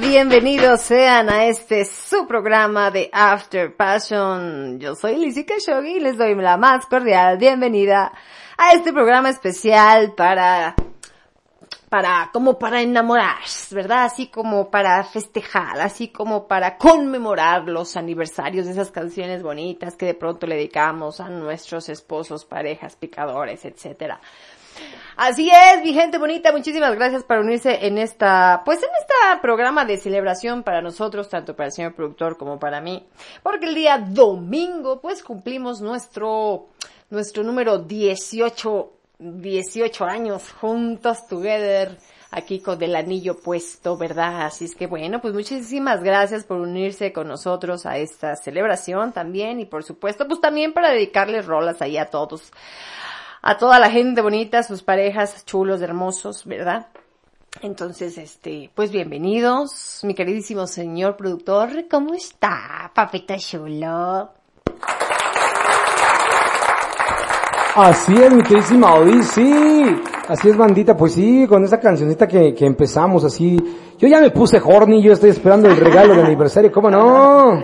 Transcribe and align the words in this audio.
Bienvenidos 0.00 0.80
sean 0.80 1.28
a 1.28 1.44
este 1.46 1.84
su 1.84 2.26
programa 2.26 2.90
de 2.90 3.10
After 3.12 3.76
Passion. 3.76 4.80
Yo 4.80 4.94
soy 4.94 5.16
Lizzie 5.16 5.44
Khashoggi 5.44 5.96
y 5.96 6.00
les 6.00 6.16
doy 6.16 6.34
la 6.34 6.56
más 6.56 6.86
cordial 6.86 7.36
bienvenida 7.36 8.10
a 8.56 8.72
este 8.72 8.90
programa 8.92 9.28
especial 9.28 10.14
para 10.14 10.74
para, 11.90 12.30
como 12.32 12.58
para 12.58 12.80
enamorar, 12.80 13.40
¿verdad? 13.70 14.04
Así 14.04 14.28
como 14.28 14.70
para 14.70 15.04
festejar, 15.04 15.78
así 15.78 16.08
como 16.08 16.48
para 16.48 16.78
conmemorar 16.78 17.68
los 17.68 17.98
aniversarios 17.98 18.64
de 18.64 18.72
esas 18.72 18.90
canciones 18.90 19.42
bonitas 19.42 19.96
que 19.96 20.06
de 20.06 20.14
pronto 20.14 20.46
le 20.46 20.54
dedicamos 20.54 21.20
a 21.20 21.28
nuestros 21.28 21.90
esposos, 21.90 22.46
parejas, 22.46 22.96
picadores, 22.96 23.66
etcétera. 23.66 24.22
Así 25.16 25.50
es, 25.50 25.82
mi 25.84 25.92
gente 25.92 26.16
bonita, 26.16 26.52
muchísimas 26.52 26.94
gracias 26.94 27.22
por 27.24 27.38
unirse 27.38 27.86
en 27.86 27.98
esta, 27.98 28.62
pues 28.64 28.82
en 28.82 28.88
este 29.22 29.40
programa 29.40 29.84
de 29.84 29.98
celebración 29.98 30.62
para 30.62 30.82
nosotros, 30.82 31.28
tanto 31.28 31.54
para 31.54 31.66
el 31.66 31.72
señor 31.72 31.94
productor 31.94 32.36
como 32.36 32.58
para 32.58 32.80
mí, 32.80 33.06
porque 33.42 33.66
el 33.66 33.74
día 33.74 33.98
domingo, 33.98 35.00
pues 35.00 35.22
cumplimos 35.22 35.80
nuestro, 35.80 36.66
nuestro 37.10 37.42
número 37.42 37.78
18 37.78 38.92
18 39.18 40.04
años 40.04 40.50
juntos, 40.50 41.28
together, 41.28 41.96
aquí 42.32 42.58
con 42.58 42.82
el 42.82 42.96
anillo 42.96 43.36
puesto, 43.40 43.96
¿verdad? 43.96 44.42
Así 44.42 44.64
es 44.64 44.74
que 44.74 44.88
bueno, 44.88 45.20
pues 45.20 45.32
muchísimas 45.32 46.02
gracias 46.02 46.42
por 46.42 46.58
unirse 46.58 47.12
con 47.12 47.28
nosotros 47.28 47.86
a 47.86 47.98
esta 47.98 48.34
celebración 48.34 49.12
también 49.12 49.60
y 49.60 49.64
por 49.64 49.84
supuesto, 49.84 50.26
pues 50.26 50.40
también 50.40 50.72
para 50.72 50.90
dedicarles 50.90 51.46
rolas 51.46 51.80
ahí 51.82 51.98
a 51.98 52.06
todos, 52.06 52.52
a 53.42 53.58
toda 53.58 53.78
la 53.78 53.90
gente 53.90 54.22
bonita, 54.22 54.64
sus 54.64 54.82
parejas 54.82 55.46
chulos, 55.46 55.82
hermosos, 55.82 56.44
¿verdad? 56.44 56.88
Entonces, 57.60 58.16
este, 58.18 58.70
pues 58.74 58.90
bienvenidos, 58.90 60.00
mi 60.04 60.14
queridísimo 60.14 60.66
señor 60.66 61.16
productor, 61.16 61.86
¿cómo 61.88 62.14
está, 62.14 62.90
papita 62.94 63.36
chulo? 63.36 64.30
Así 67.76 68.14
es, 68.14 68.32
mi 68.32 68.42
queridísima 68.42 68.94
Odis, 68.94 69.28
sí. 69.28 69.52
Así 70.28 70.48
es, 70.48 70.56
bandita, 70.56 70.96
pues 70.96 71.12
sí, 71.12 71.46
con 71.46 71.62
esa 71.62 71.78
cancioncita 71.78 72.26
que, 72.26 72.54
que 72.54 72.64
empezamos 72.64 73.22
así. 73.24 73.58
Yo 73.98 74.08
ya 74.08 74.20
me 74.20 74.30
puse 74.30 74.58
horny, 74.58 75.02
yo 75.02 75.12
estoy 75.12 75.30
esperando 75.30 75.68
el 75.68 75.76
regalo 75.76 76.14
de 76.14 76.22
aniversario, 76.22 76.72
¿cómo 76.72 76.90
no? 76.90 77.62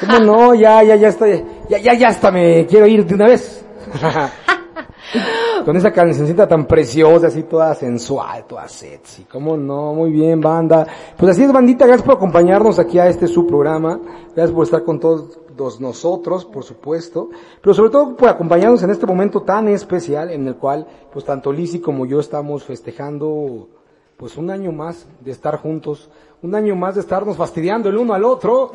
¿Cómo 0.00 0.18
no? 0.18 0.54
Ya, 0.54 0.82
ya, 0.82 0.96
ya 0.96 1.08
estoy, 1.08 1.44
ya, 1.68 1.78
ya, 1.78 1.94
ya 1.94 2.08
hasta 2.08 2.30
me 2.30 2.66
quiero 2.66 2.86
ir 2.86 3.04
de 3.04 3.14
una 3.14 3.26
vez. 3.26 3.64
con 5.64 5.76
esa 5.76 5.92
cancioncita 5.92 6.46
tan 6.46 6.66
preciosa, 6.66 7.28
así 7.28 7.42
toda 7.44 7.74
sensual, 7.74 8.44
toda 8.44 8.68
sexy. 8.68 9.24
¿Cómo 9.24 9.56
no? 9.56 9.94
Muy 9.94 10.10
bien, 10.10 10.40
banda. 10.40 10.86
Pues 11.16 11.32
así 11.32 11.44
es, 11.44 11.52
bandita, 11.52 11.86
gracias 11.86 12.06
por 12.06 12.16
acompañarnos 12.16 12.78
aquí 12.78 12.98
a 12.98 13.08
este 13.08 13.26
su 13.26 13.46
programa. 13.46 14.00
Gracias 14.34 14.50
por 14.50 14.64
estar 14.64 14.84
con 14.84 14.98
todos 14.98 15.80
nosotros, 15.80 16.44
por 16.46 16.64
supuesto, 16.64 17.28
pero 17.60 17.74
sobre 17.74 17.90
todo 17.90 18.16
por 18.16 18.28
acompañarnos 18.28 18.82
en 18.82 18.90
este 18.90 19.06
momento 19.06 19.42
tan 19.42 19.68
especial 19.68 20.30
en 20.30 20.46
el 20.48 20.56
cual, 20.56 20.86
pues 21.12 21.24
tanto 21.24 21.52
Lizzy 21.52 21.80
como 21.80 22.06
yo 22.06 22.20
estamos 22.20 22.64
festejando, 22.64 23.68
pues 24.16 24.38
un 24.38 24.50
año 24.50 24.72
más 24.72 25.06
de 25.20 25.30
estar 25.30 25.56
juntos, 25.56 26.08
un 26.42 26.54
año 26.54 26.74
más 26.76 26.94
de 26.94 27.02
estarnos 27.02 27.36
fastidiando 27.36 27.90
el 27.90 27.98
uno 27.98 28.14
al 28.14 28.24
otro. 28.24 28.70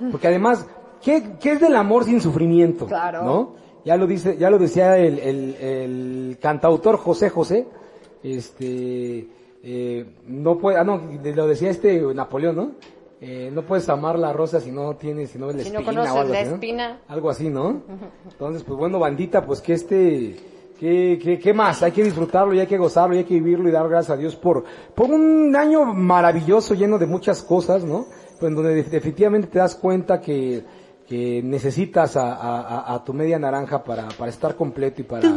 ¿no? 0.00 0.10
Porque 0.10 0.28
además, 0.28 0.66
¿qué, 1.02 1.36
qué 1.38 1.52
es 1.52 1.60
del 1.60 1.76
amor 1.76 2.04
sin 2.04 2.20
sufrimiento? 2.20 2.86
Claro. 2.86 3.22
¿No? 3.22 3.65
Ya 3.86 3.96
lo 3.96 4.08
dice, 4.08 4.36
ya 4.36 4.50
lo 4.50 4.58
decía 4.58 4.98
el, 4.98 5.20
el, 5.20 5.54
el 5.60 6.38
cantautor 6.40 6.96
José 6.96 7.30
José, 7.30 7.68
este, 8.20 9.28
eh, 9.62 10.04
no 10.26 10.58
puede, 10.58 10.76
ah 10.76 10.82
no, 10.82 11.00
lo 11.22 11.46
decía 11.46 11.70
este 11.70 12.02
Napoleón, 12.12 12.56
¿no? 12.56 12.72
Eh, 13.20 13.48
no 13.52 13.62
puedes 13.62 13.88
amar 13.88 14.18
la 14.18 14.32
rosa 14.32 14.58
si 14.58 14.72
no 14.72 14.96
tienes, 14.96 15.30
si 15.30 15.38
no 15.38 15.46
ves 15.46 15.56
la 15.58 15.62
Si 15.62 15.70
no 15.70 15.78
espina 15.78 16.02
o 16.02 16.04
conoces 16.04 16.16
algo 16.16 16.32
la 16.32 16.40
así, 16.40 16.48
¿no? 16.48 16.54
espina. 16.56 17.00
Algo 17.06 17.30
así, 17.30 17.48
¿no? 17.48 17.82
Entonces, 18.28 18.64
pues 18.64 18.76
bueno, 18.76 18.98
bandita, 18.98 19.46
pues 19.46 19.60
que 19.60 19.74
este, 19.74 20.34
¿Qué, 20.80 21.20
qué, 21.22 21.38
qué 21.38 21.54
más? 21.54 21.80
Hay 21.84 21.92
que 21.92 22.02
disfrutarlo 22.02 22.54
y 22.54 22.58
hay 22.58 22.66
que 22.66 22.78
gozarlo 22.78 23.14
y 23.14 23.18
hay 23.18 23.24
que 23.24 23.34
vivirlo 23.34 23.68
y 23.68 23.72
dar 23.72 23.88
gracias 23.88 24.18
a 24.18 24.20
Dios 24.20 24.34
por, 24.34 24.64
por 24.96 25.12
un 25.12 25.54
año 25.54 25.84
maravilloso 25.84 26.74
lleno 26.74 26.98
de 26.98 27.06
muchas 27.06 27.40
cosas, 27.44 27.84
¿no? 27.84 28.06
Pues 28.40 28.50
en 28.50 28.56
donde 28.56 28.82
definitivamente 28.82 29.46
te 29.46 29.60
das 29.60 29.76
cuenta 29.76 30.20
que, 30.20 30.64
que 31.08 31.40
necesitas 31.44 32.16
a, 32.16 32.32
a- 32.34 32.94
a- 32.94 33.04
tu 33.04 33.12
media 33.12 33.38
naranja 33.38 33.82
para, 33.84 34.08
para 34.08 34.30
estar 34.30 34.56
completo 34.56 35.00
y 35.02 35.04
para, 35.04 35.28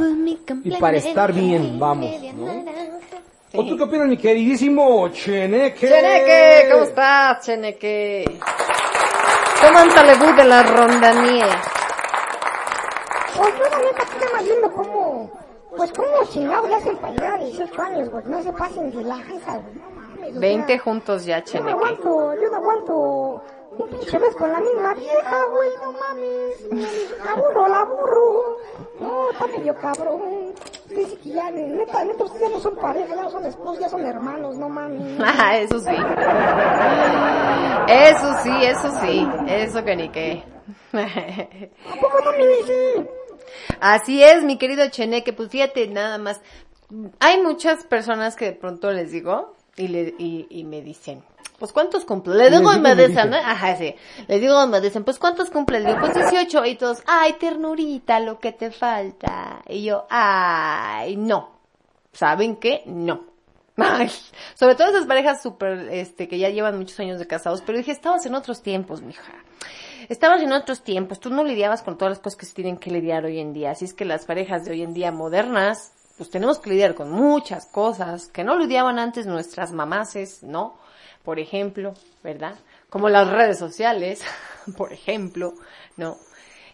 y 0.63 0.71
para 0.79 0.97
estar 0.97 1.31
bien, 1.33 1.79
vamos, 1.79 2.09
¿no? 2.35 2.45
naranja. 2.45 3.17
¿O 3.53 3.65
tú 3.65 3.77
qué 3.77 3.83
opinas, 3.83 4.07
mi 4.07 4.17
queridísimo 4.17 5.09
Cheneque? 5.09 5.87
Cheneque, 5.87 6.69
¿cómo 6.71 6.83
estás, 6.83 7.45
Cheneque? 7.45 8.39
¿Cómo 9.61 9.77
anda 9.79 10.03
le 10.03 10.33
de 10.35 10.43
la 10.45 10.63
rondanía? 10.63 11.47
Pues 13.37 13.53
yo 13.57 13.63
la 13.69 13.77
neta 13.79 14.03
estoy 14.03 14.33
más 14.33 14.43
viendo 14.43 14.71
cómo, 14.71 15.31
pues 15.75 15.91
cómo 15.93 16.07
chingados 16.31 16.69
le 16.69 16.75
hacen 16.75 16.97
para 16.97 17.13
llegar 17.13 17.33
a 17.39 17.43
18 17.43 17.81
años, 17.81 18.09
güey. 18.09 18.23
No 18.25 18.41
se 18.43 18.53
pasen 18.53 18.91
de 18.91 19.03
lanza, 19.03 19.57
güey. 19.57 19.75
No 19.75 19.89
mames. 19.95 20.37
o 20.37 20.39
20 20.39 20.67
sea, 20.73 20.79
juntos 20.83 21.25
ya, 21.25 21.37
Yo 21.37 21.41
no 21.41 21.45
Cheneque. 21.51 21.71
aguanto, 21.71 22.33
yo 22.35 22.49
no 22.51 22.55
aguanto 22.57 22.93
un 22.97 23.41
pinche 23.87 24.19
mes 24.19 24.35
con 24.35 24.51
la 24.51 24.59
misma 24.59 24.93
vieja, 24.93 25.45
güey. 25.51 25.69
No 25.81 25.91
mames. 25.93 26.87
La 27.23 27.31
aburro, 27.31 27.67
la 27.67 27.79
aburro. 27.81 28.57
No, 28.99 29.31
está 29.31 29.47
medio 29.47 29.75
cabrón. 29.75 30.53
Dice 30.89 31.17
que 31.17 31.29
ya, 31.29 31.51
neta, 31.51 32.03
neta, 32.03 32.23
ustedes 32.23 32.41
ya 32.41 32.49
no 32.49 32.59
son 32.59 32.75
pareja, 32.75 33.15
ya 33.15 33.21
no 33.23 33.29
son 33.29 33.45
esposos, 33.45 33.79
ya 33.79 33.89
son 33.89 34.05
hermanos, 34.05 34.57
no 34.57 34.69
mames. 34.69 35.19
Ah, 35.23 35.57
eso 35.57 35.79
sí. 35.79 35.95
Eso 37.87 38.33
sí, 38.43 38.51
eso 38.65 38.91
sí. 39.01 39.27
Eso 39.47 39.83
que 39.83 39.95
ni 39.95 40.09
qué. 40.09 40.43
¿A 40.93 41.95
poco 42.01 42.19
no 42.25 42.31
me 42.31 42.47
dice? 42.47 43.09
Así 43.79 44.23
es, 44.23 44.43
mi 44.43 44.57
querido 44.57 44.87
Cheneque, 44.89 45.33
pues 45.33 45.49
fíjate 45.49 45.87
nada 45.87 46.17
más. 46.17 46.41
Hay 47.19 47.41
muchas 47.41 47.85
personas 47.85 48.35
que 48.35 48.45
de 48.45 48.53
pronto 48.53 48.91
les 48.91 49.11
digo 49.11 49.55
y, 49.75 49.87
le, 49.87 50.15
y, 50.17 50.47
y 50.49 50.63
me 50.63 50.81
dicen, 50.81 51.23
pues 51.59 51.73
cuántos 51.73 52.05
cumples. 52.05 52.37
Le 52.37 52.49
digo 52.49 52.71
Les 52.71 52.81
digo 52.81 52.95
me 52.95 52.95
dicen. 52.95 53.29
¿no? 53.29 53.37
Ajá, 53.37 53.75
sí. 53.75 53.93
Les 54.27 54.41
digo 54.41 54.63
y 54.63 54.67
me 54.67 54.81
dicen, 54.81 55.03
pues 55.03 55.19
cuántos 55.19 55.49
cumples. 55.49 55.83
Le 55.83 55.89
digo, 55.89 55.99
pues 55.99 56.15
18 56.15 56.65
y 56.65 56.75
todos, 56.75 57.03
ay, 57.05 57.33
ternurita, 57.33 58.19
lo 58.19 58.39
que 58.39 58.53
te 58.53 58.71
falta. 58.71 59.61
Y 59.67 59.83
yo, 59.83 60.07
ay, 60.09 61.17
no. 61.17 61.59
¿Saben 62.13 62.55
qué? 62.55 62.83
No. 62.85 63.29
Ay, 63.81 64.11
sobre 64.55 64.75
todo 64.75 64.89
esas 64.89 65.05
parejas 65.05 65.41
súper, 65.41 65.87
este, 65.91 66.27
que 66.27 66.37
ya 66.37 66.49
llevan 66.49 66.77
muchos 66.77 66.99
años 66.99 67.17
de 67.17 67.27
casados, 67.27 67.61
pero 67.61 67.77
dije, 67.77 67.91
estabas 67.91 68.25
en 68.25 68.35
otros 68.35 68.61
tiempos, 68.61 69.01
mija. 69.01 69.31
Estabas 70.09 70.41
en 70.41 70.51
otros 70.51 70.83
tiempos, 70.83 71.19
tú 71.19 71.29
no 71.29 71.43
lidiabas 71.43 71.83
con 71.83 71.97
todas 71.97 72.11
las 72.11 72.19
cosas 72.19 72.37
que 72.37 72.45
se 72.45 72.53
tienen 72.53 72.77
que 72.77 72.91
lidiar 72.91 73.25
hoy 73.25 73.39
en 73.39 73.53
día, 73.53 73.71
así 73.71 73.85
es 73.85 73.93
que 73.93 74.05
las 74.05 74.25
parejas 74.25 74.65
de 74.65 74.71
hoy 74.71 74.81
en 74.81 74.93
día 74.93 75.11
modernas, 75.11 75.93
pues 76.17 76.29
tenemos 76.29 76.59
que 76.59 76.71
lidiar 76.71 76.95
con 76.95 77.11
muchas 77.11 77.67
cosas 77.67 78.27
que 78.27 78.43
no 78.43 78.57
lidiaban 78.57 78.99
antes 78.99 79.25
nuestras 79.25 79.71
mamases, 79.71 80.43
¿no? 80.43 80.77
Por 81.29 81.37
ejemplo, 81.37 81.93
¿verdad? 82.23 82.55
Como 82.89 83.07
las 83.07 83.29
redes 83.29 83.59
sociales, 83.59 84.23
por 84.77 84.91
ejemplo, 84.91 85.53
¿no? 85.95 86.17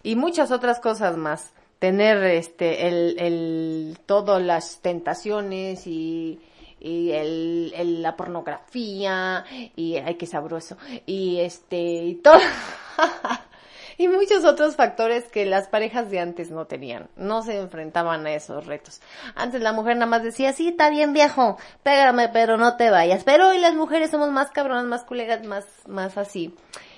Y 0.01 0.15
muchas 0.15 0.49
otras 0.51 0.79
cosas 0.79 1.17
más. 1.17 1.51
Tener 1.79 2.23
este, 2.23 2.87
el, 2.87 3.19
el, 3.19 3.97
todas 4.05 4.41
las 4.41 4.79
tentaciones 4.79 5.85
y, 5.87 6.39
y 6.79 7.11
el, 7.11 7.73
el- 7.75 8.01
la 8.01 8.15
pornografía 8.15 9.43
y 9.75 9.97
ay 9.97 10.15
qué 10.15 10.25
sabroso 10.25 10.77
y 11.05 11.41
este 11.41 11.77
y 12.05 12.15
todo 12.15 12.39
y 13.97 14.07
muchos 14.07 14.45
otros 14.45 14.75
factores 14.75 15.25
que 15.25 15.45
las 15.45 15.68
parejas 15.68 16.09
de 16.09 16.19
antes 16.19 16.51
no 16.51 16.65
tenían. 16.65 17.09
No 17.15 17.42
se 17.42 17.57
enfrentaban 17.57 18.25
a 18.25 18.33
esos 18.33 18.65
retos. 18.65 19.01
Antes 19.36 19.62
la 19.62 19.74
mujer 19.74 19.95
nada 19.95 20.07
más 20.07 20.24
decía 20.24 20.53
sí 20.53 20.69
está 20.69 20.89
bien 20.89 21.13
viejo 21.13 21.57
pégame 21.83 22.30
pero 22.30 22.57
no 22.57 22.75
te 22.77 22.89
vayas 22.89 23.24
pero 23.24 23.50
hoy 23.50 23.59
las 23.59 23.75
mujeres 23.75 24.12
somos 24.12 24.31
más 24.31 24.51
cabronas 24.51 24.86
más 24.86 25.03
culeras 25.03 25.45
más 25.45 25.65
más 25.88 26.18
así. 26.18 26.53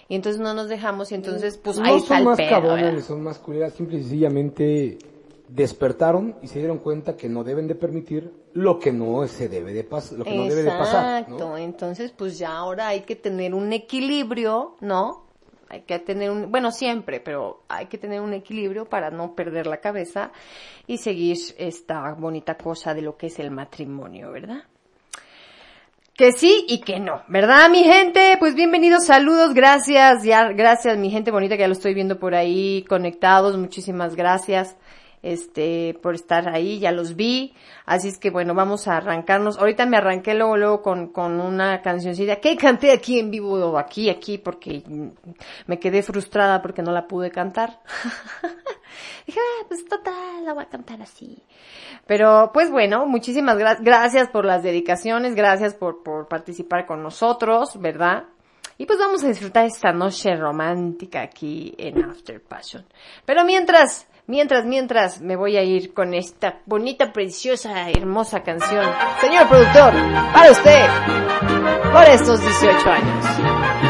Y 0.09 0.15
entonces 0.15 0.41
no 0.41 0.53
nos 0.53 0.69
dejamos 0.69 1.11
y 1.11 1.15
entonces 1.15 1.57
pues 1.57 1.77
ahí 1.79 1.93
no 1.93 1.99
son 1.99 2.23
más 2.23 2.37
cabronas 2.37 2.93
ni 2.93 3.01
son 3.01 3.21
más 3.21 3.39
culeras, 3.39 3.73
simple 3.73 3.97
y 3.97 4.01
sencillamente 4.01 4.97
despertaron 5.49 6.35
y 6.41 6.47
se 6.47 6.59
dieron 6.59 6.79
cuenta 6.79 7.15
que 7.15 7.29
no 7.29 7.43
deben 7.43 7.67
de 7.67 7.75
permitir 7.75 8.33
lo 8.53 8.79
que 8.79 8.91
no 8.91 9.25
se 9.27 9.47
debe 9.47 9.73
de 9.73 9.83
pasar, 9.83 10.17
lo 10.17 10.25
que 10.25 10.35
no 10.35 10.43
debe 10.43 10.63
de 10.63 10.71
pasar, 10.71 11.21
Exacto, 11.21 11.49
¿no? 11.49 11.57
entonces 11.57 12.11
pues 12.11 12.37
ya 12.37 12.51
ahora 12.51 12.89
hay 12.89 13.01
que 13.01 13.15
tener 13.15 13.53
un 13.53 13.71
equilibrio, 13.71 14.75
¿no? 14.81 15.26
Hay 15.69 15.81
que 15.81 15.99
tener 15.99 16.31
un, 16.31 16.51
bueno, 16.51 16.71
siempre, 16.71 17.19
pero 17.19 17.63
hay 17.67 17.87
que 17.87 17.97
tener 17.97 18.21
un 18.21 18.33
equilibrio 18.33 18.85
para 18.85 19.11
no 19.11 19.35
perder 19.35 19.67
la 19.67 19.77
cabeza 19.77 20.31
y 20.85 20.97
seguir 20.97 21.37
esta 21.57 22.13
bonita 22.13 22.55
cosa 22.55 22.93
de 22.93 23.01
lo 23.01 23.17
que 23.17 23.27
es 23.27 23.39
el 23.39 23.51
matrimonio, 23.51 24.31
¿verdad? 24.31 24.63
Que 26.15 26.31
sí 26.31 26.65
y 26.67 26.79
que 26.79 26.99
no, 26.99 27.21
¿verdad, 27.27 27.69
mi 27.69 27.83
gente? 27.83 28.37
Pues 28.39 28.55
bienvenidos, 28.55 29.05
saludos, 29.05 29.53
gracias, 29.53 30.23
ya, 30.23 30.47
gracias, 30.51 30.97
mi 30.97 31.11
gente 31.11 31.29
bonita, 31.29 31.55
que 31.55 31.61
ya 31.61 31.67
lo 31.67 31.73
estoy 31.73 31.93
viendo 31.93 32.17
por 32.17 32.33
ahí 32.33 32.83
conectados, 32.89 33.55
muchísimas 33.55 34.15
gracias, 34.15 34.75
este, 35.23 35.97
por 36.01 36.15
estar 36.15 36.47
ahí, 36.53 36.79
ya 36.79 36.91
los 36.91 37.15
vi, 37.15 37.53
así 37.85 38.07
es 38.07 38.17
que 38.17 38.29
bueno, 38.29 38.53
vamos 38.53 38.87
a 38.87 38.97
arrancarnos, 38.97 39.57
ahorita 39.57 39.85
me 39.85 39.97
arranqué 39.97 40.33
luego, 40.33 40.57
luego 40.57 40.81
con, 40.81 41.07
con 41.07 41.39
una 41.41 41.81
cancioncita 41.81 42.37
que 42.37 42.55
canté 42.55 42.91
aquí 42.91 43.19
en 43.19 43.31
vivo, 43.31 43.77
aquí, 43.77 44.09
aquí, 44.09 44.37
porque 44.37 44.83
me 45.65 45.79
quedé 45.79 46.03
frustrada 46.03 46.61
porque 46.61 46.81
no 46.81 46.91
la 46.91 47.07
pude 47.07 47.31
cantar. 47.31 47.79
Dije, 49.27 49.39
ah, 49.39 49.65
pues 49.67 49.85
total, 49.85 50.45
la 50.45 50.53
voy 50.53 50.63
a 50.63 50.69
cantar 50.69 51.01
así. 51.01 51.43
Pero 52.05 52.51
pues 52.53 52.71
bueno, 52.71 53.05
muchísimas 53.05 53.57
gra- 53.57 53.77
gracias 53.81 54.29
por 54.29 54.45
las 54.45 54.63
dedicaciones, 54.63 55.35
gracias 55.35 55.73
por, 55.73 56.01
por 56.03 56.27
participar 56.27 56.85
con 56.85 57.03
nosotros, 57.03 57.79
¿verdad? 57.79 58.23
Y 58.77 58.85
pues 58.85 58.97
vamos 58.99 59.23
a 59.23 59.27
disfrutar 59.27 59.65
esta 59.65 59.91
noche 59.91 60.35
romántica 60.35 61.21
aquí 61.21 61.73
en 61.77 62.03
After 62.03 62.41
Passion. 62.41 62.85
Pero 63.25 63.43
mientras, 63.43 64.07
mientras, 64.27 64.65
mientras 64.65 65.21
me 65.21 65.35
voy 65.35 65.57
a 65.57 65.63
ir 65.63 65.93
con 65.93 66.13
esta 66.13 66.59
bonita, 66.65 67.11
preciosa, 67.11 67.89
hermosa 67.89 68.43
canción. 68.43 68.85
Señor 69.21 69.47
productor, 69.47 69.93
para 70.33 70.51
usted, 70.51 70.85
por 71.91 72.03
estos 72.03 72.41
18 72.41 72.89
años. 72.89 73.86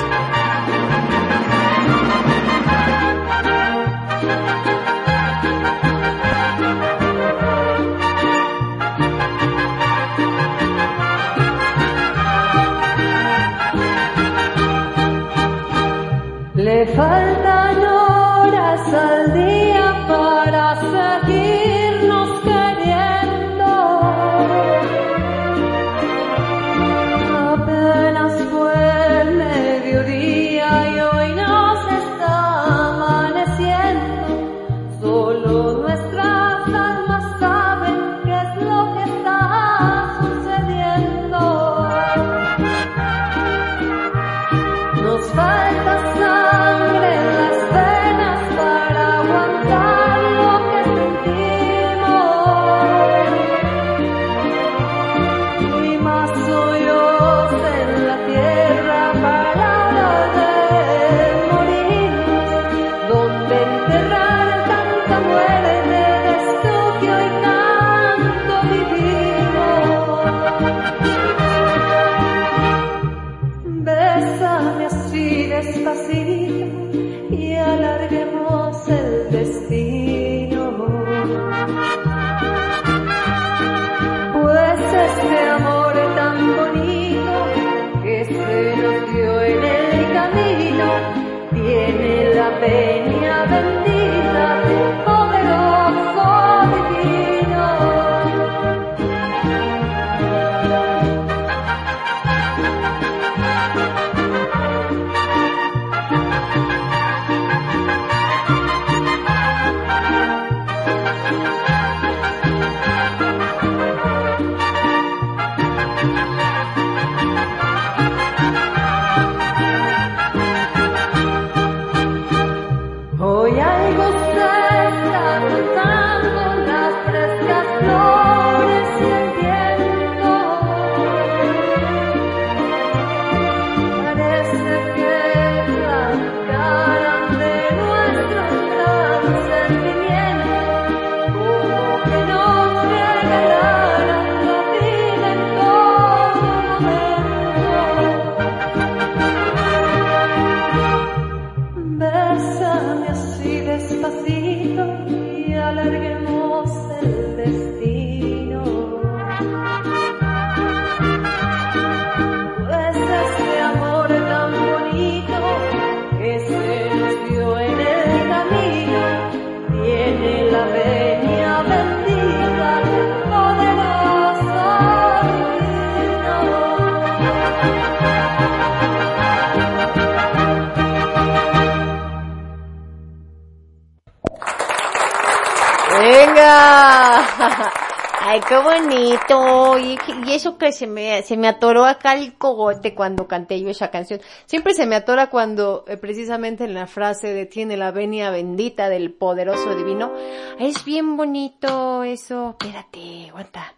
Qué 188.42 188.58
bonito. 188.58 189.78
Y, 189.80 189.98
y 190.28 190.34
eso 190.34 190.58
que 190.58 190.72
se 190.72 190.88
me, 190.88 191.22
se 191.24 191.38
me 191.38 191.48
atoró 191.48 191.86
acá 191.86 192.14
el 192.14 192.34
cogote 192.36 192.94
cuando 192.94 193.28
canté 193.28 193.60
yo 193.62 193.70
esa 193.70 193.90
canción. 193.90 194.20
Siempre 194.46 194.74
se 194.74 194.86
me 194.86 194.96
atora 194.96 195.30
cuando, 195.30 195.86
eh, 195.88 195.98
precisamente 195.98 196.66
en 196.66 196.74
la 196.74 196.88
frase 196.88 197.34
de 197.34 197.46
tiene 197.46 197.78
la 197.78 197.92
venia 197.92 198.30
bendita 198.30 198.90
del 198.90 199.14
poderoso 199.14 199.76
divino. 199.76 200.12
Es 200.60 200.84
bien 200.86 201.18
bonito 201.18 202.04
eso. 202.04 202.58
Espérate, 202.60 203.30
aguanta. 203.30 203.74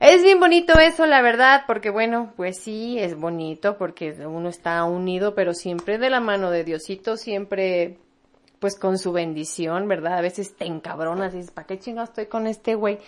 Es 0.00 0.22
bien 0.22 0.38
bonito 0.38 0.78
eso, 0.78 1.06
la 1.06 1.22
verdad, 1.22 1.64
porque 1.66 1.90
bueno, 1.90 2.32
pues 2.36 2.58
sí, 2.58 2.98
es 3.00 3.18
bonito 3.18 3.76
porque 3.78 4.12
uno 4.12 4.48
está 4.48 4.84
unido, 4.84 5.34
pero 5.34 5.54
siempre 5.54 5.98
de 5.98 6.08
la 6.08 6.20
mano 6.20 6.52
de 6.52 6.62
Diosito, 6.62 7.16
siempre 7.16 7.98
pues 8.58 8.76
con 8.76 8.98
su 8.98 9.12
bendición, 9.12 9.88
¿verdad? 9.88 10.18
A 10.18 10.20
veces 10.20 10.56
te 10.56 10.66
encabronas 10.66 11.34
y 11.34 11.38
dices, 11.38 11.52
¿para 11.52 11.66
qué 11.66 11.78
chingados 11.78 12.10
estoy 12.10 12.26
con 12.26 12.46
este 12.46 12.74
güey? 12.74 12.98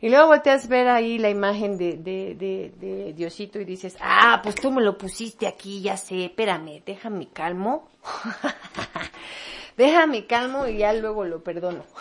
Y 0.00 0.08
luego 0.08 0.28
volteas 0.28 0.66
a 0.66 0.68
ver 0.68 0.88
ahí 0.88 1.18
la 1.18 1.30
imagen 1.30 1.76
de, 1.76 1.96
de, 1.96 2.34
de, 2.34 2.72
de 2.78 3.12
Diosito 3.12 3.60
y 3.60 3.64
dices, 3.64 3.96
ah, 4.00 4.40
pues 4.42 4.54
tú 4.54 4.70
me 4.70 4.82
lo 4.82 4.96
pusiste 4.96 5.46
aquí, 5.46 5.82
ya 5.82 5.96
sé, 5.96 6.26
espérame, 6.26 6.82
déjame 6.84 7.28
calmo. 7.28 7.88
déjame 9.76 10.26
calmo 10.26 10.66
y 10.66 10.78
ya 10.78 10.92
luego 10.92 11.24
lo 11.24 11.42
perdono. 11.42 11.84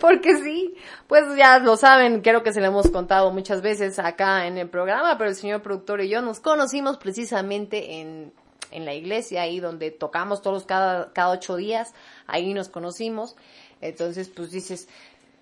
Porque 0.00 0.36
sí, 0.36 0.74
pues 1.06 1.24
ya 1.36 1.58
lo 1.58 1.76
saben, 1.76 2.20
creo 2.20 2.42
que 2.42 2.52
se 2.52 2.60
lo 2.60 2.66
hemos 2.66 2.90
contado 2.90 3.30
muchas 3.32 3.62
veces 3.62 3.98
acá 3.98 4.46
en 4.46 4.58
el 4.58 4.68
programa, 4.68 5.16
pero 5.18 5.30
el 5.30 5.36
señor 5.36 5.62
productor 5.62 6.00
y 6.00 6.08
yo 6.08 6.22
nos 6.22 6.40
conocimos 6.40 6.96
precisamente 6.96 8.00
en, 8.00 8.32
en 8.70 8.84
la 8.84 8.94
iglesia, 8.94 9.42
ahí 9.42 9.60
donde 9.60 9.90
tocamos 9.90 10.42
todos 10.42 10.64
cada, 10.64 11.12
cada 11.12 11.30
ocho 11.30 11.56
días, 11.56 11.94
ahí 12.26 12.52
nos 12.54 12.68
conocimos. 12.68 13.36
Entonces, 13.80 14.28
pues 14.28 14.50
dices, 14.50 14.88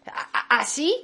"A- 0.06 0.28
a- 0.56 0.60
así, 0.60 0.94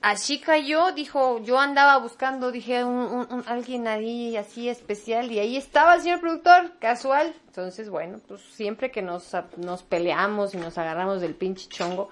así 0.00 0.38
cayó, 0.40 0.92
dijo, 0.92 1.40
yo 1.42 1.58
andaba 1.58 1.98
buscando, 1.98 2.50
dije, 2.52 2.84
un, 2.84 2.94
un- 2.96 3.32
un- 3.32 3.44
alguien 3.46 3.86
ahí 3.88 4.36
así 4.36 4.68
especial 4.68 5.30
y 5.32 5.38
ahí 5.38 5.56
estaba 5.56 5.94
el 5.94 6.02
señor 6.02 6.20
productor, 6.20 6.72
casual. 6.78 7.34
Entonces, 7.46 7.88
bueno, 7.90 8.20
pues 8.28 8.40
siempre 8.42 8.90
que 8.90 9.02
nos, 9.02 9.32
nos 9.56 9.82
peleamos 9.82 10.54
y 10.54 10.56
nos 10.56 10.76
agarramos 10.78 11.20
del 11.20 11.34
pinche 11.34 11.68
chongo, 11.68 12.10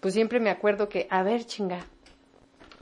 pues 0.00 0.14
siempre 0.14 0.38
me 0.40 0.50
acuerdo 0.50 0.88
que, 0.88 1.06
a 1.10 1.22
ver, 1.22 1.44
chinga, 1.44 1.80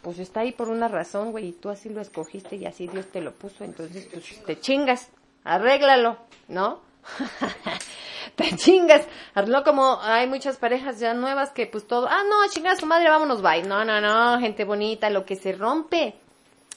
pues 0.02 0.18
está 0.20 0.40
ahí 0.40 0.52
por 0.52 0.68
una 0.68 0.86
razón, 0.88 1.32
güey, 1.32 1.48
y 1.48 1.52
tú 1.52 1.68
así 1.70 1.88
lo 1.88 2.00
escogiste 2.00 2.56
y 2.56 2.66
así 2.66 2.86
Dios 2.86 3.06
te 3.06 3.20
lo 3.20 3.32
puso, 3.32 3.64
entonces 3.64 4.08
pues 4.12 4.44
te 4.44 4.60
chingas, 4.60 5.08
arréglalo, 5.46 6.18
¿no? 6.48 6.80
te 8.36 8.54
chingas, 8.56 9.06
no 9.46 9.64
como 9.64 9.98
hay 10.02 10.26
muchas 10.26 10.58
parejas 10.58 11.00
ya 11.00 11.14
nuevas 11.14 11.50
que 11.50 11.66
pues 11.66 11.86
todo, 11.86 12.06
ah, 12.08 12.22
no, 12.28 12.50
chinga 12.50 12.76
su 12.76 12.86
madre, 12.86 13.08
vámonos, 13.08 13.40
bye. 13.40 13.62
No, 13.62 13.84
no, 13.84 14.00
no, 14.00 14.38
gente 14.40 14.64
bonita, 14.64 15.08
lo 15.10 15.24
que 15.24 15.36
se 15.36 15.52
rompe 15.52 16.14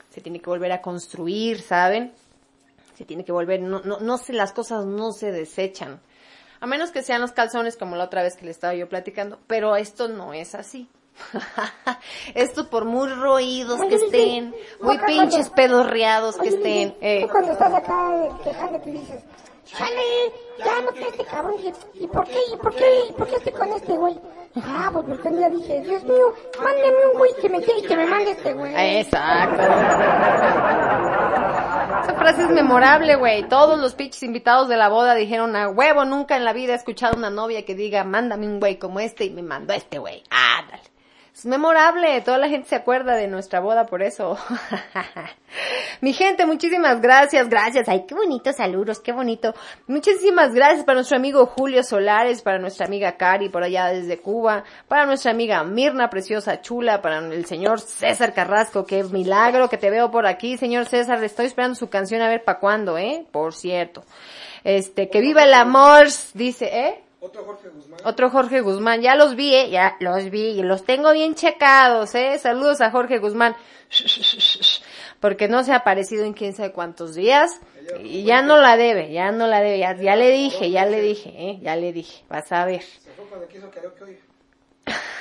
se 0.10 0.22
tiene 0.22 0.40
que 0.40 0.50
volver 0.50 0.72
a 0.72 0.82
construir, 0.82 1.62
¿saben? 1.62 2.14
Se 2.96 3.06
tiene 3.06 3.24
que 3.26 3.32
volver, 3.32 3.62
no, 3.62 3.82
no, 3.82 4.00
no 4.00 4.18
se, 4.18 4.34
las 4.34 4.54
cosas 4.54 4.86
no 4.86 5.12
se 5.12 5.32
desechan. 5.32 6.00
A 6.62 6.68
menos 6.68 6.92
que 6.92 7.04
sean 7.04 7.22
los 7.22 7.32
calzones 7.32 7.78
como 7.78 7.96
la 7.96 8.06
otra 8.06 8.22
vez 8.22 8.36
que 8.36 8.46
le 8.46 8.52
estaba 8.52 8.74
yo 8.74 8.90
platicando, 8.90 9.40
pero 9.48 9.76
esto 9.76 10.08
no 10.08 10.34
es 10.34 10.56
así. 10.56 10.90
esto 12.36 12.70
por 12.70 12.86
muy 12.86 13.10
roídos 13.10 13.82
que 13.82 13.96
estén, 13.96 14.56
muy 14.82 14.98
pinches 15.00 15.50
pedorreados 15.50 16.38
que 16.38 16.50
estén, 16.50 16.96
eh, 17.02 17.22
Tú 17.24 17.30
cuando 17.30 17.52
estás 17.52 17.74
acá 17.74 18.28
quejándote 18.44 18.92
dices, 18.92 19.24
chale, 19.66 20.34
ya 20.58 20.82
no 20.82 20.92
te 20.92 21.02
este 21.08 21.26
cabrón. 21.26 21.56
¿Y, 21.64 22.04
¿Y 22.04 22.08
por 22.08 22.26
qué? 22.26 22.40
¿Y 22.54 22.58
por 22.58 22.76
qué? 22.76 23.06
¿Y 23.10 23.14
por 23.14 23.28
qué 23.28 23.36
estoy 23.36 23.54
con 23.54 23.70
este 23.70 23.94
güey? 23.94 24.20
Ah, 24.56 24.90
pues 24.92 25.06
porque 25.08 25.28
un 25.28 25.38
día 25.38 25.50
dije, 25.50 25.82
Dios 25.82 26.04
mío, 26.04 26.34
mándame 26.58 27.06
un 27.12 27.18
güey 27.18 27.32
que 27.40 27.50
me 27.50 27.62
quiere 27.62 27.82
y 27.82 27.84
que 27.84 27.96
me 27.96 28.08
mande 28.08 28.32
este 28.32 28.54
güey. 28.54 28.74
Exacto. 29.00 29.62
Esa 32.02 32.16
frase 32.16 32.44
es 32.44 32.50
memorable, 32.50 33.16
güey. 33.16 33.48
Todos 33.48 33.80
los 33.80 33.94
pinches 33.94 34.24
invitados 34.24 34.68
de 34.68 34.78
la 34.78 34.90
boda 34.90 35.14
dijeron 35.14 35.56
a 35.56 35.70
huevo, 35.70 36.04
nunca 36.04 36.36
en 36.36 36.46
la 36.46 36.54
vida 36.54 36.74
he 36.74 36.76
escuchado 36.76 37.16
una 37.16 37.30
novia 37.30 37.64
que 37.64 37.76
diga, 37.76 38.04
mándame 38.04 38.48
un 38.48 38.60
güey 38.60 38.80
como 38.80 39.00
este 39.00 39.26
y 39.26 39.30
me 39.30 39.44
mandó 39.44 39.74
este 39.74 40.00
güey. 40.00 40.24
Ah, 40.32 40.64
dale. 40.70 40.89
Es 41.40 41.46
memorable, 41.46 42.20
toda 42.20 42.38
la 42.38 42.50
gente 42.50 42.68
se 42.68 42.76
acuerda 42.76 43.16
de 43.16 43.30
nuestra 43.30 43.62
boda 43.62 43.86
por 43.86 44.04
eso. 44.04 44.38
Mi 46.02 46.12
gente, 46.12 46.46
muchísimas 46.46 47.00
gracias, 47.00 47.48
gracias. 47.48 47.88
Ay, 47.88 48.04
qué 48.06 48.14
bonitos 48.14 48.58
saludos, 48.58 49.00
qué 49.00 49.14
bonito. 49.14 49.54
Muchísimas 49.88 50.54
gracias 50.54 50.84
para 50.84 50.96
nuestro 50.96 51.16
amigo 51.16 51.46
Julio 51.46 51.82
Solares, 51.82 52.42
para 52.42 52.60
nuestra 52.60 52.88
amiga 52.88 53.14
Cari 53.16 53.48
por 53.48 53.64
allá 53.64 53.86
desde 53.86 54.18
Cuba, 54.20 54.66
para 54.90 55.06
nuestra 55.06 55.32
amiga 55.32 55.64
Mirna, 55.64 56.10
preciosa 56.10 56.60
chula, 56.60 57.02
para 57.02 57.20
el 57.20 57.46
señor 57.46 57.80
César 57.80 58.34
Carrasco, 58.34 58.86
qué 58.86 59.06
milagro 59.06 59.70
que 59.70 59.78
te 59.78 59.90
veo 59.90 60.12
por 60.12 60.28
aquí, 60.28 60.58
señor 60.58 60.88
César, 60.88 61.24
estoy 61.24 61.46
esperando 61.46 61.76
su 61.76 61.90
canción 61.90 62.22
a 62.22 62.28
ver 62.28 62.44
para 62.44 62.60
cuándo, 62.60 62.98
¿eh? 62.98 63.26
Por 63.32 63.54
cierto. 63.54 64.04
Este, 64.66 65.10
que 65.10 65.22
viva 65.22 65.46
el 65.46 65.54
amor, 65.54 66.08
dice, 66.34 66.66
¿eh? 66.66 67.04
Otro 67.22 67.44
Jorge 67.44 67.70
Guzmán. 67.70 68.00
Otro 68.06 68.30
Jorge 68.30 68.62
Guzmán, 68.62 69.02
ya 69.02 69.16
los 69.16 69.36
vi, 69.36 69.54
¿eh? 69.54 69.70
ya 69.70 69.98
los 70.00 70.30
vi, 70.30 70.52
y 70.52 70.64
los 70.64 70.86
tengo 70.86 71.12
bien 71.12 71.36
checados, 71.36 72.16
¿eh? 72.16 72.40
Saludos 72.40 72.80
a 72.80 72.92
Jorge 72.92 73.20
Guzmán, 73.20 73.58
porque 75.20 75.50
no 75.50 75.64
se 75.66 75.74
ha 75.74 75.78
aparecido 75.78 76.24
en 76.24 76.34
quién 76.34 76.54
sabe 76.54 76.72
cuántos 76.72 77.16
días, 77.16 77.60
y 78.02 78.24
ya 78.24 78.42
no 78.42 78.58
la 78.62 78.78
debe, 78.78 79.12
ya 79.12 79.32
no 79.34 79.48
la 79.48 79.60
debe, 79.60 79.80
ya, 79.80 79.96
ya 79.98 80.16
le 80.16 80.32
dije, 80.32 80.72
ya 80.72 80.86
le 80.86 81.02
dije, 81.02 81.34
¿eh? 81.36 81.60
Ya 81.62 81.76
le 81.76 81.92
dije, 81.92 82.24
vas 82.30 82.50
a 82.54 82.64
ver. 82.64 82.84
Se 82.84 83.12
fue 83.12 83.26
cuando 83.26 83.48
quiso 83.50 83.70
karaoke 83.70 84.04
hoy. 84.04 84.20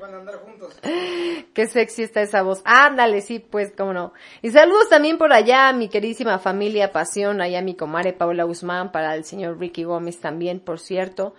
Van 0.00 0.14
a 0.14 0.18
andar 0.18 0.36
juntos. 0.36 0.78
Qué 1.54 1.66
sexy 1.66 2.02
está 2.02 2.22
esa 2.22 2.42
voz. 2.42 2.62
Ándale, 2.64 3.20
sí, 3.20 3.38
pues, 3.38 3.72
cómo 3.76 3.92
no. 3.92 4.12
Y 4.40 4.50
saludos 4.50 4.88
también 4.88 5.18
por 5.18 5.32
allá 5.32 5.68
a 5.68 5.72
mi 5.72 5.88
queridísima 5.88 6.38
familia 6.38 6.92
Pasión, 6.92 7.40
allá 7.40 7.58
a 7.58 7.62
mi 7.62 7.74
comadre 7.74 8.12
Paula 8.12 8.44
Guzmán, 8.44 8.92
para 8.92 9.14
el 9.14 9.24
señor 9.24 9.58
Ricky 9.58 9.84
Gómez 9.84 10.20
también, 10.20 10.60
por 10.60 10.78
cierto. 10.78 11.34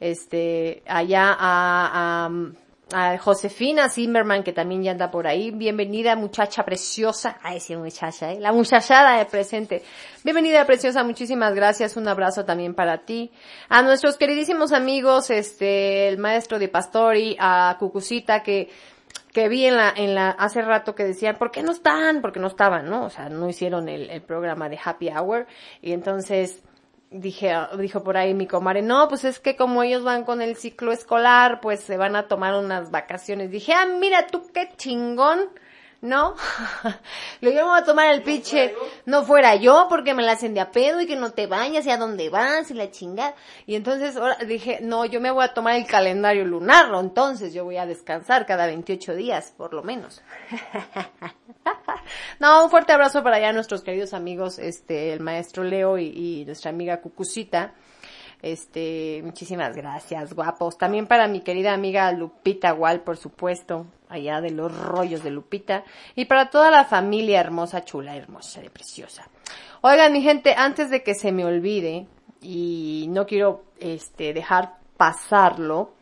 Este, 0.00 0.82
allá 0.86 1.34
a, 1.38 2.30
a 2.92 3.18
Josefina 3.18 3.88
Zimmerman, 3.88 4.44
que 4.44 4.52
también 4.52 4.82
ya 4.82 4.92
anda 4.92 5.10
por 5.10 5.26
ahí. 5.26 5.50
Bienvenida, 5.50 6.14
muchacha 6.14 6.64
preciosa. 6.64 7.38
Ay, 7.42 7.58
sí, 7.58 7.74
muchacha, 7.74 8.32
¿eh? 8.32 8.38
La 8.38 8.52
muchachada 8.52 9.18
de 9.18 9.24
presente. 9.24 9.82
Bienvenida, 10.22 10.64
preciosa. 10.66 11.02
Muchísimas 11.02 11.52
gracias. 11.54 11.96
Un 11.96 12.06
abrazo 12.06 12.44
también 12.44 12.74
para 12.74 12.98
ti. 12.98 13.32
A 13.68 13.82
nuestros 13.82 14.16
queridísimos 14.16 14.72
amigos, 14.72 15.30
este, 15.30 16.08
el 16.08 16.18
maestro 16.18 16.60
de 16.60 16.68
Pastori, 16.68 17.36
a 17.40 17.76
Cucucita, 17.80 18.44
que, 18.44 18.70
que 19.32 19.48
vi 19.48 19.66
en 19.66 19.76
la, 19.76 19.92
en 19.96 20.14
la, 20.14 20.30
hace 20.30 20.62
rato 20.62 20.94
que 20.94 21.02
decían, 21.02 21.36
¿por 21.38 21.50
qué 21.50 21.64
no 21.64 21.72
están? 21.72 22.20
Porque 22.20 22.38
no 22.38 22.46
estaban, 22.46 22.88
¿no? 22.88 23.06
O 23.06 23.10
sea, 23.10 23.28
no 23.28 23.48
hicieron 23.48 23.88
el, 23.88 24.10
el 24.10 24.22
programa 24.22 24.68
de 24.68 24.78
Happy 24.82 25.08
Hour. 25.08 25.48
Y 25.82 25.90
entonces, 25.90 26.62
dije, 27.20 27.54
dijo 27.78 28.02
por 28.02 28.16
ahí 28.16 28.34
mi 28.34 28.46
comadre, 28.46 28.82
no, 28.82 29.08
pues 29.08 29.24
es 29.24 29.40
que 29.40 29.56
como 29.56 29.82
ellos 29.82 30.02
van 30.04 30.24
con 30.24 30.42
el 30.42 30.56
ciclo 30.56 30.92
escolar, 30.92 31.60
pues 31.60 31.80
se 31.80 31.96
van 31.96 32.16
a 32.16 32.28
tomar 32.28 32.54
unas 32.54 32.90
vacaciones. 32.90 33.50
Dije, 33.50 33.72
ah, 33.72 33.86
mira 33.98 34.26
tú 34.26 34.42
qué 34.52 34.70
chingón, 34.76 35.40
¿no? 36.06 36.34
Le 37.40 37.50
digo, 37.50 37.72
a 37.72 37.84
tomar 37.84 38.12
el 38.14 38.22
pinche, 38.22 38.74
no 39.04 39.24
fuera 39.24 39.56
yo, 39.56 39.86
porque 39.88 40.14
me 40.14 40.22
la 40.22 40.32
hacen 40.32 40.54
de 40.54 40.60
a 40.60 40.70
pedo 40.70 41.00
y 41.00 41.06
que 41.06 41.16
no 41.16 41.32
te 41.32 41.46
bañas 41.46 41.84
y 41.86 41.90
a 41.90 41.98
dónde 41.98 42.28
vas 42.30 42.70
y 42.70 42.74
la 42.74 42.90
chingada. 42.90 43.34
Y 43.66 43.74
entonces 43.74 44.16
ahora 44.16 44.36
dije, 44.46 44.78
no, 44.82 45.04
yo 45.04 45.20
me 45.20 45.30
voy 45.30 45.44
a 45.44 45.54
tomar 45.54 45.74
el 45.74 45.86
calendario 45.86 46.44
lunar, 46.44 46.86
entonces 46.98 47.52
yo 47.52 47.64
voy 47.64 47.76
a 47.76 47.86
descansar 47.86 48.46
cada 48.46 48.66
28 48.66 49.14
días, 49.14 49.52
por 49.56 49.74
lo 49.74 49.82
menos. 49.82 50.22
No, 52.38 52.62
un 52.62 52.70
fuerte 52.70 52.92
abrazo 52.92 53.22
para 53.22 53.36
allá 53.36 53.52
nuestros 53.52 53.82
queridos 53.82 54.14
amigos, 54.14 54.58
este, 54.58 55.12
el 55.12 55.20
maestro 55.20 55.64
Leo 55.64 55.98
y, 55.98 56.06
y 56.06 56.44
nuestra 56.44 56.70
amiga 56.70 57.00
Cucucita. 57.00 57.74
Este, 58.46 59.22
muchísimas 59.24 59.74
gracias, 59.74 60.32
guapos. 60.32 60.78
También 60.78 61.08
para 61.08 61.26
mi 61.26 61.40
querida 61.40 61.72
amiga 61.72 62.12
Lupita 62.12 62.74
Wall, 62.74 63.00
por 63.00 63.16
supuesto, 63.16 63.86
allá 64.08 64.40
de 64.40 64.52
los 64.52 64.72
rollos 64.72 65.24
de 65.24 65.32
Lupita. 65.32 65.82
Y 66.14 66.26
para 66.26 66.48
toda 66.48 66.70
la 66.70 66.84
familia 66.84 67.40
hermosa, 67.40 67.84
chula, 67.84 68.14
hermosa 68.14 68.62
y 68.62 68.68
preciosa. 68.68 69.28
Oigan, 69.80 70.12
mi 70.12 70.22
gente, 70.22 70.54
antes 70.56 70.90
de 70.90 71.02
que 71.02 71.16
se 71.16 71.32
me 71.32 71.44
olvide, 71.44 72.06
y 72.40 73.06
no 73.08 73.26
quiero, 73.26 73.64
este, 73.80 74.32
dejar 74.32 74.74
pasarlo, 74.96 75.95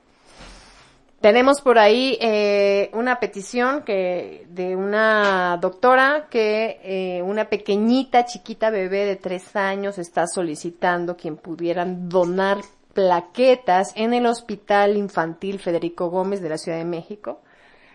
tenemos 1.25 1.63
por 1.63 1.79
ahí 1.79 2.19
eh, 2.21 2.91
una 2.93 3.19
petición 3.19 3.81
que 3.81 4.47
de 4.51 4.77
una 4.77 5.57
doctora 5.57 6.27
que 6.29 6.79
eh, 6.85 7.23
una 7.23 7.49
pequeñita 7.49 8.27
chiquita 8.27 8.69
bebé 8.69 9.07
de 9.07 9.17
tres 9.17 9.57
años 9.57 9.97
está 9.97 10.27
solicitando 10.27 11.17
quien 11.17 11.39
pudieran 11.39 12.11
donar 12.11 12.59
plaquetas 12.93 13.95
en 13.97 14.13
el 14.13 14.27
Hospital 14.27 14.99
Infantil 14.99 15.61
Federico 15.61 16.11
Gómez 16.11 16.43
de 16.43 16.51
la 16.51 16.59
Ciudad 16.59 16.77
de 16.77 16.85
México. 16.85 17.41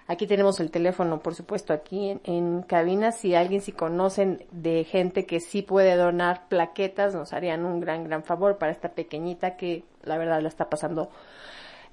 Aquí 0.07 0.25
tenemos 0.25 0.59
el 0.59 0.71
teléfono, 0.71 1.19
por 1.19 1.35
supuesto, 1.35 1.71
aquí 1.71 2.09
en, 2.09 2.21
en 2.23 2.63
cabina. 2.63 3.11
Si 3.11 3.35
alguien, 3.35 3.61
si 3.61 3.73
conocen 3.73 4.43
de 4.49 4.85
gente 4.85 5.27
que 5.27 5.39
sí 5.39 5.61
puede 5.61 5.95
donar 5.97 6.47
plaquetas, 6.47 7.13
nos 7.13 7.31
harían 7.33 7.63
un 7.63 7.79
gran, 7.79 8.05
gran 8.05 8.23
favor 8.23 8.57
para 8.57 8.71
esta 8.71 8.89
pequeñita 8.93 9.55
que 9.55 9.83
la 10.01 10.17
verdad 10.17 10.41
la 10.41 10.49
está 10.49 10.67
pasando 10.67 11.11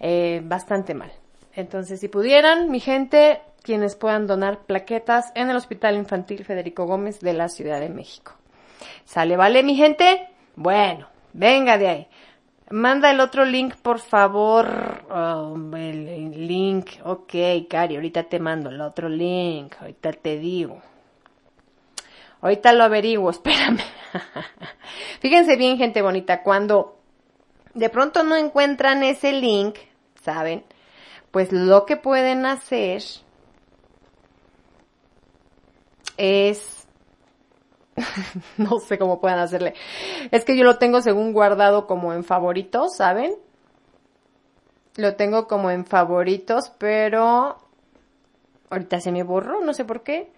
eh, 0.01 0.40
bastante 0.42 0.94
mal. 0.94 1.12
Entonces, 1.57 2.01
si 2.01 2.09
pudieran, 2.09 2.71
mi 2.71 2.81
gente, 2.81 3.40
quienes 3.62 3.97
puedan 3.97 4.27
donar 4.27 4.66
plaquetas 4.66 5.33
en 5.35 5.49
el 5.49 5.57
Hospital 5.57 5.97
Infantil 5.97 6.45
Federico 6.45 6.85
Gómez 6.85 7.21
de 7.21 7.33
la 7.33 7.49
Ciudad 7.49 7.81
de 7.81 7.88
México. 7.88 8.33
¿Sale, 9.07 9.38
vale, 9.38 9.62
mi 9.62 9.75
gente? 9.75 10.29
Bueno, 10.55 11.09
venga 11.33 11.79
de 11.79 11.88
ahí. 11.88 12.09
Manda 12.69 13.11
el 13.11 13.21
otro 13.21 13.47
link, 13.47 13.75
por 13.77 14.01
favor. 14.01 15.05
Oh, 15.11 15.57
el, 15.77 16.47
link. 16.47 16.90
Ok, 17.05 17.35
Cari, 17.71 17.95
ahorita 17.95 18.25
te 18.25 18.38
mando 18.38 18.69
el 18.69 18.81
otro 18.81 19.09
link. 19.09 19.77
Ahorita 19.81 20.12
te 20.12 20.38
digo. 20.38 20.83
Ahorita 22.42 22.73
lo 22.75 22.85
averiguo, 22.85 23.31
espérame. 23.31 23.81
Fíjense 25.21 25.57
bien, 25.57 25.79
gente 25.79 26.03
bonita, 26.03 26.42
cuando 26.42 26.99
de 27.73 27.88
pronto 27.88 28.25
no 28.25 28.37
encuentran 28.37 29.03
ese 29.03 29.33
link, 29.33 29.77
¿saben? 30.21 30.64
Pues 31.37 31.53
lo 31.53 31.85
que 31.85 31.99
pueden 31.99 32.46
hacer 32.46 33.03
es 36.16 36.88
no 38.57 38.79
sé 38.79 38.96
cómo 38.96 39.20
puedan 39.20 39.40
hacerle. 39.40 39.75
Es 40.31 40.46
que 40.46 40.57
yo 40.57 40.64
lo 40.64 40.79
tengo 40.79 41.03
según 41.03 41.35
guardado 41.35 41.87
como 41.87 42.14
en 42.14 42.25
favoritos, 42.25 42.96
¿saben? 42.96 43.35
Lo 44.96 45.16
tengo 45.16 45.46
como 45.46 45.70
en 45.70 45.85
favoritos, 45.85 46.72
pero 46.79 47.59
ahorita 48.70 49.01
se 49.01 49.12
me 49.12 49.22
borró, 49.22 49.61
no 49.61 49.75
sé 49.75 49.85
por 49.85 50.03
qué. 50.03 50.33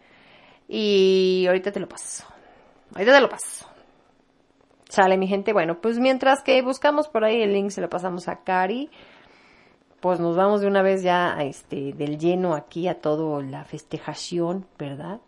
Y 0.67 1.45
ahorita 1.47 1.71
te 1.71 1.79
lo 1.79 1.89
paso. 1.89 2.25
Ahorita 2.97 3.15
te 3.15 3.21
lo 3.21 3.29
paso. 3.29 3.69
Sale 4.89 5.17
mi 5.17 5.29
gente. 5.29 5.53
Bueno, 5.53 5.81
pues 5.81 6.01
mientras 6.01 6.43
que 6.43 6.61
buscamos 6.61 7.07
por 7.07 7.23
ahí 7.23 7.41
el 7.41 7.53
link, 7.53 7.71
se 7.71 7.81
lo 7.81 7.89
pasamos 7.89 8.27
a 8.27 8.43
Cari. 8.43 8.91
Pues 10.01 10.21
nos 10.21 10.37
vamos 10.37 10.61
de 10.61 10.69
una 10.69 10.83
vez 10.83 11.03
ya 11.03 11.37
a 11.37 11.45
este, 11.45 11.93
del 11.93 12.19
lleno 12.19 12.55
aquí 12.55 12.87
a 12.89 13.01
todo 13.01 13.43
la 13.43 13.65
festejación, 13.65 14.67
¿verdad? 14.79 15.21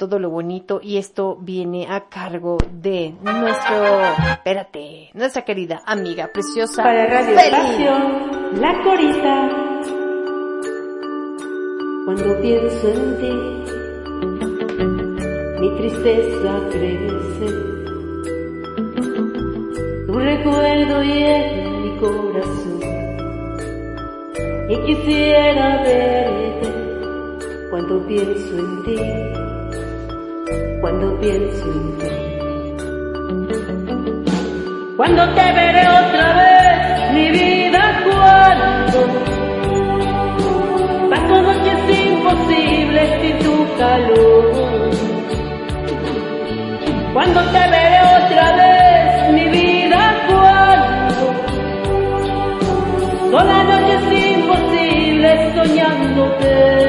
todo 0.00 0.18
lo 0.18 0.30
bonito 0.30 0.80
y 0.82 0.96
esto 0.96 1.36
viene 1.38 1.86
a 1.86 2.08
cargo 2.08 2.56
de 2.72 3.14
nuestro, 3.20 4.00
espérate, 4.30 5.10
nuestra 5.12 5.44
querida 5.44 5.82
amiga 5.84 6.30
preciosa. 6.32 6.82
Para 6.82 7.06
Radio. 7.06 7.38
Estación, 7.38 8.62
la 8.62 8.82
corista. 8.82 9.50
Cuando 12.06 12.40
pienso 12.40 12.88
en 12.88 13.18
ti, 13.20 13.34
mi 15.60 15.68
tristeza 15.76 16.60
crece. 16.70 17.48
Tu 20.06 20.18
recuerdo 20.18 21.02
llena 21.02 21.70
mi 21.78 21.98
corazón. 21.98 22.79
Y 24.70 24.76
quisiera 24.86 25.82
verte 25.82 26.68
cuando 27.70 28.06
pienso 28.06 28.56
en 28.56 28.82
ti 28.84 29.40
cuando 30.80 31.18
pienso 31.20 31.64
en 31.66 31.98
ti. 31.98 32.08
Cuando 34.96 35.28
te 35.34 35.52
veré 35.52 35.82
otra 35.82 36.32
vez, 36.40 37.12
mi 37.12 37.30
vida, 37.30 37.80
cuando 38.04 39.00
paso 41.10 41.42
noches 41.42 41.98
imposibles 41.98 43.08
sin 43.20 43.38
tu 43.40 43.76
calor. 43.78 44.90
Cuando 47.12 47.40
te 47.40 47.58
veré 47.58 48.00
otra 48.24 48.56
vez, 48.56 48.69
soñándote. 56.10 56.79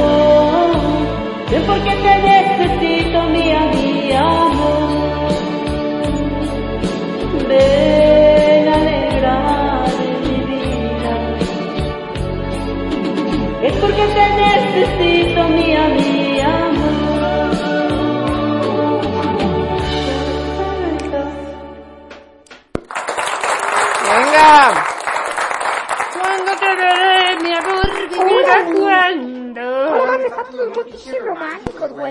La 0.00 0.50
razón, 0.50 1.08
ven 1.50 1.62
porque 1.66 1.90
te 1.90 2.39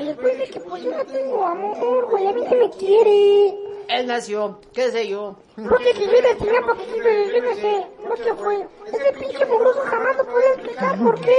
Después 0.10 0.38
de 0.40 0.46
que 0.50 0.60
pues 0.62 0.82
yo 0.84 0.92
no 0.92 1.06
tengo 1.06 1.46
amor, 1.46 2.08
güey. 2.10 2.26
A 2.28 2.32
mí 2.34 2.42
se 2.50 2.56
me 2.56 2.70
quiere. 2.72 3.54
Él 3.90 4.08
nació, 4.08 4.60
qué 4.74 4.90
sé 4.92 5.08
yo. 5.08 5.36
Porque 5.56 5.94
si 5.94 6.00
vive 6.08 6.36
sin 6.40 6.50
un 6.50 6.66
poquito 6.66 6.94
de, 7.04 7.32
yo 7.34 7.42
no 7.44 7.56
sé, 7.56 7.88
no 8.08 8.16
sé 8.18 8.24
qué 8.24 8.34
fue. 8.34 8.68
Ese 8.88 9.14
pinche 9.20 9.46
mugroso 9.46 9.80
jamás 9.86 10.18
lo 10.18 10.26
puede 10.26 10.48
explicar 10.54 10.98
por 11.00 11.22
qué. 11.22 11.36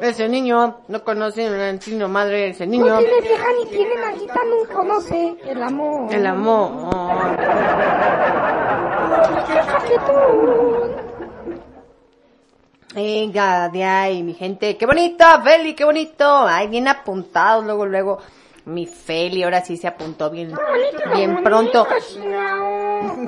Ese 0.00 0.28
niño 0.28 0.80
no 0.88 1.04
conoce 1.04 1.46
el 1.46 1.80
signo 1.82 2.08
madre, 2.08 2.48
ese 2.48 2.66
No 2.66 2.72
niño. 2.72 2.98
tiene 2.98 3.20
vieja 3.20 3.46
ni 3.58 3.66
tiene 3.66 3.94
maldita, 3.96 4.40
no 4.44 4.74
conoce 4.74 5.36
el 5.44 5.62
amor. 5.62 6.14
El 6.14 6.26
amor. 6.26 6.70
Que 9.86 9.98
tú. 9.98 11.03
Venga, 12.94 13.68
de 13.70 13.82
ahí, 13.82 14.22
mi 14.22 14.34
gente. 14.34 14.76
Qué 14.76 14.86
bonito, 14.86 15.24
Feli, 15.42 15.74
qué 15.74 15.84
bonito. 15.84 16.46
Ay, 16.46 16.68
bien 16.68 16.86
apuntado, 16.86 17.62
luego, 17.62 17.86
luego. 17.86 18.18
Mi 18.66 18.86
Feli, 18.86 19.42
ahora 19.42 19.64
sí 19.64 19.76
se 19.76 19.88
apuntó 19.88 20.30
bien, 20.30 20.54
bien 21.14 21.42
pronto. 21.42 21.86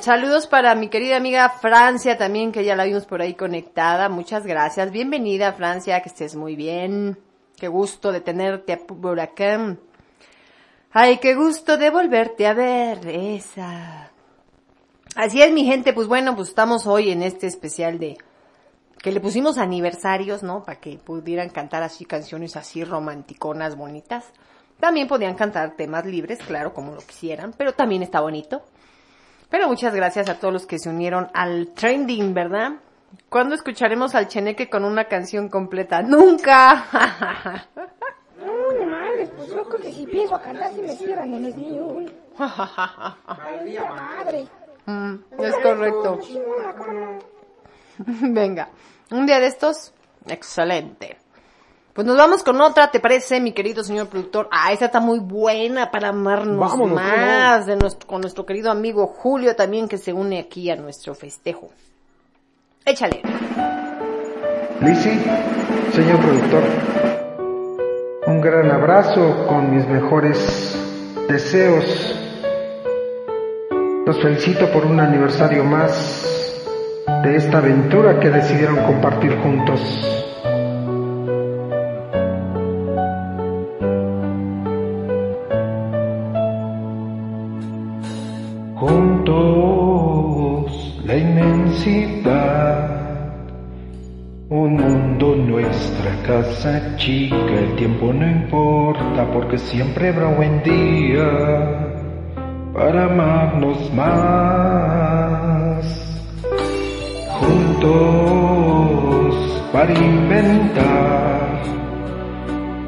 Saludos 0.01 0.47
para 0.47 0.75
mi 0.77 0.89
querida 0.89 1.17
amiga 1.17 1.51
Francia 1.51 2.17
también, 2.17 2.53
que 2.53 2.65
ya 2.65 2.77
la 2.77 2.85
vimos 2.85 3.07
por 3.07 3.21
ahí 3.21 3.35
conectada. 3.35 4.09
Muchas 4.09 4.47
gracias. 4.47 4.93
Bienvenida, 4.93 5.53
Francia, 5.53 6.01
que 6.01 6.09
estés 6.09 6.37
muy 6.37 6.55
bien. 6.55 7.19
Qué 7.57 7.69
gusto 7.69 8.13
de 8.13 8.21
tenerte 8.21 8.77
por 8.77 9.19
acá. 9.19 9.77
Ay, 10.93 11.19
qué 11.19 11.35
gusto 11.35 11.77
de 11.77 11.91
volverte 11.91 12.47
a 12.47 12.55
ver, 12.55 13.07
esa. 13.07 14.11
Así 15.17 15.43
es, 15.43 15.53
mi 15.53 15.65
gente, 15.65 15.93
pues 15.93 16.07
bueno, 16.07 16.37
pues 16.37 16.51
estamos 16.51 16.87
hoy 16.87 17.11
en 17.11 17.23
este 17.23 17.47
especial 17.47 17.99
de 17.99 18.17
que 18.99 19.13
le 19.13 19.21
pusimos 19.21 19.59
aniversarios, 19.59 20.43
¿no? 20.43 20.65
Para 20.65 20.81
que 20.81 20.99
pudieran 20.99 21.51
cantar 21.51 21.83
así 21.83 22.05
canciones 22.05 22.57
así 22.57 22.85
romanticonas, 22.85 23.77
bonitas. 23.77 24.25
También 24.81 25.09
podían 25.09 25.35
cantar 25.35 25.77
temas 25.77 26.05
libres, 26.05 26.39
claro, 26.39 26.75
como 26.75 26.93
lo 26.93 27.01
quisieran, 27.01 27.55
pero 27.57 27.73
también 27.73 28.03
está 28.03 28.21
bonito. 28.21 28.63
Pero 29.49 29.69
muchas 29.69 29.95
gracias 29.95 30.29
a 30.29 30.39
todos 30.39 30.53
los 30.53 30.67
que 30.67 30.79
se 30.79 30.89
unieron 30.89 31.29
al 31.33 31.73
trending, 31.75 32.35
¿verdad? 32.35 32.73
¿Cuándo 33.29 33.55
escucharemos 33.55 34.15
al 34.15 34.29
Cheneque 34.29 34.69
con 34.69 34.85
una 34.85 35.05
canción 35.05 35.49
completa? 35.49 36.03
¡Nunca! 36.03 36.85
No, 38.39 38.73
no 38.73 38.87
mames, 38.91 39.31
pues 39.31 39.49
yo 39.49 39.65
creo 39.65 39.81
que 39.81 39.93
si 39.93 40.05
empiezo 40.05 40.35
a 40.35 40.43
cantar 40.43 40.73
si 40.73 40.81
me 40.81 40.89
cierran 40.97 41.35
en 41.35 41.45
el 41.47 41.55
mío. 41.55 41.97
Maldita 42.39 43.95
madre. 43.95 44.47
Mm, 44.85 45.15
es 45.39 45.57
correcto. 45.63 46.21
Venga, 48.07 48.69
un 49.11 49.27
día 49.27 49.41
de 49.41 49.47
estos, 49.47 49.93
excelente. 50.27 51.17
Pues 51.97 52.07
nos 52.07 52.19
vamos 52.19 52.43
con 52.43 52.61
otra, 52.61 52.91
¿te 52.91 53.01
parece, 53.01 53.41
mi 53.41 53.53
querido 53.53 53.83
señor 53.83 54.09
productor? 54.09 54.49
Ah, 54.53 54.71
esa 54.71 54.85
está 54.87 55.01
muy 55.01 55.19
buena 55.19 55.91
para 55.91 56.11
amarnos 56.11 56.59
Vámonos, 56.59 56.95
más 56.95 57.65
de 57.65 57.77
nuestro, 57.77 58.07
con 58.07 58.21
nuestro 58.21 58.45
querido 58.45 58.71
amigo 58.71 59.07
Julio 59.07 59.57
también 59.57 59.89
que 59.89 59.97
se 59.97 60.13
une 60.13 60.39
aquí 60.39 60.71
a 60.71 60.77
nuestro 60.77 61.15
festejo. 61.15 61.71
Échale. 62.85 63.23
Lizzy, 64.83 65.19
señor 65.95 66.21
productor, 66.21 66.63
un 68.27 68.41
gran 68.43 68.71
abrazo 68.71 69.47
con 69.49 69.75
mis 69.75 69.89
mejores 69.89 70.79
deseos. 71.29 72.15
Los 74.05 74.21
felicito 74.21 74.71
por 74.71 74.85
un 74.85 75.01
aniversario 75.01 75.65
más 75.65 76.46
de 77.23 77.37
esta 77.37 77.59
aventura 77.59 78.19
que 78.21 78.31
decidieron 78.31 78.77
compartir 78.85 79.37
juntos. 79.39 79.81
Juntos 88.75 89.37
la 91.05 91.17
inmensidad 91.17 92.97
un 94.49 94.77
mundo, 94.77 95.35
nuestra 95.35 96.23
casa 96.23 96.97
chica, 96.97 97.37
el 97.37 97.75
tiempo 97.75 98.13
no 98.13 98.31
importa 98.31 99.29
porque 99.33 99.59
siempre 99.59 100.11
habrá 100.11 100.29
buen 100.29 100.63
día 100.63 101.27
para 102.73 103.07
amarnos 103.07 103.93
más. 103.93 104.77
Juntos 107.81 109.63
para 109.71 109.93
inventar, 109.93 111.63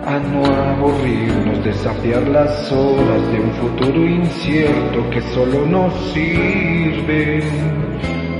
a 0.06 0.18
no 0.18 0.44
aburrirnos, 0.46 1.62
desafiar 1.62 2.26
las 2.28 2.72
horas 2.72 3.30
de 3.30 3.40
un 3.40 3.52
futuro 3.52 4.06
incierto 4.06 5.10
que 5.10 5.20
solo 5.34 5.66
nos 5.66 5.92
sirven 6.12 7.42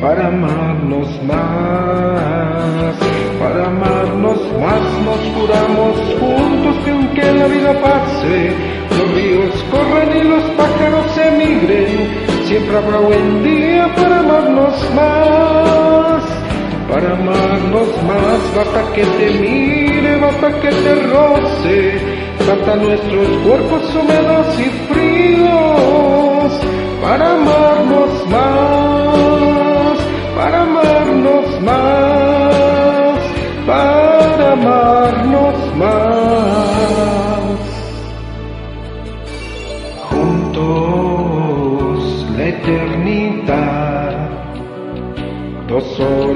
para 0.01 0.29
amarnos 0.29 1.09
más, 1.25 2.97
para 3.39 3.67
amarnos 3.67 4.39
más 4.59 4.81
nos 5.05 5.21
juramos 5.35 5.99
juntos 6.19 6.77
que 6.85 6.91
aunque 6.91 7.33
la 7.33 7.47
vida 7.47 7.73
pase, 7.83 8.53
los 8.97 9.15
ríos 9.15 9.65
corran 9.71 10.17
y 10.17 10.25
los 10.25 10.43
pájaros 10.57 11.19
emigren, 11.19 12.09
siempre 12.45 12.77
habrá 12.77 13.01
buen 13.01 13.43
día 13.43 13.95
para 13.95 14.21
amarnos 14.21 14.95
más, 14.95 16.38
para 16.89 17.13
amarnos 17.13 18.03
más, 18.03 18.57
basta 18.57 18.93
que 18.95 19.05
te 19.05 19.31
mire, 19.39 20.17
basta 20.17 20.61
que 20.61 20.69
te 20.69 20.95
roce, 20.95 22.01
basta 22.49 22.77
nuestros 22.77 23.29
cuerpos 23.47 23.95
húmedos 23.95 24.59
y 24.59 24.65
fríos, 24.93 26.53
para 27.03 27.33
amarnos 27.33 28.29
más, 28.29 29.99
para 30.35 30.63
amarnos 30.63 31.61
más, 31.61 32.18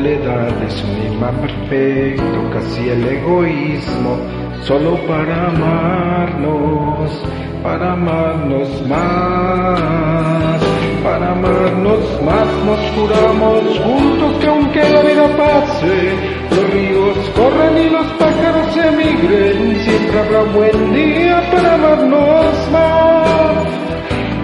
soledades, 0.03 0.83
un 0.83 1.15
imán 1.15 1.37
perfecto, 1.37 2.51
casi 2.53 2.88
el 2.88 3.07
egoísmo, 3.07 4.19
solo 4.62 4.97
para 5.07 5.47
amarnos, 5.47 7.23
para 7.62 7.93
amarnos 7.93 8.69
más, 8.88 10.61
para 11.05 11.31
amarnos 11.31 12.23
más 12.23 12.49
nos 12.67 12.81
juramos 12.97 13.79
juntos 13.79 14.38
que 14.41 14.47
aunque 14.49 14.81
la 14.91 15.03
vida 15.03 15.29
pase, 15.37 16.15
los 16.51 16.71
ríos 16.73 17.17
corran 17.37 17.79
y 17.79 17.91
los 17.91 18.07
pájaros 18.19 18.77
emigren, 18.77 19.77
siempre 19.85 20.19
habrá 20.19 20.43
buen 20.53 20.95
día 20.95 21.43
para 21.53 21.75
amarnos 21.75 22.71
más, 22.73 23.71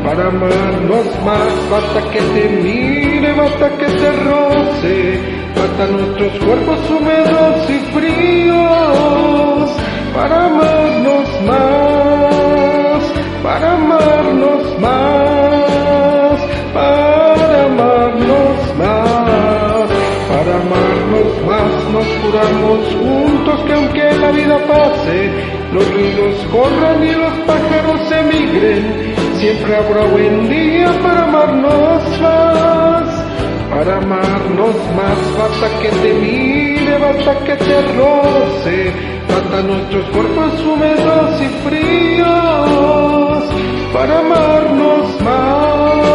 para 0.09 0.29
amarnos 0.29 1.07
más, 1.23 1.71
basta 1.71 2.11
que 2.11 2.19
te 2.19 2.49
mire, 2.63 3.31
basta 3.35 3.69
que 3.77 3.85
te 3.85 4.13
roce, 4.13 5.21
basta 5.55 5.87
nuestros 5.87 6.33
cuerpos 6.45 6.79
húmedos 6.91 7.69
y 7.69 7.79
fríos, 7.93 9.71
para 10.15 10.47
amarnos 10.47 11.29
más, 11.45 13.05
para 13.43 13.75
amarnos 13.75 14.81
más, 14.81 16.41
para 16.73 17.65
amarnos 17.67 18.77
más, 18.79 19.91
para 20.31 20.55
amarnos 20.57 21.31
más, 21.47 21.73
nos 21.93 22.07
juramos 22.23 22.81
juntos 22.95 23.61
que 23.67 23.75
aunque 23.75 24.05
la 24.19 24.31
vida 24.31 24.59
pase, 24.67 25.31
los 25.75 25.87
ríos 25.95 26.35
corran 26.51 27.05
y 27.07 27.13
los 27.13 27.33
pájaros 27.47 28.11
emigren, 28.11 29.08
siempre 29.39 29.77
habrá 29.77 30.05
buen 30.07 30.49
día 30.49 30.93
para 31.01 31.23
amarnos 31.25 32.21
más, 32.21 33.07
para 33.71 33.99
amarnos 33.99 34.75
más, 34.97 35.19
basta 35.39 35.69
que 35.81 35.89
te 35.89 36.13
mire, 36.15 36.99
basta 36.99 37.39
que 37.45 37.55
te 37.55 37.83
roce, 37.97 38.93
basta 39.29 39.63
nuestros 39.63 40.05
cuerpos 40.11 40.61
húmedos 40.65 41.41
y 41.41 41.49
fríos, 41.69 43.45
para 43.93 44.19
amarnos 44.19 45.21
más, 45.23 46.08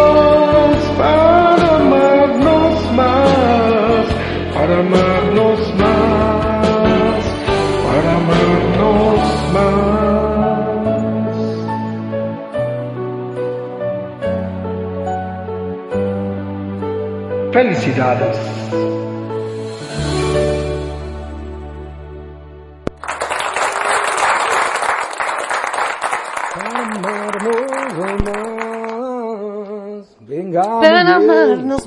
Felicidades. 17.63 18.53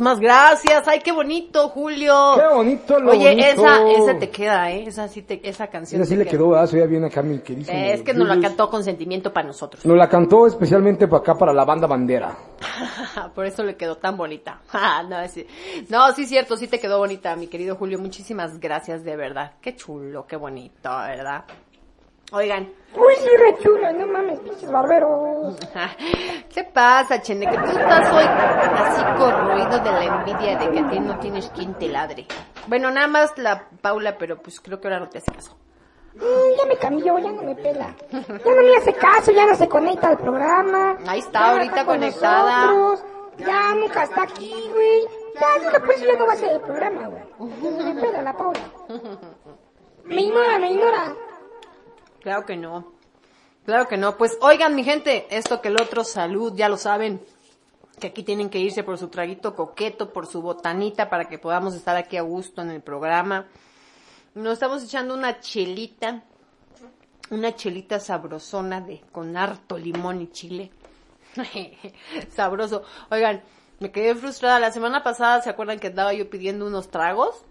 Más. 0.06 0.20
Gracias. 0.20 0.86
Ay, 0.86 1.00
qué 1.00 1.12
bonito, 1.12 1.68
Julio. 1.70 2.34
Qué 2.36 2.54
bonito 2.54 3.00
lo 3.00 3.10
Oye, 3.10 3.30
bonito. 3.30 3.46
esa, 3.46 3.90
esa 3.90 4.18
te 4.18 4.30
queda, 4.30 4.70
¿eh? 4.70 4.84
Esa 4.86 5.08
sí 5.08 5.22
te, 5.22 5.40
esa 5.48 5.66
canción. 5.66 6.00
Esa 6.00 6.08
sí 6.08 6.16
te 6.16 6.24
le 6.24 6.30
quedó, 6.30 6.50
veía 6.50 6.86
bien 6.86 7.04
acá 7.04 7.22
mi 7.22 7.38
queridísimo. 7.40 7.76
Eh, 7.76 7.94
es 7.94 8.02
que 8.02 8.14
nos 8.14 8.28
la 8.28 8.40
cantó 8.40 8.70
con 8.70 8.84
sentimiento 8.84 9.32
para 9.32 9.46
nosotros. 9.46 9.84
Nos 9.84 9.96
la 9.96 10.08
cantó 10.08 10.46
especialmente 10.46 11.08
para 11.08 11.20
acá, 11.22 11.34
para 11.34 11.52
la 11.52 11.64
banda 11.64 11.86
bandera. 11.86 12.36
Por 13.34 13.46
eso 13.46 13.64
le 13.64 13.76
quedó 13.76 13.96
tan 13.96 14.16
bonita. 14.16 14.60
Ah, 14.78 15.02
no, 15.02 15.26
sí. 15.26 15.44
no, 15.88 16.12
sí, 16.12 16.26
cierto, 16.26 16.56
sí 16.56 16.68
te 16.68 16.78
quedó 16.78 16.98
bonita, 16.98 17.34
mi 17.34 17.48
querido 17.48 17.76
Julio. 17.76 17.98
Muchísimas 17.98 18.60
gracias, 18.60 19.04
de 19.04 19.16
verdad. 19.16 19.52
Qué 19.60 19.74
chulo, 19.74 20.26
qué 20.26 20.36
bonito, 20.36 20.90
¿verdad? 20.90 21.44
Oigan, 22.32 22.68
Uy, 22.94 23.14
sí, 23.18 23.28
re 23.38 23.56
chulo, 23.62 23.92
no 23.92 24.06
mames, 24.06 24.40
pinches 24.40 24.70
barberos. 24.70 25.56
¿qué 26.54 26.64
pasa, 26.64 27.20
Chene? 27.20 27.46
Que 27.46 27.56
tú 27.58 27.78
estás 27.78 28.12
hoy 28.12 28.24
así 28.26 29.02
de 29.92 30.06
la 30.06 30.16
envidia 30.16 30.58
de 30.58 30.70
que 30.70 30.78
a 30.80 30.90
ti 30.90 31.00
no 31.00 31.18
tienes 31.18 31.48
quien 31.50 31.74
te 31.74 31.88
ladre. 31.88 32.26
Bueno, 32.66 32.90
nada 32.90 33.06
más 33.06 33.36
la 33.38 33.68
Paula, 33.80 34.18
pero 34.18 34.40
pues 34.40 34.60
creo 34.60 34.80
que 34.80 34.88
ahora 34.88 35.00
no 35.00 35.08
te 35.08 35.18
hace 35.18 35.30
caso. 35.30 35.56
Ya 36.14 36.66
me 36.66 36.76
cambió, 36.76 37.18
ya 37.18 37.30
no 37.30 37.42
me 37.42 37.54
pela. 37.54 37.94
Ya 38.10 38.54
no 38.54 38.62
me 38.62 38.76
hace 38.76 38.94
caso, 38.94 39.32
ya 39.32 39.46
no 39.46 39.54
se 39.54 39.68
conecta 39.68 40.08
al 40.08 40.18
programa. 40.18 40.96
Ahí 41.06 41.18
está, 41.20 41.40
Ya 41.40 41.52
ahorita 41.52 41.84
con 41.84 41.98
conectada. 41.98 42.96
Ya 43.38 43.74
nunca 43.74 44.04
está 44.04 44.22
aquí, 44.22 44.54
güey. 44.72 45.02
Ya, 45.34 45.62
yo 45.62 45.70
después 45.70 46.00
ya 46.00 46.16
no 46.18 46.26
va 46.26 46.32
a 46.32 46.36
ser 46.36 46.52
el 46.52 46.60
programa, 46.60 47.08
güey. 47.08 47.94
Me 47.94 48.00
pela 48.00 48.22
la 48.22 48.32
pobre. 48.32 48.60
Me 50.04 50.22
ignora, 50.22 50.58
me 50.58 50.72
ignora. 50.72 51.14
Claro 52.22 52.46
que 52.46 52.56
no. 52.56 52.92
Claro 53.66 53.86
que 53.86 53.98
no. 53.98 54.16
Pues 54.16 54.38
oigan, 54.40 54.74
mi 54.74 54.84
gente, 54.84 55.26
esto 55.30 55.60
que 55.60 55.68
el 55.68 55.80
otro, 55.80 56.02
salud, 56.02 56.54
ya 56.56 56.68
lo 56.68 56.78
saben. 56.78 57.20
Que 58.00 58.08
aquí 58.08 58.22
tienen 58.22 58.50
que 58.50 58.58
irse 58.58 58.82
por 58.82 58.98
su 58.98 59.08
traguito 59.08 59.54
coqueto, 59.54 60.12
por 60.12 60.26
su 60.26 60.42
botanita, 60.42 61.08
para 61.08 61.28
que 61.28 61.38
podamos 61.38 61.74
estar 61.74 61.96
aquí 61.96 62.16
a 62.16 62.22
gusto 62.22 62.62
en 62.62 62.70
el 62.70 62.82
programa. 62.82 63.46
Nos 64.34 64.54
estamos 64.54 64.84
echando 64.84 65.14
una 65.14 65.40
chelita, 65.40 66.22
una 67.30 67.54
chelita 67.54 67.98
sabrosona 68.00 68.80
de, 68.80 69.00
con 69.12 69.36
harto 69.36 69.78
limón 69.78 70.20
y 70.20 70.28
chile. 70.28 70.70
Sabroso. 72.30 72.82
Oigan, 73.10 73.42
me 73.80 73.90
quedé 73.90 74.14
frustrada. 74.14 74.60
La 74.60 74.72
semana 74.72 75.02
pasada, 75.02 75.40
¿se 75.40 75.48
acuerdan 75.48 75.78
que 75.78 75.86
andaba 75.86 76.12
yo 76.12 76.28
pidiendo 76.28 76.66
unos 76.66 76.90
tragos? 76.90 77.44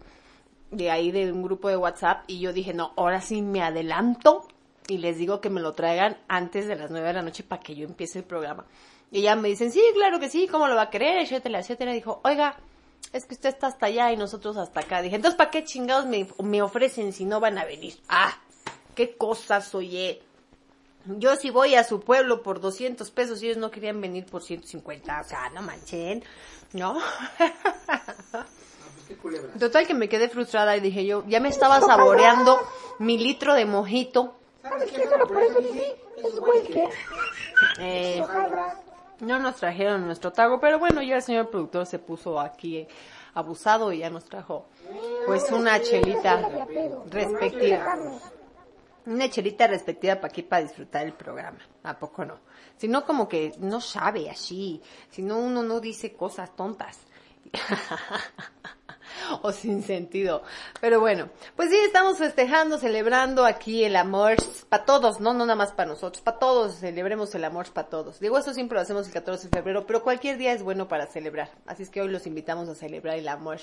de 0.71 0.91
ahí 0.91 1.11
de 1.11 1.31
un 1.31 1.43
grupo 1.43 1.69
de 1.69 1.77
WhatsApp 1.77 2.23
y 2.27 2.39
yo 2.39 2.53
dije, 2.53 2.73
no, 2.73 2.93
ahora 2.95 3.21
sí 3.21 3.41
me 3.41 3.61
adelanto 3.61 4.47
y 4.87 4.97
les 4.97 5.17
digo 5.17 5.41
que 5.41 5.49
me 5.49 5.61
lo 5.61 5.73
traigan 5.73 6.17
antes 6.27 6.67
de 6.67 6.75
las 6.75 6.91
nueve 6.91 7.07
de 7.07 7.13
la 7.13 7.21
noche 7.21 7.43
para 7.43 7.61
que 7.61 7.75
yo 7.75 7.85
empiece 7.85 8.19
el 8.19 8.25
programa. 8.25 8.65
Y 9.11 9.21
ya 9.21 9.35
me 9.35 9.47
dicen, 9.47 9.71
sí, 9.71 9.81
claro 9.93 10.19
que 10.19 10.29
sí, 10.29 10.47
¿cómo 10.47 10.67
lo 10.67 10.75
va 10.75 10.83
a 10.83 10.89
querer? 10.89 11.21
Etcétera, 11.21 11.59
etcétera. 11.59 11.93
Dijo, 11.93 12.19
oiga, 12.23 12.57
es 13.13 13.25
que 13.25 13.35
usted 13.35 13.49
está 13.49 13.67
hasta 13.67 13.85
allá 13.85 14.11
y 14.11 14.17
nosotros 14.17 14.57
hasta 14.57 14.81
acá. 14.81 15.01
Dije, 15.01 15.15
entonces, 15.15 15.37
¿para 15.37 15.51
qué 15.51 15.63
chingados 15.63 16.05
me, 16.05 16.27
me 16.43 16.61
ofrecen 16.61 17.13
si 17.13 17.25
no 17.25 17.39
van 17.39 17.57
a 17.57 17.65
venir? 17.65 17.97
Ah, 18.09 18.37
qué 18.93 19.15
cosas, 19.15 19.73
oye. 19.75 20.21
Yo 21.05 21.35
si 21.35 21.51
voy 21.51 21.75
a 21.75 21.83
su 21.83 22.01
pueblo 22.01 22.41
por 22.41 22.59
200 22.59 23.09
pesos 23.11 23.41
y 23.41 23.45
ellos 23.45 23.57
no 23.57 23.69
querían 23.69 24.01
venir 24.01 24.25
por 24.25 24.41
150, 24.41 25.21
o 25.21 25.23
sea, 25.23 25.49
no 25.51 25.61
manchen, 25.61 26.23
¿no? 26.73 26.97
Total 29.59 29.85
que 29.85 29.93
me 29.93 30.09
quedé 30.09 30.29
frustrada 30.29 30.75
y 30.75 30.79
dije 30.79 31.05
yo, 31.05 31.23
ya 31.27 31.39
me 31.39 31.49
estaba 31.49 31.79
saboreando 31.79 32.59
mi 32.97 33.19
litro 33.19 33.53
de 33.53 33.65
mojito. 33.65 34.35
¿Sabes 34.63 34.91
qué? 34.91 35.07
Por 35.07 35.43
eso 35.43 35.59
dice, 35.59 35.95
es 36.17 36.39
güey 36.39 36.63
que 36.63 36.89
Eh. 37.79 38.23
No 39.19 39.39
nos 39.39 39.55
trajeron 39.55 40.05
nuestro 40.05 40.31
trago, 40.31 40.59
pero 40.59 40.79
bueno, 40.79 41.01
ya 41.01 41.17
el 41.17 41.21
señor 41.21 41.49
productor 41.49 41.85
se 41.85 41.99
puso 41.99 42.39
aquí 42.39 42.77
eh, 42.77 42.87
abusado 43.33 43.91
y 43.91 43.99
ya 43.99 44.09
nos 44.09 44.25
trajo 44.25 44.67
pues 45.25 45.51
una 45.51 45.81
chelita 45.81 46.49
respectiva. 47.09 47.97
Una 49.05 49.29
chelita 49.29 49.67
respectiva 49.67 50.15
para 50.15 50.27
aquí 50.27 50.41
para 50.41 50.63
disfrutar 50.63 51.05
el 51.05 51.13
programa. 51.13 51.59
¿A 51.83 51.97
poco 51.97 52.25
no? 52.25 52.39
Si 52.77 52.87
no, 52.87 53.05
como 53.05 53.29
que 53.29 53.53
no 53.59 53.79
sabe 53.79 54.29
así. 54.29 54.81
Si 55.09 55.21
no, 55.21 55.37
uno 55.37 55.61
no 55.61 55.79
dice 55.79 56.13
cosas 56.13 56.55
tontas. 56.55 56.99
o 59.41 59.51
sin 59.51 59.83
sentido. 59.83 60.43
Pero 60.81 60.99
bueno, 60.99 61.29
pues 61.55 61.69
sí, 61.69 61.77
estamos 61.77 62.17
festejando, 62.17 62.77
celebrando 62.77 63.45
aquí 63.45 63.83
el 63.83 63.95
amor 63.95 64.35
para 64.69 64.85
todos, 64.85 65.19
no, 65.19 65.33
no 65.33 65.45
nada 65.45 65.55
más 65.55 65.71
para 65.71 65.89
nosotros, 65.89 66.21
para 66.21 66.39
todos, 66.39 66.75
celebremos 66.79 67.33
el 67.35 67.43
amor 67.43 67.71
para 67.71 67.89
todos. 67.89 68.19
Digo, 68.19 68.37
eso 68.37 68.53
siempre 68.53 68.75
lo 68.75 68.81
hacemos 68.81 69.07
el 69.07 69.13
14 69.13 69.49
de 69.49 69.57
febrero, 69.57 69.85
pero 69.85 70.03
cualquier 70.03 70.37
día 70.37 70.53
es 70.53 70.63
bueno 70.63 70.87
para 70.87 71.07
celebrar. 71.07 71.49
Así 71.65 71.83
es 71.83 71.89
que 71.89 72.01
hoy 72.01 72.09
los 72.09 72.27
invitamos 72.27 72.69
a 72.69 72.75
celebrar 72.75 73.17
el 73.17 73.27
amor 73.27 73.59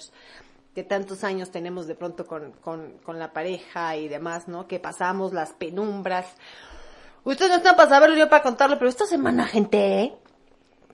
que 0.74 0.82
tantos 0.84 1.22
años 1.22 1.50
tenemos 1.50 1.86
de 1.86 1.94
pronto 1.94 2.26
con, 2.26 2.52
con, 2.52 2.98
con 3.04 3.18
la 3.18 3.32
pareja 3.32 3.96
y 3.96 4.08
demás, 4.08 4.48
¿no? 4.48 4.66
Que 4.66 4.80
pasamos 4.80 5.32
las 5.32 5.52
penumbras. 5.52 6.26
Ustedes 7.24 7.50
no 7.50 7.56
están 7.58 7.76
para 7.76 7.88
saberlo 7.88 8.16
yo 8.16 8.28
para 8.28 8.42
contarlo, 8.42 8.78
pero 8.78 8.88
esta 8.88 9.06
semana, 9.06 9.46
gente, 9.46 10.00
¿eh? 10.00 10.14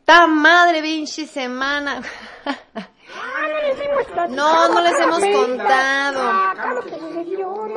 ¡Ta 0.04 0.26
madre, 0.26 0.82
pinche 0.82 1.26
semana! 1.26 2.02
Ah, 3.14 4.26
no. 4.28 4.68
No, 4.68 4.80
les 4.80 5.00
hemos 5.00 5.20
contado. 5.20 6.32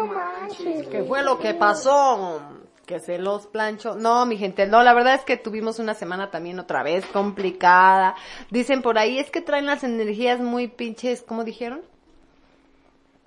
Manches. 0.07 0.87
¿Qué 0.87 1.03
fue 1.03 1.23
lo 1.23 1.39
que 1.39 1.53
pasó? 1.53 2.41
Que 2.85 2.99
se 2.99 3.17
los 3.17 3.47
plancho. 3.47 3.95
No, 3.95 4.25
mi 4.25 4.37
gente, 4.37 4.67
no, 4.67 4.83
la 4.83 4.93
verdad 4.93 5.15
es 5.15 5.23
que 5.23 5.37
tuvimos 5.37 5.79
una 5.79 5.93
semana 5.93 6.29
también 6.29 6.59
otra 6.59 6.83
vez 6.83 7.05
complicada. 7.05 8.15
Dicen 8.49 8.81
por 8.81 8.97
ahí, 8.97 9.19
es 9.19 9.31
que 9.31 9.41
traen 9.41 9.65
las 9.65 9.83
energías 9.83 10.39
muy 10.39 10.67
pinches, 10.67 11.21
¿cómo 11.21 11.43
dijeron? 11.43 11.81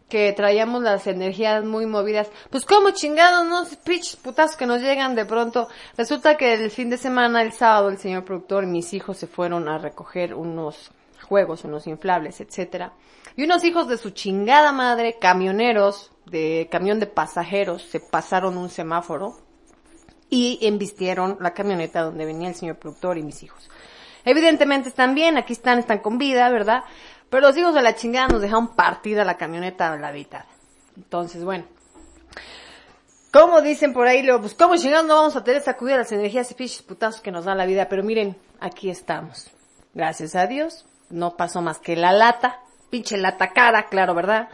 Que 0.08 0.32
traíamos 0.32 0.82
las 0.82 1.06
energías 1.06 1.64
muy 1.64 1.86
movidas. 1.86 2.30
Pues 2.50 2.66
como 2.66 2.90
chingados, 2.90 3.46
no, 3.46 3.64
pinches 3.84 4.16
putazos 4.16 4.56
que 4.56 4.66
nos 4.66 4.82
llegan 4.82 5.14
de 5.14 5.24
pronto. 5.24 5.68
Resulta 5.96 6.36
que 6.36 6.52
el 6.52 6.70
fin 6.70 6.90
de 6.90 6.98
semana, 6.98 7.40
el 7.40 7.52
sábado, 7.52 7.88
el 7.88 7.98
señor 7.98 8.24
productor 8.24 8.64
y 8.64 8.66
mis 8.66 8.92
hijos 8.92 9.16
se 9.16 9.26
fueron 9.26 9.68
a 9.68 9.78
recoger 9.78 10.34
unos 10.34 10.90
juegos, 11.24 11.64
unos 11.64 11.86
inflables, 11.86 12.40
etcétera. 12.40 12.92
Y 13.36 13.44
unos 13.44 13.64
hijos 13.64 13.88
de 13.88 13.98
su 13.98 14.10
chingada 14.10 14.72
madre, 14.72 15.18
camioneros, 15.20 16.12
de 16.26 16.68
camión 16.70 17.00
de 17.00 17.06
pasajeros, 17.06 17.82
se 17.82 18.00
pasaron 18.00 18.56
un 18.56 18.68
semáforo 18.68 19.36
y 20.30 20.58
embistieron 20.62 21.36
la 21.40 21.52
camioneta 21.52 22.02
donde 22.02 22.24
venía 22.24 22.48
el 22.48 22.54
señor 22.54 22.76
productor 22.76 23.18
y 23.18 23.22
mis 23.22 23.42
hijos. 23.42 23.70
Evidentemente 24.24 24.88
están 24.88 25.14
bien, 25.14 25.36
aquí 25.36 25.52
están, 25.52 25.78
están 25.78 25.98
con 25.98 26.18
vida, 26.18 26.48
¿verdad? 26.50 26.84
Pero 27.28 27.48
los 27.48 27.56
hijos 27.56 27.74
de 27.74 27.82
la 27.82 27.94
chingada 27.94 28.28
nos 28.28 28.40
dejaron 28.40 28.74
partida 28.74 29.24
la 29.24 29.36
camioneta 29.36 29.96
la 29.96 30.12
mitad. 30.12 30.44
Entonces, 30.96 31.44
bueno. 31.44 31.64
Como 33.32 33.60
dicen 33.60 33.92
por 33.92 34.06
ahí, 34.06 34.22
luego, 34.22 34.42
pues 34.42 34.54
cómo 34.54 34.76
chingados 34.76 35.06
no 35.06 35.16
vamos 35.16 35.34
a 35.34 35.42
tener 35.42 35.60
sacudida 35.60 35.96
las 35.96 36.12
energías 36.12 36.50
y 36.52 36.54
fiches 36.54 36.82
putazos 36.82 37.20
que 37.20 37.32
nos 37.32 37.44
da 37.44 37.56
la 37.56 37.66
vida. 37.66 37.88
Pero 37.88 38.04
miren, 38.04 38.36
aquí 38.60 38.90
estamos. 38.90 39.50
Gracias 39.92 40.36
a 40.36 40.46
Dios. 40.46 40.86
No 41.14 41.36
pasó 41.36 41.62
más 41.62 41.78
que 41.78 41.94
la 41.94 42.12
lata. 42.12 42.60
Pinche 42.90 43.16
lata 43.16 43.52
cara, 43.52 43.86
claro, 43.86 44.14
¿verdad? 44.14 44.48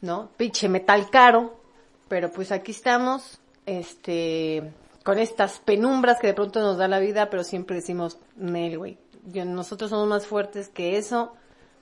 ¿No? 0.00 0.30
Pinche 0.38 0.66
metal 0.66 1.10
caro. 1.10 1.60
Pero 2.08 2.32
pues 2.32 2.52
aquí 2.52 2.70
estamos. 2.70 3.38
Este, 3.66 4.72
con 5.04 5.18
estas 5.18 5.58
penumbras 5.58 6.18
que 6.18 6.28
de 6.28 6.34
pronto 6.34 6.60
nos 6.60 6.78
da 6.78 6.88
la 6.88 7.00
vida, 7.00 7.28
pero 7.28 7.44
siempre 7.44 7.76
decimos, 7.76 8.18
Nel, 8.34 8.78
güey. 8.78 8.98
Nosotros 9.24 9.90
somos 9.90 10.08
más 10.08 10.26
fuertes 10.26 10.70
que 10.70 10.96
eso, 10.96 11.34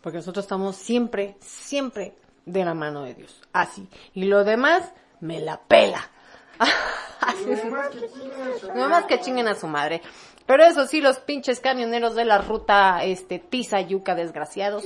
porque 0.03 0.19
nosotros 0.19 0.45
estamos 0.45 0.75
siempre, 0.75 1.37
siempre 1.39 2.17
de 2.45 2.65
la 2.65 2.75
mano 2.75 3.05
de 3.05 3.15
Dios. 3.15 3.41
Así. 3.53 3.89
Y 4.15 4.25
lo 4.25 4.43
demás, 4.43 4.93
me 5.21 5.39
la 5.39 5.61
pela. 5.61 6.11
Así. 7.21 7.47
No 8.75 8.89
más 8.89 9.05
que 9.05 9.21
chinguen 9.21 9.47
a 9.47 9.55
su 9.55 9.69
madre. 9.69 10.03
Pero 10.49 10.65
eso 10.65 10.87
sí, 10.87 11.03
los 11.03 11.19
pinches 11.19 11.61
camioneros 11.61 12.15
de 12.15 12.25
la 12.25 12.39
ruta, 12.39 13.05
este, 13.05 13.39
Tiza 13.39 13.83
Yuca 13.83 14.15
desgraciados. 14.15 14.83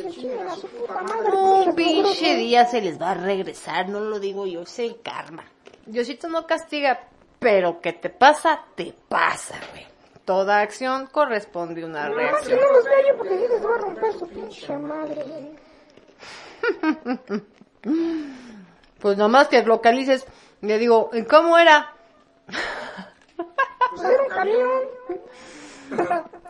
Un 1.33 1.75
pinche 1.77 2.35
día 2.35 2.65
se 2.67 2.81
les 2.81 3.01
va 3.01 3.13
a 3.13 3.15
regresar, 3.15 3.89
no 3.89 4.01
lo 4.01 4.19
digo 4.19 4.45
yo, 4.45 4.63
es 4.63 4.77
el 4.81 5.01
karma. 5.03 5.45
Diosito 5.87 6.29
no 6.29 6.49
castiga, 6.49 7.07
pero 7.39 7.81
que 7.81 7.93
te 7.93 8.11
pasa, 8.11 8.65
te 8.75 8.93
pasa, 9.09 9.55
güey. 9.71 9.87
Toda 10.25 10.63
acción 10.63 11.07
corresponde 11.07 11.85
a 11.85 11.87
una 11.87 12.09
Más 12.09 12.11
que 12.11 12.17
reacción. 12.17 12.59
no 12.61 12.73
los 12.73 12.85
veo 12.85 13.09
yo 13.09 13.17
porque 13.19 13.39
sí 13.39 13.45
les 13.49 13.65
va 13.65 13.75
a 13.75 13.79
romper 13.79 14.13
su 14.15 14.29
pinche 14.29 14.77
madre. 14.79 15.25
Pues 19.01 19.17
nomás 19.17 19.49
que 19.49 19.63
localices, 19.65 20.25
le 20.61 20.79
digo, 20.79 21.11
¿y 21.13 21.25
¿cómo 21.25 21.59
era? 21.59 21.93
Pues 23.91 24.03
era 24.03 24.23
un 24.23 24.29
camión. 24.29 24.81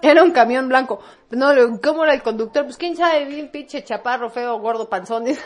Era 0.02 0.22
un 0.22 0.30
camión 0.32 0.68
blanco. 0.68 1.00
No, 1.30 1.52
¿cómo 1.82 2.04
era 2.04 2.14
el 2.14 2.22
conductor? 2.22 2.64
Pues 2.64 2.76
quién 2.76 2.96
sabe, 2.96 3.24
bien 3.24 3.50
pinche 3.50 3.82
chaparro, 3.84 4.30
feo, 4.30 4.58
gordo, 4.58 4.88
panzón. 4.88 5.24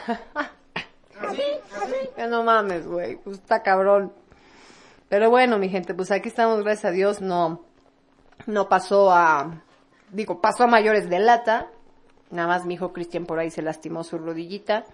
Así, 1.18 1.42
así. 1.74 1.94
Ya 2.18 2.26
no 2.26 2.44
mames, 2.44 2.86
güey, 2.86 3.16
pues 3.16 3.38
está 3.38 3.62
cabrón. 3.62 4.12
Pero 5.08 5.30
bueno, 5.30 5.58
mi 5.58 5.70
gente, 5.70 5.94
pues 5.94 6.10
aquí 6.10 6.28
estamos, 6.28 6.62
gracias 6.62 6.84
a 6.84 6.90
Dios, 6.90 7.22
no, 7.22 7.64
no 8.46 8.68
pasó 8.68 9.10
a, 9.10 9.62
digo, 10.10 10.40
pasó 10.40 10.64
a 10.64 10.66
mayores 10.66 11.08
de 11.08 11.18
lata. 11.18 11.70
Nada 12.30 12.48
más 12.48 12.66
mi 12.66 12.74
hijo 12.74 12.92
Cristian 12.92 13.24
por 13.24 13.38
ahí 13.38 13.50
se 13.50 13.62
lastimó 13.62 14.04
su 14.04 14.18
rodillita. 14.18 14.84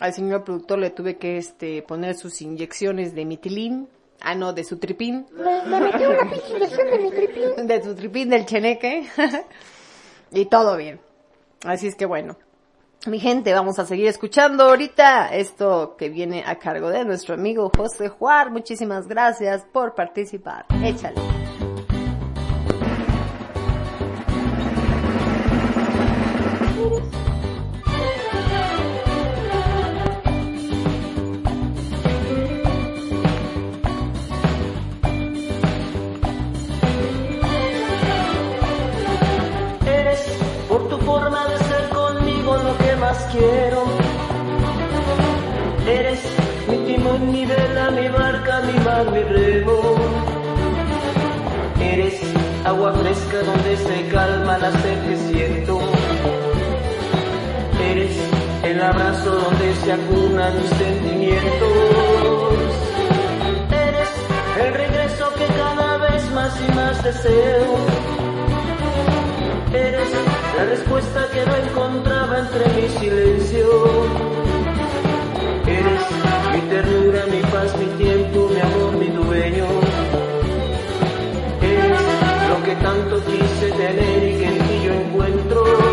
Al 0.00 0.12
señor 0.12 0.44
productor 0.44 0.78
le 0.78 0.90
tuve 0.90 1.16
que, 1.16 1.38
este, 1.38 1.82
poner 1.82 2.14
sus 2.16 2.42
inyecciones 2.42 3.14
de 3.14 3.24
mitilín. 3.24 3.88
Ah, 4.20 4.34
no, 4.34 4.52
de 4.52 4.64
su 4.64 4.78
tripín. 4.78 5.26
Le 5.36 5.80
metí 5.80 6.04
una 6.04 6.30
pinche 6.30 6.56
inyección 6.56 6.90
de 6.90 6.98
mi 6.98 7.10
tripín. 7.10 7.66
De 7.66 7.82
su 7.82 7.94
tripín 7.94 8.28
del 8.30 8.46
cheneque. 8.46 9.06
y 10.32 10.46
todo 10.46 10.76
bien. 10.76 11.00
Así 11.64 11.86
es 11.86 11.94
que 11.94 12.06
bueno. 12.06 12.36
Mi 13.06 13.20
gente, 13.20 13.52
vamos 13.54 13.78
a 13.78 13.86
seguir 13.86 14.08
escuchando 14.08 14.64
ahorita 14.64 15.28
esto 15.28 15.94
que 15.96 16.08
viene 16.08 16.42
a 16.44 16.58
cargo 16.58 16.90
de 16.90 17.04
nuestro 17.04 17.34
amigo 17.34 17.70
José 17.74 18.08
Juar. 18.08 18.50
Muchísimas 18.50 19.06
gracias 19.06 19.64
por 19.72 19.94
participar. 19.94 20.66
Échale. 20.82 21.37
mi 47.38 47.46
vela, 47.46 47.90
mi 47.92 48.08
barca, 48.08 48.62
mi 48.62 48.76
mar, 48.84 49.04
mi 49.12 49.22
remo. 49.22 49.80
Eres 51.80 52.16
agua 52.64 52.92
fresca 52.94 53.38
donde 53.48 53.76
se 53.76 54.08
calma 54.08 54.58
la 54.58 54.70
sed 54.72 54.98
que 55.06 55.16
siento. 55.28 55.80
Eres 57.90 58.16
el 58.64 58.80
abrazo 58.80 59.30
donde 59.44 59.74
se 59.82 59.92
acunan 59.92 60.52
mis 60.60 60.70
sentimientos. 60.84 62.70
Eres 63.86 64.10
el 64.64 64.74
regreso 64.82 65.24
que 65.38 65.46
cada 65.62 65.98
vez 65.98 66.30
más 66.32 66.52
y 66.66 66.72
más 66.72 67.04
deseo. 67.04 67.70
Eres 69.72 70.10
la 70.56 70.64
respuesta 70.64 71.20
que 71.32 71.46
no 71.46 71.54
encontraba 71.66 72.38
entre 72.40 72.64
mi 72.74 72.88
silencio. 72.98 73.68
Eres 75.66 76.37
mi 76.58 76.68
ternura, 76.68 77.26
mi 77.26 77.40
paz, 77.52 77.76
mi 77.78 77.86
tiempo, 78.02 78.48
mi 78.52 78.60
amor, 78.60 78.96
mi 78.96 79.06
dueño. 79.06 79.66
Eres 81.62 82.00
lo 82.48 82.64
que 82.64 82.74
tanto 82.76 83.22
quise 83.24 83.70
tener 83.72 84.24
y 84.24 84.38
que 84.38 84.46
en 84.46 84.58
ti 84.58 84.80
yo 84.84 84.92
encuentro. 84.92 85.87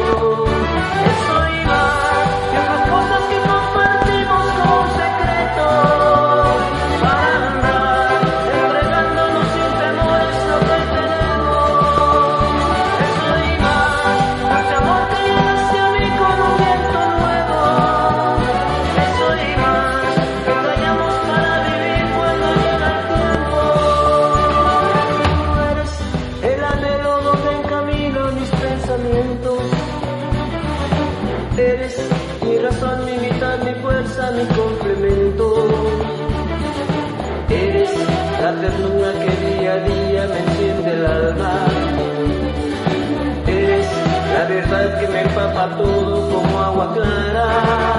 Todo 45.78 46.30
como 46.30 46.60
agua 46.60 46.94
clara. 46.94 47.95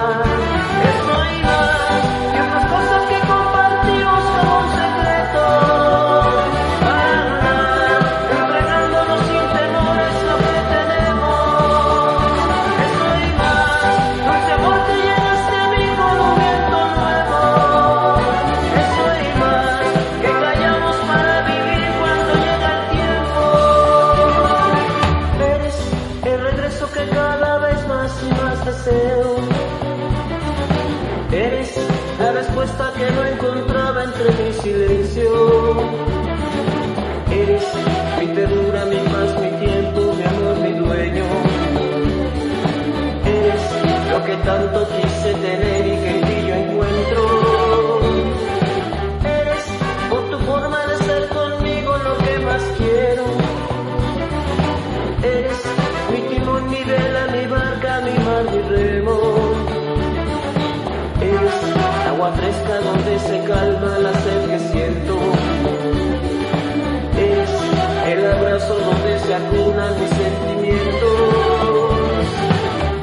Acunan 69.57 70.01
mis 70.01 70.11
sentimientos. 70.11 71.11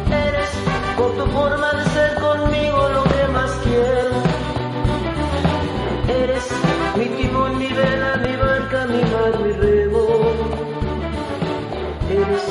Eres 0.10 0.50
por 0.98 1.12
tu 1.18 1.26
forma 1.32 1.74
de 1.74 1.86
ser 1.90 2.16
conmigo 2.16 2.90
lo 2.90 3.04
que 3.04 3.28
más 3.28 3.52
quiero. 3.64 4.12
Eres 6.08 6.46
mi 6.98 7.06
timón, 7.06 7.58
mi 7.58 7.68
vela, 7.68 8.18
mi 8.18 8.36
barca, 8.36 8.86
mi 8.86 9.02
mar, 9.14 9.40
mi 9.44 9.52
remo. 9.54 10.08
Eres 12.10 12.44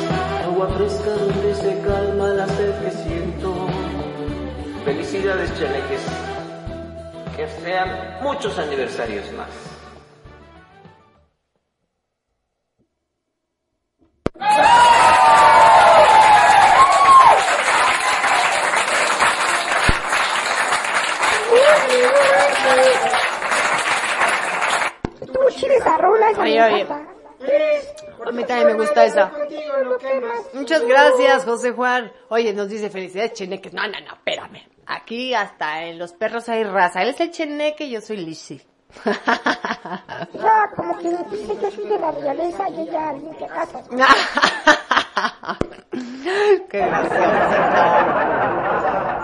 agua 0.45 0.69
fresca 0.77 1.11
donde 1.11 1.55
se 1.55 1.81
calma 1.83 2.29
la 2.31 2.47
sed 2.49 2.75
que 2.83 2.91
siento. 2.91 3.55
Felicidades, 4.85 5.51
chaneques. 5.59 6.03
Que 7.37 7.49
sean 7.63 8.19
muchos 8.23 8.59
aniversarios 8.59 9.33
más. 9.33 9.62
José 31.63 31.75
Juan. 31.75 32.13
Oye, 32.29 32.53
nos 32.53 32.69
dice 32.69 32.91
felicidades, 32.91 33.35
Cheneques. 33.35 33.73
No, 33.73 33.83
no, 33.83 34.01
no, 34.01 34.15
espérame. 34.15 34.67
Aquí 34.87 35.33
hasta 35.33 35.85
en 35.85 35.97
los 35.97 36.13
perros 36.13 36.49
hay 36.49 36.65
raza. 36.65 37.03
Él 37.03 37.11
es 37.11 37.21
el 37.21 37.31
Cheneque, 37.31 37.89
yo 37.89 38.01
soy 38.01 38.17
Lizzy. 38.17 38.61
Ya, 39.05 40.71
como 40.75 40.99
que 40.99 41.11
dice 41.31 41.57
yo 41.63 41.71
soy 41.71 41.87
de 41.87 42.01
la 42.01 42.11
realeza 42.11 42.69
y 42.69 42.81
ella 42.81 43.13
limpia 43.13 43.47
casas. 43.47 43.89
Qué 46.69 46.79
gracioso. 46.79 47.15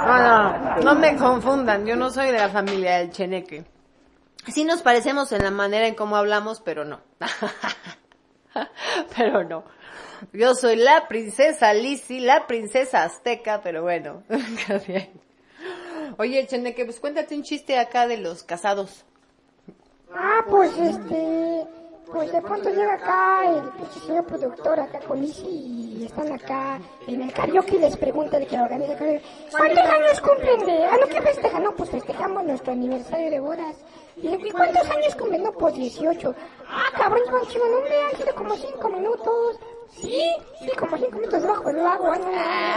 No, 0.07 0.22
no, 0.22 0.76
no 0.76 0.95
me 0.95 1.16
confundan. 1.16 1.84
Yo 1.86 1.97
no 1.97 2.11
soy 2.11 2.26
de 2.26 2.39
la 2.39 2.51
familia 2.51 2.99
del 2.99 3.11
Cheneque. 3.11 3.64
Sí 4.47 4.64
nos 4.64 4.82
parecemos 4.82 5.32
en 5.32 5.43
la 5.43 5.51
manera 5.51 5.89
en 5.89 5.97
cómo 5.97 6.14
hablamos, 6.16 6.61
pero 6.61 6.84
no. 6.84 7.01
pero 9.16 9.43
no. 9.43 9.64
Yo 10.33 10.55
soy 10.55 10.77
la 10.77 11.09
princesa 11.09 11.73
Lizzy, 11.75 12.21
la 12.21 12.47
princesa 12.47 13.05
azteca, 13.05 13.61
pero 13.62 13.83
bueno. 13.83 14.23
Oye, 16.19 16.47
Cheneque, 16.47 16.85
pues 16.85 17.01
cuéntate 17.01 17.35
un 17.35 17.43
chiste 17.43 17.79
acá 17.79 18.07
de 18.07 18.19
los 18.19 18.43
casados. 18.43 19.05
Ah, 20.12 20.45
pues 20.49 20.77
este, 20.79 21.66
pues 22.11 22.33
de 22.33 22.41
pronto 22.41 22.71
llega 22.71 22.95
acá 22.95 23.43
el 23.47 24.01
señor 24.07 24.25
productor 24.25 24.81
acá 24.81 25.01
con 25.01 25.21
Lizzy 25.21 25.47
y 25.47 26.05
están 26.07 26.33
acá 26.33 26.81
en 27.07 27.23
el 27.23 27.33
karaoke 27.33 27.77
y 27.77 27.81
les 27.81 27.97
pregunta 27.97 28.39
de 28.39 28.47
que 28.47 28.59
organiza 28.59 28.93
el 28.93 29.23
¿cuántos 29.51 29.85
años 29.85 30.21
cumplen 30.21 30.61
de, 30.61 30.85
ah, 30.87 30.97
no, 30.99 31.07
¿qué 31.09 31.21
festejan? 31.21 31.62
No, 31.62 31.73
pues 31.73 31.91
festejamos 31.91 32.45
nuestro 32.45 32.73
aniversario 32.73 33.31
de 33.31 33.41
bodas. 33.41 33.77
Y 34.16 34.23
le 34.23 34.37
digo, 34.39 34.49
¿y 34.49 34.51
cuántos 34.51 34.89
años 34.89 35.14
cumplen? 35.14 35.43
No, 35.43 35.53
pues 35.53 35.75
18. 35.75 36.35
Ah, 36.69 36.85
cabrón, 36.97 37.23
Chivo, 37.49 37.64
no 37.66 37.81
me 37.83 37.97
han 37.97 38.16
sido 38.16 38.35
como 38.35 38.57
5 38.57 38.89
minutos. 38.89 39.61
Sí, 39.91 40.22
sí, 40.61 40.70
como 40.78 40.97
5 40.97 41.11
minutos 41.16 41.43
debajo 41.43 41.72
del 41.72 41.84
agua. 41.86 42.18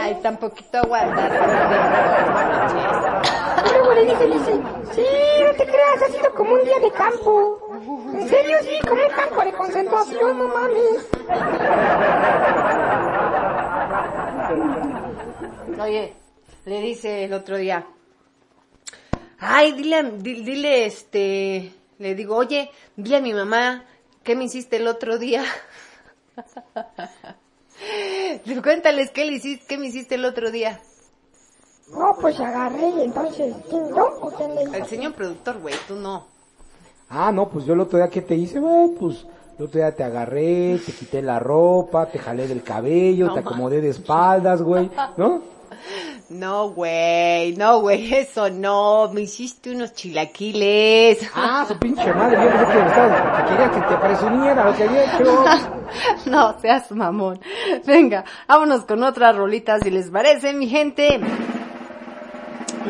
Ay, 0.00 0.18
tan 0.22 0.36
poquito 0.38 0.78
aguantar. 0.78 1.30
Y 3.64 3.70
luego 3.70 3.94
le 3.94 4.04
dice, 4.06 4.26
dice, 4.26 4.52
sí, 4.92 5.04
no 5.44 5.50
te 5.52 5.64
creas, 5.66 6.02
ha 6.02 6.08
sido 6.08 6.34
como 6.34 6.54
un 6.54 6.64
día 6.64 6.78
de 6.80 6.90
campo. 6.90 7.58
En 8.14 8.28
serio, 8.28 8.56
sí, 8.62 8.78
como 8.88 9.02
un 9.02 9.10
campo 9.10 9.42
de 9.44 9.52
concentración, 9.52 10.38
no 10.38 10.48
mames. 10.48 11.08
Oye, 15.80 16.12
le 16.64 16.80
dice 16.80 17.24
el 17.24 17.32
otro 17.34 17.56
día, 17.56 17.86
ay, 19.38 19.72
dile, 19.72 19.96
a- 19.96 20.02
di- 20.02 20.42
dile, 20.44 20.86
este, 20.86 21.72
le 21.98 22.14
digo, 22.14 22.36
oye, 22.36 22.70
dile 22.96 23.16
a 23.16 23.20
mi 23.20 23.32
mamá, 23.32 23.84
¿qué 24.22 24.34
me 24.36 24.44
hiciste 24.44 24.76
el 24.76 24.86
otro 24.88 25.18
día? 25.18 25.44
Cuéntales 28.62 29.10
qué 29.10 29.24
le 29.24 29.32
hiciste, 29.32 29.66
qué 29.66 29.78
me 29.78 29.86
hiciste 29.86 30.14
el 30.14 30.24
otro 30.24 30.50
día. 30.50 30.80
No, 31.92 32.16
pues 32.20 32.38
agarré 32.40 32.88
y 32.88 33.02
entonces, 33.02 33.54
¿quién 33.68 33.88
yo 33.88 34.18
o 34.20 34.30
quién 34.30 34.54
le 34.54 34.78
El 34.78 34.86
señor 34.86 35.14
productor, 35.14 35.60
güey, 35.60 35.74
tú 35.86 35.96
no. 35.96 36.26
Ah, 37.10 37.30
no, 37.32 37.48
pues 37.48 37.66
yo 37.66 37.74
el 37.74 37.80
otro 37.80 37.98
día 37.98 38.08
que 38.08 38.22
te 38.22 38.34
hice, 38.34 38.58
güey, 38.60 38.88
pues 38.98 39.26
El 39.58 39.66
otro 39.66 39.78
día 39.78 39.94
te 39.94 40.02
agarré, 40.02 40.80
te 40.84 40.92
quité 40.92 41.20
la 41.20 41.38
ropa, 41.38 42.06
te 42.06 42.18
jalé 42.18 42.48
del 42.48 42.62
cabello, 42.62 43.34
te 43.34 43.40
acomodé 43.40 43.80
de 43.82 43.90
espaldas, 43.90 44.62
güey, 44.62 44.90
¿no? 45.16 45.42
No, 46.30 46.70
güey, 46.70 47.56
no, 47.56 47.80
güey, 47.80 48.12
eso 48.14 48.48
no, 48.50 49.10
me 49.12 49.22
hiciste 49.22 49.70
unos 49.70 49.92
chilaquiles. 49.94 51.30
Ah, 51.34 51.64
su 51.66 51.78
pinche 51.78 52.12
madre, 52.14 52.42
yo 52.42 52.50
pensé 52.50 52.72
que 52.72 52.86
estabas, 52.86 53.42
que 53.42 53.50
quería 53.50 53.70
que 53.70 53.80
te 53.80 53.96
presumiera 53.96 54.64
lo 54.64 54.76
que 54.76 54.82
había 54.84 55.04
hecho. 55.04 55.44
no, 56.30 56.60
seas 56.60 56.90
mamón. 56.92 57.40
Venga, 57.86 58.24
vámonos 58.48 58.84
con 58.84 59.02
otra 59.02 59.32
rolita 59.32 59.78
si 59.80 59.90
les 59.90 60.10
parece, 60.10 60.52
mi 60.52 60.68
gente. 60.68 61.20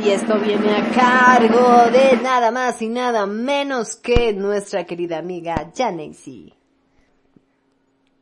Y 0.00 0.08
esto 0.08 0.38
viene 0.38 0.76
a 0.76 0.90
cargo 0.90 1.90
de 1.90 2.16
nada 2.22 2.50
más 2.50 2.80
y 2.80 2.88
nada 2.88 3.26
menos 3.26 3.96
que 3.96 4.32
nuestra 4.32 4.84
querida 4.84 5.18
amiga 5.18 5.70
Janacy. 5.76 6.54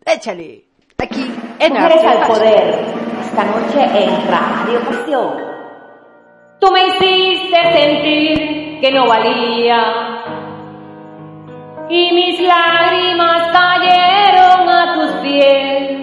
Échale, 0.04 0.69
aquí 1.02 1.32
en 1.58 1.72
Mujeres 1.72 2.04
al 2.04 2.26
poder, 2.26 2.84
esta 3.20 3.44
noche 3.44 3.82
en 3.82 4.28
Radio 4.28 4.80
Pasión. 4.80 5.50
Tú 6.58 6.70
me 6.70 6.86
hiciste 6.88 7.56
sentir 7.72 8.80
que 8.80 8.92
no 8.92 9.06
valía 9.06 10.10
y 11.88 12.12
mis 12.12 12.40
lágrimas 12.40 13.50
cayeron 13.52 14.68
a 14.68 14.94
tus 14.94 15.10
pies. 15.22 16.00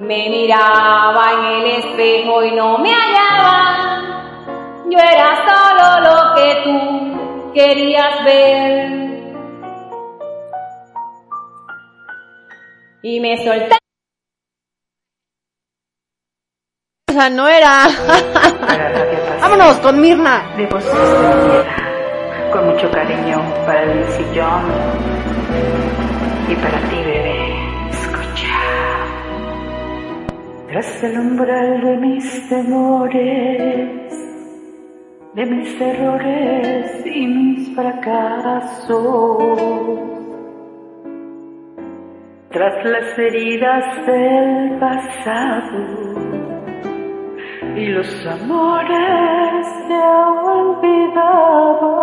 Me 0.00 0.28
miraba 0.28 1.32
en 1.32 1.44
el 1.44 1.66
espejo 1.66 2.44
y 2.44 2.52
no 2.52 2.78
me 2.78 2.90
hallaba. 2.90 4.02
Yo 4.90 4.98
era 4.98 5.36
solo 5.46 6.00
lo 6.00 6.34
que 6.34 6.56
tú 6.64 7.52
querías 7.52 8.24
ver. 8.24 9.04
Y 13.02 13.20
me 13.20 13.36
solté. 13.44 13.83
Esa 17.14 17.30
no 17.30 17.46
era. 17.46 17.86
Vámonos 19.40 19.78
con 19.78 20.00
Mirna. 20.00 20.42
de 20.56 20.66
tierra, 20.66 20.90
con 22.52 22.66
mucho 22.70 22.90
cariño 22.90 23.40
para 23.64 23.84
el 23.84 24.04
sillón 24.08 24.64
y 26.48 26.56
para 26.56 26.80
ti, 26.88 26.96
bebé. 26.96 27.88
Escucha. 27.90 28.58
Tras 30.66 31.04
el 31.04 31.20
umbral 31.20 31.82
de 31.82 31.96
mis 31.98 32.48
temores, 32.48 34.12
de 35.34 35.46
mis 35.46 35.80
errores 35.80 37.06
y 37.06 37.26
mis 37.28 37.76
fracasos, 37.76 38.88
tras 42.50 42.84
las 42.84 43.16
heridas 43.16 44.04
del 44.04 44.80
pasado 44.80 46.43
y 47.76 47.86
los 47.86 48.26
amores 48.26 49.66
ya 49.88 50.28
olvidados. 50.44 51.94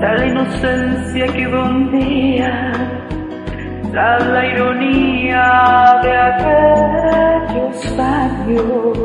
Tal 0.00 0.28
inocencia 0.28 1.26
que 1.26 1.46
hubo 1.46 1.62
un 1.62 1.90
día, 1.92 2.72
tras 3.92 4.26
la 4.26 4.46
ironía 4.46 6.00
de 6.02 6.16
aquellos 6.16 7.98
años. 7.98 8.98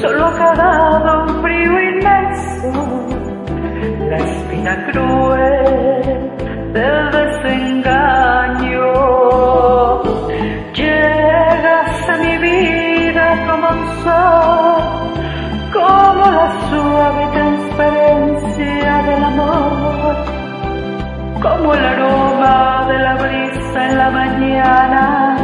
Solo 0.00 0.26
ha 0.26 0.32
quedado 0.34 1.24
un 1.24 1.42
frío 1.42 1.72
inmenso, 1.80 2.72
la 4.08 4.16
espina 4.16 4.86
cruel 4.92 6.30
del 6.72 7.10
desengaño. 7.10 8.30
Como 21.40 21.74
el 21.74 21.84
aroma 21.84 22.86
de 22.88 22.98
la 22.98 23.14
brisa 23.14 23.86
en 23.88 23.98
la 23.98 24.10
mañana, 24.10 25.36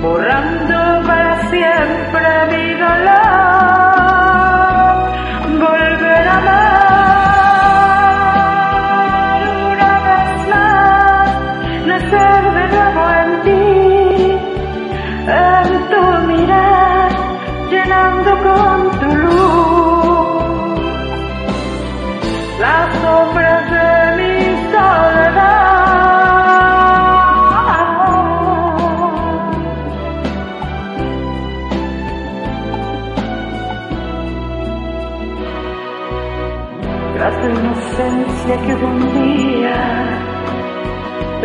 borrando 0.00 1.06
para 1.06 1.48
siempre 1.50 2.26
mi 2.52 2.74
dolor, 2.74 3.97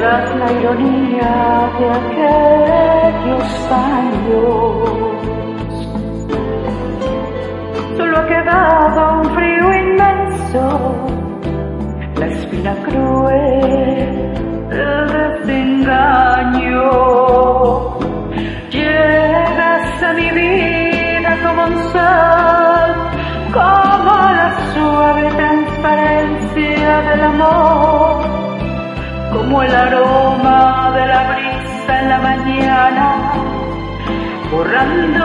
la 0.04 0.52
ironía 0.52 1.34
de 1.80 1.86
aquellos 2.00 3.48
años, 3.72 4.44
solo 7.96 8.18
ha 8.18 8.26
quedado 8.28 9.00
un 9.22 9.26
frío 9.36 9.74
inmenso, 9.74 10.64
la 12.20 12.26
espina 12.28 12.74
cruel 12.84 14.34
del 14.70 15.08
desengaño. 15.46 16.84
El 29.66 29.76
aroma 29.76 30.92
de 30.96 31.08
la 31.08 31.24
brisa 31.32 32.00
en 32.02 32.10
la 32.10 32.20
mañana, 32.20 33.32
borrando 34.52 35.24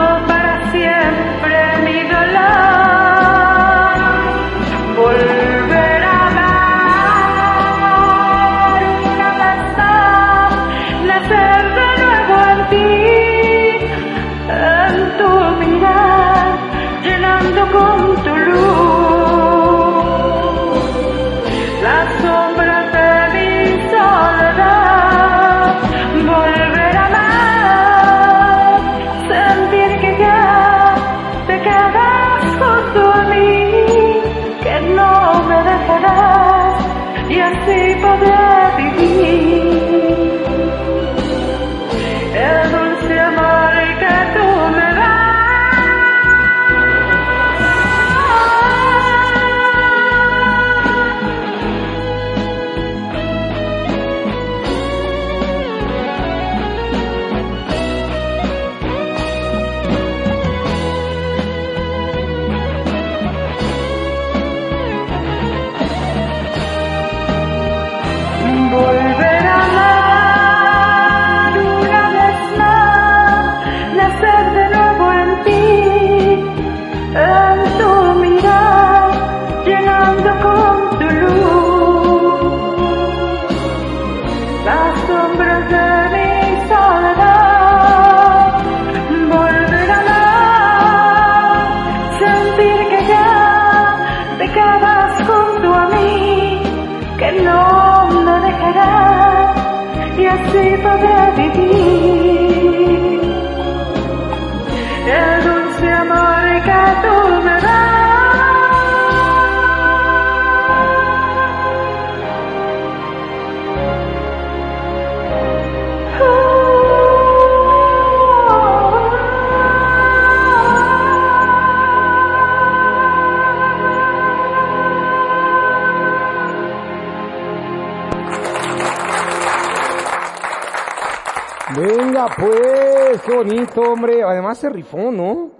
qué 133.29 133.35
bonito, 133.35 133.81
hombre. 133.81 134.23
Además 134.23 134.57
se 134.57 134.69
rifó, 134.69 135.11
¿no? 135.11 135.51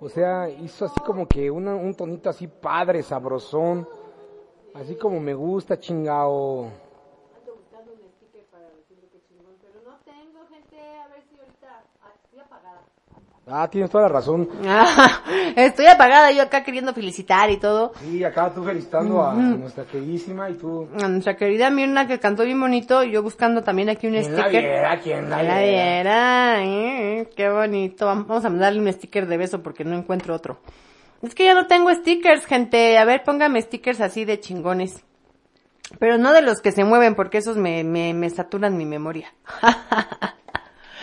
O 0.00 0.08
sea, 0.08 0.48
hizo 0.50 0.84
así 0.84 1.00
como 1.06 1.26
que 1.26 1.50
un 1.50 1.94
tonito 1.94 2.28
así 2.28 2.46
padre, 2.46 3.02
sabrosón. 3.02 3.88
Así 4.74 4.96
como 4.96 5.20
me 5.20 5.32
gusta, 5.34 5.78
chingao. 5.78 6.70
Ah, 13.46 13.68
tienes 13.70 13.90
toda 13.90 14.04
la 14.04 14.08
razón. 14.08 14.48
Estoy 15.56 15.86
apagada 15.86 16.32
yo 16.32 16.42
acá 16.42 16.64
queriendo 16.64 16.94
felicitar 16.94 17.50
y 17.50 17.58
todo. 17.58 17.92
Sí, 18.00 18.24
acá 18.24 18.50
tú 18.54 18.64
felicitando 18.64 19.22
a 19.22 19.34
nuestra 19.34 19.84
queridísima 19.84 20.48
y 20.48 20.54
tú... 20.54 20.88
A 21.02 21.08
nuestra 21.08 21.36
querida 21.36 21.68
Mirna 21.68 22.06
que 22.06 22.18
cantó 22.18 22.44
bien 22.44 22.58
bonito 22.58 23.04
y 23.04 23.10
yo 23.12 23.22
buscando 23.22 23.62
también 23.62 23.90
aquí 23.90 24.06
un 24.06 24.14
¿Quién 24.14 24.34
la 24.34 24.42
sticker. 24.44 24.62
viera? 24.62 25.00
¿Quién 25.00 25.30
la 25.30 25.42
la 25.42 25.58
viera? 25.60 25.62
viera, 25.62 26.64
eh, 26.64 27.28
qué 27.36 27.50
bonito. 27.50 28.06
Vamos 28.06 28.44
a 28.44 28.48
mandarle 28.48 28.80
un 28.80 28.90
sticker 28.90 29.26
de 29.26 29.36
beso 29.36 29.62
porque 29.62 29.84
no 29.84 29.94
encuentro 29.94 30.34
otro. 30.34 30.58
Es 31.20 31.34
que 31.34 31.44
ya 31.44 31.52
no 31.54 31.66
tengo 31.66 31.92
stickers, 31.94 32.46
gente. 32.46 32.96
A 32.96 33.04
ver, 33.04 33.24
póngame 33.24 33.60
stickers 33.60 34.00
así 34.00 34.24
de 34.24 34.40
chingones. 34.40 35.04
Pero 35.98 36.16
no 36.16 36.32
de 36.32 36.40
los 36.40 36.60
que 36.62 36.72
se 36.72 36.82
mueven 36.84 37.14
porque 37.14 37.38
esos 37.38 37.58
me, 37.58 37.84
me, 37.84 38.14
me 38.14 38.30
saturan 38.30 38.76
mi 38.76 38.86
memoria. 38.86 39.32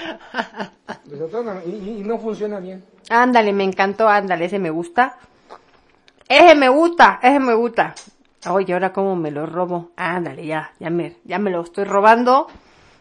Y, 1.65 2.03
no 2.03 2.17
funciona 2.17 2.59
bien. 2.59 2.83
ándale, 3.09 3.51
me 3.51 3.63
encantó, 3.63 4.07
ándale, 4.07 4.45
ese 4.45 4.59
me 4.59 4.69
gusta. 4.69 5.17
Ese 6.27 6.55
me 6.55 6.69
gusta, 6.69 7.19
ese 7.21 7.39
me 7.39 7.53
gusta. 7.53 7.93
Oye, 8.49 8.73
ahora 8.73 8.93
cómo 8.93 9.15
me 9.15 9.31
lo 9.31 9.45
robo. 9.45 9.91
Ándale, 9.97 10.45
ya, 10.45 10.71
ya 10.79 10.89
me, 10.89 11.17
ya 11.25 11.37
me 11.37 11.51
lo 11.51 11.61
estoy 11.61 11.83
robando. 11.83 12.47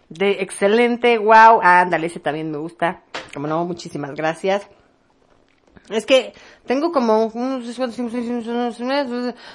De 0.09 0.43
excelente, 0.43 1.17
wow. 1.19 1.61
Ándale, 1.63 2.09
ese 2.09 2.19
también 2.19 2.51
me 2.51 2.59
gusta. 2.59 3.03
Como 3.33 3.47
no, 3.47 3.65
muchísimas 3.65 4.15
gracias. 4.15 4.67
Es 5.89 6.07
que 6.07 6.35
tengo 6.67 6.93
como 6.93 7.27
un 7.27 7.65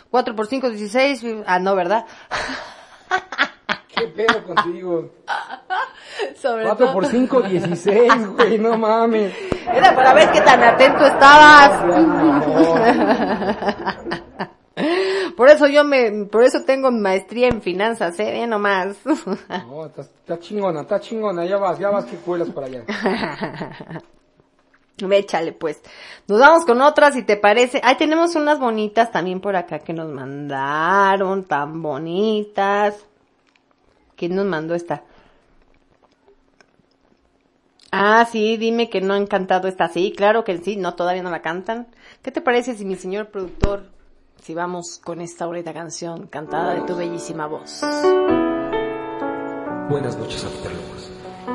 4 0.09 0.35
por 0.35 0.47
5, 0.47 0.69
16. 0.69 1.25
Ah, 1.45 1.59
no, 1.59 1.75
¿verdad? 1.75 2.05
¿Qué 3.87 4.07
pedo 4.09 4.43
contigo? 4.43 5.09
Sobre 6.41 6.63
4 6.65 6.85
todo- 6.85 6.93
por 6.93 7.05
5, 7.05 7.41
16, 7.41 8.27
güey, 8.35 8.57
no 8.57 8.77
mames. 8.77 9.33
Era 9.73 9.95
para 9.95 10.13
ver 10.13 10.31
qué 10.31 10.41
tan 10.41 10.61
atento 10.63 11.05
estabas. 11.05 11.81
Por 15.37 15.49
eso 15.49 15.67
yo 15.67 15.83
me, 15.83 16.25
por 16.25 16.43
eso 16.43 16.63
tengo 16.65 16.91
maestría 16.91 17.47
en 17.47 17.61
finanzas, 17.61 18.19
eh, 18.19 18.31
Ve 18.31 18.47
nomás. 18.47 18.97
No, 19.05 19.85
está, 19.85 20.01
está 20.01 20.39
chingona, 20.39 20.81
está 20.81 20.99
chingona, 20.99 21.45
ya 21.45 21.57
vas, 21.57 21.79
ya 21.79 21.89
vas 21.89 22.05
que 22.05 22.17
cuelas 22.17 22.49
para 22.49 22.67
allá. 22.67 22.83
Échale 25.11 25.51
pues. 25.53 25.81
Nos 26.27 26.39
vamos 26.39 26.65
con 26.65 26.81
otras 26.81 27.13
si 27.13 27.23
te 27.23 27.35
parece. 27.37 27.81
Ay, 27.83 27.95
tenemos 27.95 28.35
unas 28.35 28.59
bonitas 28.59 29.11
también 29.11 29.39
por 29.41 29.55
acá 29.57 29.79
que 29.79 29.91
nos 29.93 30.09
mandaron, 30.09 31.43
tan 31.45 31.81
bonitas. 31.81 32.95
¿Quién 34.15 34.35
nos 34.35 34.45
mandó 34.45 34.75
esta? 34.75 35.03
Ah, 37.91 38.27
sí, 38.29 38.57
dime 38.57 38.89
que 38.89 38.99
no 39.01 39.13
han 39.13 39.25
cantado 39.25 39.67
esta. 39.67 39.87
Sí, 39.87 40.13
claro 40.15 40.43
que 40.43 40.57
sí, 40.57 40.75
no, 40.75 40.95
todavía 40.95 41.23
no 41.23 41.31
la 41.31 41.41
cantan. 41.41 41.87
¿Qué 42.21 42.31
te 42.31 42.41
parece 42.41 42.75
si 42.75 42.83
mi 42.83 42.95
señor 42.95 43.27
productor, 43.27 43.89
si 44.41 44.53
vamos 44.53 44.99
con 45.03 45.21
esta 45.21 45.45
bonita 45.45 45.73
canción 45.73 46.27
cantada 46.27 46.75
de 46.75 46.81
tu 46.81 46.95
bellísima 46.95 47.47
voz? 47.47 47.81
Buenas 49.89 50.17
noches, 50.17 50.43
Afterlovers. 50.43 51.11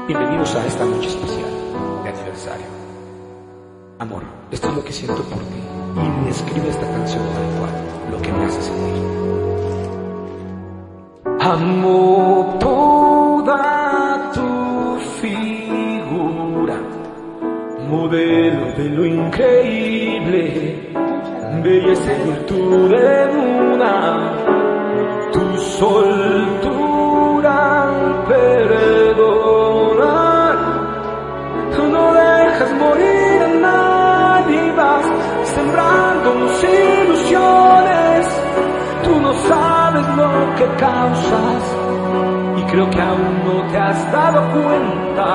Bienvenidos 0.07 0.55
a 0.55 0.67
esta 0.67 0.85
noche 0.85 1.09
especial 1.09 1.51
de 2.05 2.09
aniversario. 2.09 2.67
Amor, 3.99 4.23
esto 4.51 4.69
es 4.69 4.75
lo 4.77 4.85
que 4.85 4.93
siento 4.93 5.23
por 5.25 5.39
ti 5.39 5.61
y 5.97 6.25
me 6.25 6.31
escribe 6.31 6.69
esta 6.71 6.91
canción 6.91 7.23
tal 7.35 7.59
cual, 7.59 7.90
Amo 11.53 12.57
toda 12.61 14.31
tu 14.33 14.99
figura, 15.21 16.77
modelo 17.89 18.73
de 18.77 18.85
lo 18.89 19.05
increíble, 19.05 20.45
belleza 21.65 22.13
y 22.13 22.19
virtud 22.29 22.93
en 22.93 23.31
una 23.73 24.33
tu 25.33 25.57
soltura 25.59 26.10
que 40.61 40.67
causas 40.77 41.63
y 42.59 42.63
creo 42.71 42.91
que 42.91 43.01
aún 43.01 43.45
no 43.45 43.67
te 43.69 43.79
has 43.79 44.13
dado 44.13 44.41
cuenta. 44.53 45.29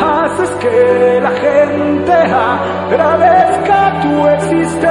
Haces 0.00 0.50
que 0.60 1.20
la 1.22 1.30
gente 1.30 2.12
agradezca 2.12 4.00
tu 4.02 4.28
existencia. 4.28 4.82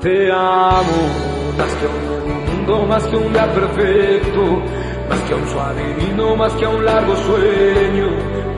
Te 0.00 0.30
amo 0.30 1.00
más 1.58 1.74
que 1.74 1.86
un 1.86 2.02
mundo, 2.46 2.86
más 2.86 3.04
que 3.08 3.16
un 3.16 3.32
día 3.32 3.52
perfecto, 3.52 4.62
más 5.08 5.20
que 5.22 5.32
a 5.32 5.36
un 5.36 5.48
suave 5.48 5.94
vino, 5.94 6.36
más 6.36 6.52
que 6.52 6.64
a 6.64 6.68
un 6.68 6.84
largo 6.84 7.16
sueño, 7.16 8.06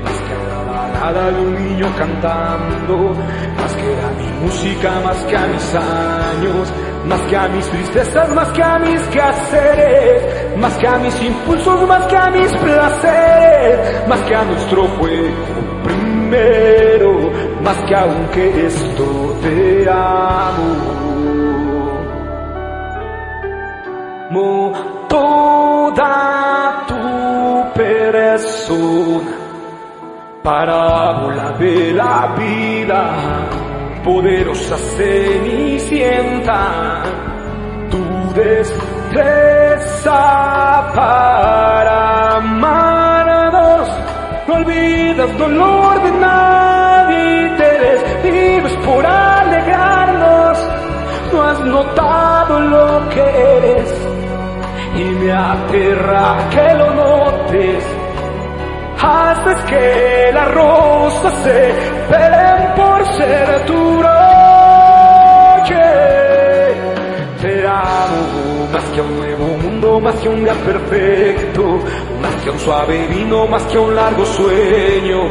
más 0.05 0.19
que 0.27 0.35
a 0.35 0.39
la 0.49 0.61
balada 0.71 1.31
de 1.31 1.41
un 1.41 1.55
niño 1.55 1.87
cantando, 1.97 3.15
más 3.57 3.75
que 3.75 3.89
a 3.89 4.11
mi 4.19 4.45
música, 4.45 5.01
más 5.03 5.17
que 5.25 5.37
a 5.37 5.47
mis 5.47 5.75
años, 5.75 6.73
más 7.07 7.21
que 7.23 7.37
a 7.37 7.49
mis 7.49 7.67
tristezas, 7.69 8.29
más 8.35 8.49
que 8.49 8.63
a 8.63 8.79
mis 8.79 9.01
quehaceres, 9.09 10.57
más 10.59 10.77
que 10.79 10.87
a 10.87 10.99
mis 10.99 11.23
impulsos, 11.23 11.89
más 11.89 12.07
que 12.07 12.17
a 12.17 12.31
mis 12.31 12.53
placeres, 12.59 14.09
más 14.09 14.21
que 14.21 14.35
a 14.35 14.45
nuestro 14.45 14.87
juego 14.99 15.71
primero, 15.85 17.31
más 17.63 17.77
que 17.89 17.95
aunque 17.95 18.67
esto 18.67 19.37
te 19.43 19.89
amo. 19.91 21.01
Mo 24.31 24.73
toda 25.09 26.85
tu 26.87 27.73
persona, 27.75 29.31
parábola 30.43 31.51
de 31.59 31.93
la 31.93 32.35
vida, 32.39 33.60
poderosa 34.05 34.77
cenicienta, 34.97 36.63
tu 37.91 38.33
destreza 38.35 40.13
para 40.95 42.37
amarnos, 42.37 43.89
no 44.47 44.55
olvidas 44.55 45.39
dolor 45.39 46.03
de 46.03 46.11
nadie, 46.13 47.51
te 47.59 47.79
desvives 47.89 48.73
por 48.87 49.05
alegrarnos, 49.05 50.59
no 51.33 51.43
has 51.43 51.61
notado 51.61 52.61
lo 52.61 53.09
que 53.11 53.21
eres 53.21 53.95
y 54.97 55.05
me 55.05 55.33
aterra 55.33 56.37
que 56.51 56.75
lo 56.75 56.95
notes. 56.95 57.85
Haces 59.03 59.59
que 59.65 60.31
las 60.35 60.55
rosas 60.55 61.35
se 61.43 61.75
peleen 62.11 62.75
ser 63.13 63.67
tu 63.67 64.03
noche. 64.03 64.11
Te 67.41 67.67
amo 67.67 68.69
más 68.73 68.85
que 68.95 69.01
un 69.01 69.17
nuevo 69.17 69.47
mundo, 69.63 70.01
más 70.01 70.15
que 70.17 70.29
un 70.29 70.45
día 70.45 70.55
perfecto, 70.55 71.63
más 72.23 72.35
que 72.43 72.51
un 72.51 72.59
suave 72.59 73.07
vino, 73.09 73.47
más 73.47 73.63
que 73.65 73.79
un 73.79 73.95
largo 73.95 74.25
sueño, 74.25 75.29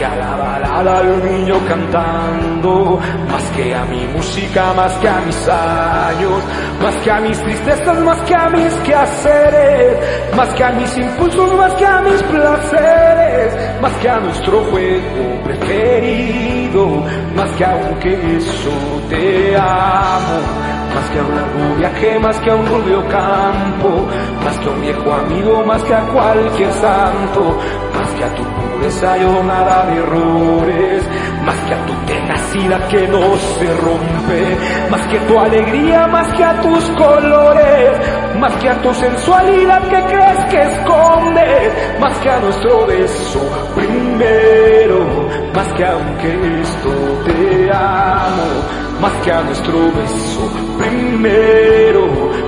que 0.00 0.06
a 0.06 0.16
la 0.16 0.34
balada 0.34 1.02
de 1.02 1.12
un 1.12 1.22
niño 1.30 1.56
cantando, 1.68 2.98
más 3.30 3.42
que 3.54 3.74
a 3.74 3.84
mi 3.84 4.02
música, 4.06 4.72
más 4.72 4.94
que 4.94 5.06
a 5.06 5.20
mis 5.20 5.46
años, 5.46 6.42
más 6.82 6.96
que 7.04 7.10
a 7.10 7.20
mis 7.20 7.38
tristezas, 7.42 7.98
más 8.00 8.18
que 8.22 8.34
a 8.34 8.48
mis 8.48 8.72
quehaceres, 8.76 9.98
más 10.34 10.48
que 10.54 10.64
a 10.64 10.70
mis 10.70 10.96
impulsos, 10.96 11.54
más 11.54 11.74
que 11.74 11.84
a 11.84 12.00
mis 12.00 12.22
placeres, 12.22 13.80
más 13.82 13.92
que 14.00 14.08
a 14.08 14.20
nuestro 14.20 14.64
juego 14.70 15.42
preferido, 15.44 17.04
más 17.36 17.50
que 17.58 17.64
aunque 17.66 18.36
eso 18.38 18.70
te 19.10 19.54
amo 19.58 20.79
más 20.94 21.10
que 21.10 21.18
a 21.18 21.22
un 21.22 21.36
largo 21.36 21.74
viaje, 21.76 22.18
más 22.18 22.40
que 22.40 22.50
a 22.50 22.54
un 22.54 22.66
rubio 22.66 23.08
campo, 23.08 24.06
más 24.44 24.58
que 24.58 24.66
a 24.66 24.70
un 24.70 24.80
viejo 24.80 25.12
amigo, 25.12 25.64
más 25.64 25.82
que 25.84 25.94
a 25.94 26.00
cualquier 26.06 26.72
santo, 26.72 27.58
más 27.94 28.10
que 28.10 28.24
a 28.24 28.34
tu 28.34 28.42
pureza 28.44 29.16
nada 29.44 29.86
de 29.86 29.96
errores, 29.96 31.04
más 31.44 31.56
que 31.66 31.74
a 31.74 31.86
tu 31.86 31.92
tenacidad 32.06 32.88
que 32.88 33.08
no 33.08 33.36
se 33.36 33.74
rompe, 33.76 34.90
más 34.90 35.00
que 35.08 35.18
tu 35.20 35.38
alegría, 35.38 36.06
más 36.06 36.32
que 36.34 36.44
a 36.44 36.60
tus 36.60 36.84
colores, 36.90 37.90
más 38.38 38.52
que 38.56 38.68
a 38.68 38.82
tu 38.82 38.94
sensualidad 38.94 39.82
que 39.88 40.02
crees 40.14 40.44
que 40.50 40.62
escondes, 40.62 42.00
más 42.00 42.18
que 42.18 42.30
a 42.30 42.40
nuestro 42.40 42.86
beso 42.86 43.40
primero, 43.74 45.28
más 45.54 45.68
que 45.74 45.84
aunque 45.84 46.60
esto 46.60 46.90
te 47.26 47.70
amo 47.72 48.80
más 49.00 49.12
que 49.24 49.32
a 49.32 49.40
nuestro 49.42 49.90
beso 49.92 50.59
primero, 50.80 52.06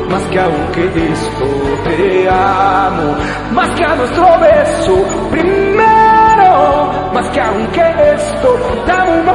más 0.09 0.23
que 0.25 0.39
aunque 0.41 0.85
esto 1.13 1.47
te 1.85 2.29
amo, 2.29 3.17
más 3.53 3.69
que 3.77 3.85
a 3.85 3.95
nuestro 3.97 4.27
beso 4.41 5.05
primero, 5.31 7.11
más 7.13 7.29
que 7.31 7.41
aunque 7.41 7.85
esto 8.15 8.49
te 8.87 8.93
amo, 8.93 9.35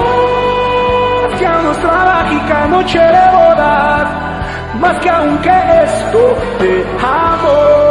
más 1.23 1.39
que 1.39 1.45
a 1.45 1.61
nuestra 1.61 1.91
mágica 1.91 2.67
noche 2.67 2.99
de 2.99 3.25
bodas, 3.37 4.09
más 4.79 4.99
que 4.99 5.09
aunque 5.09 5.51
esto 5.83 6.37
te 6.59 6.85
amo. 7.01 7.86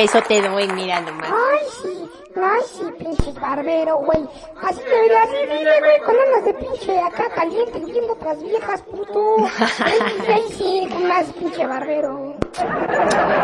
Beso 0.00 0.18
te 0.26 0.40
doy, 0.40 0.66
mira 0.68 1.00
nomás. 1.02 1.30
Ay, 1.30 1.66
sí. 1.82 2.10
Ay, 2.36 2.60
sí, 2.64 2.84
pinche 2.98 3.32
barbero, 3.38 3.98
güey. 3.98 4.26
Así 4.62 4.80
debería 4.82 5.22
así, 5.24 5.36
dile, 5.42 5.80
güey, 5.80 6.00
con 6.06 6.14
ganas 6.16 6.44
de 6.44 6.54
pinche 6.54 6.98
acá 6.98 7.24
caliente, 7.34 7.80
viendo 7.84 8.12
otras 8.12 8.42
viejas, 8.42 8.82
puto. 8.82 9.36
Ay, 9.84 9.98
ay, 10.28 10.42
sí, 10.56 10.88
con 10.90 11.06
más 11.08 11.26
pinche 11.32 11.66
barbero. 11.66 12.36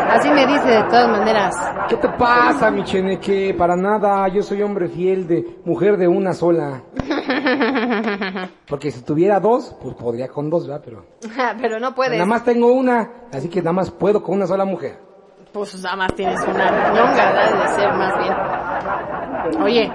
Así 0.09 0.29
me 0.29 0.47
dice 0.47 0.67
de 0.67 0.83
todas 0.83 1.09
maneras. 1.09 1.55
¿Qué 1.89 1.97
te 1.97 2.09
pasa, 2.09 2.71
mi 2.71 2.83
cheneque? 2.85 3.53
Para 3.55 3.75
nada, 3.75 4.27
yo 4.29 4.41
soy 4.41 4.63
hombre 4.63 4.87
fiel 4.87 5.27
de 5.27 5.45
mujer 5.65 5.97
de 5.97 6.07
una 6.07 6.33
sola. 6.33 6.81
Porque 8.67 8.89
si 8.91 9.01
tuviera 9.03 9.39
dos, 9.39 9.75
pues 9.81 9.95
podría 9.95 10.27
con 10.29 10.49
dos, 10.49 10.65
¿verdad? 10.65 10.81
Pero 10.83 11.05
Pero 11.61 11.79
no 11.79 11.93
puedes. 11.93 12.13
nada 12.13 12.25
más 12.25 12.43
tengo 12.43 12.71
una, 12.71 13.27
así 13.31 13.47
que 13.49 13.59
nada 13.61 13.73
más 13.73 13.91
puedo 13.91 14.23
con 14.23 14.35
una 14.35 14.47
sola 14.47 14.65
mujer. 14.65 15.06
Pues 15.51 15.81
nada 15.81 15.95
más 15.95 16.15
tienes 16.15 16.39
una 16.47 16.91
ñonga. 16.91 17.57
De 17.57 17.75
ser 17.75 17.93
más 17.93 18.17
bien. 18.17 19.63
Oye, 19.63 19.91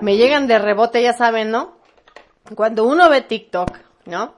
me 0.00 0.16
llegan 0.16 0.46
de 0.46 0.58
rebote, 0.58 1.02
ya 1.02 1.12
saben, 1.12 1.50
¿no? 1.50 1.76
Cuando 2.54 2.84
uno 2.84 3.08
ve 3.08 3.22
TikTok, 3.22 3.70
¿no? 4.06 4.34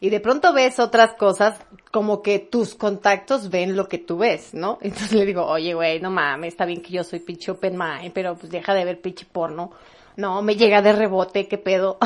Y 0.00 0.08
de 0.08 0.20
pronto 0.20 0.52
ves 0.54 0.80
otras 0.80 1.14
cosas, 1.14 1.60
como 1.90 2.22
que 2.22 2.38
tus 2.38 2.74
contactos 2.74 3.50
ven 3.50 3.76
lo 3.76 3.86
que 3.86 3.98
tú 3.98 4.18
ves, 4.18 4.54
¿no? 4.54 4.78
Entonces 4.82 5.12
le 5.12 5.26
digo, 5.26 5.44
oye, 5.44 5.74
güey, 5.74 6.00
no 6.00 6.10
mames, 6.10 6.54
está 6.54 6.64
bien 6.64 6.82
que 6.82 6.90
yo 6.90 7.04
soy 7.04 7.20
pinche 7.20 7.50
open 7.50 7.76
mind, 7.76 8.12
pero 8.12 8.34
pues 8.34 8.50
deja 8.50 8.74
de 8.74 8.84
ver 8.84 9.00
pinche 9.00 9.26
porno. 9.30 9.72
No, 10.16 10.42
me 10.42 10.56
llega 10.56 10.82
de 10.82 10.92
rebote, 10.92 11.48
qué 11.48 11.56
pedo. 11.56 11.98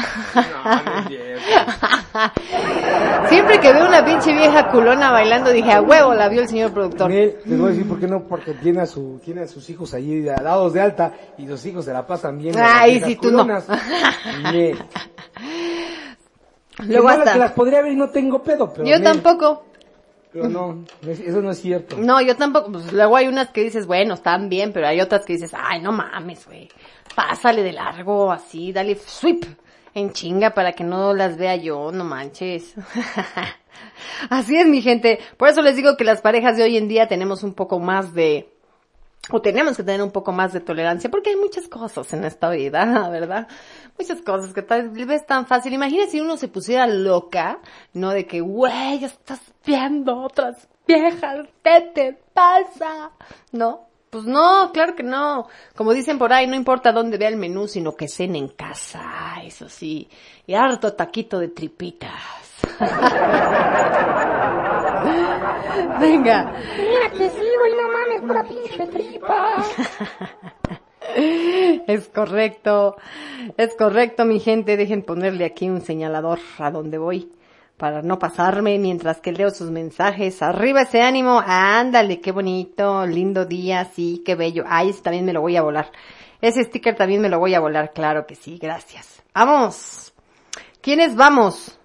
Siempre 3.29 3.59
que 3.61 3.73
veo 3.73 3.89
una 3.89 4.05
pinche 4.05 4.33
vieja 4.33 4.69
culona 4.71 5.11
bailando, 5.11 5.51
dije, 5.51 5.73
a 5.73 5.81
huevo, 5.83 6.15
la 6.15 6.29
vio 6.29 6.43
el 6.43 6.49
señor 6.49 6.73
productor. 6.73 7.11
Nel, 7.11 7.37
les 7.45 7.59
voy 7.59 7.69
a 7.69 7.71
decir 7.73 7.89
por 7.89 7.99
qué 7.99 8.07
no, 8.07 8.23
porque 8.29 8.55
tiene 8.55 8.83
a, 8.83 8.87
su, 8.87 9.21
tiene 9.25 9.43
a 9.43 9.49
sus 9.49 9.69
hijos 9.71 9.95
allí 9.95 10.23
dados 10.23 10.73
de 10.73 10.81
alta 10.81 11.13
y 11.39 11.47
los 11.47 11.65
hijos 11.67 11.85
se 11.85 11.93
la 11.93 12.07
pasan 12.07 12.39
bien. 12.39 12.55
Ay, 12.59 13.01
sí, 13.05 13.17
tú 13.17 13.31
no. 13.33 13.45
Nel. 13.45 14.79
Luego 16.79 17.09
Que 17.09 17.15
no, 17.15 17.21
hasta... 17.21 17.33
que 17.33 17.39
las 17.39 17.53
podría 17.53 17.83
ver 17.83 17.93
y 17.93 17.97
no 17.97 18.11
tengo 18.11 18.43
pedo, 18.43 18.73
pero 18.73 18.85
Yo 18.87 19.01
tampoco. 19.03 19.65
Pero 20.35 20.49
no, 20.49 20.85
no 21.03 21.11
es- 21.11 21.21
eso 21.21 21.41
no 21.41 21.51
es 21.53 21.61
cierto. 21.61 21.97
No, 21.97 22.21
yo 22.21 22.35
tampoco. 22.37 22.73
Pues 22.73 22.93
luego 22.93 23.17
hay 23.17 23.29
unas 23.29 23.51
que 23.51 23.63
dices, 23.63 23.87
bueno, 23.87 24.15
están 24.15 24.49
bien, 24.49 24.73
pero 24.73 24.89
hay 24.89 25.01
otras 25.01 25.25
que 25.25 25.35
dices, 25.35 25.53
ay, 25.57 25.81
no 25.81 25.93
mames, 25.93 26.45
güey. 26.45 26.69
Pásale 27.15 27.63
de 27.63 27.73
largo, 27.73 28.33
así, 28.33 28.73
dale 28.73 28.97
sweep 28.97 29.45
en 29.95 30.13
chinga 30.13 30.51
para 30.51 30.73
que 30.73 30.83
no 30.83 31.15
las 31.15 31.37
vea 31.39 31.55
yo, 31.55 31.93
no 31.93 32.03
manches. 32.05 32.75
así 34.31 34.57
es, 34.57 34.67
mi 34.67 34.83
gente. 34.83 35.21
Por 35.37 35.49
eso 35.49 35.63
les 35.63 35.77
digo 35.77 35.97
que 35.97 36.05
las 36.05 36.21
parejas 36.21 36.57
de 36.57 36.65
hoy 36.65 36.77
en 36.77 36.89
día 36.89 37.07
tenemos 37.09 37.43
un 37.43 37.55
poco 37.55 37.79
más 37.79 38.13
de, 38.15 38.49
o 39.31 39.41
tenemos 39.41 39.77
que 39.77 39.83
tener 39.83 40.03
un 40.03 40.11
poco 40.11 40.33
más 40.33 40.53
de 40.53 40.61
tolerancia, 40.61 41.11
porque 41.11 41.31
hay 41.31 41.37
muchas 41.37 41.69
cosas 41.69 42.13
en 42.13 42.25
esta 42.25 42.51
vida, 42.51 43.09
¿verdad? 43.11 43.49
Muchas 43.99 44.21
cosas 44.23 44.53
que 44.53 44.63
tal 44.63 44.91
vez 44.91 45.27
tan 45.27 45.47
fácil. 45.47 45.73
Imagínate 45.73 46.11
si 46.11 46.21
uno 46.21 46.37
se 46.37 46.49
pusiera 46.49 46.87
loca, 46.87 47.61
¿no? 47.93 48.11
De 48.11 48.27
que, 48.27 48.41
güey, 48.41 49.05
estás 49.05 49.41
viendo 49.65 50.23
otras 50.23 50.69
viejas, 50.87 51.47
¿qué 51.63 51.91
te 51.95 52.19
pasa? 52.35 53.13
¿No? 53.53 53.89
Pues 54.11 54.27
no, 54.27 54.71
claro 54.73 54.95
que 54.95 55.03
no. 55.03 55.49
Como 55.75 55.93
dicen 55.93 56.19
por 56.19 56.33
ahí, 56.33 56.47
no 56.47 56.55
importa 56.55 56.93
dónde 56.93 57.19
vea 57.19 57.31
el 57.31 57.37
menú, 57.37 57.67
sino 57.67 57.97
que 57.97 58.07
cene 58.07 58.39
en 58.39 58.49
casa, 58.49 59.03
eso 59.43 59.69
sí. 59.69 60.09
Y 60.47 60.55
harto 60.55 60.93
taquito 60.93 61.41
de 61.41 61.49
tripitas. 61.49 62.13
Venga. 66.01 66.55
Mira 66.77 67.11
que 67.11 67.31
sí, 67.31 67.47
güey, 67.59 67.73
no 67.75 67.89
mames, 67.89 68.21
pura 68.23 68.45
pinche 68.45 68.87
tripa. 68.87 69.65
Es 71.87 72.09
correcto, 72.09 72.97
es 73.57 73.75
correcto 73.77 74.25
mi 74.25 74.41
gente, 74.41 74.77
dejen 74.77 75.03
ponerle 75.03 75.45
aquí 75.45 75.69
un 75.69 75.81
señalador 75.81 76.41
a 76.59 76.71
donde 76.71 76.99
voy 76.99 77.31
para 77.77 78.03
no 78.03 78.19
pasarme 78.19 78.79
mientras 78.79 79.21
que 79.21 79.33
leo 79.33 79.51
sus 79.51 79.71
mensajes. 79.71 80.43
Arriba 80.43 80.83
ese 80.83 81.03
ánimo, 81.03 81.43
ándale, 81.45 82.21
qué 82.21 82.33
bonito, 82.33 83.07
lindo 83.07 83.45
día, 83.45 83.85
sí, 83.85 84.23
qué 84.25 84.35
bello. 84.35 84.65
Ay, 84.67 84.91
ese 84.91 85.03
también 85.03 85.25
me 85.25 85.33
lo 85.33 85.41
voy 85.41 85.57
a 85.57 85.63
volar. 85.63 85.93
Ese 86.41 86.65
sticker 86.65 86.97
también 86.97 87.21
me 87.21 87.29
lo 87.29 87.39
voy 87.39 87.55
a 87.55 87.61
volar, 87.61 87.93
claro 87.93 88.27
que 88.27 88.35
sí, 88.35 88.59
gracias. 88.59 89.23
Vamos. 89.35 90.13
¿Quiénes 90.81 91.17
vamos? 91.17 91.79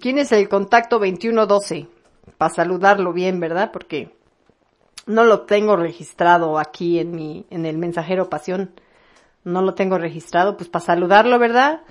¿Quién 0.00 0.18
es 0.18 0.32
el 0.32 0.48
contacto 0.48 0.98
2112? 0.98 1.88
Para 2.38 2.54
saludarlo 2.54 3.12
bien, 3.12 3.40
¿verdad? 3.40 3.70
Porque 3.72 4.16
no 5.06 5.24
lo 5.24 5.42
tengo 5.42 5.76
registrado 5.76 6.58
aquí 6.58 6.98
en 6.98 7.12
mi, 7.12 7.46
en 7.50 7.66
el 7.66 7.78
mensajero 7.78 8.30
pasión. 8.30 8.72
No 9.44 9.62
lo 9.62 9.74
tengo 9.74 9.98
registrado, 9.98 10.56
pues 10.56 10.68
para 10.68 10.84
saludarlo, 10.84 11.38
¿verdad? 11.38 11.82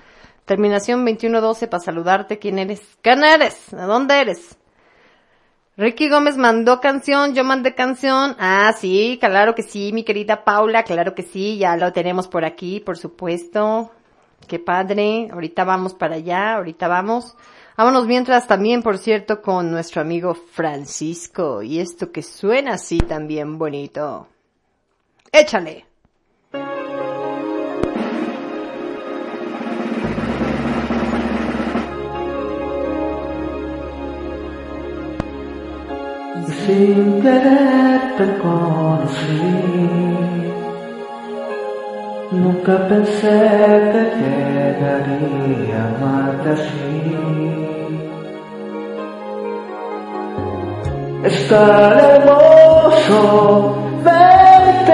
Terminación 0.44 1.04
2112 1.04 1.68
para 1.68 1.82
saludarte. 1.82 2.38
¿Quién 2.38 2.58
eres? 2.58 2.80
¿Quién 3.02 3.22
eres? 3.24 3.70
¿De 3.70 3.82
dónde 3.82 4.20
eres? 4.20 4.56
Ricky 5.76 6.10
Gómez 6.10 6.36
mandó 6.36 6.80
canción, 6.80 7.34
yo 7.34 7.44
mandé 7.44 7.74
canción. 7.74 8.36
Ah, 8.38 8.74
sí, 8.78 9.18
claro 9.20 9.54
que 9.54 9.62
sí, 9.62 9.90
mi 9.92 10.04
querida 10.04 10.44
Paula, 10.44 10.82
claro 10.82 11.14
que 11.14 11.22
sí, 11.22 11.56
ya 11.56 11.76
lo 11.76 11.92
tenemos 11.92 12.28
por 12.28 12.44
aquí, 12.44 12.80
por 12.80 12.98
supuesto. 12.98 13.90
Qué 14.46 14.58
padre, 14.58 15.28
ahorita 15.32 15.64
vamos 15.64 15.94
para 15.94 16.16
allá, 16.16 16.56
ahorita 16.56 16.88
vamos. 16.88 17.36
Vámonos 17.76 18.06
mientras 18.06 18.46
también, 18.46 18.82
por 18.82 18.98
cierto, 18.98 19.40
con 19.42 19.70
nuestro 19.70 20.00
amigo 20.00 20.34
Francisco. 20.34 21.62
Y 21.62 21.80
esto 21.80 22.12
que 22.12 22.22
suena 22.22 22.74
así 22.74 22.98
también 22.98 23.58
bonito. 23.58 24.28
Échale. 25.32 25.86
Nunca 42.32 42.88
pensé 42.88 43.28
que 43.92 44.02
llegaría 44.22 45.76
a 45.76 45.88
amarte 45.96 46.48
así. 46.50 46.82
Es 51.24 51.48
tan 51.48 51.98
hermoso 51.98 53.76
verte 54.02 54.92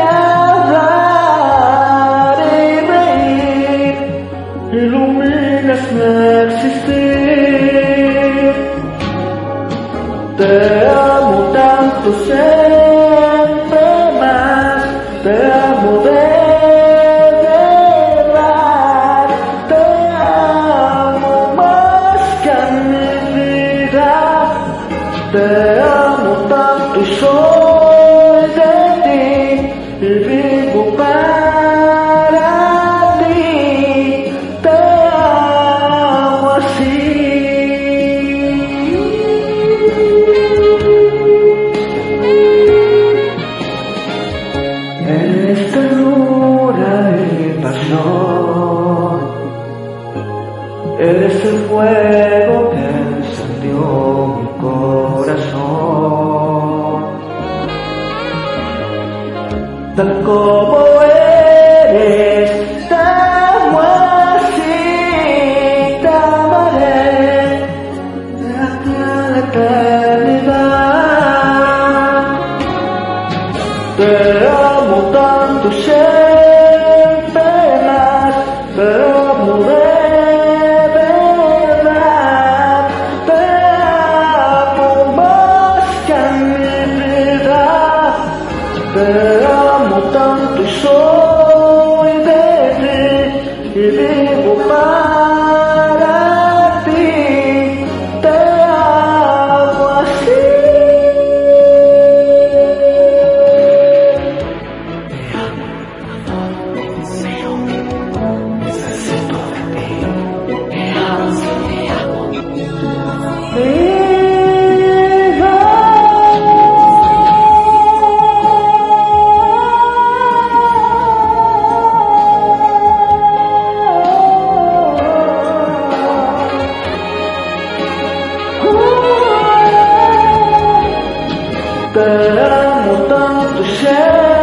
Te 131.98 132.04
amo 132.04 132.92
tanto 133.08 133.60
y 133.60 133.74
siempre 133.74 134.37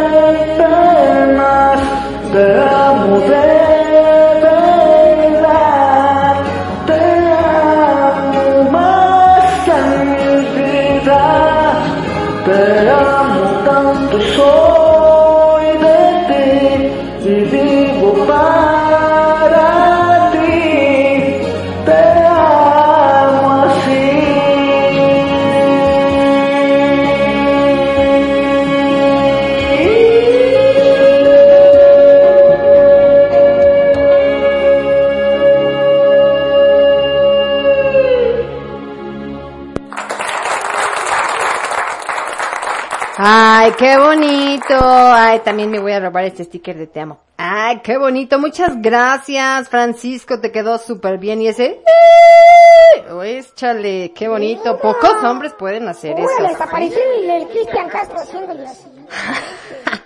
Ay, 43.66 43.72
qué 43.76 43.98
bonito. 43.98 44.76
Ay, 44.80 45.40
también 45.40 45.68
me 45.72 45.80
voy 45.80 45.90
a 45.90 45.98
robar 45.98 46.22
este 46.22 46.44
sticker 46.44 46.76
de 46.76 46.86
te 46.86 47.00
amo. 47.00 47.18
Ay, 47.36 47.80
qué 47.82 47.98
bonito. 47.98 48.38
Muchas 48.38 48.80
gracias, 48.80 49.68
Francisco. 49.68 50.38
Te 50.38 50.52
quedó 50.52 50.78
súper 50.78 51.18
bien. 51.18 51.42
Y 51.42 51.48
ese... 51.48 51.82
¡eh! 51.84 53.38
Échale, 53.38 54.12
qué 54.14 54.28
bonito. 54.28 54.78
Pocos 54.78 55.16
hombres 55.24 55.52
pueden 55.54 55.88
hacer 55.88 56.12
eso. 56.16 56.48
desapareció 56.48 57.00
el, 57.18 57.28
el 57.28 57.48
Cristian 57.48 57.88
Castro 57.88 58.20
haciéndole 58.20 58.68
así. 58.68 58.86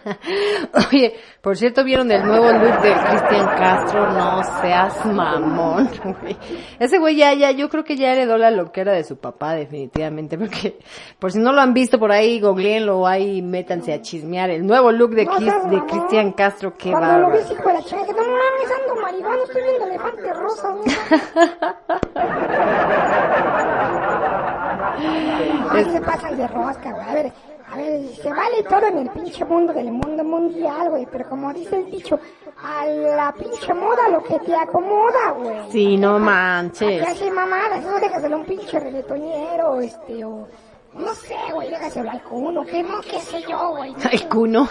Oye, 0.92 1.14
por 1.40 1.56
cierto, 1.56 1.84
¿vieron 1.84 2.10
el 2.10 2.24
nuevo 2.24 2.50
look 2.52 2.80
de 2.80 2.92
Cristian 2.92 3.46
Castro? 3.46 4.10
No 4.12 4.42
seas 4.60 5.04
mamón, 5.06 5.90
güey. 6.22 6.36
Ese 6.78 6.98
güey 6.98 7.16
ya, 7.16 7.32
ya, 7.34 7.50
yo 7.50 7.68
creo 7.68 7.84
que 7.84 7.96
ya 7.96 8.12
heredó 8.12 8.38
la 8.38 8.50
loquera 8.50 8.92
de 8.92 9.04
su 9.04 9.18
papá, 9.18 9.54
definitivamente, 9.54 10.38
porque, 10.38 10.78
por 11.18 11.32
si 11.32 11.38
no 11.38 11.52
lo 11.52 11.60
han 11.60 11.74
visto 11.74 11.98
por 11.98 12.12
ahí, 12.12 12.40
googleenlo 12.40 13.06
ahí, 13.06 13.42
métanse 13.42 13.92
a 13.92 14.00
chismear. 14.00 14.50
El 14.50 14.66
nuevo 14.66 14.90
look 14.92 15.10
de, 15.14 15.24
No 15.26 15.32
Chris- 15.36 15.70
de. 15.70 15.80
Cristian 15.86 16.32
Castro, 16.32 16.74
qué 16.76 16.90
Cuando 16.90 17.06
lo 17.08 17.12
bárbaro. 17.24 17.32
ves, 17.34 17.50
hijo 17.50 17.68
de 17.68 17.74
la 17.74 17.82
chingada, 17.82 18.06
que 18.06 18.12
no 18.12 18.22
mames, 18.22 18.70
ando 18.80 19.00
marihuana, 19.02 19.42
estoy 19.44 19.62
viendo 19.62 19.86
elefantes 19.86 20.36
rosas. 20.36 20.76
¿no? 20.76 22.20
Ay, 25.72 25.84
se 25.84 26.00
pasan 26.00 26.36
de 26.36 26.46
rosca, 26.48 26.92
güey. 26.92 27.08
A 27.08 27.14
ver, 27.14 27.32
a 27.72 27.76
ver, 27.76 28.08
se 28.16 28.28
vale 28.30 28.62
todo 28.68 28.86
en 28.86 28.98
el 28.98 29.10
pinche 29.10 29.44
mundo 29.44 29.72
del 29.72 29.92
mundo 29.92 30.24
mundial, 30.24 30.90
güey. 30.90 31.06
Pero 31.10 31.28
como 31.28 31.52
dice 31.52 31.76
el 31.76 31.90
dicho, 31.90 32.18
a 32.62 32.86
la 32.86 33.32
pinche 33.32 33.72
moda 33.74 34.08
lo 34.08 34.22
que 34.24 34.38
te 34.40 34.54
acomoda, 34.54 35.30
güey. 35.38 35.70
Sí, 35.70 35.96
no 35.96 36.14
¿Qué 36.14 36.20
manches. 36.20 37.06
hace 37.06 37.30
mamadas? 37.30 37.84
Eso 37.84 38.00
déjaselo 38.00 38.36
a 38.36 38.38
un 38.40 38.46
pinche 38.46 38.80
reggaetonero, 38.80 39.80
este, 39.80 40.24
o... 40.24 40.48
No 40.92 41.14
sé, 41.14 41.36
güey, 41.54 41.70
déjaselo 41.70 42.10
al 42.10 42.22
cuno, 42.22 42.64
que 42.64 42.82
no, 42.82 43.00
qué 43.00 43.20
sé 43.20 43.40
yo, 43.42 43.70
güey. 43.76 43.94
El 44.10 44.28
cuno. 44.28 44.68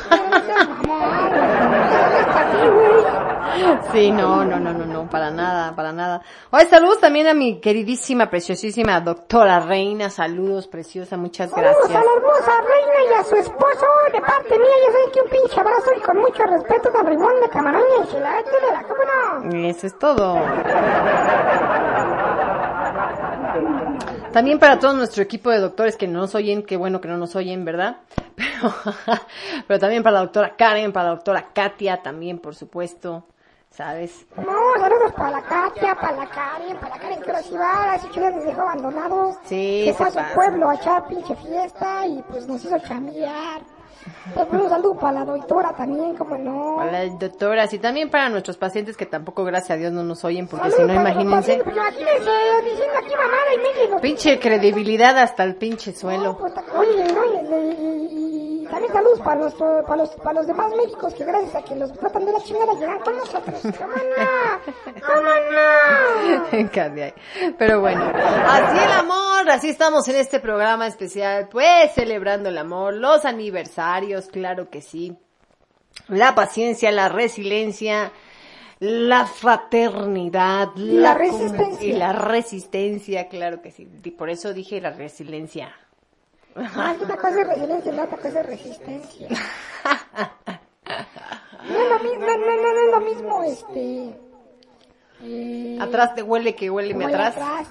Sí, 3.91 4.11
no, 4.11 4.45
no, 4.45 4.59
no, 4.59 4.73
no, 4.73 4.85
no, 4.85 5.09
para 5.09 5.31
nada, 5.31 5.75
para 5.75 5.91
nada. 5.91 6.21
Oye, 6.51 6.65
saludos 6.65 6.99
también 6.99 7.27
a 7.27 7.33
mi 7.33 7.59
queridísima, 7.59 8.29
preciosísima 8.29 8.99
doctora 8.99 9.59
Reina. 9.61 10.09
Saludos, 10.09 10.67
preciosa, 10.67 11.17
muchas 11.17 11.49
Saludos 11.49 11.75
a 11.75 11.79
gracias. 11.87 12.05
la 12.05 12.11
hermosa 12.13 12.51
reina 12.61 13.11
y 13.11 13.13
a 13.19 13.23
su 13.23 13.35
esposo, 13.35 13.85
de 14.13 14.21
parte 14.21 14.57
mía, 14.59 14.75
ya 14.85 14.91
saben 14.91 15.11
que 15.13 15.21
un 15.21 15.29
pinche 15.29 15.59
abrazo 15.59 15.91
y 15.97 16.01
con 16.01 16.17
mucho 16.17 16.43
respeto 16.43 16.89
don 16.91 17.05
Rimón 17.07 17.41
de 17.41 17.49
Camarón 17.49 17.83
y 17.97 18.01
Enchilada 18.01 18.37
de 18.37 18.71
la 18.71 18.83
¿cómo 18.83 19.03
no? 19.51 19.67
Eso 19.67 19.87
es 19.87 19.97
todo. 19.97 20.35
También 24.31 24.59
para 24.59 24.77
todo 24.79 24.93
nuestro 24.93 25.23
equipo 25.23 25.49
de 25.49 25.59
doctores 25.59 25.97
que 25.97 26.07
no 26.07 26.19
nos 26.19 26.35
oyen, 26.35 26.63
qué 26.63 26.77
bueno 26.77 27.01
que 27.01 27.07
no 27.07 27.17
nos 27.17 27.35
oyen, 27.35 27.65
¿verdad? 27.65 27.97
Pero, 28.35 28.73
pero 29.67 29.79
también 29.79 30.01
para 30.01 30.13
la 30.15 30.19
doctora 30.21 30.55
Karen, 30.55 30.93
para 30.93 31.09
la 31.09 31.15
doctora 31.15 31.47
Katia, 31.53 32.01
también, 32.01 32.39
por 32.39 32.55
supuesto, 32.55 33.25
¿sabes? 33.69 34.25
No, 34.37 34.53
saludos 34.79 35.11
para 35.13 35.31
la 35.31 35.41
Katia, 35.41 35.95
para 35.95 36.15
la 36.17 36.29
Karen, 36.29 36.77
para 36.77 36.95
la 36.95 37.01
Karen 37.01 37.21
que 37.21 37.29
ahora 37.31 37.43
sí 37.43 37.53
va, 37.55 37.95
ese 37.95 38.09
chulo 38.11 38.29
les 38.29 38.45
dejó 38.45 38.61
abandonados. 38.61 39.35
Sí, 39.45 39.83
Se 39.85 39.91
se 39.91 39.93
fue 39.97 40.07
a 40.07 40.09
su 40.11 40.15
pasa. 40.15 40.33
pueblo 40.35 40.69
a 40.69 40.75
echar 40.75 41.07
pinche 41.07 41.35
fiesta 41.35 42.07
y 42.07 42.21
pues 42.29 42.47
nos 42.47 42.63
hizo 42.63 42.79
chambear. 42.79 43.61
Pues, 44.33 44.47
un 44.51 44.69
saludo 44.69 44.95
para 44.97 45.19
la 45.19 45.25
doctora 45.25 45.73
también, 45.73 46.15
como 46.15 46.37
no. 46.37 46.75
Para 46.77 47.03
las 47.03 47.19
doctoras 47.19 47.73
y 47.73 47.79
también 47.79 48.09
para 48.09 48.29
nuestros 48.29 48.57
pacientes 48.57 48.97
que 48.97 49.05
tampoco, 49.05 49.43
gracias 49.43 49.71
a 49.71 49.77
Dios, 49.77 49.91
no 49.91 50.03
nos 50.03 50.23
oyen, 50.25 50.47
porque 50.47 50.71
si 50.71 50.81
no, 50.83 50.93
imagínense, 50.93 51.53
imagínense 51.55 52.31
diciendo 52.63 52.93
aquí 52.97 53.13
mamada 53.15 53.97
y 53.97 54.01
pinche 54.01 54.39
credibilidad 54.39 55.17
hasta 55.17 55.43
el 55.43 55.55
pinche 55.55 55.93
suelo. 55.93 56.37
pues, 56.37 56.53
oye, 56.75 57.13
no, 57.13 57.25
y 57.25 58.48
también 58.69 58.93
saludos 58.93 59.19
para 59.21 59.41
los, 59.41 59.53
para 59.53 59.95
los, 59.97 60.09
para 60.11 60.33
los 60.33 60.47
demás 60.47 60.71
médicos 60.75 61.13
que 61.13 61.25
gracias 61.25 61.55
a 61.55 61.61
que 61.63 61.75
los 61.75 61.91
tratan 61.93 62.25
de 62.25 62.31
la 62.33 62.39
chingada 62.39 62.73
llegan 62.73 62.99
con 62.99 63.17
nosotros. 63.17 63.61
¿Cómo 63.61 63.93
no? 63.93 65.03
¿Cómo 65.05 65.29
no? 65.51 66.45
Pero 67.57 67.79
bueno, 67.81 68.03
así 68.13 68.77
el 68.83 68.91
amor, 68.91 69.49
así 69.49 69.69
estamos 69.69 70.07
en 70.07 70.15
este 70.17 70.39
programa 70.39 70.87
especial, 70.87 71.47
pues 71.49 71.93
celebrando 71.93 72.49
el 72.49 72.57
amor, 72.57 72.93
los 72.93 73.25
aniversarios, 73.25 74.27
claro 74.27 74.69
que 74.69 74.81
sí. 74.81 75.17
la 76.07 76.35
paciencia, 76.35 76.91
la 76.91 77.09
resiliencia, 77.09 78.11
la 78.79 79.25
fraternidad, 79.25 80.69
la 80.75 81.13
com- 81.13 81.21
resistencia. 81.21 81.87
y 81.87 81.93
la 81.93 82.13
resistencia, 82.13 83.27
claro 83.27 83.61
que 83.61 83.71
sí. 83.71 83.87
Y 84.03 84.11
por 84.11 84.29
eso 84.29 84.53
dije 84.53 84.79
la 84.81 84.91
resiliencia. 84.91 85.73
Ah, 86.55 86.95
una 86.99 87.15
cosa 87.17 87.41
es 87.41 87.47
resiliencia 87.47 87.93
y 87.93 87.99
otra 87.99 88.17
cosa 88.17 88.39
es 88.41 88.45
resistencia. 88.45 89.27
No 91.69 91.77
es 91.77 91.89
lo 91.89 91.99
mismo, 91.99 92.25
no, 92.25 92.37
no, 92.37 92.55
no, 92.55 92.73
no 92.73 92.79
es 92.79 92.91
lo 92.91 93.01
mismo, 93.01 93.43
este... 93.43 94.19
eh, 95.21 95.77
Atrás 95.79 96.15
te 96.15 96.23
huele 96.23 96.55
que 96.55 96.69
huele 96.69 96.93
el 96.93 97.03
atrás. 97.03 97.35
atrás, 97.37 97.67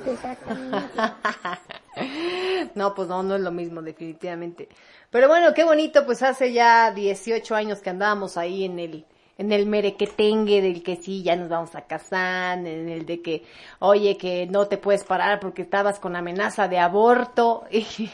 no, 2.75 2.95
pues 2.95 3.09
no, 3.09 3.23
no 3.23 3.35
es 3.35 3.41
lo 3.41 3.51
mismo, 3.51 3.83
definitivamente. 3.83 4.69
Pero 5.11 5.27
bueno, 5.27 5.53
qué 5.55 5.65
bonito, 5.65 6.05
pues 6.07 6.23
hace 6.23 6.53
ya 6.53 6.93
18 6.93 7.55
años 7.57 7.81
que 7.81 7.91
andábamos 7.91 8.37
ahí 8.37 8.65
en 8.65 8.79
el, 8.79 9.05
en 9.39 9.51
el 9.53 9.67
merequetengue 9.67 10.61
del 10.63 10.83
que 10.85 10.97
sí, 10.97 11.23
ya 11.25 11.35
nos 11.35 11.49
vamos 11.49 11.75
a 11.75 11.87
casar, 11.87 12.59
en 12.59 12.89
el 12.89 13.05
de 13.07 13.21
que, 13.21 13.43
oye, 13.81 14.17
que 14.17 14.47
no 14.47 14.69
te 14.69 14.79
puedes 14.79 15.03
parar 15.03 15.41
porque 15.41 15.63
estabas 15.63 15.99
con 15.99 16.15
amenaza 16.15 16.69
de 16.69 16.79
aborto, 16.79 17.65
y 17.71 18.11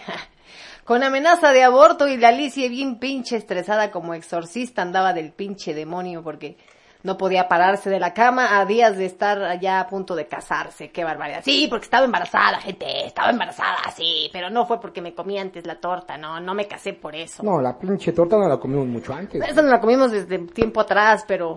con 0.85 1.03
amenaza 1.03 1.53
de 1.53 1.63
aborto 1.63 2.09
y 2.09 2.17
la 2.17 2.29
Alicia 2.29 2.69
bien 2.69 2.99
pinche 2.99 3.37
estresada 3.37 3.91
como 3.91 4.15
exorcista 4.15 4.83
andaba 4.83 5.13
del 5.13 5.33
pinche 5.33 5.75
demonio 5.75 6.23
porque 6.23 6.57
no 7.05 7.19
podía 7.19 7.49
pararse 7.49 7.91
de 7.91 8.01
la 8.01 8.15
cama 8.15 8.59
a 8.59 8.65
días 8.65 8.97
de 8.97 9.05
estar 9.05 9.43
allá 9.43 9.79
a 9.79 9.87
punto 9.87 10.17
de 10.17 10.27
casarse. 10.27 10.91
Qué 10.91 11.05
barbaridad. 11.05 11.43
Sí, 11.45 11.67
porque 11.69 11.85
estaba 11.85 12.07
embarazada, 12.07 12.59
gente. 12.61 13.07
Estaba 13.07 13.29
embarazada, 13.29 13.91
sí. 13.95 14.31
Pero 14.33 14.49
no 14.49 14.65
fue 14.65 14.81
porque 14.81 15.03
me 15.03 15.15
comí 15.15 15.39
antes 15.39 15.67
la 15.67 15.79
torta. 15.79 16.17
No, 16.17 16.41
no 16.41 16.55
me 16.55 16.67
casé 16.67 16.95
por 16.95 17.15
eso. 17.15 17.43
No, 17.43 17.61
la 17.61 17.79
pinche 17.79 18.13
torta 18.13 18.39
no 18.39 18.49
la 18.49 18.57
comimos 18.57 18.87
mucho 18.87 19.13
antes. 19.13 19.43
Esa 19.47 19.61
no 19.61 19.69
la 19.69 19.81
comimos 19.81 20.13
desde 20.13 20.39
tiempo 20.39 20.81
atrás, 20.81 21.27
pero 21.29 21.55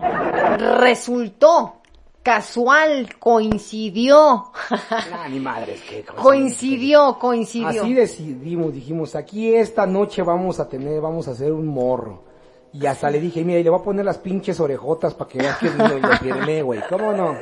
resultó 0.78 1.77
casual, 2.28 3.08
coincidió. 3.18 4.52
Ah, 4.90 5.26
ni 5.30 5.40
madres, 5.40 5.80
qué 5.88 6.04
cosa. 6.06 6.20
coincidió, 6.20 7.18
coincidió. 7.18 7.68
Así 7.68 7.94
decidimos, 7.94 8.74
dijimos, 8.74 9.14
aquí 9.14 9.54
esta 9.54 9.86
noche 9.86 10.22
vamos 10.22 10.60
a 10.60 10.68
tener, 10.68 11.00
vamos 11.00 11.26
a 11.28 11.30
hacer 11.30 11.52
un 11.52 11.66
morro. 11.66 12.24
Y 12.74 12.84
hasta 12.84 13.08
le 13.10 13.18
dije, 13.18 13.42
mira, 13.44 13.60
y 13.60 13.64
le 13.64 13.70
voy 13.70 13.80
a 13.80 13.82
poner 13.82 14.04
las 14.04 14.18
pinches 14.18 14.60
orejotas 14.60 15.14
para 15.14 15.30
que 15.30 15.38
veas 15.38 15.56
que 15.58 15.70
no 15.70 15.88
le 15.88 16.18
firmé, 16.18 16.60
güey. 16.62 16.80
¿Cómo 16.90 17.12
no? 17.14 17.34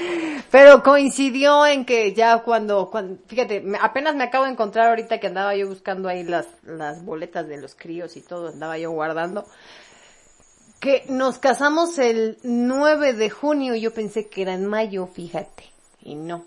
Pero 0.50 0.82
coincidió 0.82 1.66
en 1.66 1.86
que 1.86 2.12
ya 2.12 2.42
cuando, 2.42 2.90
cuando 2.90 3.16
fíjate, 3.26 3.64
apenas 3.80 4.14
me 4.14 4.24
acabo 4.24 4.44
de 4.44 4.50
encontrar 4.52 4.90
ahorita 4.90 5.18
que 5.20 5.26
andaba 5.28 5.56
yo 5.56 5.66
buscando 5.68 6.08
ahí 6.08 6.22
las, 6.22 6.46
las 6.64 7.02
boletas 7.02 7.48
de 7.48 7.56
los 7.62 7.74
críos 7.74 8.16
y 8.18 8.20
todo, 8.20 8.48
andaba 8.48 8.76
yo 8.76 8.90
guardando, 8.90 9.46
que 10.84 11.04
nos 11.08 11.38
casamos 11.38 11.98
el 11.98 12.36
9 12.42 13.14
de 13.14 13.30
junio, 13.30 13.74
yo 13.74 13.94
pensé 13.94 14.28
que 14.28 14.42
era 14.42 14.52
en 14.52 14.66
mayo, 14.66 15.06
fíjate, 15.06 15.64
y 16.02 16.14
no, 16.14 16.44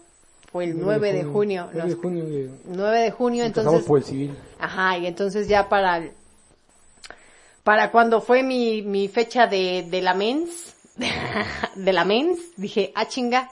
fue 0.51 0.65
el 0.65 0.79
9 0.79 1.11
de 1.11 1.23
junio, 1.23 1.67
9 1.73 1.89
de 1.89 1.95
junio, 1.95 2.23
güey. 2.25 2.49
9 2.65 2.99
de 2.99 3.11
junio, 3.11 3.43
Nos 3.45 3.53
casamos 3.53 3.73
entonces, 3.73 3.87
por 3.87 3.97
el 3.97 4.03
civil. 4.05 4.37
ajá, 4.59 4.97
y 4.99 5.07
entonces 5.07 5.47
ya 5.47 5.67
para 5.69 5.97
el- 5.97 6.11
para 7.63 7.91
cuando 7.91 8.21
fue 8.21 8.43
mi, 8.43 8.83
mi 8.83 9.07
fecha 9.07 9.47
de, 9.47 9.87
de 9.89 10.01
la 10.03 10.13
mens, 10.13 10.75
de 11.75 11.93
la 11.93 12.05
mens, 12.05 12.39
dije, 12.57 12.91
ah 12.95 13.07
chinga, 13.07 13.49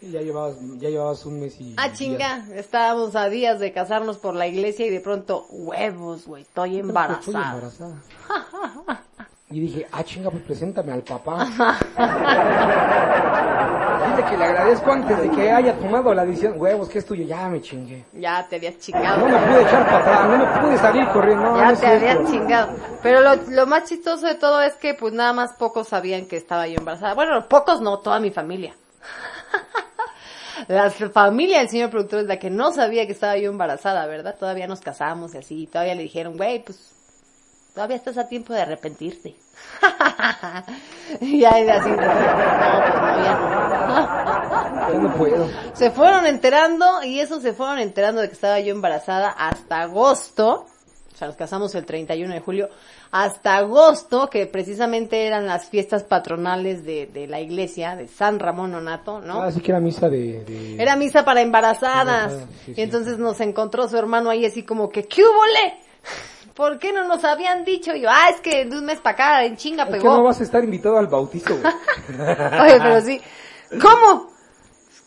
Ya 0.00 0.20
llevabas, 0.22 0.54
ya 0.78 0.88
llevabas 0.88 1.26
un 1.26 1.40
mes 1.40 1.60
y... 1.60 1.74
Ah, 1.76 1.86
días. 1.88 1.98
chinga, 1.98 2.46
estábamos 2.54 3.16
a 3.16 3.28
días 3.28 3.58
de 3.58 3.72
casarnos 3.72 4.18
por 4.18 4.34
la 4.36 4.46
iglesia 4.46 4.86
y 4.86 4.90
de 4.90 5.00
pronto, 5.00 5.46
huevos, 5.50 6.26
güey, 6.26 6.42
estoy 6.44 6.76
Estoy 6.76 6.80
embarazada. 6.90 7.60
Y 9.50 9.60
dije, 9.60 9.86
ah, 9.92 10.04
chinga, 10.04 10.30
pues 10.30 10.42
preséntame 10.42 10.92
al 10.92 11.02
papá. 11.02 11.46
Dile 14.06 14.30
que 14.30 14.36
le 14.36 14.44
agradezco 14.44 14.92
antes 14.92 15.22
de 15.22 15.30
que 15.30 15.50
haya 15.50 15.74
tomado 15.78 16.12
la 16.12 16.24
decisión. 16.26 16.54
Huevos, 16.60 16.88
que 16.88 16.98
es 16.98 17.06
tuyo? 17.06 17.24
Ya 17.24 17.48
me 17.48 17.60
chingué. 17.62 18.04
Ya 18.12 18.46
te 18.46 18.56
habías 18.56 18.74
No 18.74 18.80
chingado. 18.80 19.26
me 19.26 19.38
pude 19.38 19.62
echar 19.62 19.84
para 19.86 19.98
atrás, 19.98 20.28
no 20.28 20.38
me 20.38 20.60
pude 20.60 20.76
salir 20.78 21.08
corriendo. 21.08 21.44
No, 21.44 21.52
no 21.52 21.72
Ya 21.72 21.80
te 21.80 21.86
habías 21.86 22.30
chingado. 22.30 22.76
Pero 23.02 23.20
lo, 23.20 23.36
lo 23.48 23.66
más 23.66 23.84
chistoso 23.88 24.26
de 24.26 24.34
todo 24.34 24.60
es 24.60 24.74
que 24.74 24.92
pues 24.94 25.14
nada 25.14 25.32
más 25.32 25.54
pocos 25.54 25.88
sabían 25.88 26.26
que 26.26 26.36
estaba 26.36 26.66
yo 26.68 26.76
embarazada. 26.78 27.14
Bueno, 27.14 27.48
pocos 27.48 27.80
no, 27.80 28.00
toda 28.00 28.20
mi 28.20 28.30
familia. 28.30 28.74
La 30.68 30.90
familia 30.90 31.60
del 31.60 31.68
señor 31.70 31.88
productor 31.88 32.20
es 32.20 32.26
la 32.26 32.38
que 32.38 32.50
no 32.50 32.72
sabía 32.72 33.06
que 33.06 33.12
estaba 33.12 33.38
yo 33.38 33.48
embarazada, 33.50 34.06
¿verdad? 34.06 34.36
Todavía 34.38 34.66
nos 34.66 34.80
casamos 34.80 35.34
y 35.34 35.38
así, 35.38 35.62
y 35.62 35.66
todavía 35.68 35.94
le 35.94 36.02
dijeron, 36.02 36.36
güey, 36.36 36.62
pues 36.64 36.97
todavía 37.78 37.94
estás 37.96 38.18
a 38.18 38.26
tiempo 38.26 38.52
de 38.52 38.60
arrepentirte. 38.62 39.36
y 41.20 41.44
es 41.44 41.68
así, 41.68 41.90
no, 44.90 45.00
no, 45.00 45.14
puedo. 45.14 45.48
Se 45.74 45.92
fueron 45.92 46.26
enterando 46.26 47.04
y 47.04 47.20
eso 47.20 47.40
se 47.40 47.52
fueron 47.52 47.78
enterando 47.78 48.20
de 48.20 48.26
que 48.26 48.34
estaba 48.34 48.58
yo 48.58 48.72
embarazada 48.74 49.30
hasta 49.30 49.82
agosto. 49.82 50.66
O 51.14 51.16
sea, 51.16 51.28
nos 51.28 51.36
casamos 51.36 51.72
el 51.76 51.84
31 51.86 52.34
de 52.34 52.40
julio. 52.40 52.68
Hasta 53.12 53.56
agosto, 53.58 54.28
que 54.28 54.46
precisamente 54.46 55.24
eran 55.28 55.46
las 55.46 55.66
fiestas 55.68 56.02
patronales 56.02 56.84
de, 56.84 57.06
de 57.06 57.28
la 57.28 57.40
iglesia, 57.40 57.94
de 57.94 58.08
San 58.08 58.40
Ramón 58.40 58.74
Onato, 58.74 59.20
¿no? 59.20 59.40
Ah, 59.42 59.52
sí 59.52 59.60
que 59.60 59.70
era 59.70 59.78
misa 59.80 60.08
de... 60.08 60.42
de- 60.44 60.82
Era 60.82 60.96
misa 60.96 61.24
para 61.24 61.42
embarazadas. 61.42 62.32
Sí, 62.64 62.72
y 62.72 62.74
sí. 62.74 62.82
entonces 62.82 63.18
nos 63.18 63.40
encontró 63.40 63.86
su 63.88 63.96
hermano 63.96 64.30
ahí 64.30 64.44
así 64.44 64.64
como 64.64 64.88
que, 64.88 65.04
¿qué 65.04 65.22
hubole? 65.22 65.78
¿Por 66.58 66.80
qué 66.80 66.92
no 66.92 67.04
nos 67.06 67.22
habían 67.22 67.64
dicho? 67.64 67.94
Y 67.94 68.00
yo, 68.00 68.08
ah, 68.10 68.30
es 68.34 68.40
que 68.40 68.64
de 68.64 68.76
un 68.76 68.84
mes 68.84 68.98
para 68.98 69.14
acá 69.14 69.44
en 69.44 69.56
chinga 69.56 69.84
Es 69.84 69.90
que 69.90 69.98
pegó. 69.98 70.12
no 70.16 70.24
vas 70.24 70.40
a 70.40 70.42
estar 70.42 70.64
invitado 70.64 70.98
al 70.98 71.06
bautizo, 71.06 71.56
güey. 71.56 71.72
Oye, 72.62 72.78
pero 72.82 73.00
sí. 73.00 73.20
¿Cómo? 73.80 74.32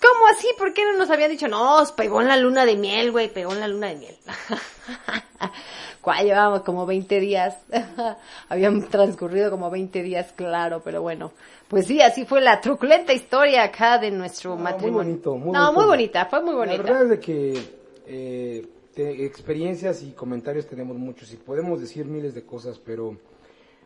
¿Cómo 0.01 0.27
así? 0.31 0.47
¿Por 0.57 0.73
qué 0.73 0.85
no 0.85 0.93
nos 0.97 1.09
habían 1.09 1.29
dicho? 1.29 1.49
No, 1.49 1.83
pegó 1.97 2.21
en 2.21 2.29
la 2.29 2.37
luna 2.37 2.63
de 2.65 2.77
miel, 2.77 3.11
güey, 3.11 3.27
pegó 3.33 3.51
en 3.51 3.59
la 3.59 3.67
luna 3.67 3.87
de 3.87 3.95
miel. 3.97 4.15
¿Cuál 6.01 6.25
llevábamos? 6.25 6.61
Como 6.61 6.85
20 6.85 7.19
días. 7.19 7.57
Habían 8.49 8.87
transcurrido 8.87 9.51
como 9.51 9.69
20 9.69 10.01
días, 10.03 10.31
claro, 10.33 10.81
pero 10.81 11.01
bueno. 11.01 11.33
Pues 11.67 11.85
sí, 11.85 12.01
así 12.01 12.23
fue 12.25 12.39
la 12.39 12.61
truculenta 12.61 13.11
historia 13.11 13.63
acá 13.63 13.97
de 13.97 14.09
nuestro 14.09 14.55
muy 14.55 14.63
matrimonio. 14.63 15.03
bonito, 15.09 15.35
muy 15.35 15.51
no, 15.51 15.59
bonito. 15.59 15.73
muy 15.73 15.85
bonita, 15.85 16.25
fue 16.27 16.41
muy 16.41 16.51
La 16.53 16.57
bonita. 16.59 16.83
verdad 16.83 17.03
es 17.03 17.09
de 17.09 17.19
que 17.19 17.75
eh, 18.07 18.65
te- 18.95 19.25
experiencias 19.25 20.03
y 20.03 20.11
comentarios 20.11 20.67
tenemos 20.67 20.97
muchos 20.97 21.31
y 21.33 21.37
podemos 21.37 21.79
decir 21.79 22.05
miles 22.05 22.33
de 22.33 22.43
cosas, 22.43 22.79
pero 22.79 23.17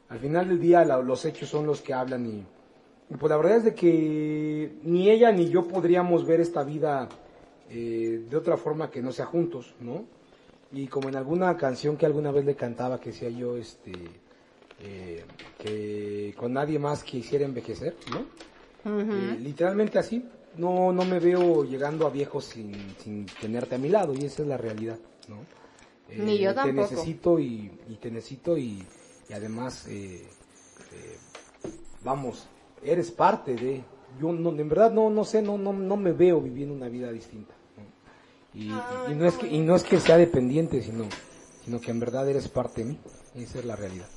al 0.10 0.20
final 0.20 0.50
del 0.50 0.60
día 0.60 0.84
la- 0.86 1.02
los 1.02 1.26
hechos 1.26 1.50
son 1.50 1.66
los 1.66 1.82
que 1.82 1.94
hablan 1.94 2.26
y, 2.26 2.44
y 3.10 3.18
pues 3.18 3.30
la 3.30 3.38
verdad 3.38 3.58
es 3.58 3.64
de 3.66 3.76
que 3.76 4.72
ni 4.84 5.10
ella 5.10 5.32
ni 5.32 5.50
yo 5.50 5.68
podríamos 5.68 6.26
ver 6.26 6.40
esta 6.42 6.64
vida 6.64 7.10
eh, 7.70 8.24
de 8.30 8.38
otra 8.38 8.58
forma 8.58 8.92
que 8.92 9.02
no 9.02 9.12
sea 9.12 9.26
juntos, 9.26 9.74
¿no? 9.80 10.06
Y 10.72 10.88
como 10.88 11.10
en 11.10 11.16
alguna 11.16 11.56
canción 11.58 11.96
que 11.98 12.06
alguna 12.06 12.32
vez 12.32 12.46
le 12.46 12.56
cantaba 12.56 13.00
que 13.00 13.12
decía 13.12 13.30
yo, 13.30 13.58
este, 13.58 13.94
eh, 14.84 15.24
que 15.62 16.34
con 16.38 16.54
nadie 16.54 16.78
más 16.80 17.04
quisiera 17.04 17.46
envejecer, 17.46 17.96
¿no? 18.12 18.26
Eh, 19.36 19.40
literalmente 19.40 19.98
así. 19.98 20.26
No, 20.58 20.92
no 20.94 21.04
me 21.06 21.20
veo 21.20 21.64
llegando 21.66 22.08
a 22.08 22.10
viejo 22.10 22.42
sin, 22.42 22.96
sin 23.04 23.26
tenerte 23.26 23.76
a 23.76 23.78
mi 23.78 23.90
lado 23.90 24.14
y 24.14 24.26
esa 24.26 24.42
es 24.44 24.48
la 24.48 24.58
realidad, 24.58 24.98
¿no? 25.28 25.38
Eh, 26.10 26.18
Ni 26.20 26.38
yo 26.40 26.50
Te 26.50 26.56
tampoco. 26.56 26.82
necesito 26.82 27.40
y, 27.40 27.72
y 27.90 27.96
te 27.96 28.12
necesito 28.12 28.58
y, 28.58 28.84
y 29.30 29.34
además, 29.34 29.86
eh, 29.88 30.22
eh, 30.94 31.18
vamos, 32.04 32.48
eres 32.84 33.12
parte 33.12 33.56
de... 33.56 33.84
Yo 34.22 34.32
no, 34.32 34.50
en 34.52 34.70
verdad 34.70 34.92
no, 34.92 35.10
no 35.10 35.26
sé, 35.26 35.42
no, 35.42 35.58
no, 35.58 35.74
no 35.74 35.98
me 35.98 36.14
veo 36.14 36.40
viviendo 36.40 36.74
una 36.74 36.88
vida 36.88 37.12
distinta. 37.12 37.54
¿no? 37.78 37.84
Y, 38.54 38.70
y- 38.70 39.12
y 39.12 39.16
no 39.16 39.26
es 39.26 39.36
que, 39.36 39.48
y 39.48 39.60
no 39.60 39.76
es 39.76 39.84
que 39.84 40.00
sea 40.00 40.16
dependiente, 40.18 40.82
sino, 40.82 41.06
sino 41.66 41.82
que 41.82 41.92
en 41.92 42.00
verdad 42.00 42.30
eres 42.30 42.48
parte 42.48 42.84
de 42.84 42.92
mí. 42.92 43.00
Esa 43.36 43.60
es 43.60 43.66
la 43.66 43.76
realidad. 43.76 44.08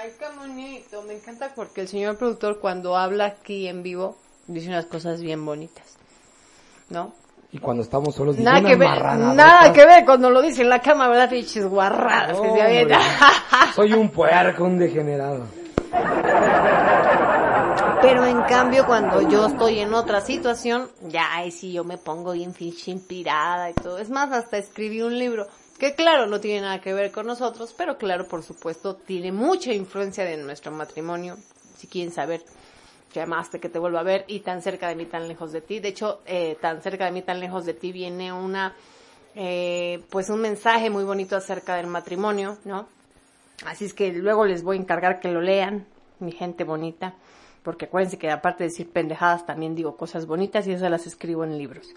Ay, 0.00 0.10
qué 0.18 0.24
bonito. 0.36 1.02
Me 1.02 1.14
encanta 1.14 1.52
porque 1.54 1.82
el 1.82 1.88
señor 1.88 2.16
productor 2.16 2.58
cuando 2.58 2.96
habla 2.96 3.26
aquí 3.26 3.68
en 3.68 3.82
vivo 3.82 4.16
dice 4.46 4.68
unas 4.68 4.86
cosas 4.86 5.20
bien 5.20 5.44
bonitas. 5.44 5.96
¿No? 6.88 7.12
Y 7.52 7.58
cuando 7.58 7.82
estamos 7.82 8.14
solos, 8.14 8.36
dice 8.36 8.44
Nada 8.44 8.60
unas 8.60 8.70
que 8.70 8.76
ver, 8.76 9.02
nada 9.36 9.72
que 9.72 9.84
ver 9.84 10.04
cuando 10.06 10.30
lo 10.30 10.40
dice 10.40 10.62
en 10.62 10.70
la 10.70 10.80
cama, 10.80 11.08
¿verdad? 11.08 11.28
Pinches 11.28 11.66
guarradas 11.66 12.38
soy 13.74 13.92
un 13.92 14.08
puerco, 14.08 14.64
un 14.64 14.78
degenerado. 14.78 15.44
Pero 18.00 18.24
en 18.24 18.42
cambio 18.42 18.86
cuando 18.86 19.28
yo 19.28 19.46
estoy 19.46 19.80
en 19.80 19.92
otra 19.94 20.20
situación, 20.22 20.88
ya 21.02 21.34
ahí 21.34 21.50
sí 21.50 21.72
yo 21.72 21.84
me 21.84 21.98
pongo 21.98 22.32
bien 22.32 22.52
pinche 22.52 22.90
inspirada 22.90 23.70
y 23.70 23.74
todo. 23.74 23.98
Es 23.98 24.10
más, 24.10 24.32
hasta 24.32 24.56
escribí 24.56 25.02
un 25.02 25.18
libro 25.18 25.46
que 25.78 25.94
claro, 25.94 26.26
no 26.26 26.40
tiene 26.40 26.62
nada 26.62 26.80
que 26.80 26.94
ver 26.94 27.12
con 27.12 27.26
nosotros, 27.26 27.74
pero 27.76 27.98
claro, 27.98 28.26
por 28.28 28.42
supuesto, 28.42 28.96
tiene 28.96 29.30
mucha 29.30 29.72
influencia 29.72 30.24
de 30.24 30.36
nuestro 30.36 30.72
matrimonio. 30.72 31.36
Si 31.76 31.86
quieren 31.86 32.12
saber, 32.12 32.42
llamaste 33.20 33.60
que 33.60 33.68
te 33.68 33.78
vuelvo 33.78 33.98
a 33.98 34.02
ver 34.02 34.24
y 34.26 34.40
tan 34.40 34.62
cerca 34.62 34.88
de 34.88 34.96
mí, 34.96 35.06
tan 35.06 35.28
lejos 35.28 35.52
de 35.52 35.60
ti. 35.60 35.80
De 35.80 35.88
hecho, 35.88 36.20
eh, 36.26 36.56
tan 36.60 36.82
cerca 36.82 37.04
de 37.04 37.12
mí, 37.12 37.22
tan 37.22 37.40
lejos 37.40 37.64
de 37.64 37.74
ti 37.74 37.92
viene 37.92 38.32
una, 38.32 38.74
eh, 39.34 40.02
pues 40.10 40.30
un 40.30 40.40
mensaje 40.40 40.90
muy 40.90 41.04
bonito 41.04 41.36
acerca 41.36 41.76
del 41.76 41.86
matrimonio, 41.86 42.58
¿no? 42.64 42.86
Así 43.66 43.84
es 43.84 43.94
que 43.94 44.12
luego 44.12 44.44
les 44.44 44.62
voy 44.62 44.76
a 44.76 44.80
encargar 44.80 45.20
que 45.20 45.30
lo 45.30 45.40
lean 45.40 45.86
mi 46.18 46.32
gente 46.32 46.64
bonita, 46.64 47.14
porque 47.62 47.86
acuérdense 47.86 48.18
que 48.18 48.30
aparte 48.30 48.64
de 48.64 48.70
decir 48.70 48.90
pendejadas 48.90 49.44
también 49.46 49.74
digo 49.74 49.96
cosas 49.96 50.26
bonitas 50.26 50.66
y 50.66 50.72
esas 50.72 50.90
las 50.90 51.06
escribo 51.06 51.44
en 51.44 51.58
libros. 51.58 51.88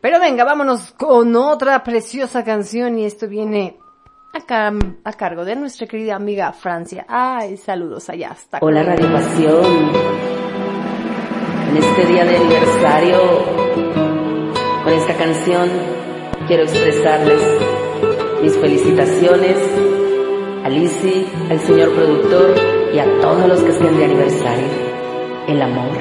Pero 0.00 0.18
venga, 0.18 0.44
vámonos 0.44 0.92
con 0.92 1.34
otra 1.36 1.82
preciosa 1.82 2.44
canción 2.44 2.98
y 2.98 3.04
esto 3.04 3.28
viene 3.28 3.78
acá 4.32 4.72
a 5.04 5.12
cargo 5.14 5.44
de 5.44 5.56
nuestra 5.56 5.86
querida 5.86 6.16
amiga 6.16 6.52
Francia. 6.52 7.06
Ay, 7.08 7.56
saludos 7.56 8.08
allá 8.10 8.30
hasta 8.32 8.58
Hola. 8.60 8.82
Radio 8.82 9.12
Pasión. 9.12 10.45
En 11.76 11.82
este 11.82 12.06
día 12.06 12.24
de 12.24 12.36
aniversario, 12.36 13.18
con 14.82 14.92
esta 14.94 15.14
canción, 15.14 15.68
quiero 16.46 16.62
expresarles 16.62 17.38
mis 18.42 18.56
felicitaciones 18.56 19.58
a 20.64 20.70
Lizzy, 20.70 21.26
al 21.50 21.60
señor 21.60 21.92
productor 21.92 22.54
y 22.94 22.98
a 22.98 23.04
todos 23.20 23.46
los 23.46 23.60
que 23.60 23.72
estén 23.72 23.94
de 23.98 24.04
aniversario. 24.06 24.68
El 25.48 25.60
amor. 25.60 25.98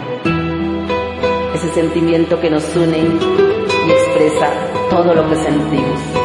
Ese 1.56 1.68
sentimiento 1.74 2.40
que 2.40 2.50
nos 2.50 2.74
une 2.74 3.00
y 3.00 3.92
expresa 3.92 4.54
todo 4.90 5.14
lo 5.14 5.30
que 5.30 5.36
sentimos. 5.36 6.25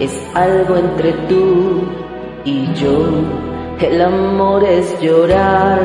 es 0.00 0.10
algo 0.34 0.76
entre 0.76 1.12
tú 1.28 1.82
y 2.44 2.72
yo. 2.74 3.08
El 3.80 4.00
amor 4.00 4.64
es 4.64 5.00
llorar 5.00 5.80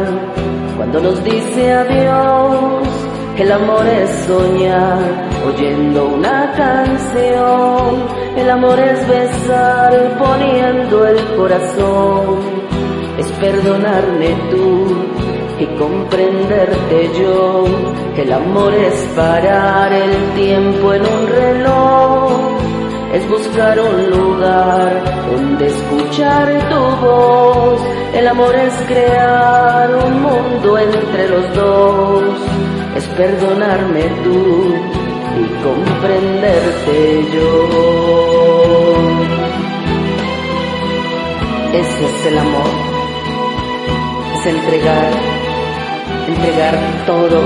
cuando 0.77 0.99
nos 1.01 1.23
dice 1.23 1.71
adiós. 1.71 2.87
El 3.37 3.51
amor 3.51 3.85
es 3.87 4.09
soñar 4.27 4.99
oyendo 5.47 6.05
una 6.07 6.51
canción. 6.55 8.03
El 8.35 8.49
amor 8.49 8.79
es 8.79 9.07
besar 9.07 10.17
poniendo 10.17 11.07
el 11.07 11.35
corazón. 11.35 12.39
Es 13.17 13.27
perdonarme 13.33 14.35
tú 14.51 14.87
y 15.59 15.65
comprenderte 15.77 17.11
yo. 17.19 17.65
El 18.17 18.33
amor 18.33 18.73
es 18.73 18.93
parar 19.15 19.91
el 19.93 20.33
tiempo 20.35 20.93
en 20.93 21.01
un 21.01 21.27
reloj 21.27 22.58
es 23.13 23.27
buscar 23.27 23.79
un 23.79 24.09
lugar 24.11 25.03
donde 25.29 25.67
escuchar 25.67 26.47
tu 26.69 27.05
voz. 27.05 27.81
El 28.13 28.27
amor 28.27 28.55
es 28.55 28.73
crear 28.87 29.95
un 29.95 30.21
mundo 30.21 30.77
entre 30.77 31.29
los 31.29 31.55
dos, 31.55 32.23
es 32.95 33.07
perdonarme 33.09 34.03
tú 34.23 34.75
y 35.39 35.63
comprenderte 35.63 37.25
yo. 37.33 37.69
Ese 41.73 42.05
es 42.05 42.25
el 42.27 42.37
amor, 42.37 42.71
es 44.35 44.45
entregar, 44.45 45.11
entregar 46.27 46.75
todo 47.05 47.41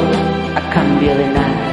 a 0.56 0.74
cambio 0.74 1.16
de 1.16 1.28
nada. 1.28 1.73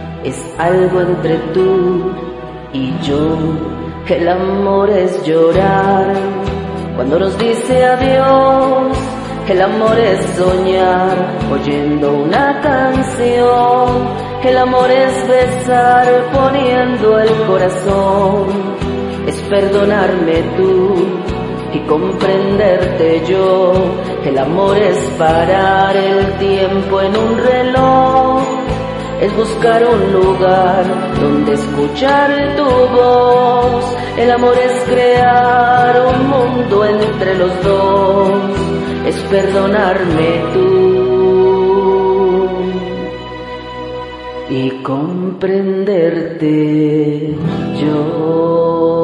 es 0.23 0.37
algo 0.57 1.01
entre 1.01 1.37
tú 1.53 2.11
y 2.73 2.91
yo. 3.01 3.37
El 4.07 4.27
amor 4.27 4.89
es 4.89 5.23
llorar 5.25 6.13
cuando 6.95 7.19
nos 7.19 7.37
dice 7.37 7.85
adiós. 7.85 8.97
El 9.47 9.61
amor 9.61 9.97
es 9.97 10.19
soñar 10.37 11.17
oyendo 11.51 12.13
una 12.13 12.61
canción. 12.61 14.31
El 14.43 14.57
amor 14.57 14.89
es 14.91 15.27
besar 15.27 16.07
poniendo 16.33 17.19
el 17.19 17.29
corazón. 17.47 18.47
Es 19.27 19.35
perdonarme 19.49 20.43
tú 20.57 20.95
y 21.73 21.79
comprenderte 21.87 23.23
yo. 23.27 23.73
El 24.25 24.37
amor 24.37 24.77
es 24.77 24.97
parar 25.17 25.95
el 25.95 26.37
tiempo 26.37 27.01
en 27.01 27.17
un 27.17 27.37
reloj 27.37 28.60
es 29.21 29.33
buscar 29.35 29.83
un 29.85 30.13
lugar 30.13 30.85
donde 31.21 31.53
escuchar 31.53 32.55
tu 32.57 32.63
voz. 32.63 33.85
El 34.17 34.31
amor 34.31 34.55
es 34.57 34.73
crear 34.89 36.07
un 36.07 36.27
mundo 36.27 36.83
entre 36.85 37.37
los 37.37 37.63
dos, 37.63 38.41
es 39.05 39.15
perdonarme 39.29 40.41
tú 40.53 40.71
y 44.49 44.71
comprenderte 44.81 47.35
yo. 47.79 49.00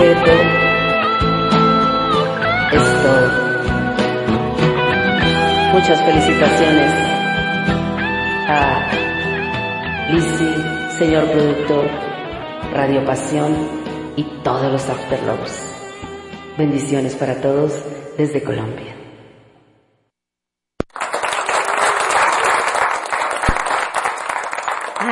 Respeto, 0.00 0.32
es 2.72 3.02
todo. 3.02 3.28
Muchas 5.72 6.02
felicitaciones 6.02 6.92
a 8.48 8.90
Lizzy, 10.10 10.54
señor 10.98 11.30
productor, 11.30 11.86
Radio 12.72 13.04
Pasión 13.04 13.54
y 14.16 14.24
todos 14.42 14.72
los 14.72 14.88
Afterlovers. 14.88 15.66
Bendiciones 16.56 17.14
para 17.16 17.40
todos 17.40 17.84
desde 18.16 18.42
Colombia. 18.42 18.96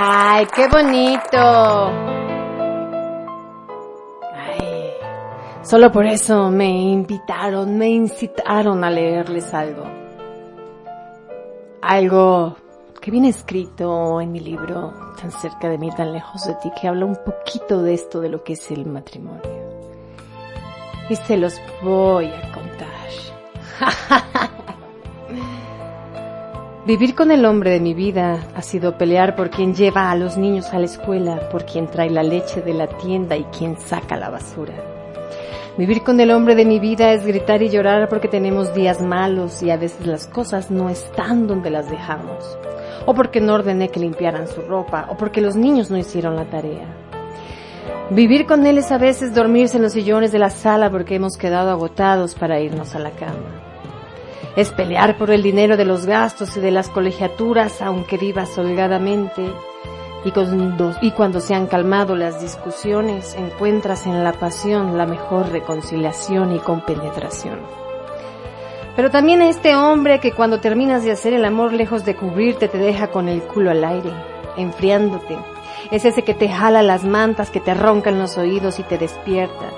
Ay, 0.01 0.47
qué 0.55 0.69
bonito. 0.69 2.28
Solo 5.69 5.93
por 5.93 6.07
eso 6.07 6.51
me 6.51 6.71
invitaron, 6.71 7.77
me 7.77 7.91
incitaron 7.91 8.83
a 8.85 8.91
leerles 8.91 9.53
algo. 9.53 9.85
Algo 11.83 12.57
que 13.03 13.11
viene 13.11 13.29
escrito 13.29 14.19
en 14.23 14.33
mi 14.33 14.41
libro, 14.41 14.95
tan 15.21 15.31
cerca 15.31 15.69
de 15.69 15.77
mí, 15.77 15.91
tan 15.91 16.13
lejos 16.13 16.47
de 16.47 16.55
ti, 16.55 16.71
que 16.81 16.89
habla 16.89 17.05
un 17.05 17.17
poquito 17.17 17.83
de 17.83 17.93
esto, 17.93 18.21
de 18.21 18.31
lo 18.31 18.43
que 18.43 18.55
es 18.55 18.71
el 18.71 18.87
matrimonio. 18.87 19.43
Y 21.11 21.17
se 21.17 21.37
los 21.37 21.61
voy 21.83 22.29
a 22.29 22.53
contar. 22.53 22.89
Vivir 26.87 27.15
con 27.15 27.31
el 27.31 27.45
hombre 27.45 27.73
de 27.73 27.81
mi 27.81 27.93
vida 27.93 28.49
ha 28.55 28.63
sido 28.63 28.97
pelear 28.97 29.37
por 29.37 29.51
quien 29.51 29.75
lleva 29.75 30.11
a 30.11 30.17
los 30.17 30.39
niños 30.39 30.73
a 30.73 30.79
la 30.79 30.87
escuela, 30.87 31.51
por 31.51 31.67
quien 31.67 31.89
trae 31.89 32.09
la 32.09 32.23
leche 32.23 32.63
de 32.63 32.73
la 32.73 32.87
tienda 32.87 33.37
y 33.37 33.45
quien 33.45 33.79
saca 33.79 34.17
la 34.17 34.31
basura. 34.31 34.98
Vivir 35.79 36.03
con 36.03 36.19
el 36.19 36.33
hombre 36.33 36.57
de 36.57 36.65
mi 36.65 36.81
vida 36.81 37.13
es 37.13 37.25
gritar 37.25 37.63
y 37.63 37.69
llorar 37.69 38.09
porque 38.09 38.27
tenemos 38.27 38.75
días 38.75 39.01
malos 39.01 39.63
y 39.63 39.71
a 39.71 39.77
veces 39.77 40.09
las 40.09 40.27
cosas 40.27 40.73
no 40.73 40.91
están 40.91 41.47
donde 41.47 41.71
las 41.71 41.89
dejamos. 41.89 42.59
O 43.07 43.15
porque 43.15 43.41
no 43.41 43.55
ordené 43.55 43.89
que 43.89 44.01
limpiaran 44.01 44.49
su 44.49 44.61
ropa, 44.63 45.07
o 45.09 45.17
porque 45.17 45.41
los 45.41 45.55
niños 45.55 45.89
no 45.89 45.97
hicieron 45.97 46.35
la 46.35 46.47
tarea. 46.51 46.85
Vivir 48.11 48.45
con 48.45 48.67
él 48.67 48.79
es 48.79 48.91
a 48.91 48.99
veces 48.99 49.37
dormirse 49.37 49.77
en 49.77 49.85
los 49.85 49.93
sillones 49.93 50.33
de 50.33 50.41
la 50.41 50.51
sala 50.51 50.91
porque 50.91 51.15
hemos 51.15 51.37
quedado 51.37 51.71
agotados 51.71 52.35
para 52.35 52.59
irnos 52.59 52.97
a 52.97 52.99
la 52.99 53.13
cama. 53.13 53.63
Es 54.57 54.73
pelear 54.73 55.17
por 55.17 55.31
el 55.31 55.45
dinero 55.45 55.77
de 55.77 55.85
los 55.85 56.07
gastos 56.07 56.57
y 56.57 56.61
de 56.61 56.73
las 56.73 56.89
colegiaturas 56.89 57.81
aunque 57.83 58.19
vivas 58.19 58.59
holgadamente 58.59 59.53
y 60.25 61.11
cuando, 61.13 61.41
se 61.41 61.55
han 61.55 61.67
calmado 61.67 62.17
las 62.17 62.41
discusiones, 62.41 63.35
encuentras 63.37 64.07
en 64.07 64.25
la 64.25 64.33
pasión 64.33 64.99
la 64.99 65.07
mejor 65.07 65.51
reconciliación 65.51 66.55
y 66.55 66.59
compenetración. 66.59 67.61
Pero 68.97 69.11
también 69.11 69.43
este 69.43 69.77
hombre 69.77 70.19
que 70.19 70.33
cuando 70.33 70.59
terminas 70.59 71.05
de 71.05 71.13
hacer 71.13 71.33
el 71.33 71.45
amor 71.45 71.73
lejos 71.73 72.05
de 72.05 72.17
cubrirte 72.17 72.67
te 72.67 72.79
deja 72.79 73.09
con 73.09 73.29
el 73.29 73.43
culo 73.43 73.71
al 73.71 73.85
aire, 73.85 74.13
enfriándote. 74.57 75.39
Es 75.93 76.05
ese 76.05 76.25
que 76.25 76.35
te 76.35 76.49
jala 76.49 76.83
las 76.83 77.05
mantas, 77.05 77.51
que 77.51 77.61
te 77.61 77.75
ronca 77.75 78.11
en 78.11 78.19
los 78.19 78.37
oídos 78.39 78.81
y 78.81 78.83
te 78.83 78.99
despierta. 78.99 79.71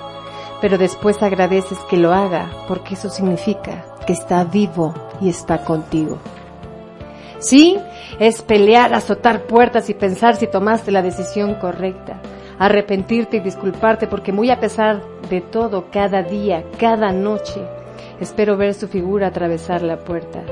Pero 0.62 0.78
después 0.78 1.22
agradeces 1.22 1.78
que 1.90 1.98
lo 1.98 2.14
haga, 2.14 2.50
porque 2.66 2.94
eso 2.94 3.10
significa 3.10 3.84
que 4.06 4.14
está 4.14 4.44
vivo 4.44 4.94
y 5.20 5.28
está 5.28 5.64
contigo. 5.64 6.18
Sí, 7.40 7.78
es 8.18 8.42
pelear, 8.42 8.94
azotar 8.94 9.46
puertas 9.46 9.88
y 9.88 9.94
pensar 9.94 10.36
si 10.36 10.46
tomaste 10.46 10.92
la 10.92 11.02
decisión 11.02 11.54
correcta. 11.54 12.20
Arrepentirte 12.58 13.38
y 13.38 13.40
disculparte 13.40 14.06
porque 14.06 14.30
muy 14.30 14.50
a 14.50 14.60
pesar 14.60 15.02
de 15.30 15.40
todo, 15.40 15.86
cada 15.90 16.22
día, 16.22 16.62
cada 16.78 17.12
noche, 17.12 17.62
espero 18.20 18.58
ver 18.58 18.74
su 18.74 18.88
figura 18.88 19.28
atravesar 19.28 19.80
la 19.80 19.96
puerta. 19.96 20.42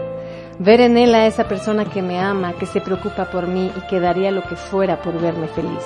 Ver 0.58 0.80
en 0.80 0.96
él 0.96 1.14
a 1.14 1.26
esa 1.26 1.46
persona 1.46 1.84
que 1.84 2.00
me 2.00 2.18
ama, 2.18 2.54
que 2.54 2.64
se 2.64 2.80
preocupa 2.80 3.30
por 3.30 3.46
mí 3.46 3.70
y 3.76 3.80
que 3.88 4.00
daría 4.00 4.30
lo 4.30 4.42
que 4.42 4.56
fuera 4.56 5.00
por 5.02 5.20
verme 5.20 5.46
feliz. 5.48 5.84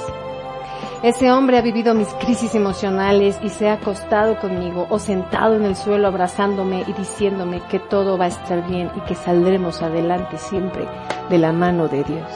Ese 1.03 1.33
hombre 1.33 1.59
ha 1.59 1.63
vivido 1.63 1.95
mis 1.95 2.07
crisis 2.15 2.55
emocionales 2.55 3.37
y 3.43 3.49
se 3.49 3.69
ha 3.69 3.73
acostado 3.73 4.39
conmigo 4.39 4.87
o 4.89 5.01
sentado 5.01 5.57
en 5.57 5.65
el 5.65 5.75
suelo 5.75 6.07
abrazándome 6.07 6.85
y 6.87 6.93
diciéndome 6.93 7.61
que 7.69 7.81
todo 7.81 8.17
va 8.17 8.27
a 8.27 8.29
estar 8.29 8.65
bien 8.69 8.89
y 8.95 9.01
que 9.01 9.17
saldremos 9.17 9.83
adelante 9.83 10.39
siempre 10.39 10.87
de 11.29 11.39
la 11.39 11.53
mano 11.53 11.89
de 11.89 12.05
Dios. 12.05 12.29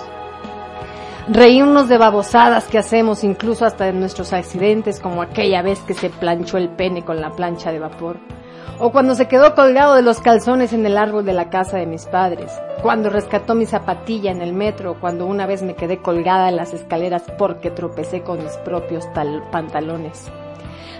Reírnos 1.29 1.89
de 1.89 1.97
babosadas 1.97 2.67
que 2.67 2.79
hacemos 2.79 3.23
incluso 3.23 3.65
hasta 3.65 3.85
de 3.85 3.93
nuestros 3.93 4.33
accidentes 4.33 4.99
como 4.99 5.23
aquella 5.23 5.63
vez 5.63 5.79
que 5.83 5.95
se 5.95 6.11
planchó 6.11 6.57
el 6.57 6.69
pene 6.69 7.05
con 7.05 7.21
la 7.21 7.31
plancha 7.31 7.71
de 7.71 7.79
vapor 7.79 8.19
o 8.79 8.93
cuando 8.93 9.15
se 9.15 9.29
quedó 9.29 9.55
colgado 9.55 9.95
de 9.95 10.03
los 10.03 10.21
calzones 10.21 10.73
en 10.73 10.85
el 10.85 10.99
árbol 10.99 11.25
de 11.25 11.33
la 11.33 11.49
casa 11.49 11.79
de 11.79 11.87
mis 11.87 12.07
padres, 12.07 12.53
cuando 12.83 13.11
rescató 13.11 13.55
mi 13.55 13.67
zapatilla 13.67 14.31
en 14.31 14.43
el 14.43 14.53
metro, 14.53 14.97
cuando 15.01 15.27
una 15.27 15.47
vez 15.47 15.63
me 15.63 15.75
quedé 15.75 15.99
colgada 15.99 16.49
en 16.49 16.57
las 16.57 16.75
escaleras 16.75 17.25
porque 17.39 17.71
tropecé 17.71 18.23
con 18.23 18.43
mis 18.43 18.57
propios 18.59 19.07
pantalones. 19.51 20.31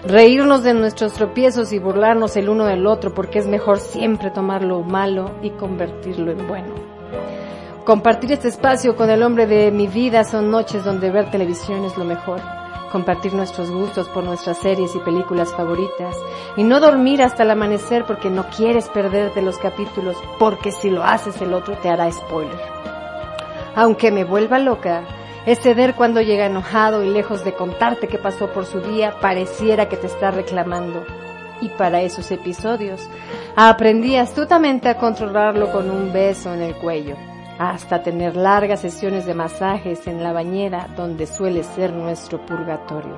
Reírnos 0.05 0.63
de 0.63 0.73
nuestros 0.73 1.13
tropiezos 1.13 1.73
y 1.73 1.79
burlarnos 1.79 2.37
el 2.37 2.49
uno 2.49 2.65
del 2.65 2.85
otro 2.87 3.13
porque 3.13 3.39
es 3.39 3.47
mejor 3.47 3.79
siempre 3.79 4.31
tomar 4.31 4.63
lo 4.63 4.81
malo 4.81 5.31
y 5.41 5.49
convertirlo 5.51 6.31
en 6.31 6.47
bueno. 6.47 6.73
Compartir 7.83 8.31
este 8.33 8.49
espacio 8.49 8.95
con 8.95 9.09
el 9.09 9.23
hombre 9.23 9.47
de 9.47 9.71
mi 9.71 9.87
vida 9.87 10.23
son 10.23 10.51
noches 10.51 10.83
donde 10.83 11.09
ver 11.09 11.31
televisión 11.31 11.85
es 11.85 11.97
lo 11.97 12.03
mejor 12.03 12.56
compartir 12.91 13.33
nuestros 13.33 13.69
gustos 13.69 14.09
por 14.09 14.23
nuestras 14.23 14.57
series 14.57 14.95
y 14.95 14.99
películas 14.99 15.53
favoritas 15.53 16.15
y 16.55 16.63
no 16.63 16.79
dormir 16.79 17.21
hasta 17.21 17.43
el 17.43 17.51
amanecer 17.51 18.05
porque 18.05 18.29
no 18.29 18.47
quieres 18.49 18.89
perderte 18.89 19.41
los 19.41 19.57
capítulos 19.57 20.15
porque 20.39 20.71
si 20.71 20.89
lo 20.89 21.03
haces 21.03 21.41
el 21.41 21.53
otro 21.53 21.77
te 21.77 21.89
hará 21.89 22.11
spoiler. 22.11 22.59
Aunque 23.75 24.11
me 24.11 24.23
vuelva 24.23 24.59
loca, 24.59 25.03
es 25.45 25.59
ceder 25.59 25.95
cuando 25.95 26.21
llega 26.21 26.45
enojado 26.45 27.03
y 27.03 27.09
lejos 27.09 27.45
de 27.45 27.53
contarte 27.53 28.07
qué 28.07 28.17
pasó 28.17 28.47
por 28.47 28.65
su 28.65 28.81
día, 28.81 29.19
pareciera 29.21 29.87
que 29.87 29.97
te 29.97 30.07
está 30.07 30.31
reclamando. 30.31 31.05
Y 31.61 31.69
para 31.69 32.01
esos 32.01 32.29
episodios, 32.31 33.07
aprendí 33.55 34.17
astutamente 34.17 34.89
a 34.89 34.97
controlarlo 34.97 35.71
con 35.71 35.89
un 35.89 36.11
beso 36.11 36.53
en 36.53 36.61
el 36.61 36.75
cuello 36.75 37.15
hasta 37.59 38.03
tener 38.03 38.35
largas 38.35 38.81
sesiones 38.81 39.25
de 39.25 39.33
masajes 39.33 40.07
en 40.07 40.23
la 40.23 40.33
bañera 40.33 40.87
donde 40.95 41.25
suele 41.25 41.63
ser 41.63 41.93
nuestro 41.93 42.45
purgatorio. 42.45 43.17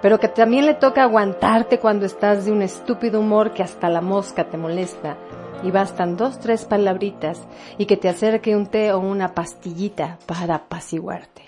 Pero 0.00 0.20
que 0.20 0.28
también 0.28 0.66
le 0.66 0.74
toca 0.74 1.02
aguantarte 1.02 1.78
cuando 1.78 2.06
estás 2.06 2.44
de 2.44 2.52
un 2.52 2.62
estúpido 2.62 3.20
humor 3.20 3.52
que 3.52 3.62
hasta 3.62 3.88
la 3.88 4.00
mosca 4.00 4.44
te 4.44 4.56
molesta 4.56 5.16
y 5.62 5.70
bastan 5.70 6.16
dos, 6.16 6.38
tres 6.38 6.64
palabritas 6.66 7.40
y 7.78 7.86
que 7.86 7.96
te 7.96 8.08
acerque 8.08 8.54
un 8.54 8.66
té 8.66 8.92
o 8.92 9.00
una 9.00 9.34
pastillita 9.34 10.18
para 10.26 10.56
apaciguarte. 10.56 11.42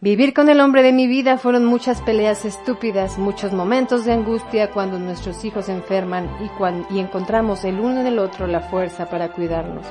Vivir 0.00 0.34
con 0.34 0.50
el 0.50 0.60
hombre 0.60 0.82
de 0.82 0.92
mi 0.92 1.06
vida 1.06 1.38
fueron 1.38 1.64
muchas 1.64 2.02
peleas 2.02 2.44
estúpidas, 2.44 3.16
muchos 3.16 3.52
momentos 3.52 4.04
de 4.04 4.12
angustia 4.12 4.70
cuando 4.70 4.98
nuestros 4.98 5.42
hijos 5.44 5.70
enferman 5.70 6.28
y, 6.40 6.94
y 6.94 6.98
encontramos 6.98 7.64
el 7.64 7.80
uno 7.80 8.00
en 8.00 8.06
el 8.06 8.18
otro 8.18 8.46
la 8.46 8.60
fuerza 8.60 9.08
para 9.08 9.32
cuidarnos 9.32 9.86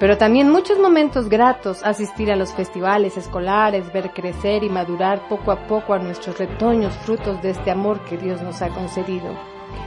pero 0.00 0.18
también 0.18 0.50
muchos 0.50 0.78
momentos 0.78 1.28
gratos, 1.28 1.82
asistir 1.84 2.30
a 2.30 2.36
los 2.36 2.52
festivales 2.52 3.16
escolares, 3.16 3.92
ver 3.92 4.10
crecer 4.10 4.64
y 4.64 4.68
madurar 4.68 5.28
poco 5.28 5.52
a 5.52 5.66
poco 5.66 5.94
a 5.94 5.98
nuestros 5.98 6.38
retoños 6.38 6.94
frutos 6.98 7.40
de 7.42 7.50
este 7.50 7.70
amor 7.70 8.00
que 8.04 8.16
Dios 8.16 8.42
nos 8.42 8.60
ha 8.62 8.68
concedido. 8.68 9.34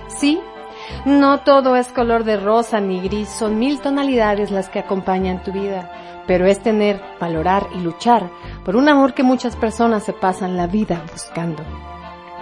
Sí, 0.07 0.39
no 1.05 1.41
todo 1.41 1.75
es 1.75 1.89
color 1.89 2.23
de 2.23 2.37
rosa 2.37 2.79
ni 2.79 3.01
gris, 3.01 3.29
son 3.29 3.59
mil 3.59 3.79
tonalidades 3.79 4.51
las 4.51 4.69
que 4.69 4.79
acompañan 4.79 5.43
tu 5.43 5.51
vida, 5.51 6.23
pero 6.27 6.45
es 6.45 6.61
tener, 6.61 7.01
valorar 7.19 7.67
y 7.75 7.79
luchar 7.79 8.29
por 8.63 8.75
un 8.75 8.89
amor 8.89 9.13
que 9.13 9.23
muchas 9.23 9.55
personas 9.55 10.03
se 10.03 10.13
pasan 10.13 10.57
la 10.57 10.67
vida 10.67 11.03
buscando. 11.11 11.63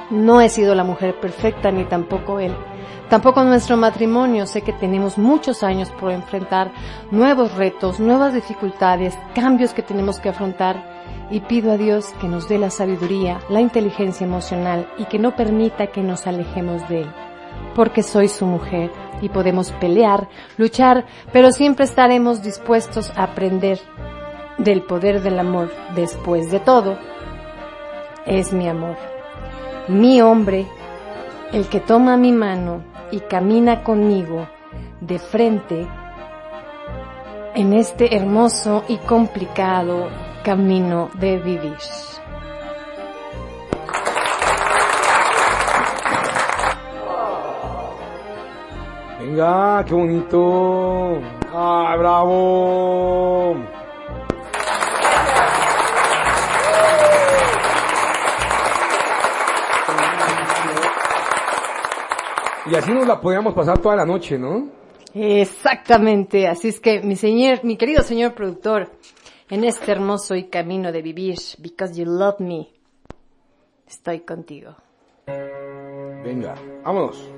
No 0.10 0.41
he 0.41 0.49
sido 0.49 0.76
la 0.76 0.84
mujer 0.84 1.19
perfecta 1.19 1.72
ni 1.72 1.86
tampoco 1.86 2.40
él, 2.40 2.53
Tampoco 3.10 3.44
nuestro 3.44 3.77
matrimonio, 3.77 4.48
sé 4.48 4.61
que 4.61 4.73
tenemos 4.73 5.19
muchos 5.19 5.61
años 5.61 5.91
por 5.91 6.11
enfrentar 6.11 6.72
nuevos 7.11 7.53
retos, 7.53 7.99
nuevas 7.99 8.34
dificultades, 8.34 9.15
cambios 9.36 9.73
que 9.73 9.84
tenemos 9.84 10.19
que 10.19 10.30
afrontar 10.30 10.84
y 11.30 11.41
pido 11.41 11.72
a 11.72 11.77
Dios 11.77 12.07
que 12.19 12.27
nos 12.27 12.49
dé 12.49 12.57
la 12.57 12.72
sabiduría, 12.72 13.41
la 13.48 13.61
inteligencia 13.61 14.26
emocional 14.26 14.90
y 14.98 15.06
que 15.06 15.19
no 15.19 15.36
permita 15.36 15.88
que 15.88 16.02
nos 16.02 16.26
alejemos 16.26 16.88
de 16.90 17.02
Él. 17.02 17.11
Porque 17.76 18.02
soy 18.02 18.27
su 18.27 18.48
mujer 18.48 18.91
y 19.22 19.30
podemos 19.30 19.72
pelear, 19.73 20.27
luchar, 20.57 21.06
pero 21.32 21.52
siempre 21.52 21.86
estaremos 21.86 22.41
dispuestos 22.41 23.11
a 23.15 23.23
aprender 23.23 23.80
del 24.57 24.82
poder 24.82 25.22
del 25.22 25.38
amor. 25.38 25.72
Después 25.94 26.49
de 26.49 26.60
todo, 26.60 26.98
es 28.26 28.52
mi 28.52 28.68
amor. 28.68 29.14
Mi 29.88 30.20
hombre, 30.20 30.66
el 31.52 31.70
que 31.70 31.80
toma 31.80 32.18
mi 32.18 32.32
mano 32.32 32.82
y 33.12 33.20
camina 33.20 33.84
conmigo 33.84 34.48
de 34.99 35.20
frente 35.20 35.88
en 37.53 37.74
este 37.74 38.16
hermoso 38.16 38.84
y 38.88 38.98
complicado 38.98 40.07
camino 40.44 41.12
de 41.20 41.38
vivir. 41.38 41.78
Venga, 49.20 49.86
qué 49.86 49.94
bonito. 49.94 51.20
¡Ah, 51.53 51.95
bravo! 51.98 53.74
Y 62.67 62.75
así 62.75 62.91
nos 62.91 63.07
la 63.07 63.21
podíamos 63.21 63.53
pasar 63.53 63.77
toda 63.79 63.95
la 63.95 64.05
noche, 64.05 64.39
¿no? 64.39 64.69
Exactamente, 65.13 66.47
así 66.47 66.69
es 66.69 66.79
que 66.79 67.01
mi 67.01 67.15
señor, 67.15 67.63
mi 67.63 67.77
querido 67.77 68.01
señor 68.01 68.33
productor, 68.33 68.91
en 69.49 69.63
este 69.63 69.91
hermoso 69.91 70.35
y 70.35 70.45
camino 70.45 70.91
de 70.91 71.01
vivir, 71.01 71.37
because 71.59 71.97
you 71.97 72.05
love 72.05 72.39
me, 72.39 72.67
estoy 73.87 74.21
contigo. 74.21 74.75
Venga, 75.27 76.55
vámonos. 76.83 77.29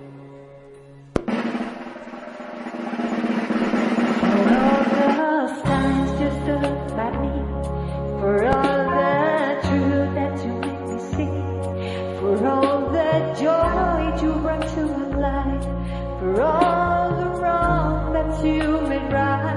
All 16.40 17.10
the 17.16 17.42
wrong 17.42 18.14
that 18.14 18.44
you 18.44 18.82
made 18.88 19.12
right, 19.12 19.57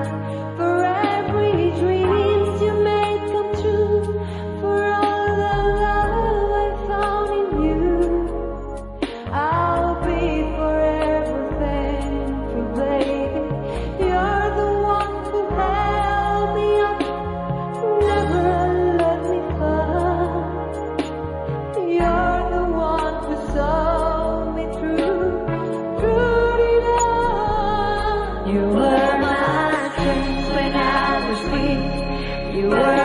You 32.61 32.69
were 32.69 33.00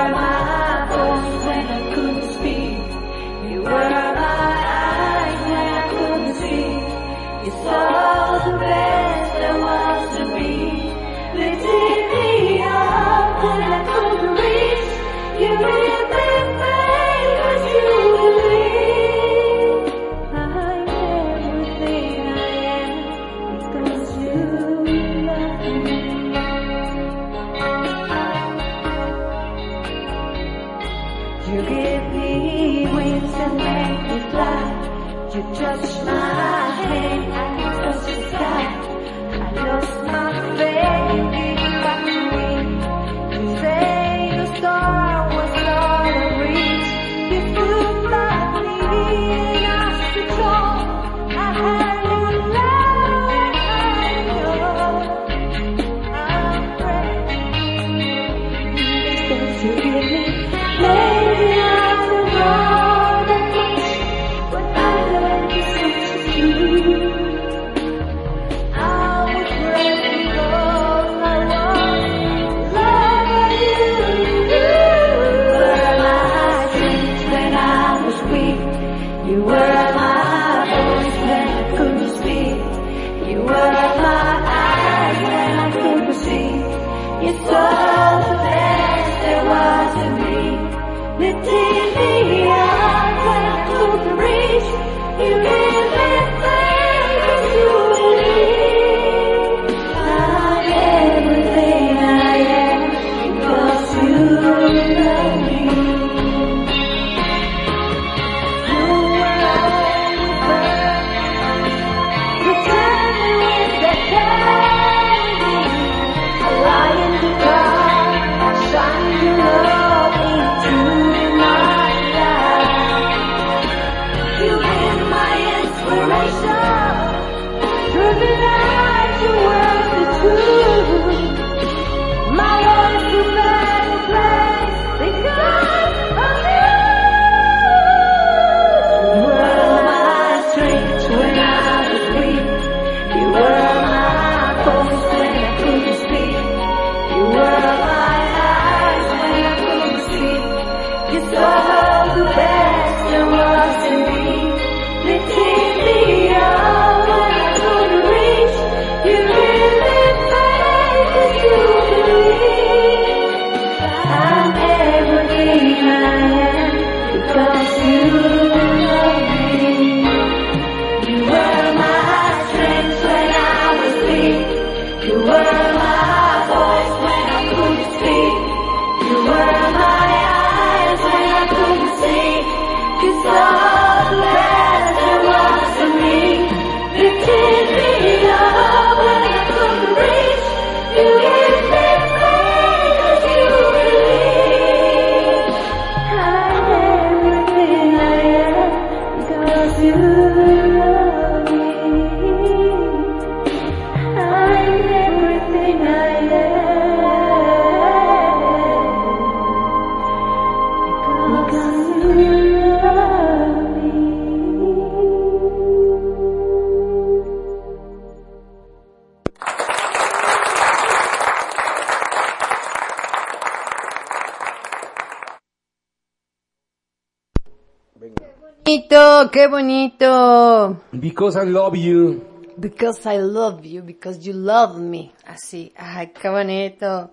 qué 229.35 229.47
bonito. 229.47 230.77
Because 230.93 231.37
I 231.37 231.45
love 231.45 231.75
you. 231.75 232.23
Because 232.57 233.05
I 233.05 233.17
love 233.17 233.65
you, 233.65 233.83
because 233.83 234.25
you 234.25 234.33
love 234.33 234.79
me. 234.79 235.11
Así, 235.27 235.73
ay, 235.75 236.13
qué 236.13 236.29
bonito. 236.29 237.11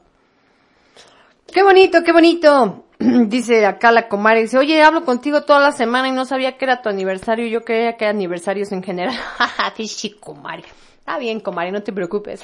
Qué 1.53 1.65
bonito, 1.65 2.05
qué 2.05 2.13
bonito. 2.13 2.85
Dice 3.27 3.67
acá 3.67 3.91
la 3.91 4.07
comadre, 4.07 4.43
dice, 4.43 4.57
oye, 4.57 4.81
hablo 4.81 5.05
contigo 5.05 5.43
toda 5.43 5.59
la 5.59 5.73
semana 5.73 6.09
y 6.09 6.13
no 6.13 6.25
sabía 6.25 6.57
que 6.57 6.65
era 6.65 6.81
tu 6.81 6.89
aniversario. 6.89 7.49
Yo 7.49 7.63
creía 7.63 7.97
que 7.97 8.05
eran 8.05 8.17
aniversarios 8.17 8.71
en 8.71 8.85
general. 8.85 9.17
sí, 9.85 10.11
comadre. 10.11 10.63
Está 11.01 11.19
bien, 11.19 11.41
comadre, 11.41 11.73
no 11.73 11.83
te 11.83 11.93
preocupes. 11.93 12.41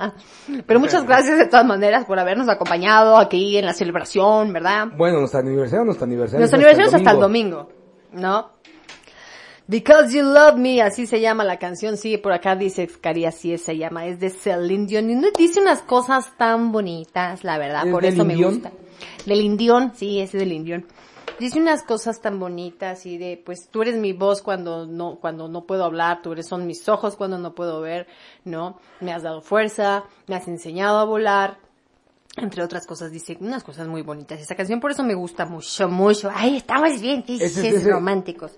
Pero 0.66 0.78
muchas 0.78 1.04
gracias 1.04 1.38
de 1.38 1.46
todas 1.46 1.66
maneras 1.66 2.04
por 2.04 2.20
habernos 2.20 2.48
acompañado 2.48 3.18
aquí 3.18 3.58
en 3.58 3.66
la 3.66 3.72
celebración, 3.72 4.52
¿verdad? 4.52 4.86
Bueno, 4.96 5.18
nuestro 5.18 5.40
aniversario, 5.40 5.84
nuestro 5.84 6.04
aniversario. 6.04 6.38
Nuestro 6.38 6.60
es 6.60 6.64
aniversario 6.64 6.88
es 6.88 6.94
hasta 6.94 7.10
el 7.10 7.20
domingo, 7.20 7.68
¿no? 8.12 8.57
Because 9.70 10.16
You 10.16 10.22
Love 10.24 10.56
Me, 10.56 10.80
así 10.80 11.06
se 11.06 11.20
llama 11.20 11.44
la 11.44 11.58
canción, 11.58 11.98
sí, 11.98 12.16
por 12.16 12.32
acá 12.32 12.56
dice 12.56 12.86
Cari, 12.88 13.26
así 13.26 13.56
se 13.58 13.76
llama, 13.76 14.06
es 14.06 14.18
de 14.18 14.30
Celine 14.30 14.86
Dion, 14.86 15.10
y 15.10 15.20
dice 15.36 15.60
unas 15.60 15.82
cosas 15.82 16.32
tan 16.38 16.72
bonitas, 16.72 17.44
la 17.44 17.58
verdad, 17.58 17.86
¿Es 17.86 17.92
por 17.92 18.02
del 18.02 18.14
eso 18.14 18.24
me 18.24 18.34
gusta. 18.36 18.72
Del 19.26 19.42
Indión, 19.42 19.92
sí, 19.94 20.20
ese 20.20 20.38
del 20.38 20.52
Indión. 20.52 20.86
Dice 21.38 21.60
unas 21.60 21.82
cosas 21.82 22.20
tan 22.22 22.40
bonitas 22.40 23.04
y 23.04 23.18
de, 23.18 23.40
pues 23.44 23.68
tú 23.70 23.82
eres 23.82 23.96
mi 23.96 24.14
voz 24.14 24.40
cuando 24.40 24.86
no, 24.86 25.16
cuando 25.20 25.48
no 25.48 25.64
puedo 25.66 25.84
hablar, 25.84 26.22
tú 26.22 26.32
eres, 26.32 26.48
son 26.48 26.66
mis 26.66 26.88
ojos 26.88 27.14
cuando 27.14 27.38
no 27.38 27.54
puedo 27.54 27.80
ver, 27.82 28.06
¿no? 28.44 28.80
Me 29.00 29.12
has 29.12 29.22
dado 29.22 29.42
fuerza, 29.42 30.04
me 30.26 30.34
has 30.34 30.48
enseñado 30.48 30.98
a 30.98 31.04
volar, 31.04 31.58
entre 32.38 32.62
otras 32.64 32.86
cosas, 32.86 33.12
dice 33.12 33.36
unas 33.40 33.62
cosas 33.62 33.86
muy 33.86 34.00
bonitas. 34.00 34.40
Esa 34.40 34.54
canción 34.56 34.80
por 34.80 34.90
eso 34.92 35.04
me 35.04 35.14
gusta 35.14 35.44
mucho, 35.44 35.88
mucho. 35.90 36.30
Ay, 36.34 36.56
estamos 36.56 37.00
bien, 37.00 37.22
es 37.28 37.56
ese- 37.58 37.90
románticos. 37.90 38.52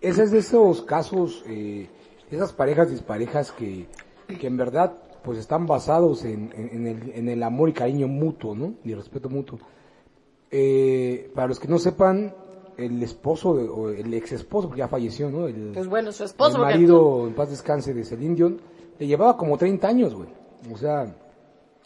Ese 0.00 0.22
es 0.24 0.30
de 0.30 0.38
esos 0.38 0.82
casos, 0.82 1.44
eh, 1.46 1.88
esas 2.30 2.52
parejas 2.52 2.90
disparejas 2.90 3.52
que, 3.52 3.86
que 4.38 4.46
en 4.46 4.56
verdad 4.56 4.94
pues 5.22 5.38
están 5.38 5.66
basados 5.66 6.24
en, 6.24 6.50
en- 6.56 6.70
en 6.72 6.86
el, 6.86 7.12
en 7.14 7.28
el 7.28 7.42
amor 7.42 7.68
y 7.68 7.72
cariño 7.74 8.08
mutuo, 8.08 8.54
¿no? 8.54 8.74
Y 8.84 8.92
el 8.92 8.96
respeto 8.98 9.28
mutuo. 9.28 9.58
Eh, 10.50 11.30
para 11.34 11.48
los 11.48 11.60
que 11.60 11.68
no 11.68 11.78
sepan, 11.78 12.34
el 12.76 13.02
esposo, 13.02 13.54
de- 13.54 13.68
o 13.68 13.90
el 13.90 14.12
ex 14.14 14.32
esposo, 14.32 14.68
porque 14.68 14.78
ya 14.80 14.88
falleció, 14.88 15.30
¿no? 15.30 15.46
El, 15.46 15.72
Pues 15.74 15.86
bueno, 15.86 16.10
su 16.12 16.24
esposo. 16.24 16.56
el 16.56 16.62
marido, 16.62 17.26
en 17.26 17.34
paz 17.34 17.50
descanse, 17.50 17.92
de 17.92 18.04
Celine 18.04 18.34
Dion, 18.34 18.60
le 18.98 19.06
llevaba 19.06 19.36
como 19.36 19.58
30 19.58 19.86
años, 19.86 20.14
güey. 20.14 20.28
O 20.72 20.76
sea, 20.78 21.14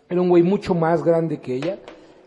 era 0.09 0.21
un 0.21 0.29
güey 0.29 0.43
mucho 0.45 0.75
más 0.75 1.03
grande 1.03 1.41
que 1.41 1.57
ella. 1.57 1.79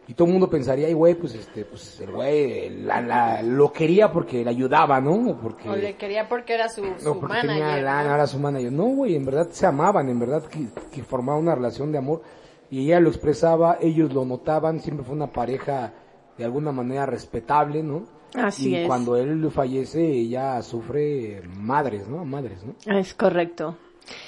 Y 0.08 0.14
todo 0.14 0.28
el 0.28 0.32
mundo 0.34 0.50
pensaría, 0.50 0.88
ay, 0.88 0.94
güey, 0.94 1.16
pues 1.16 1.36
este, 1.36 1.66
pues 1.66 2.00
el 2.00 2.12
güey 2.12 2.70
la, 2.84 3.02
la- 3.02 3.42
lo 3.42 3.74
quería 3.74 4.10
porque 4.12 4.44
le 4.44 4.50
ayudaba, 4.50 5.02
¿no? 5.02 5.32
O 5.32 5.36
porque... 5.38 5.68
O 5.70 5.76
le 5.76 5.96
quería 5.98 6.30
porque 6.30 6.54
era 6.54 6.70
su, 6.70 6.84
su 6.98 7.04
No, 7.14 7.20
porque 7.20 7.42
tenía 7.42 7.78
era 7.78 8.26
su 8.26 8.40
manager. 8.40 8.72
No, 8.72 8.86
güey, 8.86 9.16
en 9.16 9.26
verdad 9.26 9.50
se 9.52 9.66
amaban, 9.66 10.08
en 10.08 10.20
verdad 10.20 10.44
que, 10.44 10.68
que 10.92 11.04
formaban 11.04 11.42
una 11.42 11.56
relación 11.56 11.92
de 11.92 11.98
amor. 11.98 12.22
Y 12.70 12.86
ella 12.86 13.00
lo 13.02 13.10
expresaba, 13.10 13.78
ellos 13.82 14.14
lo 14.14 14.24
notaban, 14.24 14.80
siempre 14.80 15.06
fue 15.06 15.16
una 15.16 15.32
pareja 15.32 15.94
de 16.38 16.46
alguna 16.46 16.72
manera 16.72 17.06
respetable, 17.06 17.84
¿no? 17.84 18.04
Así 18.36 18.70
y 18.70 18.76
es. 18.76 18.88
cuando 18.88 19.16
él 19.16 19.50
fallece, 19.52 20.06
ella 20.06 20.62
sufre 20.62 21.42
madres, 21.58 22.08
¿no? 22.08 22.24
Madres, 22.26 22.60
¿no? 22.64 22.76
Es 22.94 23.14
correcto. 23.14 23.78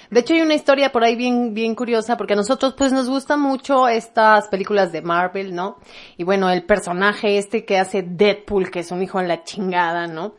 De 0.09 0.21
hecho 0.21 0.33
hay 0.33 0.41
una 0.41 0.55
historia 0.55 0.91
por 0.91 1.03
ahí 1.03 1.15
bien, 1.15 1.53
bien 1.53 1.75
curiosa 1.75 2.17
porque 2.17 2.33
a 2.33 2.35
nosotros 2.35 2.73
pues 2.75 2.91
nos 2.91 3.07
gustan 3.09 3.41
mucho 3.41 3.87
estas 3.87 4.47
películas 4.47 4.91
de 4.91 5.03
Marvel, 5.03 5.53
¿no? 5.53 5.77
Y 6.17 6.23
bueno, 6.23 6.49
el 6.49 6.63
personaje 6.63 7.37
este 7.37 7.63
que 7.63 7.77
hace 7.77 8.01
Deadpool, 8.01 8.71
que 8.71 8.79
es 8.79 8.91
un 8.91 9.03
hijo 9.03 9.19
de 9.19 9.27
la 9.27 9.43
chingada, 9.43 10.07
¿no? 10.07 10.33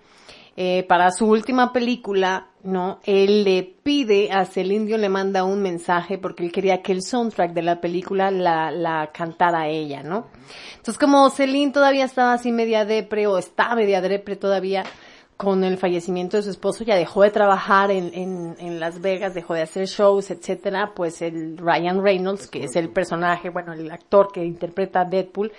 Eh, 0.57 0.85
para 0.89 1.13
su 1.13 1.27
última 1.27 1.73
película, 1.73 2.49
¿no? 2.65 2.99
Él 3.05 3.45
le 3.45 3.63
pide 3.63 4.33
a 4.33 4.45
Celine 4.45 4.99
le 4.99 5.09
manda 5.09 5.45
un 5.45 5.63
mensaje 5.63 6.19
porque 6.19 6.45
él 6.45 6.53
quería 6.53 6.83
que 6.83 6.93
el 6.93 7.03
soundtrack 7.03 7.53
de 7.53 7.63
la 7.63 7.81
película 7.81 8.31
la, 8.33 8.73
la 8.73 9.11
cantara 9.13 9.69
ella, 9.69 10.03
¿no? 10.03 10.27
Entonces 10.73 10.99
como 10.99 11.31
Celine 11.31 11.73
todavía 11.73 12.05
estaba 12.05 12.33
así 12.33 12.51
media 12.51 12.85
depre 12.85 13.29
o 13.29 13.39
está 13.39 13.75
media 13.77 14.01
depre 14.01 14.35
todavía, 14.35 14.85
con 15.41 15.65
el 15.65 15.79
fallecimiento 15.79 16.37
de 16.37 16.43
su 16.43 16.51
esposo 16.51 16.85
ya 16.85 16.97
dejó 16.97 17.23
de 17.23 17.31
trabajar 17.31 17.91
en, 17.91 18.13
en, 18.13 18.57
en 18.59 18.79
Las 18.79 19.01
Vegas, 19.01 19.33
dejó 19.33 19.55
de 19.55 19.63
hacer 19.63 19.87
shows, 19.87 20.31
etcétera, 20.31 20.93
pues 20.95 21.23
el 21.23 21.57
Ryan 21.57 22.05
Reynolds, 22.05 22.47
que 22.47 22.65
es 22.65 22.77
el 22.77 22.91
personaje, 22.91 23.49
bueno, 23.49 23.73
el 23.73 23.91
actor 23.91 24.31
que 24.31 24.45
interpreta 24.45 25.01
a 25.01 25.05
Deadpool, 25.07 25.51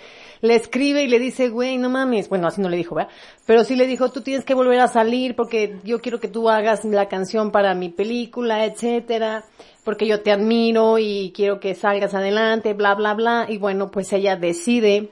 le 0.42 0.54
escribe 0.54 1.02
y 1.02 1.08
le 1.08 1.18
dice, 1.18 1.50
güey, 1.50 1.80
no 1.80 1.90
mames, 1.90 2.30
bueno, 2.30 2.46
así 2.46 2.62
no 2.62 2.70
le 2.70 2.78
dijo, 2.78 2.94
¿verdad? 2.94 3.12
Pero 3.48 3.64
sí 3.64 3.76
le 3.76 3.88
dijo, 3.88 4.12
tú 4.12 4.22
tienes 4.22 4.46
que 4.46 4.54
volver 4.54 4.80
a 4.82 4.88
salir 4.88 5.36
porque 5.36 5.80
yo 5.84 6.00
quiero 6.00 6.20
que 6.20 6.28
tú 6.28 6.48
hagas 6.48 6.86
la 6.86 7.08
canción 7.08 7.50
para 7.50 7.74
mi 7.74 7.90
película, 7.90 8.66
etcétera, 8.66 9.46
porque 9.84 10.06
yo 10.06 10.22
te 10.22 10.32
admiro 10.32 11.00
y 11.00 11.34
quiero 11.36 11.60
que 11.60 11.74
salgas 11.74 12.14
adelante, 12.14 12.76
bla, 12.76 12.94
bla, 12.94 13.16
bla, 13.16 13.48
y 13.50 13.58
bueno, 13.58 13.90
pues 13.90 14.14
ella 14.14 14.36
decide 14.36 15.10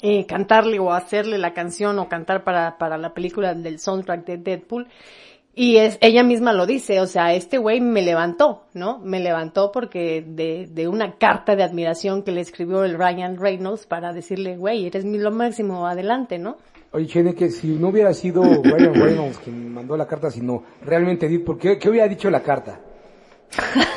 eh, 0.00 0.26
cantarle 0.26 0.78
o 0.78 0.92
hacerle 0.92 1.38
la 1.38 1.54
canción 1.54 1.98
o 1.98 2.08
cantar 2.08 2.44
para, 2.44 2.78
para 2.78 2.98
la 2.98 3.14
película 3.14 3.54
del 3.54 3.78
soundtrack 3.78 4.24
de 4.24 4.38
Deadpool. 4.38 4.88
Y 5.56 5.76
es, 5.76 5.98
ella 6.00 6.24
misma 6.24 6.52
lo 6.52 6.66
dice, 6.66 7.00
o 7.00 7.06
sea, 7.06 7.32
este 7.32 7.58
güey 7.58 7.80
me 7.80 8.02
levantó, 8.02 8.64
¿no? 8.74 8.98
Me 8.98 9.20
levantó 9.20 9.70
porque 9.70 10.24
de, 10.26 10.66
de 10.68 10.88
una 10.88 11.16
carta 11.16 11.54
de 11.54 11.62
admiración 11.62 12.24
que 12.24 12.32
le 12.32 12.40
escribió 12.40 12.82
el 12.82 12.98
Ryan 12.98 13.36
Reynolds 13.38 13.86
para 13.86 14.12
decirle, 14.12 14.56
güey, 14.56 14.86
eres 14.86 15.04
mi 15.04 15.18
lo 15.18 15.30
máximo, 15.30 15.86
adelante, 15.86 16.38
¿no? 16.38 16.56
Oye, 16.90 17.06
Chene, 17.06 17.34
que 17.34 17.50
si 17.50 17.68
no 17.68 17.88
hubiera 17.88 18.12
sido 18.14 18.42
Ryan 18.42 18.94
Reynolds 18.94 19.38
quien 19.38 19.72
mandó 19.72 19.96
la 19.96 20.06
carta, 20.06 20.30
sino 20.30 20.64
realmente 20.82 21.26
Edith, 21.26 21.44
¿por 21.44 21.58
qué, 21.58 21.78
qué 21.78 21.88
hubiera 21.88 22.08
dicho 22.08 22.30
la 22.30 22.42
carta? 22.42 22.80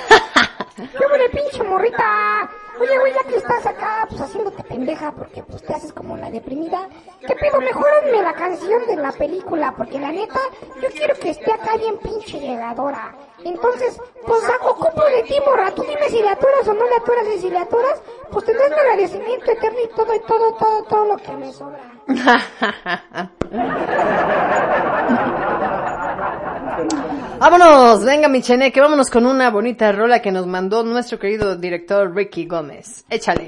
¿Qué 0.77 1.37
pinche 1.37 1.63
morrita? 1.63 2.49
Oye, 2.79 2.99
güey, 2.99 3.13
ya 3.13 3.23
que 3.23 3.37
estás 3.37 3.65
acá, 3.65 4.05
pues 4.09 4.21
haciéndote 4.21 4.63
pendeja, 4.63 5.11
porque 5.11 5.41
pues 5.43 5.63
te 5.63 5.73
haces 5.73 5.91
como 5.91 6.15
la 6.15 6.29
deprimida. 6.29 6.87
¿Qué 7.21 7.35
pedo? 7.35 7.59
Mejorame 7.59 8.21
la 8.21 8.33
canción 8.33 8.85
de 8.85 8.97
la 8.97 9.11
película, 9.11 9.73
porque 9.75 9.99
la 9.99 10.11
neta, 10.11 10.39
yo 10.81 10.89
quiero 10.89 11.15
que 11.15 11.31
esté 11.31 11.51
acá 11.51 11.75
bien 11.77 11.97
pinche 11.97 12.39
llegadora. 12.39 13.15
Entonces, 13.43 13.99
pues 14.25 14.43
hago 14.49 14.71
ocupo 14.71 15.03
de 15.05 15.23
ti, 15.23 15.35
morra. 15.45 15.71
Tú 15.71 15.83
dime 15.83 16.09
si 16.09 16.21
le 16.21 16.29
aturas 16.29 16.67
o 16.67 16.73
no 16.73 16.87
le 16.87 16.95
aturas, 16.95 17.25
y 17.35 17.39
si 17.39 17.49
le 17.49 17.59
aturas, 17.59 18.01
pues 18.31 18.45
tendrás 18.45 18.69
mi 18.69 18.75
agradecimiento 18.75 19.51
eterno 19.51 19.79
y 19.83 19.87
todo, 19.95 20.15
y 20.15 20.19
todo, 20.19 20.53
todo, 20.53 20.83
todo 20.83 21.05
lo 21.05 21.17
que 21.17 21.31
me 21.31 21.51
sobra. 21.51 21.79
Vámonos, 27.39 28.03
venga 28.03 28.27
mi 28.27 28.41
cheneque, 28.41 28.81
vámonos 28.81 29.11
con 29.11 29.27
una 29.27 29.51
bonita 29.51 29.91
rola 29.91 30.23
que 30.23 30.31
nos 30.31 30.47
mandó 30.47 30.83
nuestro 30.83 31.19
querido 31.19 31.55
director 31.55 32.13
Ricky 32.15 32.47
Gómez. 32.47 33.05
Échale. 33.09 33.45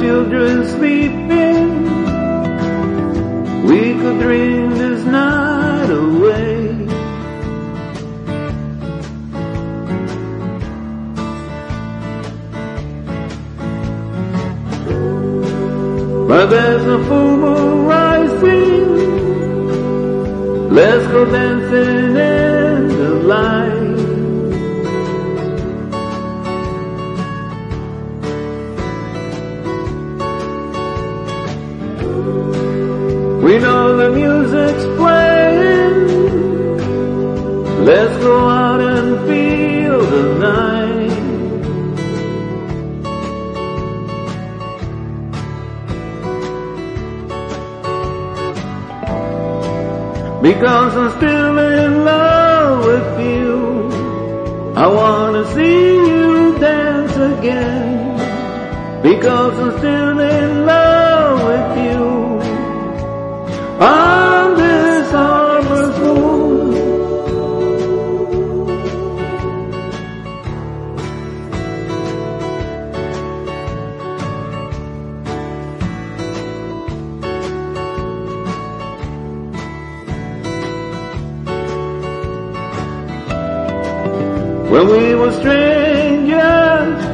Children 0.00 0.66
sleeping, 0.68 1.84
we 3.64 3.94
could 4.00 4.18
dream 4.20 4.70
this 4.70 5.04
night 5.04 5.90
away. 5.90 6.54
But 16.28 16.46
there's 16.46 16.86
a 16.86 16.98
full 17.04 17.36
moon 17.36 17.86
rising. 17.86 18.84
Let's 20.70 21.06
go 21.08 21.24
dancing 21.24 22.16
in 22.16 22.88
the 22.88 23.10
light. 23.30 23.63
We 33.54 33.60
know 33.60 33.96
the 33.96 34.10
music's 34.10 34.84
playing. 34.98 36.08
Let's 37.84 38.16
go 38.18 38.48
out 38.48 38.80
and 38.80 39.16
feel 39.28 40.00
the 40.14 40.24
night. 40.48 41.14
Because 50.42 50.96
I'm 50.96 51.10
still 51.18 51.58
in 51.58 52.04
love 52.04 52.84
with 52.90 53.20
you. 53.24 53.52
I 54.74 54.86
wanna 54.88 55.44
see 55.54 55.94
you 56.10 56.58
dance 56.58 57.16
again. 57.32 58.16
Because 59.00 59.54
I'm 59.60 59.78
still 59.78 60.18
in 60.18 60.66
love 60.66 61.38
with 61.46 61.84
you. 61.84 62.03
When 84.74 84.88
we 84.88 85.14
were 85.14 85.30
strangers, 85.30 87.04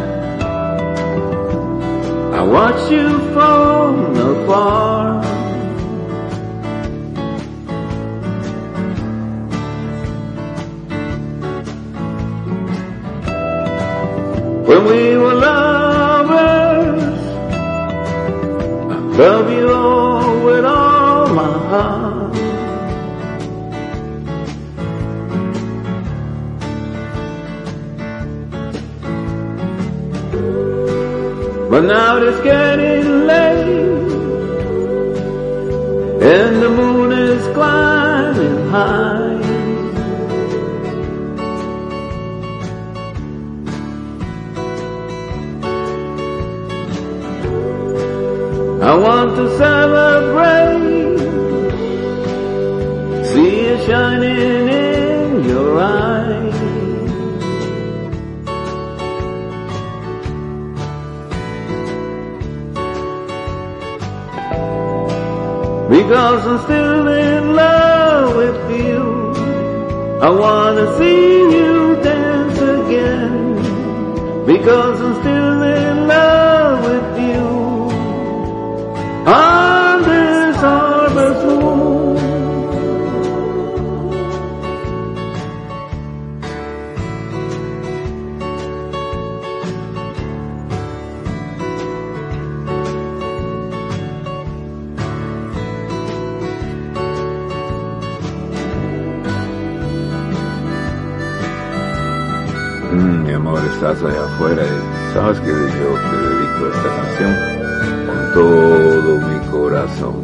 I 2.38 2.42
watched 2.42 2.90
you 2.90 3.18
from 3.34 4.16
afar. 4.16 5.09
When 14.70 14.84
we 14.84 15.16
were 15.18 15.34
lovers, 15.34 17.02
I 18.94 18.98
love 19.18 19.50
you 19.50 19.68
all 19.68 20.44
with 20.44 20.64
all 20.64 21.28
my 21.34 21.52
heart. 21.70 22.32
But 31.68 31.80
now 31.80 32.18
it's 32.18 32.40
getting 32.44 33.26
late 33.26 34.12
and 36.22 36.62
the 36.62 36.70
moon 36.70 37.10
is 37.10 37.44
climbing 37.56 38.68
high. 38.68 39.29
I 48.82 48.94
want 48.96 49.36
to 49.36 49.58
celebrate, 49.58 51.18
see 53.26 53.60
it 53.60 53.86
shining 53.86 54.68
in 54.68 55.44
your 55.44 55.78
eyes. 55.78 56.54
Because 65.90 66.46
I'm 66.46 66.58
still 66.64 67.08
in 67.08 67.54
love 67.54 68.36
with 68.36 68.80
you. 68.80 69.34
I 70.22 70.30
wanna 70.30 70.96
see 70.96 71.38
you 71.54 71.96
dance 72.02 72.58
again. 72.58 73.56
Because 74.46 75.00
I'm 75.02 75.20
still 75.20 75.62
in 75.64 76.08
love 76.08 76.49
Mm, 102.92 103.22
mi 103.24 103.32
amor, 103.32 103.60
estás 103.72 104.02
allá 104.02 104.24
afuera 104.24 104.62
y 104.62 105.14
sabes 105.14 105.40
que 105.40 105.48
yo 105.48 105.56
te 105.56 106.16
dedico 106.28 106.66
esta 106.66 106.90
canción 106.96 107.32
con 108.06 108.32
todo 108.34 109.10
mi 109.28 109.38
corazón, 109.50 110.14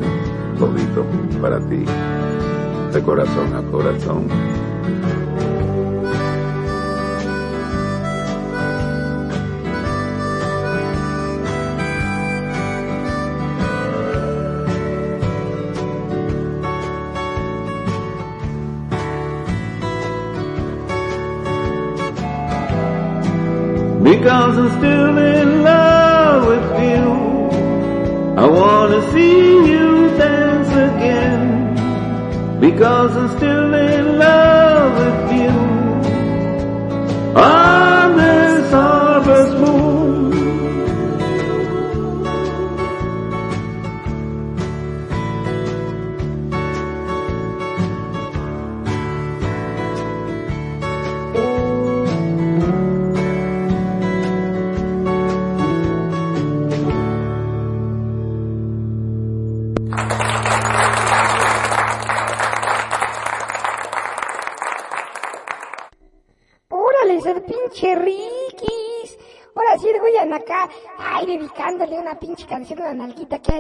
para 1.41 1.59
ti, 1.61 1.85
de 2.93 3.03
corazón 3.03 3.55
a 3.55 3.63
corazón. 3.71 4.27
Because 24.03 24.57
I'm 24.57 24.79
still 24.79 25.19
in 25.19 25.63
love 25.65 26.47
with 26.47 26.69
you. 26.85 27.07
I 28.39 28.47
wanna 28.47 29.03
see 29.13 29.56
Because 32.67 33.17
I'm 33.17 33.29
still 33.37 33.75
in 33.75 34.19
love 34.19 34.99
with 34.99 35.39
you. 35.39 35.51
On 37.41 38.17
this 38.17 38.73
harvest 38.73 39.53
moon. 39.59 39.96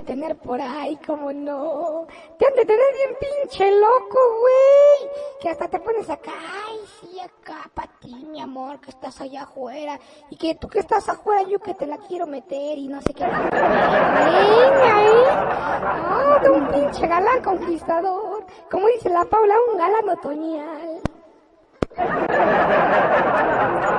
Tener 0.07 0.37
por 0.37 0.61
ahí, 0.61 0.97
como 1.07 1.33
no. 1.33 2.07
Te 2.39 2.47
han 2.47 2.55
de 2.55 2.65
tener 2.65 2.87
bien 2.95 3.17
pinche 3.21 3.71
loco, 3.73 4.19
güey. 4.41 5.11
Que 5.41 5.51
hasta 5.51 5.69
te 5.69 5.79
pones 5.81 6.09
acá, 6.09 6.33
ay, 6.67 6.79
sí, 7.01 7.21
acá, 7.21 7.69
pa' 7.75 7.89
ti, 8.01 8.15
mi 8.31 8.41
amor, 8.41 8.81
que 8.81 8.91
estás 8.91 9.21
allá 9.21 9.43
afuera. 9.43 9.99
Y 10.31 10.37
que 10.37 10.55
tú 10.55 10.69
que 10.69 10.79
estás 10.79 11.09
afuera, 11.09 11.43
yo 11.43 11.59
que 11.59 11.75
te 11.75 11.87
la 11.87 11.99
quiero 11.99 12.27
meter 12.27 12.79
y 12.79 12.89
no 12.89 13.03
sé 13.03 13.13
qué. 13.13 13.25
Venga, 13.25 15.03
eh. 15.05 15.27
Ah, 15.29 16.39
de 16.43 16.51
un 16.51 16.69
pinche 16.69 17.07
galán 17.07 17.43
conquistador. 17.43 18.47
Como 18.71 18.87
dice 18.89 19.11
la 19.11 19.25
Paula, 19.25 19.55
un 19.73 19.79
galán 19.79 20.09
otoñal. 20.09 21.01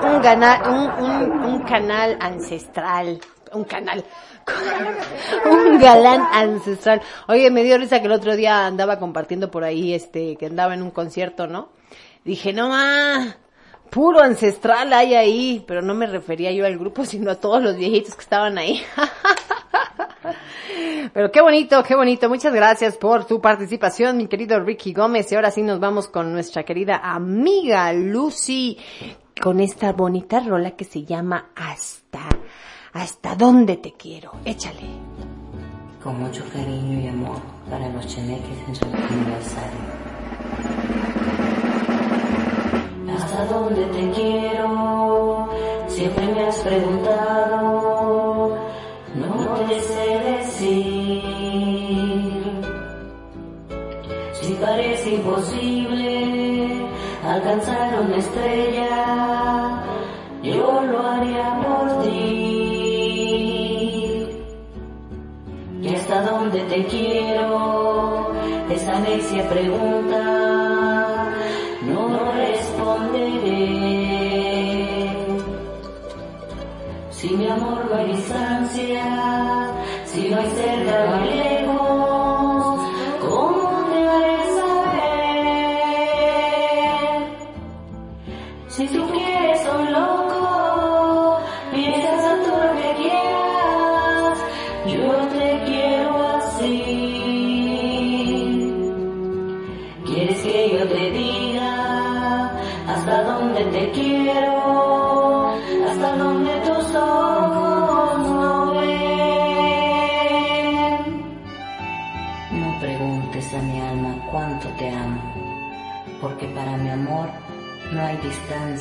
Un, 0.04 0.22
gana- 0.22 0.62
un, 1.00 1.46
un 1.46 1.60
canal 1.64 2.18
ancestral. 2.22 3.20
Un 3.54 3.64
canal. 3.64 4.04
un 5.46 5.80
galán 5.80 6.22
ancestral. 6.32 7.02
Oye, 7.28 7.52
me 7.52 7.64
dio 7.64 7.78
risa 7.78 8.00
que 8.00 8.08
el 8.08 8.12
otro 8.12 8.36
día 8.36 8.66
andaba 8.66 9.00
compartiendo 9.00 9.52
por 9.52 9.64
ahí, 9.64 9.94
este, 9.94 10.36
que 10.38 10.48
andaba 10.48 10.74
en 10.74 10.82
un 10.82 10.92
concierto, 10.92 11.48
¿no? 11.48 11.70
Dije, 12.24 12.54
no 12.54 12.70
ma, 12.70 13.38
puro 13.90 14.22
ancestral 14.22 14.94
hay 14.94 15.16
ahí, 15.16 15.64
pero 15.68 15.82
no 15.82 15.94
me 15.94 16.08
refería 16.08 16.52
yo 16.52 16.66
al 16.66 16.78
grupo, 16.78 17.06
sino 17.06 17.32
a 17.32 17.36
todos 17.36 17.62
los 17.62 17.78
viejitos 17.78 18.16
que 18.16 18.22
estaban 18.22 18.58
ahí. 18.58 18.82
Pero 21.14 21.32
qué 21.32 21.42
bonito, 21.42 21.82
qué 21.84 21.96
bonito. 21.96 22.30
Muchas 22.30 22.54
gracias 22.54 22.98
por 22.98 23.26
tu 23.26 23.40
participación, 23.40 24.18
mi 24.18 24.28
querido 24.28 24.60
Ricky 24.60 24.94
Gómez. 24.94 25.32
Y 25.32 25.36
ahora 25.36 25.52
sí 25.52 25.64
nos 25.64 25.80
vamos 25.80 26.08
con 26.08 26.34
nuestra 26.34 26.64
querida 26.64 26.98
amiga 26.98 27.92
Lucy, 27.94 28.78
con 29.42 29.60
esta 29.60 29.94
bonita 29.94 30.40
rola 30.42 30.72
que 30.72 30.86
se 30.86 31.04
llama 31.04 31.50
Hasta, 31.56 32.28
hasta 32.94 33.36
dónde 33.36 33.78
te 33.78 33.94
quiero. 33.94 34.32
Échale. 34.46 34.88
Con 36.04 36.20
mucho 36.22 36.44
cariño 36.54 37.00
y 37.00 37.08
amor 37.08 37.40
para 37.70 37.90
los 37.90 38.08
cheneques 38.08 38.58
en 38.68 38.76
su 38.76 38.86
aniversario. 38.86 39.80
¿Hasta 43.16 43.46
dónde 43.46 43.86
te 43.86 44.12
quiero? 44.12 45.50
Siempre 45.88 46.28
me 46.28 46.48
has 46.48 46.58
preguntado, 46.60 48.58
no 49.16 49.56
te 49.68 49.80
sé 49.82 50.20
decir. 50.32 51.24
Si 54.34 54.54
parece 54.62 55.16
imposible 55.16 56.86
alcanzar 57.26 58.00
una 58.02 58.18
estrella, 58.18 59.37
quiero? 66.90 68.34
Esa 68.70 69.00
necia 69.00 69.48
pregunta 69.50 69.97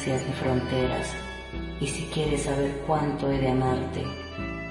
ni 0.06 0.32
fronteras, 0.34 1.14
y 1.80 1.86
si 1.88 2.04
quieres 2.14 2.44
saber 2.44 2.70
cuánto 2.86 3.28
he 3.30 3.38
de 3.38 3.50
amarte, 3.50 4.04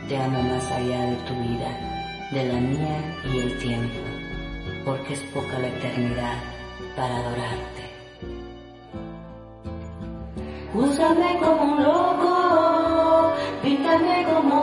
te 0.08 0.18
amo 0.18 0.42
más 0.42 0.72
allá 0.72 1.02
de 1.08 1.16
tu 1.28 1.34
vida, 1.34 2.30
de 2.32 2.46
la 2.46 2.60
mía 2.60 3.16
y 3.34 3.40
el 3.40 3.58
tiempo, 3.60 4.00
porque 4.86 5.14
es 5.14 5.20
poca 5.34 5.60
la 5.60 5.68
eternidad 5.68 6.38
para 6.96 7.18
adorarte. 7.18 7.84
Úsame 10.74 11.38
como 11.40 11.64
un 11.64 11.84
loco, 11.84 13.34
píntame 13.62 14.26
como 14.34 14.55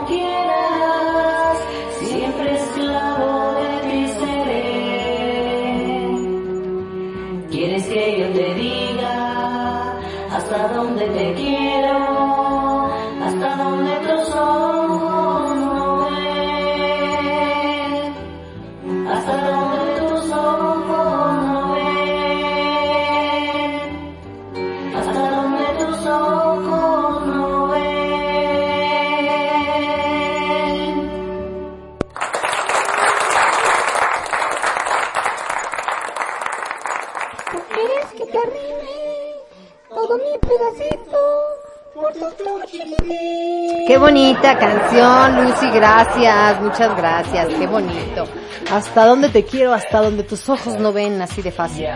bonita 44.13 44.59
canción, 44.59 45.43
Lucy, 45.43 45.71
gracias, 45.71 46.61
muchas 46.61 46.95
gracias, 46.95 47.47
qué 47.47 47.65
bonito. 47.65 48.25
Hasta 48.71 49.07
dónde 49.07 49.29
te 49.29 49.43
quiero, 49.43 49.73
hasta 49.73 50.03
donde 50.03 50.21
tus 50.21 50.47
ojos 50.49 50.79
no 50.79 50.93
ven, 50.93 51.19
así 51.19 51.41
de 51.41 51.51
fácil. 51.51 51.87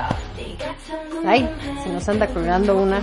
Ay, 1.27 1.48
se 1.84 1.89
nos 1.91 2.10
anda 2.10 2.26
colgando 2.26 2.76
una. 2.76 3.02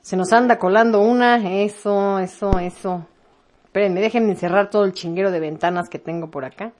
Se 0.00 0.16
nos 0.16 0.32
anda 0.32 0.58
colando 0.58 1.02
una, 1.02 1.36
eso, 1.36 2.18
eso, 2.18 2.58
eso. 2.58 3.06
Espérenme, 3.66 4.00
déjenme 4.00 4.36
cerrar 4.36 4.70
todo 4.70 4.86
el 4.86 4.94
chinguero 4.94 5.30
de 5.30 5.40
ventanas 5.40 5.90
que 5.90 5.98
tengo 5.98 6.30
por 6.30 6.46
acá. 6.46 6.72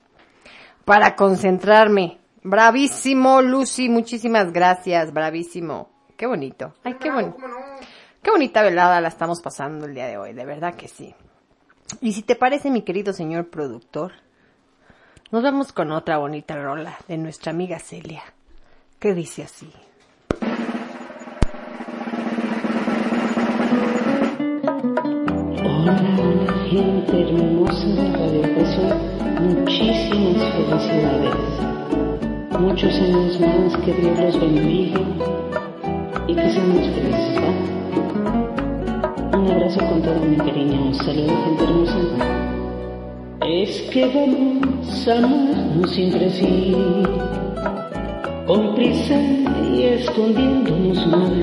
Para 0.83 1.15
concentrarme. 1.15 2.17
Bravísimo, 2.41 3.43
Lucy, 3.43 3.87
muchísimas 3.87 4.51
gracias, 4.51 5.13
bravísimo. 5.13 5.89
Qué 6.17 6.25
bonito. 6.25 6.73
Ay, 6.83 6.95
qué 6.99 7.11
bonito. 7.11 7.37
Qué 8.27 8.31
bonita 8.31 8.61
velada 8.61 8.99
la 8.99 9.07
estamos 9.07 9.39
pasando 9.39 9.85
el 9.85 9.93
día 9.93 10.05
de 10.05 10.17
hoy, 10.17 10.33
de 10.33 10.43
verdad 10.43 10.75
que 10.75 10.89
sí. 10.89 11.15
Y 12.01 12.11
si 12.11 12.23
te 12.23 12.35
parece, 12.35 12.69
mi 12.69 12.81
querido 12.81 13.13
señor 13.13 13.49
productor, 13.49 14.11
nos 15.31 15.43
vamos 15.43 15.71
con 15.71 15.93
otra 15.93 16.17
bonita 16.17 16.61
rola 16.61 16.97
de 17.07 17.17
nuestra 17.17 17.53
amiga 17.53 17.79
Celia, 17.79 18.23
que 18.99 19.13
dice 19.13 19.43
así. 19.43 19.71
Hola, 25.63 25.97
gente 26.69 27.21
hermosa 27.21 27.87
de 27.87 28.11
Radio. 28.11 28.43
Muchísimas 29.39 30.53
felicidades. 30.53 32.59
Muchos 32.59 32.93
años 32.93 33.39
más, 33.39 33.77
que 33.85 33.93
Dios 33.93 34.19
los 34.19 34.37
bendiga 34.41 34.99
y 36.27 36.35
que 36.35 36.51
seamos 36.51 36.93
felices. 36.93 37.66
Abrazo 39.67 39.85
con 39.89 40.01
todo 40.01 40.19
mi 40.21 40.37
cariño. 40.37 40.93
Saludos, 40.93 41.37
gente 41.43 41.63
hermosa. 41.65 41.97
Es 43.45 43.81
que 43.91 44.05
vamos 44.05 45.07
a 45.09 45.17
amarnos 45.17 45.91
siempre 45.91 46.25
así, 46.27 46.73
con 48.45 48.75
prisa 48.75 49.19
y 49.69 49.83
escondiéndonos 49.83 51.07
mal. 51.07 51.41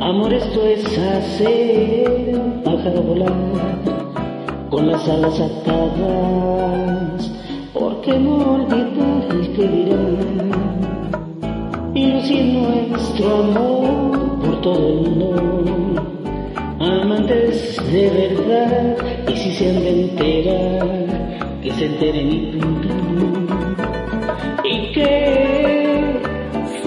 Amor, 0.00 0.32
esto 0.32 0.64
es 0.64 0.96
hacer 0.96 2.38
un 2.38 2.62
pájaro 2.62 3.02
volar 3.02 3.32
con 4.70 4.92
las 4.92 5.08
alas 5.08 5.40
atadas, 5.40 7.32
porque 7.74 8.16
no 8.16 8.36
olvidar 8.36 9.26
el 9.28 9.52
que 9.54 9.66
dirán. 9.66 10.91
Y 12.02 12.06
lucir 12.06 12.44
nuestro 12.46 13.36
amor 13.36 14.40
por 14.40 14.60
todo 14.60 14.88
el 14.88 15.10
mundo, 15.10 16.02
amantes 16.80 17.76
de 17.92 18.10
verdad, 18.10 18.96
y 19.28 19.36
si 19.36 19.52
se 19.52 19.70
han 19.70 19.76
de 19.76 19.90
enterar, 20.02 21.60
que 21.62 21.70
se 21.70 21.86
enteren 21.86 22.32
y 22.32 22.38
punto. 22.56 22.88
Y 24.64 24.92
que 24.92 26.20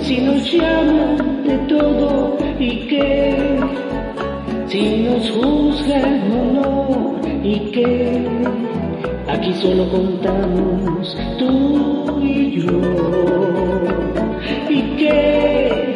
si 0.01 0.17
nos 0.19 0.51
llaman 0.51 1.43
de 1.47 1.57
todo 1.59 2.37
y 2.59 2.87
que 2.89 3.59
si 4.67 4.97
nos 4.97 5.31
juzgan 5.31 6.29
o 6.29 6.43
no 6.55 7.15
y 7.41 7.71
que 7.71 8.27
aquí 9.29 9.53
solo 9.53 9.89
contamos 9.89 11.17
tú 11.39 12.19
y 12.21 12.59
yo 12.59 13.84
y 14.69 14.81
que 14.97 15.95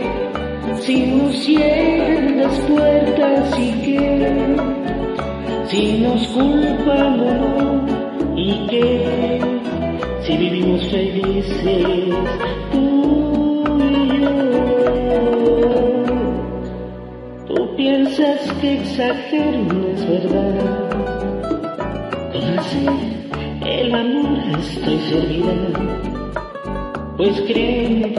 si 0.82 1.06
nos 1.08 1.38
cierran 1.40 2.38
las 2.38 2.60
puertas 2.62 3.60
y 3.60 3.72
que 3.82 4.56
si 5.68 6.00
nos 6.00 6.28
culpan 6.28 7.18
no 7.18 7.86
y 8.36 8.68
que 8.68 9.40
si 10.24 10.38
vivimos 10.38 10.86
felices 10.88 11.86
tú 12.72 13.64
y 13.80 14.22
yo. 14.22 14.32
Tú 17.48 17.76
piensas 17.76 18.54
que 18.62 18.76
exagero, 18.76 19.60
no 19.74 19.88
es 19.90 20.08
verdad. 20.08 20.90
Con 22.32 22.60
hacer 22.60 22.94
el 23.66 23.96
amor 23.96 24.38
estoy 24.60 25.00
servida. 25.10 25.99
Pues 27.20 27.38
créeme 27.42 28.14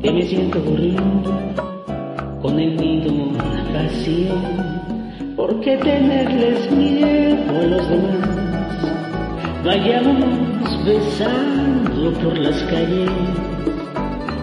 que 0.00 0.12
me 0.12 0.22
siento 0.22 0.60
aburrido 0.60 1.02
con 2.40 2.56
el 2.56 2.76
nido 2.76 3.32
vacío. 3.74 4.34
Porque 5.34 5.76
tenerles 5.78 6.70
miedo 6.70 7.58
a 7.58 7.62
los 7.64 7.88
demás. 7.88 8.28
Vayamos 9.64 10.84
besando 10.86 12.12
por 12.20 12.38
las 12.38 12.62
calles, 12.70 13.10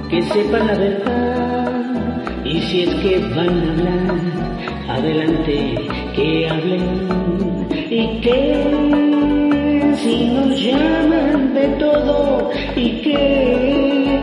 que 0.10 0.22
sepan 0.22 0.68
la 0.68 0.78
verdad. 0.78 2.44
Y 2.44 2.60
si 2.64 2.82
es 2.82 2.96
que 2.96 3.20
van 3.34 3.48
a 3.48 3.72
hablar, 3.72 4.90
adelante 4.90 5.78
que 6.18 6.50
hablen. 6.50 7.58
Y 7.90 8.20
que 8.20 9.15
si 10.06 10.26
nos 10.28 10.62
llaman 10.62 11.56
de 11.56 11.68
todo, 11.80 12.52
y 12.76 13.02
que 13.02 14.22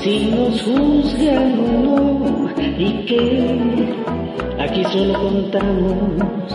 si 0.00 0.26
nos 0.26 0.62
juzgan 0.62 1.58
o 1.58 2.50
y 2.78 2.92
que 3.06 3.94
aquí 4.58 4.84
solo 4.92 5.14
contamos 5.14 6.53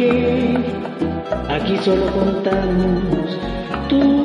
que 0.00 0.56
aquí 1.50 1.76
solo 1.84 2.06
contamos 2.06 3.38
tú 3.90 4.19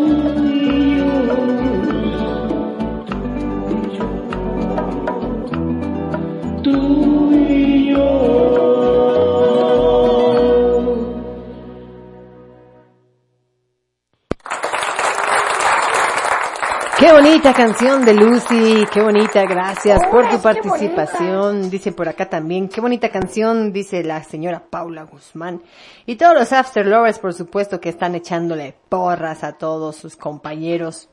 bonita 17.45 17.63
canción 17.63 18.03
de 18.05 18.13
Lucy, 18.15 18.87
qué 18.91 19.03
bonita, 19.03 19.45
gracias 19.45 19.99
por 20.09 20.27
tu 20.29 20.41
participación. 20.41 21.69
Dice 21.69 21.91
por 21.91 22.09
acá 22.09 22.27
también, 22.27 22.67
qué 22.67 22.81
bonita 22.81 23.09
canción, 23.09 23.71
dice 23.71 24.03
la 24.03 24.23
señora 24.23 24.63
Paula 24.67 25.03
Guzmán. 25.03 25.61
Y 26.07 26.15
todos 26.15 26.33
los 26.33 26.51
After 26.51 26.83
Lovers, 26.83 27.19
por 27.19 27.35
supuesto, 27.35 27.79
que 27.79 27.89
están 27.89 28.15
echándole 28.15 28.75
porras 28.89 29.43
a 29.43 29.59
todos 29.59 29.95
sus 29.95 30.15
compañeros. 30.15 31.07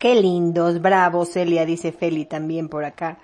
Qué 0.00 0.16
lindos, 0.20 0.82
bravo, 0.82 1.24
Celia, 1.24 1.64
dice 1.64 1.92
Feli 1.92 2.24
también 2.24 2.68
por 2.68 2.84
acá. 2.84 3.18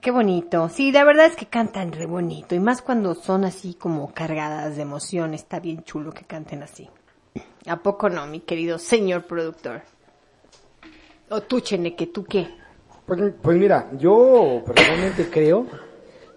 Qué 0.00 0.10
bonito. 0.10 0.68
Sí, 0.68 0.90
la 0.90 1.04
verdad 1.04 1.26
es 1.26 1.36
que 1.36 1.46
cantan 1.46 1.92
re 1.92 2.06
bonito. 2.06 2.56
Y 2.56 2.58
más 2.58 2.82
cuando 2.82 3.14
son 3.14 3.44
así 3.44 3.74
como 3.74 4.12
cargadas 4.12 4.74
de 4.74 4.82
emoción. 4.82 5.34
Está 5.34 5.60
bien 5.60 5.84
chulo 5.84 6.10
que 6.10 6.24
canten 6.24 6.64
así. 6.64 6.90
¿A 7.68 7.76
poco 7.76 8.08
no, 8.08 8.26
mi 8.26 8.40
querido 8.40 8.76
señor 8.80 9.28
productor? 9.28 9.82
O 11.30 11.42
tú, 11.42 11.60
Cheneque, 11.60 12.06
¿tú 12.06 12.24
qué? 12.24 12.48
Pues, 13.06 13.32
pues 13.40 13.56
mira, 13.56 13.90
yo 13.98 14.62
personalmente 14.64 15.28
creo, 15.30 15.66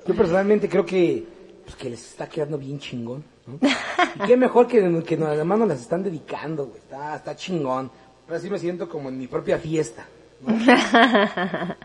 yo 0.05 0.15
personalmente 0.15 0.69
creo 0.69 0.85
que, 0.85 1.26
pues 1.63 1.76
que 1.76 1.89
les 1.89 2.11
está 2.11 2.27
quedando 2.27 2.57
bien 2.57 2.80
chingón, 2.80 3.23
¿no? 3.45 3.59
Y 4.15 4.27
qué 4.27 4.38
mejor 4.38 4.68
que, 4.68 5.03
que 5.03 5.15
además 5.15 5.59
nos 5.59 5.68
las 5.68 5.81
están 5.81 6.03
dedicando, 6.03 6.68
güey, 6.68 6.80
está, 6.80 7.15
está 7.15 7.35
chingón. 7.35 7.91
Ahora 8.27 8.39
sí 8.39 8.49
me 8.49 8.59
siento 8.59 8.88
como 8.88 9.09
en 9.09 9.18
mi 9.18 9.27
propia 9.27 9.57
fiesta. 9.57 10.07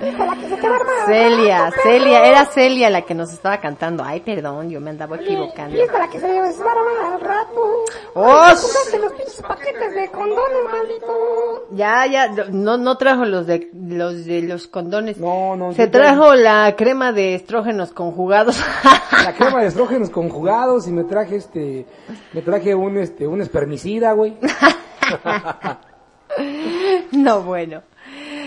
Híjola, 0.00 0.36
que 0.36 0.48
se 0.48 0.56
te 0.56 0.68
va 0.68 0.76
a 0.76 0.78
armar. 0.78 1.06
Celia, 1.06 1.70
Celia, 1.82 2.24
era 2.24 2.44
Celia 2.46 2.90
la 2.90 3.02
que 3.02 3.14
nos 3.14 3.32
estaba 3.32 3.58
cantando. 3.58 4.04
Ay, 4.04 4.20
perdón, 4.20 4.70
yo 4.70 4.80
me 4.80 4.90
andaba 4.90 5.16
equivocando. 5.16 5.76
Híjola, 5.76 6.08
que 6.08 6.20
se 6.20 6.28
me 6.28 6.40
va 6.40 6.46
a 6.46 6.50
armar 6.50 7.12
al 7.14 7.20
rato. 7.20 7.84
¡Oh! 8.14 8.24
Ay, 8.24 8.56
compraste 8.56 8.98
los 8.98 9.12
pinches 9.12 9.42
paquetes 9.42 9.94
de 9.94 10.08
condones, 10.10 10.64
maldito. 10.70 11.66
Ya, 11.72 12.06
ya, 12.06 12.28
no, 12.50 12.76
no 12.76 12.96
trajo 12.96 13.24
los 13.24 13.46
de, 13.46 13.70
los 13.72 14.24
de 14.24 14.42
los 14.42 14.68
condones. 14.68 15.18
No, 15.18 15.56
no. 15.56 15.72
Se 15.72 15.84
sí, 15.84 15.90
trajo 15.90 16.34
la 16.34 16.74
crema 16.76 17.12
de 17.12 17.34
estrógenos 17.34 17.92
conjugados. 17.92 18.62
La 19.24 19.34
crema 19.34 19.60
de 19.60 19.66
estrógenos 19.66 20.10
conjugados 20.10 20.86
y 20.86 20.92
me 20.92 21.02
traje 21.04 21.36
este, 21.36 21.86
me 22.32 22.40
traje 22.40 22.74
un 22.74 22.98
este, 22.98 23.26
un 23.26 23.40
espermicida, 23.40 24.12
güey. 24.12 24.36
no, 27.12 27.42
bueno. 27.42 27.82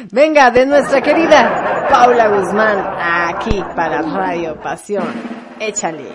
Venga, 0.10 0.50
de 0.50 0.66
nuestra 0.66 1.02
querida 1.02 1.88
Paula 1.90 2.28
Guzmán, 2.30 2.80
aquí 3.00 3.64
para 3.76 4.02
Radio 4.02 4.60
Pasión. 4.60 5.06
Échale. 5.60 6.10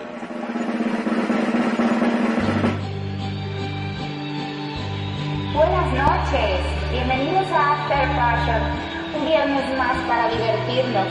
Buenas 5.53 5.93
noches, 5.93 6.59
bienvenidos 6.91 7.47
a 7.51 7.73
After 7.73 8.07
Passion, 8.15 8.61
un 9.15 9.25
viernes 9.25 9.77
más 9.77 9.97
para 10.07 10.29
divertirnos. 10.29 11.07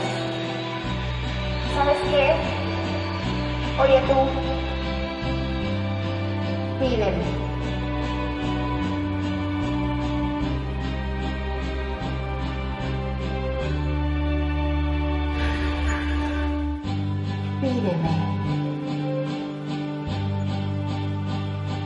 ¿Sabes 1.73 1.97
qué? 2.11 2.35
Oye 3.81 4.01
tú, 4.07 4.15
pídeme. 6.79 7.46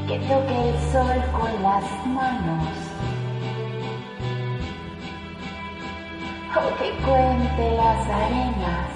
Que 0.07 0.17
toque 0.17 0.69
el 0.69 0.75
sol 0.91 1.17
con 1.31 1.51
las 1.61 1.83
manos. 2.07 2.67
O 6.57 6.75
que 6.79 6.89
cuente 7.05 7.75
las 7.77 8.09
arenas, 8.09 8.89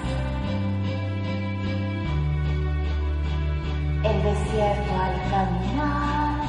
el 4.02 4.22
desierto 4.24 4.92
al 5.00 5.16
caminar. 5.30 6.40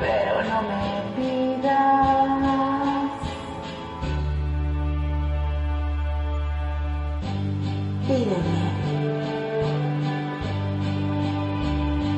Pero 0.00 0.34
no 0.42 0.58
me 0.62 0.86
pidas 1.16 2.85
pídeme 8.06 8.62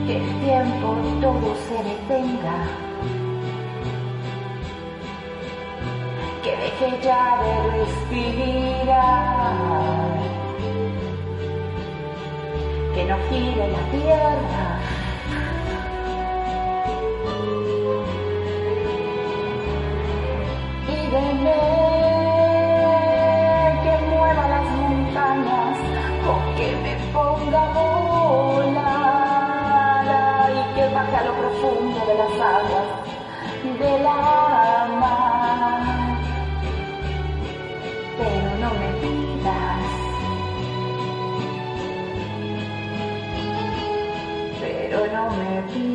que 0.07 0.17
el 0.17 0.27
tiempo 0.41 0.89
todo 1.21 1.49
se 1.67 1.77
detenga, 1.89 2.59
que 6.43 6.53
deje 6.57 6.89
ya 7.03 7.25
de 7.43 7.53
respirar, 7.79 9.57
que 12.95 13.03
no 13.05 13.17
gire 13.29 13.67
la 13.69 13.83
tierra. 13.91 14.67
Pídeme 20.87 21.88
que 26.59 26.75
me 26.83 26.95
ponga 27.13 27.63
a 27.63 28.43
y 30.51 30.75
que 30.75 30.85
baje 30.93 31.17
a 31.17 31.23
lo 31.27 31.33
profundo 31.41 31.99
de 32.09 32.15
las 32.21 32.35
aguas 32.57 32.89
de 33.79 33.93
la 34.03 34.17
mar. 35.01 35.83
Pero 38.19 38.51
no 38.63 38.71
me 38.81 38.91
pidas, 39.03 39.87
pero 44.61 44.99
no 45.15 45.23
me 45.39 45.51
pidas. 45.73 45.88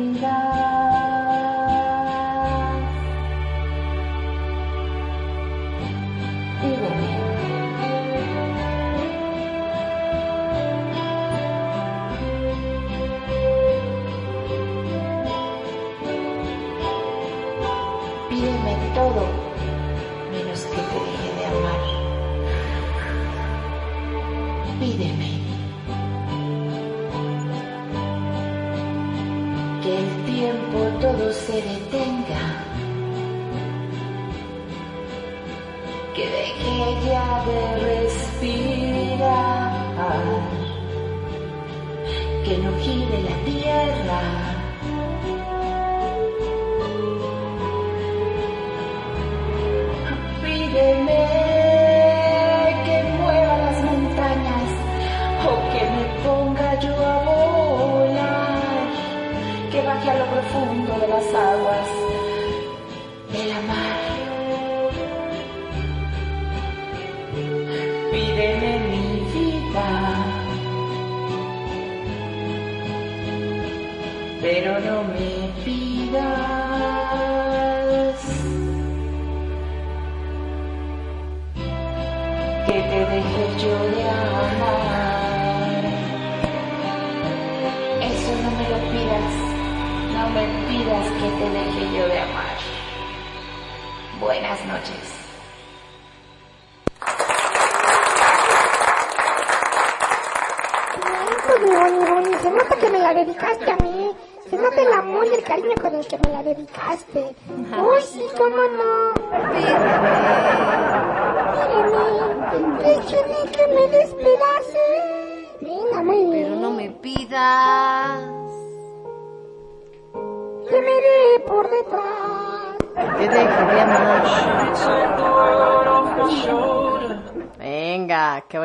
No 42.86 42.92
gire 42.92 43.22
la 43.22 43.36
tierra. 43.44 44.43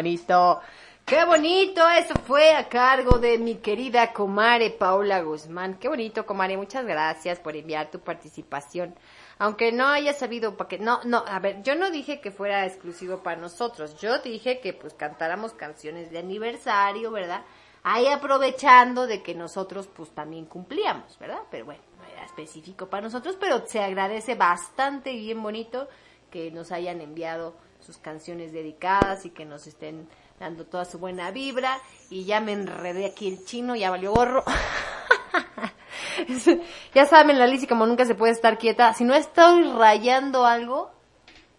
Bonito. 0.09 0.61
Qué 1.05 1.25
bonito, 1.25 1.87
eso 1.89 2.13
fue 2.25 2.53
a 2.53 2.67
cargo 2.67 3.17
de 3.17 3.37
mi 3.37 3.55
querida 3.55 4.13
comare 4.13 4.71
Paula 4.71 5.21
Guzmán. 5.21 5.77
Qué 5.79 5.87
bonito, 5.87 6.25
comare, 6.25 6.55
muchas 6.57 6.85
gracias 6.85 7.39
por 7.39 7.55
enviar 7.55 7.89
tu 7.89 7.99
participación. 7.99 8.95
Aunque 9.39 9.71
no 9.71 9.87
haya 9.87 10.13
sabido, 10.13 10.55
porque 10.57 10.77
no, 10.77 10.99
no, 11.05 11.23
a 11.27 11.39
ver, 11.39 11.63
yo 11.63 11.75
no 11.75 11.89
dije 11.89 12.21
que 12.21 12.31
fuera 12.31 12.65
exclusivo 12.65 13.23
para 13.23 13.41
nosotros, 13.41 13.99
yo 13.99 14.19
dije 14.19 14.59
que 14.59 14.73
pues 14.73 14.93
cantáramos 14.93 15.53
canciones 15.53 16.11
de 16.11 16.19
aniversario, 16.19 17.11
¿verdad? 17.11 17.43
Ahí 17.81 18.07
aprovechando 18.07 19.07
de 19.07 19.23
que 19.23 19.33
nosotros 19.33 19.87
pues 19.87 20.09
también 20.09 20.45
cumplíamos, 20.45 21.17
¿verdad? 21.17 21.41
Pero 21.49 21.65
bueno, 21.65 21.81
no 21.97 22.03
era 22.05 22.25
específico 22.25 22.87
para 22.87 23.03
nosotros, 23.03 23.35
pero 23.39 23.65
se 23.65 23.79
agradece 23.79 24.35
bastante 24.35 25.11
y 25.11 25.21
bien 25.21 25.41
bonito 25.41 25.87
que 26.29 26.51
nos 26.51 26.71
hayan 26.71 27.01
enviado 27.01 27.55
sus 27.89 27.97
canciones 27.97 28.53
dedicadas 28.53 29.25
y 29.25 29.31
que 29.31 29.45
nos 29.45 29.65
estén 29.65 30.07
dando 30.39 30.63
toda 30.63 30.85
su 30.85 30.99
buena 30.99 31.31
vibra 31.31 31.79
y 32.11 32.23
ya 32.23 32.39
me 32.39 32.53
enredé 32.53 33.07
aquí 33.07 33.27
el 33.27 33.43
chino, 33.45 33.75
ya 33.75 33.89
valió 33.89 34.13
gorro. 34.13 34.43
ya 36.93 37.07
saben, 37.07 37.39
la 37.39 37.47
Lizzy 37.47 37.65
como 37.65 37.87
nunca 37.87 38.05
se 38.05 38.13
puede 38.13 38.31
estar 38.31 38.59
quieta, 38.59 38.93
si 38.93 39.05
no 39.05 39.15
estoy 39.15 39.63
rayando 39.71 40.45
algo, 40.45 40.91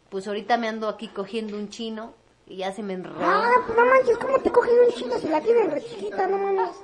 pues 0.09 0.29
ahorita 0.29 0.57
me 0.57 0.69
ando 0.69 0.89
aquí 0.89 1.09
cogiendo 1.09 1.57
un 1.57 1.69
chino 1.69 2.15
y 2.47 2.59
ya 2.59 2.71
se 2.71 2.85
me 2.85 2.93
enredó. 2.93 3.19
Ah, 3.21 3.51
pues 3.67 3.77
no 3.77 3.85
manches, 3.85 4.17
¿cómo 4.19 4.39
te 4.39 4.53
cogen 4.53 4.75
un 4.87 4.95
chino 4.95 5.19
si 5.19 5.27
la 5.27 5.41
tienen 5.41 5.69
re 5.69 5.83
chiquita? 5.83 6.29
No 6.29 6.39
mames. 6.39 6.77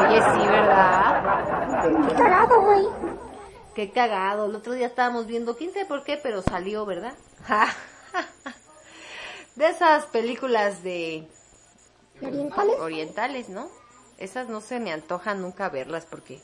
Oye, 0.00 0.22
sí, 0.22 0.48
¿verdad? 0.48 1.22
Qué 2.48 2.56
güey. 2.56 3.15
Qué 3.76 3.90
cagado. 3.90 4.46
El 4.46 4.56
otro 4.56 4.72
día 4.72 4.86
estábamos 4.86 5.26
viendo, 5.26 5.54
quién 5.54 5.70
sabe 5.70 5.84
por 5.84 6.02
qué, 6.02 6.16
pero 6.16 6.40
salió, 6.40 6.86
¿verdad? 6.86 7.12
de 9.54 9.68
esas 9.68 10.06
películas 10.06 10.82
de 10.82 11.28
¿Orientales? 12.22 12.80
orientales, 12.80 13.48
¿no? 13.50 13.68
Esas 14.16 14.48
no 14.48 14.62
se 14.62 14.80
me 14.80 14.94
antojan 14.94 15.42
nunca 15.42 15.68
verlas 15.68 16.06
porque 16.06 16.40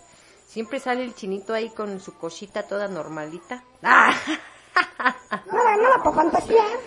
siempre 0.47 0.79
sale 0.79 1.05
el 1.05 1.15
chinito 1.15 1.55
ahí 1.55 1.71
con 1.71 2.01
su 2.01 2.19
cosita 2.19 2.65
toda 2.65 2.87
normalita. 2.87 3.65
¡Ah! 3.83 4.15
Nada, 5.47 5.77
nada 5.77 6.03
para 6.03 6.15
fantasear. 6.15 6.79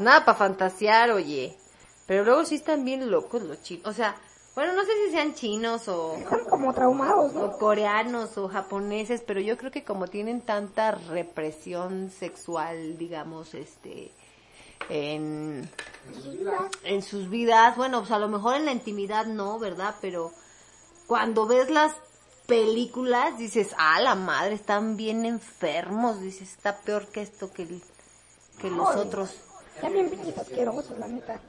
Nada 0.00 0.24
para 0.24 0.38
fantasear, 0.38 1.12
oye. 1.12 1.56
Pero 2.06 2.24
luego 2.24 2.44
sí 2.44 2.56
están 2.56 2.84
bien 2.84 3.08
locos 3.08 3.42
los 3.42 3.62
chinos. 3.62 3.86
O 3.86 3.92
sea, 3.92 4.16
bueno, 4.54 4.72
no 4.74 4.84
sé 4.84 4.90
si 5.06 5.12
sean 5.12 5.34
chinos 5.34 5.88
o, 5.88 6.14
Están 6.16 6.44
como 6.44 6.72
traumados, 6.74 7.32
¿no? 7.32 7.44
o 7.44 7.58
coreanos 7.58 8.36
o 8.38 8.48
japoneses, 8.48 9.22
pero 9.26 9.40
yo 9.40 9.56
creo 9.56 9.70
que 9.70 9.84
como 9.84 10.06
tienen 10.08 10.40
tanta 10.42 10.90
represión 10.92 12.10
sexual, 12.10 12.98
digamos, 12.98 13.54
este, 13.54 14.10
en, 14.90 15.68
en 16.84 17.02
sus 17.02 17.30
vidas, 17.30 17.76
bueno, 17.76 18.00
pues 18.00 18.10
a 18.12 18.18
lo 18.18 18.28
mejor 18.28 18.56
en 18.56 18.66
la 18.66 18.72
intimidad 18.72 19.26
no, 19.26 19.58
¿verdad? 19.58 19.94
Pero 20.00 20.32
cuando 21.06 21.46
ves 21.46 21.70
las 21.70 21.92
películas 22.46 23.38
dices, 23.38 23.68
ah, 23.78 24.00
la 24.00 24.14
madre, 24.14 24.54
están 24.54 24.96
bien 24.96 25.24
enfermos, 25.24 26.20
dices, 26.20 26.52
está 26.52 26.76
peor 26.78 27.06
que 27.06 27.22
esto 27.22 27.50
que, 27.52 27.62
el- 27.62 27.82
que 28.60 28.68
los 28.70 28.88
Ay. 28.90 29.00
otros. 29.00 29.30
Ya 29.82 29.88
bien 29.88 30.10
pinches 30.10 30.36
asquerosos, 30.36 30.98
la 30.98 31.08
neta. 31.08 31.40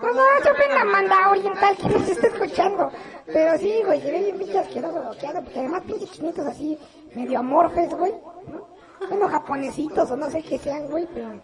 No, 0.00 0.12
no, 0.12 0.22
yo 0.44 0.52
ven 0.58 0.74
la 0.74 0.84
manda 0.84 1.30
oriental 1.30 1.76
que 1.76 1.88
no 1.88 1.98
se 2.04 2.12
está 2.12 2.26
escuchando. 2.28 2.90
Pero 3.26 3.58
sí, 3.58 3.82
güey, 3.84 4.00
ve 4.00 4.18
bien 4.22 4.38
pinche 4.38 4.58
asqueroso 4.58 5.00
bloqueado, 5.00 5.42
porque 5.42 5.58
además 5.58 5.82
pinches 5.86 6.12
chinitos 6.12 6.46
así, 6.46 6.78
medio 7.14 7.40
amorfes, 7.40 7.90
güey. 7.94 8.12
¿no? 8.50 8.68
Bueno, 9.08 9.28
japonesitos 9.28 10.10
o 10.10 10.16
no 10.16 10.30
sé 10.30 10.42
qué 10.42 10.58
sean, 10.58 10.88
güey, 10.88 11.06
pero 11.12 11.40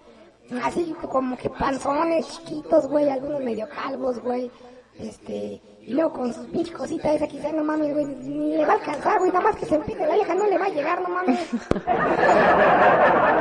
así 0.63 0.95
como 1.11 1.37
que 1.37 1.51
panzones 1.51 2.29
chiquitos, 2.29 2.87
güey, 2.89 3.09
algunos 3.09 3.41
medio 3.41 3.69
calvos, 3.69 4.21
güey. 4.21 4.51
Este, 4.99 5.61
y 5.87 5.93
luego 5.95 6.13
con 6.13 6.33
sus 6.33 6.47
pinches 6.47 6.75
cositas 6.75 7.15
esas 7.17 7.29
quizás, 7.29 7.53
no 7.53 7.63
mames, 7.65 7.93
güey, 7.93 8.07
ni 8.07 8.57
le 8.57 8.65
va 8.65 8.73
a 8.73 8.77
alcanzar, 8.77 9.19
güey, 9.19 9.31
nada 9.31 9.45
más 9.45 9.57
que 9.57 9.67
se 9.67 9.75
empine 9.75 10.07
la 10.07 10.15
vieja, 10.15 10.35
no 10.35 10.47
le 10.47 10.59
va 10.59 10.67
a 10.67 10.69
llegar, 10.71 11.03
no 11.03 11.09
mames. 11.11 11.41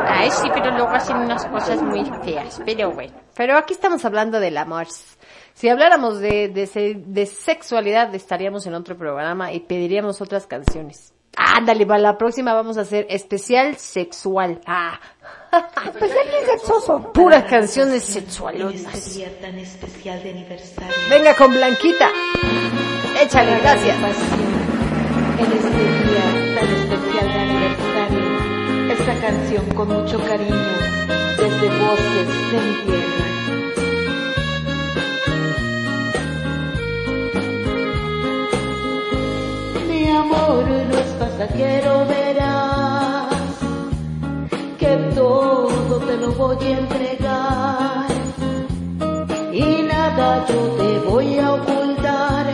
Ay, 0.07 0.29
sí, 0.31 0.49
pero 0.53 0.71
luego 0.71 0.89
hacen 0.89 1.17
unas 1.17 1.45
cosas 1.45 1.81
muy 1.81 2.03
feas, 2.23 2.61
pero 2.65 2.91
bueno. 2.91 3.13
Pero 3.35 3.57
aquí 3.57 3.73
estamos 3.73 4.03
hablando 4.05 4.39
del 4.39 4.57
amor. 4.57 4.87
Si 5.53 5.69
habláramos 5.69 6.19
de, 6.19 6.49
de, 6.49 6.67
se- 6.67 6.95
de 6.95 7.25
sexualidad, 7.25 8.13
estaríamos 8.15 8.65
en 8.67 8.73
otro 8.73 8.97
programa 8.97 9.51
y 9.53 9.59
pediríamos 9.61 10.21
otras 10.21 10.45
canciones. 10.47 11.13
Ándale, 11.35 11.85
para 11.85 11.99
la 11.99 12.17
próxima 12.17 12.53
vamos 12.53 12.77
a 12.77 12.81
hacer 12.81 13.05
especial 13.09 13.75
sexual. 13.77 14.59
Ah, 14.65 14.99
Pues 15.99 16.11
bien 16.11 16.45
sexoso. 16.45 17.11
puras 17.13 17.43
canciones 17.45 18.07
En 18.15 18.23
sexualonas. 18.23 18.93
este 18.93 19.19
día 19.19 19.39
tan 19.39 19.57
especial 19.59 20.21
de 20.23 20.29
aniversario. 20.31 20.93
Venga 21.09 21.35
con 21.35 21.51
Blanquita. 21.53 22.09
Échale, 23.21 23.59
gracias. 23.59 23.95
En 25.37 25.51
este 25.51 25.69
día 25.69 26.55
tan 26.59 26.69
especial 26.69 27.27
de 27.27 27.39
aniversario, 27.39 28.93
esa 28.93 29.21
canción 29.21 29.65
con 29.75 29.87
mucho 29.89 30.19
cariño 30.19 30.71
desde 31.37 31.69
voces 31.79 32.27
de 32.51 32.59
mi 32.61 33.12
amor 40.23 40.65
no 40.89 40.97
es 40.97 41.11
pasajero, 41.19 42.05
verás 42.07 43.35
que 44.79 44.93
todo 45.15 45.95
te 46.07 46.17
lo 46.17 46.31
voy 46.33 46.57
a 46.65 46.79
entregar 46.79 48.07
y 49.51 49.83
nada 49.83 50.45
yo 50.47 50.59
te 50.79 50.89
voy 51.09 51.39
a 51.39 51.53
ocultar 51.53 52.45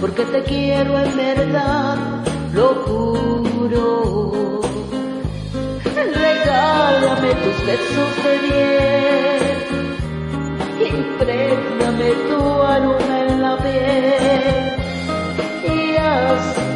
porque 0.00 0.24
te 0.24 0.42
quiero 0.42 0.98
en 0.98 1.16
verdad, 1.16 1.96
lo 2.52 2.68
juro. 2.84 4.60
Regálame 6.24 7.30
tus 7.42 7.58
besos 7.68 8.12
de 8.24 8.34
miel, 8.44 9.56
imprégname 10.92 12.08
tu 12.28 12.38
aroma 12.62 13.14
en 13.26 13.42
la 13.42 13.56
piel 13.58 14.81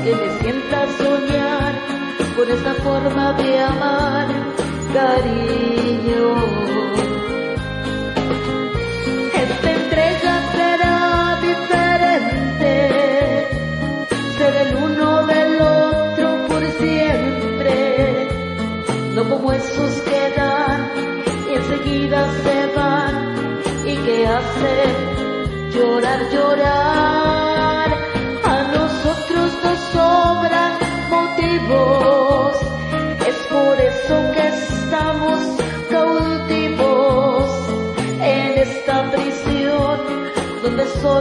que 0.03 0.15
me 0.15 0.31
sienta 0.41 0.87
soñar 0.97 1.75
con 2.37 2.51
esa 2.51 2.75
forma 2.75 3.33
de 3.35 3.61
amar, 3.61 4.29
cariño. 4.95 6.27
Esta 9.45 9.71
entrega 9.81 10.35
será 10.57 11.39
diferente, 11.49 12.73
ser 14.39 14.55
el 14.65 14.77
uno 14.77 15.27
del 15.27 15.61
otro 15.61 16.47
por 16.49 16.63
siempre, 16.81 18.29
no 19.15 19.29
como 19.29 19.53
esos 19.53 19.93
que 20.03 20.33
dan 20.37 20.81
y 21.51 21.55
enseguida 21.57 22.21
se 22.43 22.67
van 22.75 23.15
y 23.85 23.97
que 23.97 24.27
hacen 24.27 25.71
llorar, 25.73 26.21
llorar. 26.33 27.46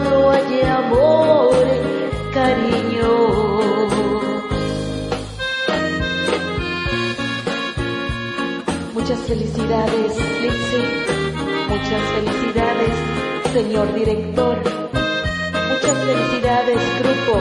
Solo 0.04 0.30
hay 0.30 0.62
amor, 0.62 1.56
cariño. 2.34 3.12
Muchas 8.94 9.20
felicidades, 9.20 10.12
Lizzy. 10.42 10.84
Muchas 11.70 12.04
felicidades, 12.16 12.94
señor 13.54 13.94
director. 13.94 14.58
Muchas 15.72 15.98
felicidades, 16.10 16.80
grupo. 17.02 17.34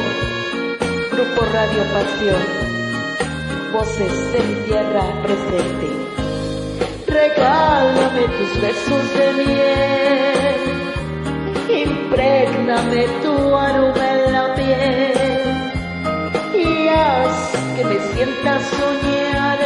Grupo 1.12 1.40
Radio 1.52 1.82
Pasión. 1.94 2.42
Voces 3.72 4.14
mi 4.48 4.54
tierra 4.66 5.02
presente. 5.24 5.88
Regálame 7.08 8.22
tus 8.38 8.60
besos 8.60 9.04
de 9.16 9.44
miel. 9.44 10.93
Imprégname 11.84 13.06
tu 13.22 13.54
aroma 13.54 14.06
en 14.14 14.32
la 14.32 14.54
piel. 14.54 15.34
haz 16.88 17.52
que 17.76 17.84
me 17.84 17.98
sienta 18.12 18.60
soñar 18.60 19.58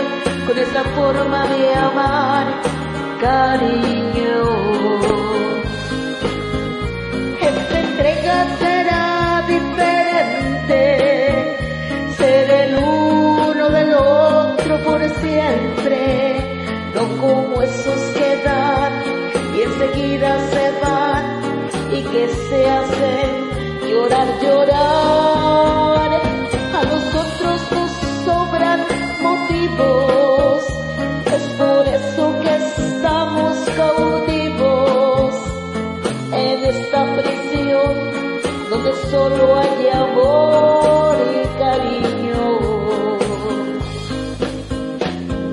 con 0.47 0.59
esa 0.59 0.83
forma 0.97 1.47
de 1.47 1.75
amar, 1.75 2.47
cariño. 3.21 4.41
Esta 7.41 7.81
entrega 7.81 8.37
será 8.59 9.45
diferente, 9.47 10.81
ser 12.17 12.51
el 12.51 12.79
uno 12.79 13.71
del 13.71 13.95
otro 13.95 14.83
por 14.85 15.01
siempre, 15.21 16.67
no 16.95 17.03
como 17.21 17.63
esos 17.63 18.01
que 18.17 18.37
dan 18.45 18.93
y 19.55 19.63
enseguida 19.63 20.39
se 20.51 20.71
van 20.81 20.98
y 20.98 20.98
que 22.13 22.29
se 22.29 22.71
hacen 22.71 23.31
llorar, 23.89 24.29
llorar. 24.43 26.11
A 26.79 26.83
nosotros 26.85 27.59
nos 27.73 27.91
sobran 28.25 28.81
motivos, 29.23 30.65
es 31.37 31.45
por 31.61 31.83
eso 31.89 32.23
que 32.43 32.53
estamos 32.57 33.57
cautivos 33.77 35.35
en 36.33 36.65
esta 36.65 37.01
prisión 37.17 38.19
donde 38.71 38.93
solo 39.11 39.57
hay 39.59 39.89
amor 39.89 41.17
y 41.35 41.59
cariño. 41.59 42.45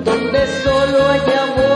Donde 0.04 0.46
solo 0.64 0.98
hay 1.08 1.26
amor, 1.46 1.75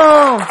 bonito! 0.00 0.44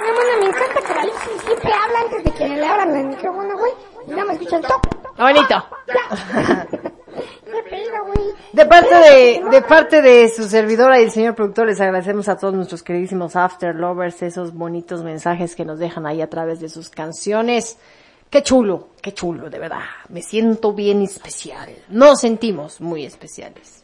Mi 0.00 0.08
hermana, 0.08 0.36
me 0.38 0.46
encanta 0.46 0.80
que 0.80 0.92
Alicia 0.92 1.42
siempre 1.44 1.72
habla 1.72 2.00
antes 2.00 2.24
de 2.24 2.30
que 2.32 2.48
le 2.48 2.66
abran 2.66 2.96
el 2.96 3.06
micrófono, 3.06 3.58
güey. 3.58 3.72
Y 4.06 4.10
nada 4.10 4.24
más 4.24 4.36
escucha 4.36 4.56
el 4.56 4.62
top. 4.62 5.16
Bonito. 5.16 5.64
De 8.52 8.64
parte 8.64 8.94
de, 8.94 9.44
de 9.50 9.62
parte 9.62 10.00
de 10.00 10.28
su 10.28 10.48
servidora 10.48 10.98
y 10.98 11.04
el 11.04 11.10
señor 11.10 11.34
productor, 11.34 11.66
les 11.66 11.80
agradecemos 11.80 12.28
a 12.28 12.36
todos 12.38 12.54
nuestros 12.54 12.82
queridísimos 12.82 13.36
After 13.36 13.74
Lovers 13.74 14.22
esos 14.22 14.54
bonitos 14.54 15.02
mensajes 15.02 15.54
que 15.54 15.64
nos 15.64 15.78
dejan 15.78 16.06
ahí 16.06 16.22
a 16.22 16.30
través 16.30 16.60
de 16.60 16.68
sus 16.68 16.88
canciones. 16.88 17.78
Qué 18.30 18.42
chulo, 18.42 18.88
qué 19.02 19.12
chulo, 19.12 19.50
de 19.50 19.58
verdad. 19.58 19.82
Me 20.08 20.22
siento 20.22 20.72
bien 20.72 21.02
especial. 21.02 21.70
Nos 21.88 22.20
sentimos 22.20 22.80
muy 22.80 23.04
especiales. 23.04 23.75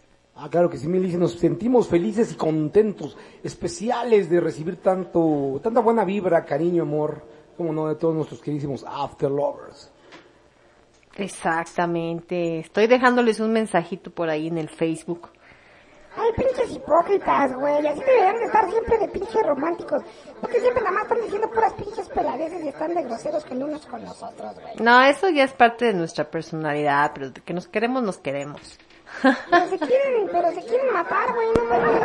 Ah, 0.45 0.49
claro 0.51 0.69
que 0.69 0.77
sí, 0.77 0.89
Milicia, 0.89 1.21
nos 1.21 1.35
sentimos 1.35 1.87
felices 1.87 2.33
y 2.33 2.35
contentos, 2.35 3.17
especiales 3.45 4.29
de 4.29 4.41
recibir 4.41 4.83
tanto, 4.83 5.61
tanta 5.63 5.79
buena 5.79 6.05
vibra, 6.05 6.45
cariño, 6.45 6.83
amor, 6.83 7.25
como 7.57 7.73
no, 7.73 7.87
de 7.87 7.95
todos 7.95 8.13
nuestros 8.17 8.41
queridísimos 8.41 8.85
After 8.85 9.31
Lovers. 9.31 9.93
Exactamente. 11.15 12.59
Estoy 12.59 12.89
dejándoles 12.89 13.39
un 13.39 13.53
mensajito 13.53 14.11
por 14.11 14.31
ahí 14.31 14.49
en 14.49 14.59
el 14.59 14.69
Facebook. 14.69 15.29
Ay, 16.17 16.33
pinches 16.37 16.73
hipócritas, 16.75 17.55
güey. 17.55 17.87
Así 17.87 18.01
deberían 18.01 18.39
de 18.39 18.45
estar 18.47 18.69
siempre 18.69 18.99
de 18.99 19.09
pinches 19.11 19.47
románticos. 19.47 20.03
No 20.43 20.49
que 20.49 20.59
siempre 20.59 20.83
nada 20.83 20.93
más 20.93 21.03
están 21.05 21.23
diciendo 21.23 21.51
puras 21.53 21.73
pinches 21.75 22.09
peladeces 22.09 22.65
y 22.65 22.69
están 22.69 22.93
de 22.93 23.05
groseros 23.05 23.45
con 23.45 23.63
unos 23.63 23.87
con 23.87 24.03
los 24.03 24.21
otros, 24.21 24.55
güey. 24.61 24.75
No, 24.81 25.05
eso 25.05 25.29
ya 25.29 25.45
es 25.45 25.53
parte 25.53 25.85
de 25.85 25.95
nuestra 25.95 26.29
personalidad, 26.29 27.13
pero 27.15 27.31
de 27.31 27.41
que 27.41 27.55
nos 27.55 27.69
queremos, 27.69 28.03
nos 28.03 28.19
queremos. 28.19 28.81
Pero 29.23 29.69
se 29.69 29.79
quieren, 29.79 30.29
pero 30.33 30.51
se 30.53 30.63
quieren 30.65 30.93
matar, 30.93 31.33
güey. 31.35 31.49
No 31.55 31.65
mames. 31.65 32.03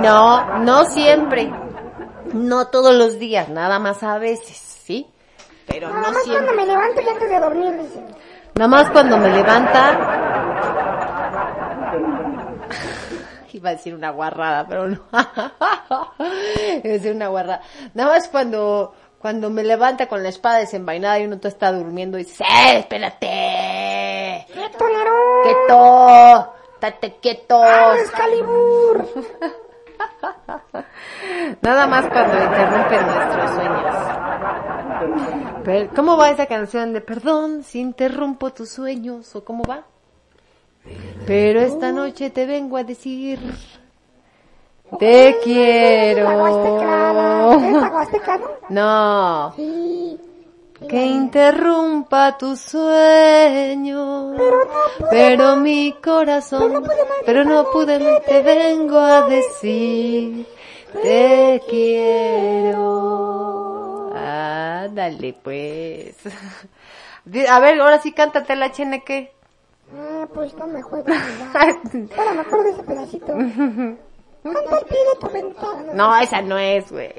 No, 0.00 0.58
no 0.58 0.84
siempre. 0.86 1.52
No 2.32 2.66
todos 2.68 2.94
los 2.94 3.18
días, 3.18 3.48
nada 3.48 3.78
más 3.78 4.02
a 4.02 4.18
veces, 4.18 4.56
¿sí? 4.56 5.06
Pero 5.66 5.88
Nada 5.88 6.08
no 6.08 6.12
más 6.12 6.24
cuando 6.24 6.52
me 6.54 6.66
levanto 6.66 7.00
y 7.00 7.08
antes 7.08 7.28
de 7.28 7.40
dormir. 7.40 7.74
Nada 8.54 8.68
más 8.68 8.90
cuando 8.90 9.18
me 9.18 9.28
levanta. 9.30 9.98
Iba 13.52 13.70
a 13.70 13.72
decir 13.72 13.94
una 13.94 14.10
guarrada, 14.10 14.66
pero 14.68 14.88
no. 14.88 15.00
Iba 15.12 16.82
a 16.84 16.88
decir 16.88 17.14
una 17.14 17.28
guarrada. 17.28 17.62
Nada 17.94 18.10
más 18.10 18.28
cuando, 18.28 18.94
cuando 19.18 19.50
me 19.50 19.64
levanta 19.64 20.06
con 20.06 20.22
la 20.22 20.28
espada 20.28 20.58
desenvainada 20.58 21.18
y 21.18 21.24
uno 21.24 21.38
está 21.42 21.72
durmiendo 21.72 22.18
y 22.18 22.24
dice, 22.24 22.44
¡eh, 22.44 22.78
espérate! 22.80 23.97
¡Quieto, 24.46 24.88
Nerón! 24.88 25.42
¡Quieto! 25.42 26.54
¡Estate 26.74 27.16
quieto! 27.20 27.60
¡Ah, 27.62 27.96
Excalibur! 27.98 29.06
Nada 31.62 31.86
más 31.86 32.06
cuando 32.08 32.36
interrumpen 32.36 33.06
nuestros 33.06 33.50
sueños. 33.50 33.94
Pero, 35.64 35.90
¿Cómo 35.94 36.16
va 36.16 36.30
esa 36.30 36.46
canción 36.46 36.92
de 36.92 37.00
perdón 37.00 37.62
si 37.62 37.80
interrumpo 37.80 38.52
tus 38.52 38.70
sueños? 38.70 39.34
¿O 39.34 39.44
cómo 39.44 39.64
va? 39.64 39.84
Pero 41.26 41.60
esta 41.60 41.92
noche 41.92 42.30
te 42.30 42.46
vengo 42.46 42.76
a 42.76 42.84
decir 42.84 43.38
te 44.98 45.36
quiero. 45.44 46.22
¿Esta 46.22 47.90
Huasteca, 47.92 48.38
no? 48.38 48.48
No, 48.70 49.52
Sí. 49.54 50.18
Que 50.86 51.06
interrumpa 51.06 52.36
tu 52.38 52.56
sueño. 52.56 54.34
Pero 55.10 55.56
mi 55.56 55.94
corazón, 56.02 56.84
pero 57.24 57.44
no 57.44 57.70
pude, 57.70 58.20
te 58.26 58.42
vengo 58.42 58.98
a 58.98 59.28
decir 59.28 60.46
te 61.02 61.60
quiero. 61.68 62.78
Ándale 64.14 65.34
pues. 65.42 66.16
Di- 67.24 67.46
A 67.46 67.58
ver, 67.60 67.80
ahora 67.80 68.00
sí 68.00 68.12
cántate 68.12 68.56
la 68.56 68.72
chene 68.72 69.04
que. 69.04 69.32
Ah, 69.94 70.26
pues 70.32 70.54
no 70.56 70.66
me 70.66 70.82
¿verdad? 70.82 71.14
Ahora 72.18 72.32
me 72.34 72.40
acuerdo 72.40 72.64
de 72.64 72.70
ese 72.70 72.82
pedacito. 72.82 73.34
De 74.42 74.52
tu 75.20 75.28
ventana. 75.28 75.92
No, 75.94 76.16
esa 76.16 76.40
no 76.42 76.56
es, 76.58 76.90
güey. 76.90 77.12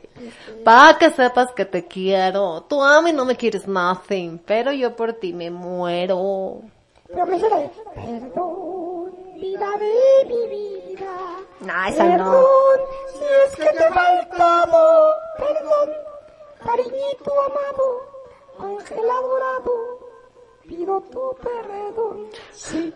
Pa' 0.63 0.97
que 0.97 1.11
sepas 1.11 1.51
que 1.51 1.65
te 1.65 1.85
quiero. 1.85 2.61
Tú 2.63 2.83
a 2.83 3.01
mí 3.01 3.11
no 3.11 3.25
me 3.25 3.35
quieres 3.35 3.67
nothing, 3.67 4.39
pero 4.39 4.71
yo 4.71 4.95
por 4.95 5.13
ti 5.13 5.33
me 5.33 5.49
muero. 5.51 6.61
Pero 7.07 7.25
me 7.25 7.33
dice 7.35 7.49
la 7.49 7.57
de, 7.57 7.69
perdón, 7.95 9.13
vida 9.35 9.69
de 9.77 10.25
mi 10.27 10.47
vida. 10.47 11.17
No, 11.61 11.85
esa 11.87 12.03
no. 12.17 12.31
Perdón, 12.31 12.79
si 13.07 13.23
es 13.45 13.55
que 13.55 13.77
te 13.77 13.83
he 13.83 13.93
faltado. 13.93 15.13
Perdón, 15.37 15.89
cariñito 16.63 17.33
amado, 17.41 18.77
ángel 18.77 19.09
adorado. 19.09 19.99
Pido 20.67 21.01
tu 21.01 21.35
perdón. 21.41 22.27
Si 22.51 22.93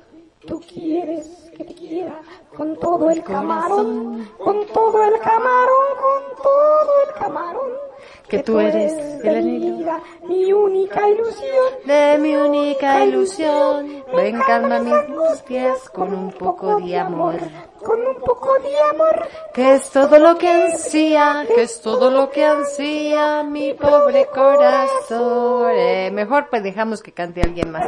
tú 0.48 0.62
quieres 0.62 1.43
que 1.54 1.64
te 1.64 1.76
quiera 1.76 2.20
con 2.56 2.78
todo 2.80 3.10
el 3.10 3.24
camarón, 3.24 4.30
con 4.38 4.66
todo 4.68 5.04
el 5.04 5.20
camarón, 5.20 5.88
con 6.02 6.44
todo 6.44 6.92
el 7.08 7.14
camarón. 7.22 7.72
Que 8.28 8.40
tú 8.40 8.60
eres 8.60 8.94
el 9.24 9.44
mi 9.44 9.56
anhelo 9.58 9.78
vida, 9.78 10.00
mi 10.28 10.54
única 10.54 11.08
ilusión. 11.10 11.66
de 11.86 12.18
mi 12.18 12.36
única 12.36 13.04
ilusión. 13.06 14.04
Ven, 14.16 14.40
calma 14.40 14.80
mis 14.80 14.94
angustias 14.94 15.90
con 15.90 16.14
un 16.14 16.32
poco 16.32 16.80
de 16.80 16.98
amor. 16.98 17.36
Con 17.84 18.00
un 18.00 18.16
poco 18.16 18.54
de 18.60 18.80
amor. 18.92 19.28
Que 19.54 19.74
es 19.76 19.90
todo 19.90 20.18
lo 20.18 20.38
que 20.38 20.50
ansía, 20.50 21.46
que 21.54 21.64
es 21.64 21.82
todo 21.82 22.10
lo 22.10 22.30
que 22.30 22.46
ansía 22.46 23.44
mi 23.44 23.74
pobre 23.74 24.26
corazón. 24.28 25.72
Eh, 25.76 26.10
mejor 26.12 26.48
pues 26.50 26.64
dejamos 26.64 27.04
que 27.04 27.12
cante 27.12 27.42
alguien 27.42 27.72
más. 27.72 27.86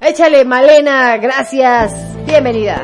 Échale, 0.00 0.44
Malena, 0.44 1.16
gracias. 1.18 1.92
Bienvenida. 2.26 2.82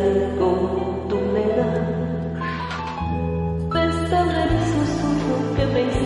Besaré 0.00 0.24
con 0.38 1.08
tu 1.08 1.16
humedad. 1.16 1.82
Bésame 3.68 4.44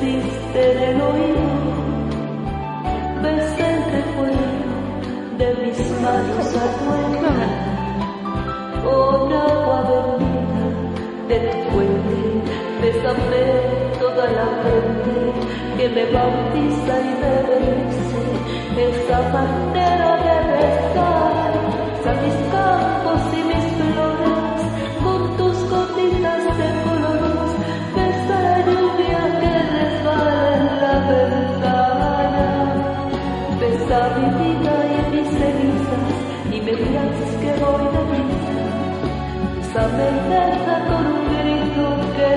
dijiste 0.00 0.72
en 0.72 0.78
el 0.82 1.00
oído, 1.00 1.48
besé 3.22 3.66
el 3.74 3.82
recuerdo 3.92 4.46
de 5.38 5.48
mis 5.62 5.78
manos 6.00 6.48
a 6.56 6.66
con 8.84 9.32
agua 9.32 9.78
bendita 9.90 10.64
de 11.28 11.36
tu 11.48 11.58
fuente, 11.70 12.18
bésame 12.82 13.44
toda 13.98 14.24
la 14.38 14.46
frente 14.62 15.16
que 15.76 15.86
me 15.88 16.04
bautiza 16.12 16.92
y 17.00 17.12
me 17.22 17.34
bendice, 17.48 18.22
esa 18.90 19.18
manera 19.32 20.13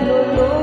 lo 0.06 0.57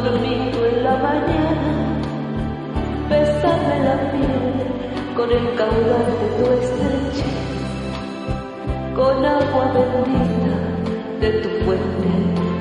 dormido 0.00 0.66
en 0.66 0.84
la 0.84 0.96
mañana. 0.96 1.72
Bésame 3.08 3.74
la 3.84 3.96
piel 4.12 5.16
con 5.16 5.30
el 5.30 5.54
caudal 5.56 6.06
de 6.20 6.28
tu 6.36 6.44
estrechez. 6.60 7.36
Con 8.94 9.24
agua 9.24 9.64
bendita 9.74 10.56
de 11.20 11.30
tu 11.40 11.48
fuente. 11.64 12.10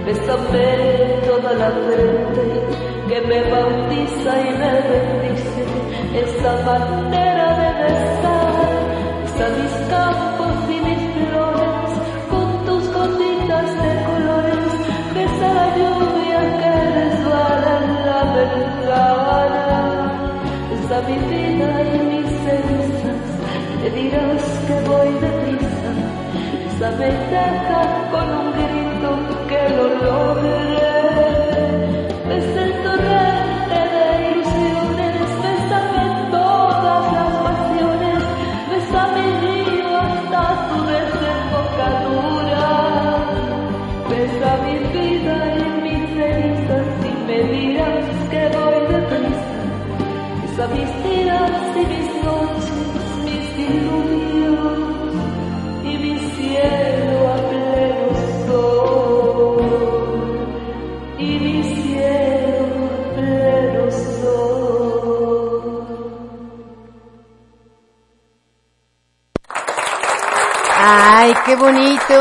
Bésame 0.06 0.68
toda 1.26 1.54
la 1.54 1.72
frente 1.72 2.46
que 3.10 3.22
me 3.22 3.40
bautiza 3.52 4.32
y 4.42 4.52
me 4.62 4.72
bendice. 4.90 5.64
Esa 6.14 6.54
manera 6.66 7.48
de 7.60 7.84
besar. 7.84 8.35
Mi 21.02 21.18
vida 21.18 21.84
y 21.84 22.00
mis 22.08 22.30
cenizas. 22.46 23.24
Te 23.82 23.90
dirás 23.92 24.44
que 24.66 24.74
voy 24.88 25.12
deprisa. 25.20 25.92
Y 26.80 26.90
deja 26.92 28.10
con 28.12 28.30
un 28.32 28.52
grito 28.54 29.10
que 29.50 29.76
lo 29.76 29.88
logré. 30.06 30.85
Qué 71.46 71.56
bonito. 71.56 72.14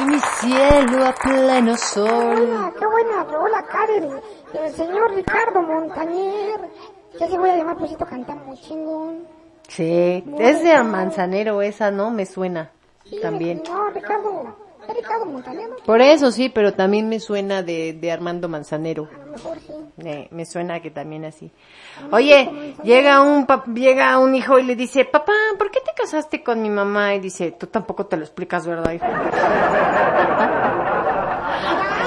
Y 0.00 0.04
mi 0.06 0.18
cielo 0.40 1.06
a 1.06 1.12
pleno 1.14 1.76
sol. 1.76 2.08
Hola, 2.08 2.72
qué 2.78 2.86
buena 2.86 3.24
rola, 3.24 3.62
Karen. 3.64 4.10
El 4.54 4.72
señor 4.72 5.14
Ricardo 5.14 5.62
Montañer. 5.62 6.60
Ya 7.18 7.28
se 7.28 7.38
voy 7.38 7.50
a 7.50 7.56
llamar, 7.56 7.76
pues 7.78 7.92
esto 7.92 8.04
canta 8.06 8.34
muy 8.34 8.56
chingón. 8.60 9.26
Sí, 9.68 10.22
es 10.38 10.62
de 10.62 10.82
Manzanero 10.82 11.60
esa, 11.62 11.90
¿no? 11.90 12.10
Me 12.10 12.24
suena 12.26 12.70
Sí, 13.04 13.18
también. 13.20 13.62
No, 13.68 13.90
Ricardo. 13.90 14.56
¿Es 14.88 14.94
Ricardo 14.94 15.26
Montañer? 15.26 15.68
¿no? 15.70 15.76
Por 15.84 16.00
eso 16.00 16.30
sí, 16.30 16.48
pero 16.48 16.72
también 16.74 17.08
me 17.08 17.18
suena 17.18 17.62
de, 17.62 17.92
de 17.94 18.12
Armando 18.12 18.48
Manzanero. 18.48 19.08
Mejor 19.36 19.58
sí. 19.60 19.72
Eh, 20.04 20.28
me 20.30 20.46
suena 20.46 20.80
que 20.80 20.90
también 20.90 21.24
así. 21.26 21.50
Oye, 22.10 22.74
llega 22.82 23.20
un 23.20 23.46
llega 23.74 24.18
un 24.18 24.34
hijo 24.34 24.58
y 24.58 24.62
le 24.62 24.76
dice, 24.76 25.04
papá, 25.04 25.32
¿por 25.58 25.70
qué 25.70 25.80
te 25.80 25.92
casaste 25.94 26.42
con 26.42 26.62
mi 26.62 26.70
mamá? 26.70 27.14
Y 27.14 27.20
dice, 27.20 27.52
tú 27.52 27.66
tampoco 27.66 28.06
te 28.06 28.16
lo 28.16 28.24
explicas, 28.24 28.66
¿verdad, 28.66 28.92
hijo? 28.92 29.06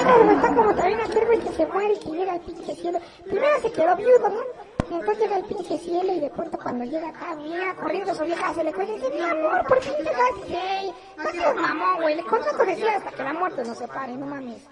Claro, 0.02 0.24
güey, 0.24 0.36
está 0.36 0.54
como 0.54 0.74
también 0.74 1.00
aquel 1.00 1.26
güey 1.26 1.38
que 1.40 1.52
se 1.52 1.66
muere 1.66 1.94
y 1.94 1.98
que 1.98 2.10
llega 2.10 2.32
al 2.32 2.40
pinche 2.40 2.74
cielo. 2.74 2.98
Primero 3.24 3.60
se 3.62 3.70
quedó 3.72 3.96
viudo, 3.96 4.28
¿no? 4.28 4.40
Y 4.90 4.94
entonces 4.94 5.18
llega 5.22 5.36
al 5.36 5.44
pinche 5.44 5.78
cielo 5.78 6.12
y 6.12 6.20
de 6.20 6.30
pronto 6.30 6.58
cuando 6.58 6.84
llega 6.84 7.08
acá, 7.10 7.36
llega 7.36 7.74
corriendo 7.76 8.12
su 8.14 8.24
vieja, 8.24 8.52
se 8.54 8.64
le 8.64 8.72
cuenta 8.72 8.92
y 8.92 8.96
dice, 8.96 9.10
mi 9.14 9.20
amor, 9.20 9.64
¿por 9.68 9.78
qué 9.78 9.90
llegaste? 9.90 10.56
Ey, 10.80 10.92
No 11.16 11.30
seas 11.30 11.54
mamón, 11.54 12.02
güey. 12.02 12.20
¿Cuánto 12.22 12.56
te 12.56 12.66
decía 12.66 12.96
hasta 12.96 13.10
que 13.12 13.22
la 13.22 13.32
muerte 13.34 13.62
nos 13.64 13.78
separe? 13.78 14.16
No 14.16 14.26
mames. 14.26 14.66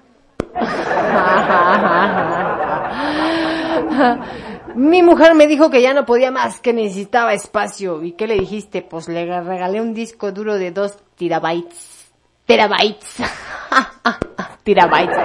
Mi 4.74 5.02
mujer 5.02 5.34
me 5.34 5.46
dijo 5.46 5.70
que 5.70 5.82
ya 5.82 5.92
no 5.94 6.04
podía 6.06 6.30
más, 6.30 6.60
que 6.60 6.72
necesitaba 6.72 7.32
espacio. 7.32 8.02
¿Y 8.02 8.12
qué 8.12 8.26
le 8.26 8.34
dijiste? 8.34 8.82
Pues 8.82 9.08
le 9.08 9.24
regalé 9.40 9.80
un 9.80 9.94
disco 9.94 10.30
duro 10.32 10.56
de 10.56 10.70
dos 10.70 10.96
terabytes. 11.16 12.12
Terabytes. 12.46 13.16
terabytes. 14.64 15.18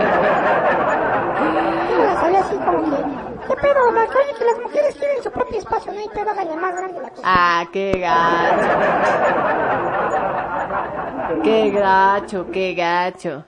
Así 2.44 2.56
como 2.58 2.84
que, 2.84 2.98
¿qué 3.48 3.56
pedo? 3.62 3.88
Oye, 3.88 4.34
que 4.38 4.46
las 4.46 4.60
mujeres 4.62 4.96
quieren 4.96 5.24
su 5.24 5.32
propio 5.32 5.60
espacio, 5.60 5.94
no 5.94 6.00
hay 6.00 6.10
pedo, 6.10 6.30
háganle 6.30 6.56
más 6.58 6.76
grande 6.76 7.02
la 7.02 7.10
cosa. 7.10 7.22
Ah, 7.24 7.66
qué 7.72 7.92
gacho. 8.00 8.68
Qué 11.44 11.72
gacho, 11.72 12.52
qué 12.52 12.74
gacho. 12.74 13.46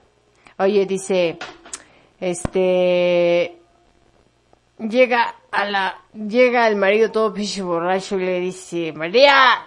Oye, 0.57 0.85
dice, 0.85 1.37
este, 2.19 3.57
llega 4.79 5.35
a 5.51 5.65
la, 5.65 6.01
llega 6.13 6.67
el 6.67 6.75
marido 6.75 7.11
todo 7.11 7.33
pinche 7.33 7.61
borracho 7.61 8.17
y 8.19 8.25
le 8.25 8.39
dice, 8.39 8.93
María. 8.93 9.65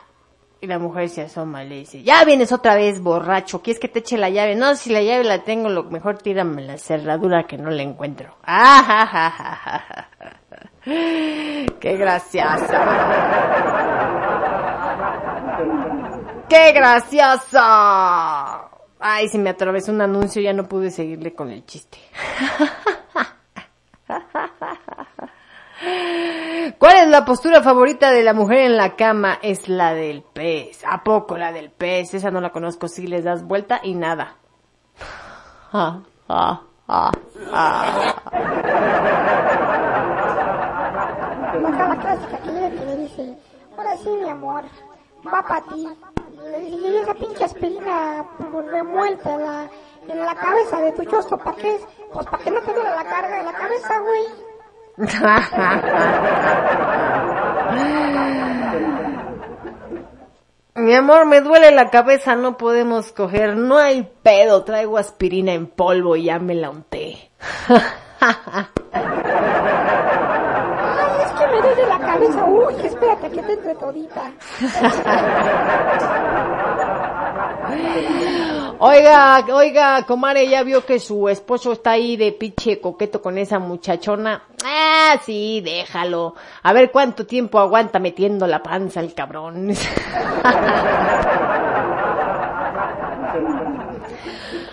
Y 0.61 0.66
la 0.66 0.81
mujer 0.81 1.09
se 1.09 1.23
asoma 1.23 1.62
le 1.62 1.77
dice, 1.77 2.03
ya 2.03 2.25
vienes 2.25 2.51
otra 2.51 2.75
vez 2.75 3.01
borracho, 3.01 3.62
¿quieres 3.62 3.79
que 3.79 3.87
te 3.87 4.01
eche 4.01 4.19
la 4.19 4.29
llave? 4.29 4.57
No, 4.57 4.75
si 4.75 4.91
la 4.91 5.01
llave 5.03 5.23
la 5.23 5.45
tengo, 5.45 5.69
lo 5.69 5.85
mejor 5.85 6.19
tírame 6.19 6.62
la 6.62 6.79
cerradura 6.79 7.45
que 7.47 7.57
no 7.57 7.70
la 7.70 7.83
encuentro. 7.83 8.35
Ah. 8.43 10.09
Qué 10.85 11.97
graciosa. 11.97 12.59
¡Qué 16.49 16.73
gracioso! 16.73 18.68
Ay, 19.01 19.29
se 19.29 19.39
me 19.39 19.51
atravesó 19.51 19.93
un 19.93 20.01
anuncio, 20.01 20.43
ya 20.43 20.53
no 20.53 20.65
pude 20.65 20.91
seguirle 20.91 21.33
con 21.35 21.51
el 21.51 21.65
chiste. 21.65 21.99
¿Cuál 26.79 26.97
es 26.99 27.09
la 27.09 27.25
postura 27.25 27.62
favorita 27.62 28.11
de 28.11 28.23
la 28.23 28.35
mujer 28.35 28.59
en 28.59 28.77
la 28.77 28.97
cama? 28.97 29.39
Es 29.43 29.69
la 29.69 29.95
del 29.95 30.23
pez. 30.23 30.83
¿A 30.87 31.05
poco 31.05 31.37
la 31.37 31.53
del 31.53 31.70
pez? 31.70 32.15
Esa 32.15 32.31
no 32.31 32.41
la 32.41 32.51
conozco. 32.51 32.89
Si 32.89 33.07
les 33.07 33.25
das 33.25 33.45
vuelta 33.45 33.81
y 33.83 33.95
nada. 33.95 34.37
Ah, 35.73 36.01
ah, 36.29 36.62
ah, 36.89 37.12
ah. 37.53 38.15
Ahora 43.77 43.97
sí, 43.97 44.11
mi 44.11 44.29
amor, 44.29 44.65
va 45.27 45.43
para 45.43 45.65
ti. 45.66 45.89
Le 46.51 46.69
y 46.69 46.97
esa 46.97 47.15
pinche 47.15 47.45
aspirina 47.45 48.25
remuelta 48.70 49.35
en 49.35 49.43
la, 49.43 49.69
en 50.09 50.20
la 50.20 50.35
cabeza 50.35 50.81
de 50.81 50.93
tu 50.93 51.05
chosto, 51.05 51.37
¿para 51.37 51.55
qué? 51.57 51.75
es? 51.75 51.83
Pues 52.12 52.27
para 52.27 52.43
que 52.43 52.51
no 52.51 52.62
te 52.62 52.73
duele 52.73 52.91
la 52.91 53.05
carga 53.05 53.37
de 53.37 53.45
la 53.45 53.53
cabeza, 53.53 54.01
güey. 54.01 54.25
Mi 60.75 60.95
amor, 60.95 61.27
me 61.27 61.41
duele 61.41 61.70
la 61.73 61.91
cabeza, 61.91 62.37
no 62.37 62.57
podemos 62.57 63.11
coger, 63.12 63.57
no 63.57 63.79
hay 63.79 64.09
pedo, 64.23 64.62
traigo 64.62 64.97
aspirina 64.97 65.53
en 65.53 65.66
polvo 65.66 66.15
y 66.15 66.23
ya 66.25 66.39
me 66.39 66.55
la 66.55 66.70
unté. 66.70 67.33
Ay, 68.20 68.33
es 71.25 71.33
que 71.33 71.47
me 71.49 71.61
duele 71.61 71.87
la 71.89 71.99
Uy, 72.19 72.74
espérate 72.85 73.31
que 73.31 73.43
te 73.43 73.53
entre 73.53 73.74
todita. 73.74 74.32
Oiga, 78.81 79.45
oiga, 79.53 80.07
comare, 80.07 80.49
ya 80.49 80.62
vio 80.62 80.86
que 80.86 81.01
su 81.01 81.28
esposo 81.28 81.73
está 81.73 81.90
ahí 81.93 82.16
de 82.16 82.32
pinche 82.32 82.81
coqueto 82.81 83.20
con 83.20 83.36
esa 83.36 83.59
muchachona. 83.59 84.45
Ah, 84.65 85.19
sí, 85.24 85.61
déjalo. 85.65 86.35
A 86.62 86.73
ver 86.73 86.93
cuánto 86.93 87.27
tiempo 87.27 87.59
aguanta 87.59 87.99
metiendo 87.99 88.47
la 88.47 88.62
panza 88.62 89.01
el 89.01 89.15
cabrón. 89.15 89.70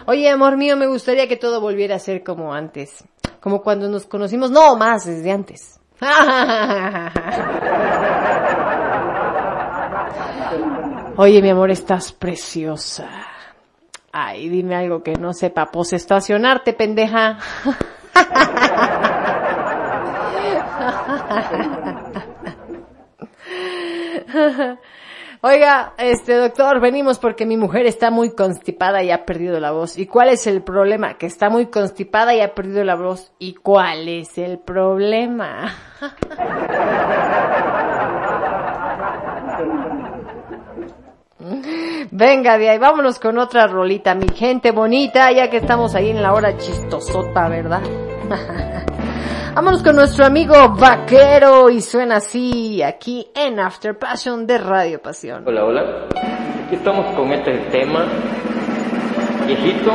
Oye, 0.07 0.29
amor 0.29 0.55
mío, 0.55 0.77
me 0.77 0.85
gustaría 0.85 1.27
que 1.27 1.35
todo 1.35 1.59
volviera 1.59 1.95
a 1.95 1.99
ser 1.99 2.23
como 2.23 2.53
antes. 2.53 3.03
Como 3.39 3.63
cuando 3.63 3.89
nos 3.89 4.05
conocimos, 4.05 4.51
no 4.51 4.75
más 4.75 5.05
desde 5.05 5.31
antes. 5.31 5.79
Oye, 11.17 11.41
mi 11.41 11.49
amor, 11.49 11.71
estás 11.71 12.11
preciosa. 12.11 13.07
Ay, 14.11 14.49
dime 14.49 14.75
algo 14.75 15.01
que 15.03 15.13
no 15.13 15.31
sepa. 15.33 15.71
Pues 15.71 15.93
estacionarte, 15.93 16.73
pendeja. 16.73 17.39
Oiga, 25.47 25.93
este 25.99 26.33
doctor, 26.33 26.81
venimos 26.81 27.19
porque 27.19 27.45
mi 27.45 27.55
mujer 27.55 27.85
está 27.85 28.09
muy 28.09 28.31
constipada 28.31 29.03
y 29.03 29.11
ha 29.11 29.25
perdido 29.25 29.59
la 29.59 29.71
voz. 29.71 29.95
¿Y 29.95 30.07
cuál 30.07 30.29
es 30.29 30.47
el 30.47 30.63
problema? 30.63 31.19
Que 31.19 31.27
está 31.27 31.51
muy 31.51 31.67
constipada 31.67 32.33
y 32.33 32.41
ha 32.41 32.55
perdido 32.55 32.83
la 32.83 32.95
voz. 32.95 33.31
¿Y 33.37 33.53
cuál 33.53 34.09
es 34.09 34.39
el 34.39 34.57
problema? 34.57 35.71
Venga 42.09 42.57
de 42.57 42.71
ahí, 42.71 42.79
vámonos 42.79 43.19
con 43.19 43.37
otra 43.37 43.67
rolita, 43.67 44.15
mi 44.15 44.29
gente 44.29 44.71
bonita, 44.71 45.31
ya 45.31 45.51
que 45.51 45.57
estamos 45.57 45.93
ahí 45.93 46.09
en 46.09 46.23
la 46.23 46.33
hora 46.33 46.57
chistosota, 46.57 47.47
¿verdad? 47.49 47.83
vámonos 49.55 49.81
con 49.81 49.95
nuestro 49.95 50.25
amigo 50.25 50.53
vaquero 50.69 51.69
y 51.69 51.81
suena 51.81 52.17
así 52.17 52.81
aquí 52.83 53.27
en 53.33 53.59
After 53.59 53.97
Passion 53.97 54.45
de 54.45 54.57
Radio 54.57 55.01
Pasión. 55.01 55.43
Hola, 55.47 55.65
hola. 55.65 55.81
Aquí 56.65 56.75
estamos 56.75 57.05
con 57.15 57.31
este 57.31 57.57
tema 57.71 58.05
viejito, 59.45 59.91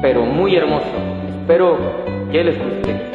pero 0.00 0.24
muy 0.24 0.56
hermoso. 0.56 0.86
Espero 1.40 1.76
que 2.30 2.44
les 2.44 2.58
guste. 2.58 3.12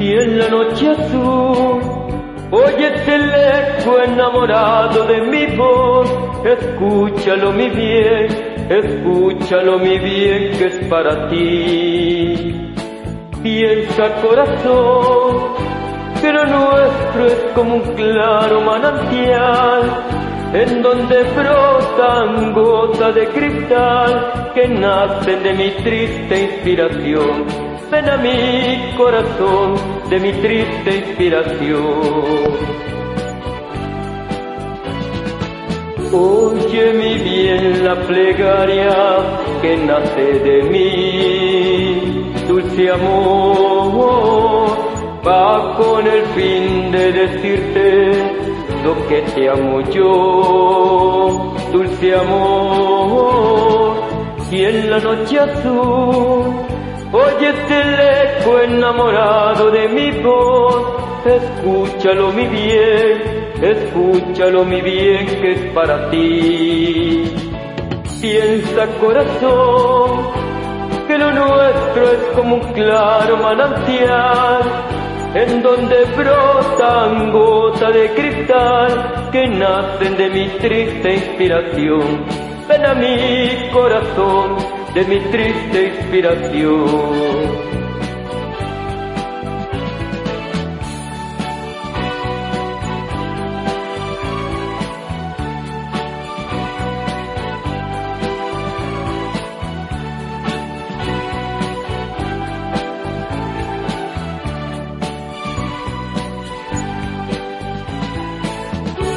Y 0.00 0.12
en 0.12 0.38
la 0.38 0.48
noche 0.48 0.90
azul 0.90 1.97
oyes 2.50 3.08
el 3.08 3.30
eco 3.30 3.98
enamorado 4.00 5.04
de 5.04 5.20
mi 5.22 5.56
voz. 5.56 6.10
Escúchalo 6.44 7.52
mi 7.52 7.68
bien, 7.68 8.26
escúchalo 8.68 9.78
mi 9.78 9.98
bien 9.98 10.52
que 10.58 10.66
es 10.66 10.86
para 10.88 11.28
ti. 11.28 12.74
Piensa 13.42 14.14
corazón, 14.22 15.54
que 16.20 16.32
lo 16.32 16.44
nuestro 16.44 17.26
es 17.26 17.46
como 17.54 17.76
un 17.76 17.94
claro 17.94 18.60
manantial 18.60 19.82
en 20.52 20.82
donde 20.82 21.22
brotan 21.36 22.54
gotas 22.54 23.14
de 23.14 23.28
cristal 23.28 24.50
que 24.54 24.66
nacen 24.66 25.42
de 25.42 25.52
mi 25.52 25.70
triste 25.82 26.42
inspiración. 26.42 27.67
Ven 27.90 28.06
a 28.06 28.16
mi 28.18 28.94
corazón 28.98 29.74
de 30.10 30.20
mi 30.20 30.32
triste 30.32 30.96
inspiración. 30.96 32.78
Oye 36.12 36.92
mi 36.92 37.14
bien 37.18 37.84
la 37.84 37.94
plegaria 38.06 38.92
que 39.62 39.76
nace 39.78 40.38
de 40.40 40.62
mí, 40.64 42.32
dulce 42.46 42.90
amor, 42.90 44.68
va 45.26 45.76
con 45.78 46.06
el 46.06 46.24
fin 46.36 46.92
de 46.92 47.12
decirte 47.12 48.12
lo 48.84 49.08
que 49.08 49.22
te 49.34 49.48
amo 49.48 49.80
yo, 49.90 51.54
dulce 51.72 52.14
amor, 52.14 53.94
y 54.50 54.64
en 54.64 54.90
la 54.90 54.98
noche 54.98 55.38
azul 55.40 56.68
oyes 57.12 57.70
el 57.70 58.00
eco 58.00 58.60
enamorado 58.60 59.70
de 59.70 59.88
mi 59.88 60.10
voz, 60.22 60.84
escúchalo 61.24 62.32
mi 62.32 62.46
bien, 62.46 63.52
escúchalo 63.62 64.64
mi 64.64 64.80
bien 64.80 65.26
que 65.26 65.52
es 65.52 65.60
para 65.72 66.10
ti. 66.10 67.32
Piensa 68.20 68.86
corazón, 69.00 70.26
que 71.06 71.18
lo 71.18 71.32
nuestro 71.32 72.10
es 72.10 72.24
como 72.34 72.56
un 72.56 72.72
claro 72.72 73.36
manantial, 73.36 74.60
en 75.34 75.62
donde 75.62 76.04
brotan 76.16 77.32
gotas 77.32 77.94
de 77.94 78.10
cristal 78.14 79.28
que 79.30 79.46
nacen 79.46 80.16
de 80.16 80.28
mi 80.30 80.48
triste 80.58 81.14
inspiración. 81.14 82.24
Ven 82.68 82.84
a 82.84 82.94
mi 82.94 83.70
corazón 83.72 84.77
de 84.94 85.04
mi 85.04 85.20
triste 85.30 85.94
inspiración. 85.98 87.68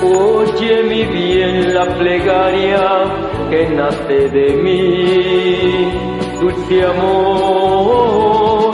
Oye 0.04 0.84
mi 0.84 1.06
bien 1.06 1.74
la 1.74 1.86
plegaria 1.98 3.41
que 3.52 3.68
nace 3.68 4.30
de 4.30 4.54
mí, 4.64 5.92
dulce 6.40 6.86
amor, 6.86 8.72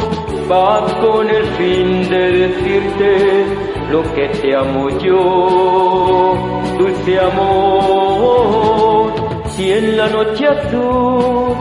va 0.52 0.86
con 1.02 1.28
el 1.28 1.46
fin 1.58 2.08
de 2.08 2.32
decirte 2.44 3.46
lo 3.92 4.04
que 4.14 4.28
te 4.40 4.56
amo 4.56 4.90
yo, 5.00 6.36
dulce 6.78 7.20
amor, 7.20 9.14
si 9.48 9.74
en 9.74 9.98
la 9.98 10.08
noche 10.10 10.46
azul 10.46 11.56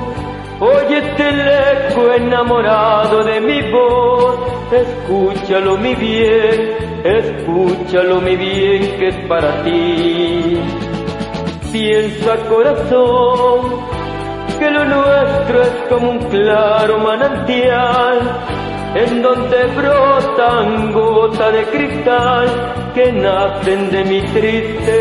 oyes 0.61 1.05
el 1.19 1.41
eco 1.41 2.13
enamorado 2.13 3.25
de 3.25 3.41
mi 3.41 3.63
voz, 3.71 4.37
escúchalo 4.71 5.79
mi 5.79 5.95
bien, 5.95 6.77
escúchalo 7.03 8.21
mi 8.21 8.37
bien 8.37 8.99
que 8.99 9.09
es 9.09 9.17
para 9.27 9.63
ti. 9.63 10.56
Piensa 11.79 12.37
corazón 12.49 13.61
que 14.59 14.71
lo 14.71 14.83
nuestro 14.87 15.61
es 15.61 15.75
como 15.91 16.13
un 16.13 16.19
claro 16.31 16.99
manantial 17.01 18.19
en 18.95 19.21
donde 19.21 19.67
brotan 19.77 20.91
gotas 20.95 21.53
de 21.53 21.65
cristal 21.65 22.47
que 22.95 23.13
nacen 23.13 23.91
de 23.91 24.05
mi 24.07 24.23
triste 24.23 24.97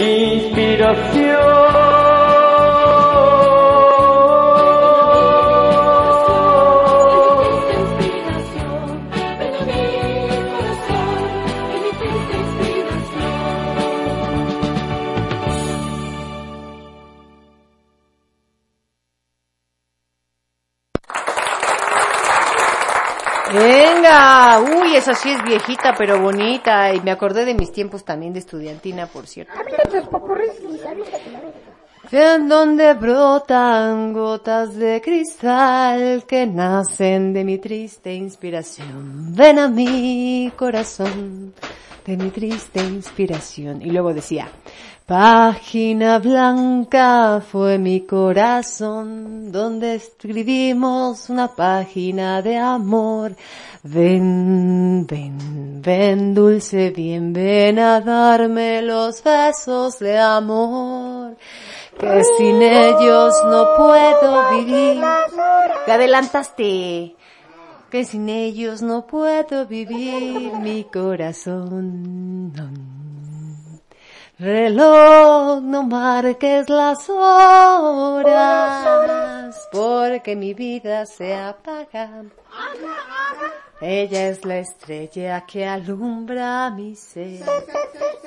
Inspiración, 0.00 1.91
Esa 24.94 25.14
sí 25.14 25.30
es 25.30 25.42
viejita 25.42 25.94
pero 25.96 26.20
bonita 26.20 26.92
y 26.94 27.00
me 27.00 27.10
acordé 27.10 27.44
de 27.44 27.54
mis 27.54 27.72
tiempos 27.72 28.04
también 28.04 28.32
de 28.32 28.40
estudiantina, 28.40 29.06
por 29.06 29.26
cierto. 29.26 29.52
Verga. 29.54 31.14
En 32.10 32.46
donde 32.48 32.92
brotan 32.92 34.12
gotas 34.12 34.76
de 34.76 35.00
cristal 35.00 36.24
que 36.26 36.46
nacen 36.46 37.32
de 37.32 37.42
mi 37.42 37.58
triste 37.58 38.12
inspiración. 38.14 39.34
Ven 39.34 39.58
a 39.58 39.68
mi 39.68 40.52
corazón, 40.56 41.54
de 42.04 42.16
mi 42.16 42.30
triste 42.30 42.80
inspiración. 42.80 43.80
Y 43.80 43.90
luego 43.90 44.12
decía, 44.12 44.50
página 45.12 46.18
blanca 46.20 47.42
fue 47.46 47.76
mi 47.76 48.06
corazón, 48.06 49.52
donde 49.52 49.96
escribimos 49.96 51.28
una 51.28 51.48
página 51.48 52.40
de 52.40 52.56
amor. 52.56 53.36
Ven, 53.82 55.06
ven, 55.06 55.82
ven, 55.82 56.34
dulce 56.34 56.92
bien, 56.92 57.34
ven 57.34 57.78
a 57.78 58.00
darme 58.00 58.80
los 58.80 59.22
besos 59.22 59.98
de 59.98 60.18
amor 60.18 61.36
que 62.00 62.24
sin 62.38 62.62
ellos 62.62 63.34
no 63.50 63.66
puedo 63.76 64.50
vivir. 64.52 64.98
Te 65.84 65.92
adelantaste. 65.92 67.16
Que 67.90 68.04
sin 68.06 68.30
ellos 68.30 68.80
no 68.80 69.06
puedo 69.06 69.66
vivir 69.66 70.54
mi 70.54 70.84
corazón. 70.84 73.01
Reloj, 74.42 75.62
no 75.62 75.84
marques 75.84 76.68
las 76.68 77.08
horas, 77.08 78.28
porque 79.70 80.34
mi 80.34 80.52
vida 80.52 81.06
se 81.06 81.32
apaga. 81.32 82.24
Ella 83.84 84.28
es 84.28 84.44
la 84.44 84.58
estrella 84.58 85.44
que 85.44 85.66
alumbra 85.66 86.70
mi 86.70 86.94
ser. 86.94 87.44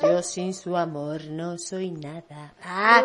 Yo 0.01 0.21
sin 0.21 0.53
su 0.53 0.75
amor 0.75 1.23
no 1.29 1.57
soy 1.57 1.91
nada. 1.91 2.53
Ah, 2.61 3.01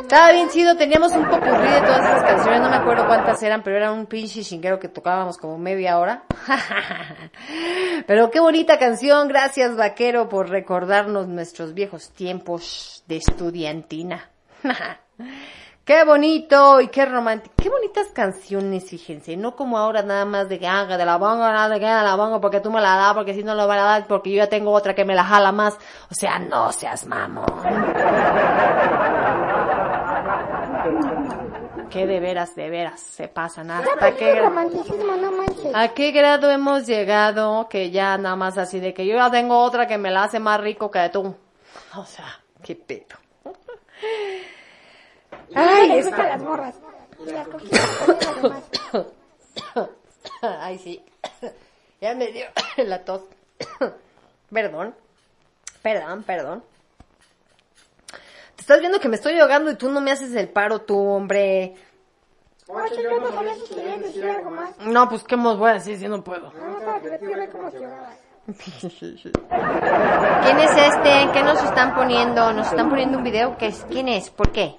estaba 0.00 0.32
bien 0.32 0.48
chido, 0.48 0.74
teníamos 0.78 1.12
un 1.12 1.28
popurrí 1.28 1.68
de 1.68 1.80
todas 1.82 2.00
esas 2.00 2.22
canciones, 2.22 2.62
no 2.62 2.70
me 2.70 2.76
acuerdo 2.76 3.06
cuántas 3.06 3.42
eran, 3.42 3.62
pero 3.62 3.76
era 3.76 3.92
un 3.92 4.06
pinche 4.06 4.42
chinguero 4.42 4.78
que 4.78 4.88
tocábamos 4.88 5.36
como 5.36 5.58
media 5.58 5.98
hora. 5.98 6.24
Pero 8.06 8.30
qué 8.30 8.40
bonita 8.40 8.78
canción, 8.78 9.28
gracias 9.28 9.76
vaquero 9.76 10.30
por 10.30 10.48
recordarnos 10.48 11.28
nuestros 11.28 11.74
viejos 11.74 12.08
tiempos 12.12 13.04
de 13.08 13.18
estudiantina. 13.18 14.30
Qué 15.84 16.04
bonito 16.04 16.80
y 16.80 16.88
qué 16.88 17.06
romántico. 17.06 17.54
Qué 17.56 17.68
bonitas 17.68 18.08
canciones, 18.12 18.88
fíjense. 18.88 19.36
No 19.36 19.56
como 19.56 19.78
ahora 19.78 20.02
nada 20.02 20.24
más 20.24 20.48
de 20.48 20.58
que 20.58 20.66
haga 20.68 20.96
de 20.96 21.04
la 21.04 21.16
bonga, 21.16 21.52
nada 21.52 21.68
de 21.68 21.80
que 21.80 21.86
haga 21.86 22.02
la 22.02 22.16
bonga 22.16 22.40
porque 22.40 22.60
tú 22.60 22.70
me 22.70 22.80
la 22.80 22.96
das, 22.96 23.14
porque 23.14 23.34
si 23.34 23.42
no 23.42 23.54
lo 23.54 23.66
van 23.66 23.78
a 23.78 23.84
dar, 23.84 24.06
porque 24.06 24.30
yo 24.30 24.36
ya 24.36 24.48
tengo 24.48 24.70
otra 24.72 24.94
que 24.94 25.04
me 25.04 25.14
la 25.14 25.24
jala 25.24 25.52
más. 25.52 25.76
O 26.10 26.14
sea, 26.14 26.38
no 26.38 26.70
seas 26.72 27.06
mamón. 27.06 27.46
Que 31.90 32.06
de 32.06 32.20
veras, 32.20 32.54
de 32.54 32.70
veras, 32.70 33.00
se 33.00 33.26
pasan 33.26 33.70
hasta 33.72 34.14
Qué 34.14 34.40
romanticismo, 34.40 35.16
no 35.16 35.32
manches. 35.32 35.74
¿A 35.74 35.88
qué 35.88 36.12
grado 36.12 36.50
hemos 36.50 36.86
llegado 36.86 37.68
que 37.68 37.90
ya 37.90 38.16
nada 38.16 38.36
más 38.36 38.58
así 38.58 38.78
de 38.78 38.94
que 38.94 39.06
yo 39.06 39.16
ya 39.16 39.30
tengo 39.30 39.58
otra 39.58 39.88
que 39.88 39.98
me 39.98 40.12
la 40.12 40.24
hace 40.24 40.38
más 40.38 40.60
rico 40.60 40.90
que 40.90 41.08
tú? 41.08 41.34
O 41.96 42.04
sea, 42.04 42.26
qué 42.62 42.76
pedo. 42.76 43.16
Ay, 45.54 45.78
Ay, 45.80 45.88
les 45.88 46.06
gustan 46.06 46.28
las 46.28 46.42
morras. 46.42 46.74
Y 47.18 47.30
las 47.30 47.48
coquitas 47.48 47.98
también 47.98 48.28
además. 48.42 48.62
Ay, 50.42 50.78
sí. 50.78 51.04
Ya 52.00 52.14
me 52.14 52.28
dio 52.28 52.46
la 52.78 53.04
tos. 53.04 53.22
Perdón. 54.50 54.94
Perdón, 55.82 56.22
perdón. 56.22 56.64
Te 58.56 58.62
estás 58.62 58.80
viendo 58.80 59.00
que 59.00 59.08
me 59.08 59.16
estoy 59.16 59.38
ahogando 59.38 59.70
y 59.70 59.76
tú 59.76 59.90
no 59.90 60.00
me 60.00 60.10
haces 60.10 60.34
el 60.34 60.48
paro, 60.48 60.80
tú, 60.80 60.98
hombre. 60.98 61.74
Oye, 62.68 63.02
yo 63.02 63.20
no 63.20 63.32
sabía 63.32 63.54
si 63.54 63.74
querían 63.74 64.00
decir 64.00 64.24
algo 64.24 64.50
más. 64.50 64.78
No, 64.78 65.08
pues, 65.08 65.24
¿qué 65.24 65.36
más 65.36 65.58
voy 65.58 65.70
a 65.70 65.74
decir 65.74 65.98
si 65.98 66.08
no 66.08 66.22
puedo? 66.24 66.52
No, 66.52 67.00
ver 67.00 67.50
cómo 67.50 67.70
se 67.70 67.76
ahogaba. 67.78 68.12
¿Quién 70.42 70.58
es 70.58 70.70
este? 70.76 71.28
¿Qué 71.32 71.42
nos 71.42 71.62
están 71.62 71.94
poniendo? 71.94 72.52
¿Nos 72.52 72.66
están 72.68 72.88
poniendo 72.88 73.18
un 73.18 73.24
video? 73.24 73.56
¿Qué 73.58 73.66
es? 73.66 73.84
¿Quién 73.88 74.08
es? 74.08 74.30
¿Por 74.30 74.50
qué? 74.52 74.76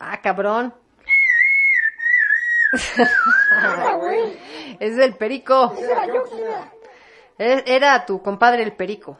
Ah, 0.00 0.20
cabrón. 0.22 0.74
es 4.80 4.98
el 4.98 5.16
perico. 5.16 5.74
Esa 5.78 5.92
era 5.92 6.06
yo, 6.06 6.24
sí, 6.26 6.40
era. 6.40 6.72
Es- 7.38 7.62
Era 7.66 8.06
tu 8.06 8.22
compadre 8.22 8.62
el 8.62 8.72
perico. 8.72 9.18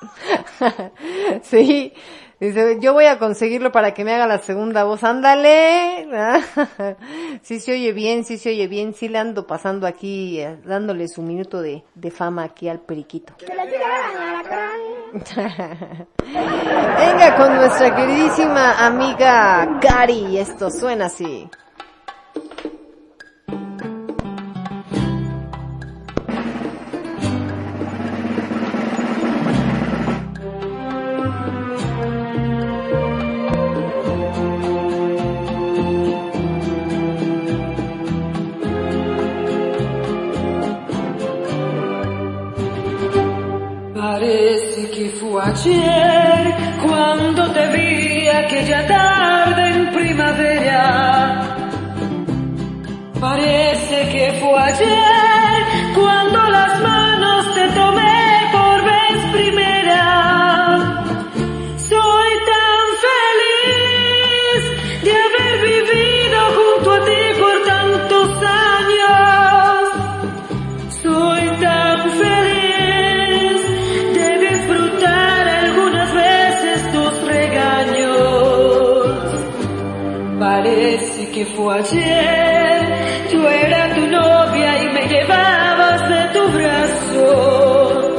sí. 1.42 1.92
Dice, 2.40 2.78
yo 2.80 2.92
voy 2.92 3.06
a 3.06 3.18
conseguirlo 3.18 3.72
para 3.72 3.94
que 3.94 4.04
me 4.04 4.14
haga 4.14 4.28
la 4.28 4.38
segunda 4.38 4.84
voz. 4.84 5.02
Ándale. 5.02 6.06
sí 7.42 7.58
se 7.58 7.72
oye 7.72 7.92
bien, 7.92 8.24
sí 8.24 8.38
se 8.38 8.50
oye 8.50 8.68
bien. 8.68 8.94
Sí 8.94 9.08
le 9.08 9.18
ando 9.18 9.44
pasando 9.46 9.88
aquí, 9.88 10.40
eh, 10.40 10.56
dándole 10.64 11.08
su 11.08 11.22
minuto 11.22 11.60
de, 11.60 11.82
de 11.96 12.10
fama 12.12 12.44
aquí 12.44 12.68
al 12.68 12.78
periquito. 12.78 13.34
Que 13.38 13.46
Venga 16.28 17.36
con 17.36 17.56
nuestra 17.56 17.96
queridísima 17.96 18.86
amiga 18.86 19.80
Cari. 19.80 20.38
Esto 20.38 20.70
suena 20.70 21.06
así. 21.06 21.50
Ayer 45.58 46.54
cuando 46.86 47.50
te 47.50 47.66
vi 47.68 48.28
aquella 48.28 48.86
tarde 48.86 49.68
en 49.70 49.92
primavera. 49.92 51.40
Parece 53.20 54.08
que 54.12 54.32
fue 54.40 54.60
ayer 54.60 55.17
fue 81.56 81.78
ayer, 81.78 83.28
yo 83.32 83.48
era 83.48 83.94
tu 83.94 84.06
novia 84.06 84.82
y 84.82 84.88
me 84.92 85.06
llevabas 85.08 86.08
de 86.08 86.22
tu 86.34 86.48
brazo. 86.52 88.16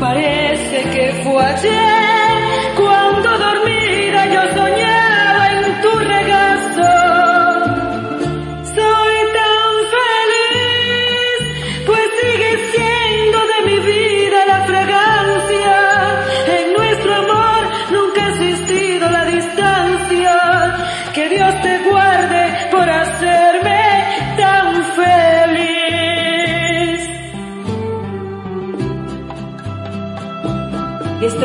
Parece 0.00 0.82
que 0.94 1.12
fue 1.24 1.44
ayer, 1.44 2.05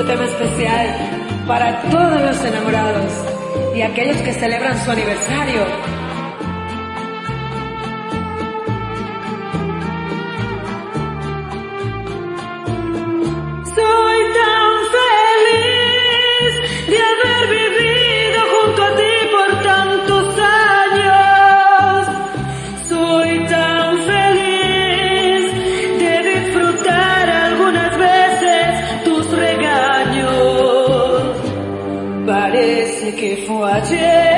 bonito 0.02 0.06
tema 0.06 0.26
especial 0.26 1.46
para 1.48 1.82
todos 1.90 2.22
los 2.22 2.44
enamorados 2.44 3.12
y 3.76 3.82
aquellos 3.82 4.18
que 4.18 4.34
celebran 4.34 4.78
su 4.84 4.92
aniversario. 4.92 5.91
Parece 33.48 33.98
que 33.98 34.31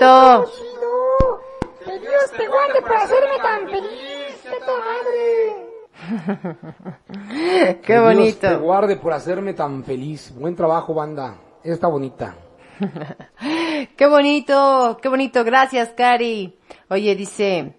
¡Ah, 0.00 0.44
qué 0.44 0.62
bonito! 0.62 1.40
Que 1.84 1.98
Dios 1.98 2.30
te 2.36 2.46
guarde 2.48 2.82
por 2.82 2.96
hacerme 2.96 3.38
tan 3.42 3.68
feliz, 3.68 4.42
¡Qué 4.42 4.58
madre! 4.66 5.66
¡Qué 7.28 7.80
Que 7.82 7.92
Dios 7.92 8.04
bonito! 8.04 8.48
te 8.48 8.56
guarde 8.56 8.96
por 8.96 9.12
hacerme 9.12 9.54
tan 9.54 9.84
feliz. 9.84 10.32
Buen 10.34 10.54
trabajo, 10.56 10.94
banda. 10.94 11.36
Esta 11.62 11.74
está 11.74 11.88
bonita. 11.88 12.34
¡Qué 13.96 14.06
bonito! 14.06 14.98
¡Qué 15.02 15.08
bonito! 15.08 15.44
Gracias, 15.44 15.90
Cari. 15.96 16.56
Oye, 16.88 17.14
dice... 17.14 17.74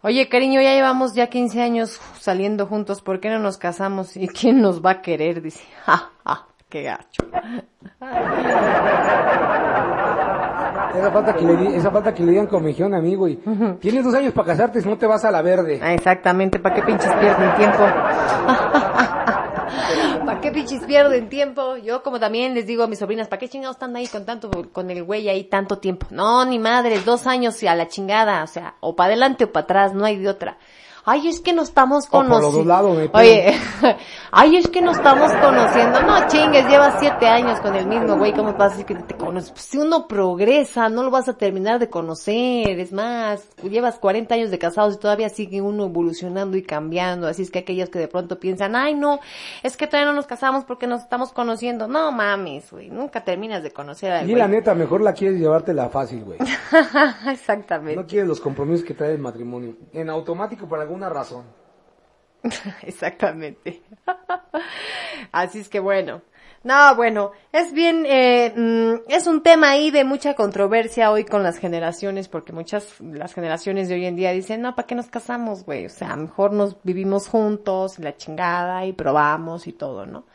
Oye, 0.00 0.28
cariño, 0.28 0.60
ya 0.62 0.74
llevamos 0.74 1.14
ya 1.14 1.26
15 1.26 1.60
años 1.60 2.00
saliendo 2.20 2.66
juntos, 2.66 3.02
¿por 3.02 3.18
qué 3.18 3.30
no 3.30 3.40
nos 3.40 3.58
casamos? 3.58 4.16
¿Y 4.16 4.28
quién 4.28 4.60
nos 4.62 4.80
va 4.84 4.90
a 4.92 5.02
querer? 5.02 5.42
Dice, 5.42 5.64
ja, 5.84 6.12
ja, 6.24 6.46
qué 6.68 6.82
gacho. 6.84 7.22
Esa 10.96 11.10
falta 11.12 11.34
que 11.34 11.44
le, 11.44 11.56
di- 11.56 11.74
esa 11.74 11.90
falta 11.90 12.14
que 12.14 12.22
le 12.22 12.30
digan 12.32 12.46
como 12.46 12.60
me 12.62 12.68
dijeron 12.68 12.94
a 12.94 13.00
mí, 13.00 13.14
güey. 13.14 13.38
Tienes 13.80 14.04
dos 14.04 14.14
años 14.14 14.32
para 14.32 14.48
casarte 14.48 14.80
si 14.80 14.88
no 14.88 14.96
te 14.98 15.06
vas 15.06 15.24
a 15.24 15.30
la 15.30 15.42
verde. 15.42 15.80
Ah, 15.82 15.92
Exactamente, 15.94 16.58
¿para 16.58 16.74
qué 16.74 16.82
pinches 16.82 17.12
pierden 17.14 17.54
tiempo? 17.56 17.78
¿Para 20.24 20.40
qué 20.40 20.50
pinches 20.50 20.84
pierden 20.84 21.28
tiempo? 21.28 21.76
Yo 21.76 22.02
como 22.02 22.18
también 22.20 22.54
les 22.54 22.66
digo 22.66 22.82
a 22.82 22.86
mis 22.86 22.98
sobrinas, 22.98 23.28
¿para 23.28 23.38
qué 23.40 23.48
chingados 23.48 23.76
están 23.76 23.94
ahí 23.96 24.06
con 24.06 24.24
tanto, 24.24 24.50
con 24.72 24.90
el 24.90 25.02
güey 25.04 25.28
ahí 25.28 25.44
tanto 25.44 25.78
tiempo? 25.78 26.06
No, 26.10 26.44
ni 26.44 26.58
madres, 26.58 27.04
dos 27.04 27.26
años 27.26 27.62
y 27.62 27.66
a 27.68 27.74
la 27.74 27.88
chingada, 27.88 28.42
o 28.42 28.46
sea, 28.46 28.74
o 28.80 28.94
para 28.96 29.08
adelante 29.08 29.44
o 29.44 29.52
para 29.52 29.64
atrás, 29.64 29.94
no 29.94 30.04
hay 30.04 30.16
de 30.18 30.28
otra. 30.28 30.58
Ay, 31.10 31.26
es 31.28 31.40
que 31.40 31.54
nos 31.54 31.68
estamos 31.68 32.06
conociendo. 32.06 33.08
Oye, 33.14 33.54
ay, 34.30 34.56
es 34.56 34.68
que 34.68 34.82
nos 34.82 34.98
estamos 34.98 35.32
conociendo. 35.32 36.02
No 36.02 36.28
chingues, 36.28 36.68
llevas 36.68 36.96
siete 37.00 37.26
años 37.26 37.58
con 37.60 37.74
el 37.74 37.86
mismo 37.86 38.18
güey, 38.18 38.34
¿cómo 38.34 38.52
vas 38.52 38.74
a 38.74 38.76
decir 38.76 38.84
que 38.84 38.94
te 38.94 39.16
conoces? 39.16 39.50
Pues 39.52 39.62
si 39.62 39.78
uno 39.78 40.06
progresa, 40.06 40.90
no 40.90 41.02
lo 41.02 41.10
vas 41.10 41.26
a 41.30 41.38
terminar 41.38 41.78
de 41.78 41.88
conocer. 41.88 42.78
Es 42.78 42.92
más, 42.92 43.48
llevas 43.62 43.98
40 43.98 44.34
años 44.34 44.50
de 44.50 44.58
casados 44.58 44.96
y 44.96 44.98
todavía 44.98 45.30
sigue 45.30 45.62
uno 45.62 45.86
evolucionando 45.86 46.58
y 46.58 46.62
cambiando. 46.62 47.26
Así 47.26 47.40
es 47.40 47.50
que 47.50 47.60
aquellos 47.60 47.88
que 47.88 47.98
de 47.98 48.08
pronto 48.08 48.38
piensan, 48.38 48.76
ay 48.76 48.94
no, 48.94 49.18
es 49.62 49.78
que 49.78 49.86
todavía 49.86 50.10
no 50.10 50.14
nos 50.14 50.26
casamos 50.26 50.64
porque 50.64 50.86
nos 50.86 51.00
estamos 51.00 51.32
conociendo. 51.32 51.88
No 51.88 52.12
mames, 52.12 52.70
güey, 52.70 52.90
nunca 52.90 53.24
terminas 53.24 53.62
de 53.62 53.70
conocer 53.70 54.12
al 54.12 54.24
Y 54.24 54.32
güey. 54.32 54.38
la 54.42 54.48
neta, 54.48 54.74
mejor 54.74 55.00
la 55.00 55.14
quieres 55.14 55.40
llevártela 55.40 55.88
fácil, 55.88 56.24
güey. 56.24 56.38
Exactamente. 57.30 57.96
No 57.96 58.06
quieres 58.06 58.28
los 58.28 58.42
compromisos 58.42 58.84
que 58.84 58.92
trae 58.92 59.12
el 59.12 59.20
matrimonio. 59.20 59.74
En 59.94 60.10
automático 60.10 60.68
por 60.68 60.78
alguna 60.98 61.08
razón. 61.08 61.44
Exactamente. 62.82 63.82
Así 65.32 65.60
es 65.60 65.68
que 65.68 65.80
bueno. 65.80 66.22
No, 66.64 66.96
bueno, 66.96 67.30
es 67.52 67.72
bien, 67.72 68.04
eh, 68.04 68.52
mm, 68.54 69.08
es 69.08 69.28
un 69.28 69.44
tema 69.44 69.70
ahí 69.70 69.92
de 69.92 70.02
mucha 70.02 70.34
controversia 70.34 71.12
hoy 71.12 71.24
con 71.24 71.44
las 71.44 71.58
generaciones, 71.58 72.28
porque 72.28 72.52
muchas, 72.52 73.00
las 73.00 73.32
generaciones 73.32 73.88
de 73.88 73.94
hoy 73.94 74.06
en 74.06 74.16
día 74.16 74.32
dicen, 74.32 74.60
no, 74.62 74.74
¿para 74.74 74.86
qué 74.86 74.96
nos 74.96 75.06
casamos, 75.06 75.64
güey? 75.64 75.86
O 75.86 75.88
sea, 75.88 76.16
mejor 76.16 76.52
nos 76.52 76.76
vivimos 76.82 77.28
juntos, 77.28 78.00
la 78.00 78.16
chingada, 78.16 78.84
y 78.86 78.92
probamos 78.92 79.68
y 79.68 79.72
todo, 79.72 80.04
¿no? 80.04 80.26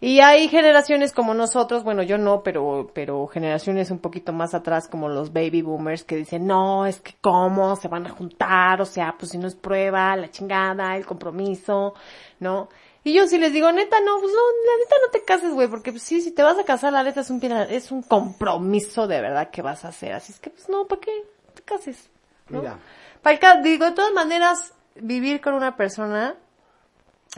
Y 0.00 0.20
hay 0.20 0.48
generaciones 0.48 1.12
como 1.12 1.34
nosotros, 1.34 1.82
bueno, 1.82 2.02
yo 2.04 2.18
no, 2.18 2.42
pero, 2.44 2.90
pero 2.94 3.26
generaciones 3.26 3.90
un 3.90 3.98
poquito 3.98 4.32
más 4.32 4.54
atrás 4.54 4.86
como 4.86 5.08
los 5.08 5.32
baby 5.32 5.62
boomers 5.62 6.04
que 6.04 6.16
dicen, 6.16 6.46
no, 6.46 6.86
es 6.86 7.00
que 7.00 7.14
cómo 7.20 7.74
se 7.74 7.88
van 7.88 8.06
a 8.06 8.10
juntar, 8.10 8.80
o 8.80 8.84
sea, 8.84 9.16
pues 9.18 9.32
si 9.32 9.38
no 9.38 9.48
es 9.48 9.56
prueba, 9.56 10.14
la 10.16 10.30
chingada, 10.30 10.96
el 10.96 11.04
compromiso, 11.04 11.94
¿no? 12.38 12.68
Y 13.02 13.12
yo 13.12 13.26
sí 13.26 13.38
les 13.38 13.52
digo, 13.52 13.72
neta, 13.72 13.98
no, 14.00 14.20
pues 14.20 14.32
no, 14.32 14.38
la 14.38 14.78
neta 14.78 14.96
no 15.04 15.10
te 15.10 15.24
cases, 15.24 15.52
güey, 15.52 15.66
porque 15.66 15.90
pues 15.90 16.04
sí, 16.04 16.20
si 16.20 16.30
te 16.30 16.42
vas 16.42 16.58
a 16.58 16.64
casar, 16.64 16.92
la 16.92 17.02
neta 17.02 17.22
es 17.22 17.30
un, 17.30 17.42
es 17.42 17.90
un 17.90 18.02
compromiso 18.02 19.08
de 19.08 19.20
verdad 19.20 19.50
que 19.50 19.62
vas 19.62 19.84
a 19.84 19.88
hacer, 19.88 20.12
así 20.12 20.32
es 20.32 20.38
que 20.38 20.50
pues 20.50 20.68
no, 20.68 20.86
¿para 20.86 21.00
qué 21.00 21.24
te 21.54 21.62
cases? 21.62 22.08
¿no? 22.48 22.60
Mira. 22.60 22.78
Para 23.22 23.60
digo, 23.62 23.84
de 23.84 23.92
todas 23.92 24.12
maneras, 24.12 24.74
vivir 24.94 25.40
con 25.40 25.54
una 25.54 25.76
persona, 25.76 26.36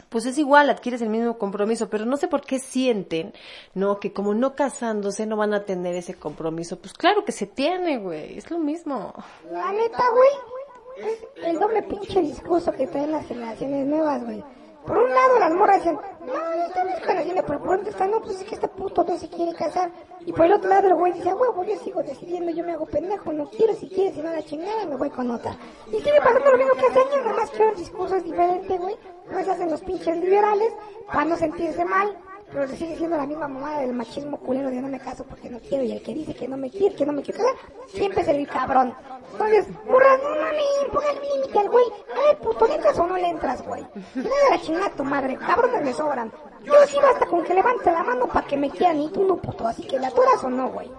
pues 0.09 0.25
es 0.25 0.37
igual, 0.37 0.69
adquieres 0.69 1.01
el 1.01 1.09
mismo 1.09 1.37
compromiso, 1.37 1.89
pero 1.89 2.05
no 2.05 2.17
sé 2.17 2.27
por 2.27 2.41
qué 2.41 2.59
sienten, 2.59 3.33
¿no? 3.73 3.99
Que 3.99 4.13
como 4.13 4.33
no 4.33 4.55
casándose 4.55 5.25
no 5.25 5.37
van 5.37 5.53
a 5.53 5.65
tener 5.65 5.95
ese 5.95 6.13
compromiso. 6.13 6.79
Pues 6.79 6.93
claro 6.93 7.25
que 7.25 7.31
se 7.31 7.45
tiene, 7.45 7.97
güey, 7.97 8.37
es 8.37 8.49
lo 8.49 8.57
mismo. 8.57 9.13
La 9.51 9.71
neta, 9.71 10.03
güey, 10.11 11.09
es 11.09 11.45
el 11.45 11.59
doble 11.59 11.83
pinche 11.83 12.21
discurso 12.21 12.71
que 12.71 12.87
traen 12.87 13.11
las 13.11 13.25
generaciones 13.27 13.85
nuevas, 13.85 14.23
güey. 14.23 14.43
Por 14.85 14.97
un 14.97 15.13
lado 15.13 15.37
las 15.37 15.53
morras 15.53 15.77
dicen, 15.77 15.95
no, 16.25 16.33
yo 16.33 16.63
estoy 16.65 17.07
conociendo, 17.07 17.43
pero 17.45 17.59
por 17.59 17.75
otro 17.75 17.89
está, 17.89 18.07
no, 18.07 18.19
pues 18.19 18.41
es 18.41 18.43
que 18.45 18.55
este 18.55 18.67
puto 18.67 19.03
no 19.03 19.15
se 19.15 19.29
quiere 19.29 19.53
casar. 19.53 19.91
Y 20.25 20.33
por 20.33 20.45
el 20.45 20.53
otro 20.53 20.69
lado 20.69 20.87
el 20.87 20.95
güey 20.95 21.13
dice, 21.13 21.31
huevo, 21.33 21.63
yo 21.63 21.77
sigo 21.79 22.01
decidiendo, 22.01 22.51
yo 22.51 22.63
me 22.63 22.71
hago 22.71 22.87
pendejo, 22.87 23.31
no 23.31 23.47
quiero, 23.47 23.75
si 23.75 23.87
quiere, 23.87 24.11
si 24.15 24.21
no 24.21 24.31
la 24.31 24.41
chingada, 24.41 24.85
me 24.87 24.95
voy 24.95 25.11
con 25.11 25.29
otra. 25.29 25.55
Y 25.87 25.97
sigue 25.97 26.19
pasando 26.23 26.51
lo 26.51 26.57
mismo 26.57 26.73
que 26.73 26.87
hace 26.87 26.99
años, 26.99 27.25
nada 27.25 27.33
más 27.37 27.49
que 27.51 27.63
el 27.63 27.75
discurso 27.75 28.15
es 28.15 28.23
diferente, 28.23 28.77
güey. 28.79 28.97
No 29.31 29.43
se 29.43 29.51
hacen 29.51 29.69
los 29.71 29.81
pinches 29.81 30.17
liberales 30.17 30.73
para 31.07 31.25
no 31.25 31.37
sentirse 31.37 31.85
mal. 31.85 32.17
Pero 32.51 32.67
se 32.67 32.75
sigue 32.75 32.97
siendo 32.97 33.15
la 33.15 33.25
misma 33.25 33.47
mamada 33.47 33.79
del 33.79 33.93
machismo 33.93 34.37
culero 34.37 34.69
de 34.69 34.81
no 34.81 34.89
me 34.89 34.99
caso 34.99 35.23
porque 35.23 35.49
no 35.49 35.57
quiero 35.59 35.85
y 35.85 35.93
el 35.93 36.03
que 36.03 36.13
dice 36.13 36.33
que 36.33 36.49
no 36.49 36.57
me 36.57 36.69
quiere, 36.69 36.93
que 36.95 37.05
no 37.05 37.13
me 37.13 37.21
quiere 37.21 37.39
siempre 37.87 38.23
es 38.23 38.27
el 38.27 38.45
cabrón. 38.45 38.93
Entonces, 39.31 39.67
burras, 39.85 40.19
no 40.21 40.29
mami, 40.31 40.91
pongan 40.91 41.15
límite 41.15 41.59
al 41.59 41.69
güey. 41.69 41.85
A 42.13 42.27
ver, 42.27 42.37
puto, 42.39 42.67
¿le 42.67 42.75
entras 42.75 42.99
o 42.99 43.07
no 43.07 43.15
le 43.15 43.29
entras, 43.29 43.65
güey? 43.65 43.87
No 44.15 44.23
de 44.23 44.49
la 44.49 44.59
chingada 44.59 44.89
tu 44.89 45.03
madre, 45.05 45.37
cabrones 45.37 45.81
me 45.81 45.93
sobran. 45.93 46.29
Yo 46.63 46.73
sí 46.85 46.97
basta 47.01 47.25
con 47.25 47.43
que 47.43 47.53
levante 47.55 47.91
la 47.91 48.03
mano 48.03 48.27
para 48.27 48.45
que 48.45 48.55
me 48.55 48.69
quieran 48.69 49.01
y 49.01 49.09
tú 49.11 49.25
no, 49.25 49.37
puto. 49.37 49.67
Así 49.67 49.83
que 49.83 49.97
la 49.99 50.09
atoras 50.09 50.43
o 50.43 50.49
no, 50.49 50.69
güey. 50.69 50.91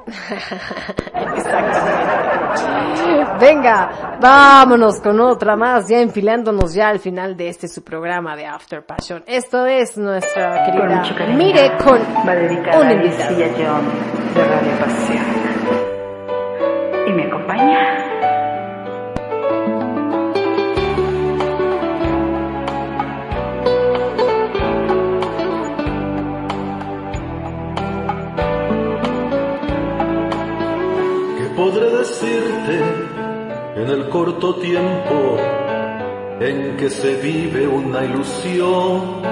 Venga, 3.41 4.19
vámonos 4.21 5.01
con 5.01 5.21
otra 5.21 5.55
más, 5.57 5.89
ya 5.89 6.01
enfilándonos 6.01 6.75
ya 6.75 6.89
al 6.89 6.99
final 6.99 7.37
de 7.37 7.49
este 7.49 7.69
su 7.69 7.85
programa 7.85 8.35
de 8.35 8.47
After 8.47 8.85
Passion. 8.85 9.23
Esto 9.27 9.67
es 9.67 9.97
nuestra 9.97 10.65
Con 10.65 10.73
querida 10.79 10.97
mucho 10.97 11.15
cariño. 11.15 11.39
Mire 11.39 11.77
con 11.79 12.01
Va 12.27 12.35
dedicada 12.35 12.81
un 12.81 12.87
a 12.89 12.93
invitado. 12.93 13.37
John 13.57 13.89
de 14.35 14.45
Radio 14.45 14.79
Pasión. 14.81 15.23
¿Y 17.07 17.13
me 17.13 17.25
acompaña? 17.27 18.12
Tiempo 34.51 35.37
en 36.41 36.77
que 36.77 36.91
se 36.91 37.15
vive 37.15 37.69
una 37.69 38.05
ilusión, 38.05 39.23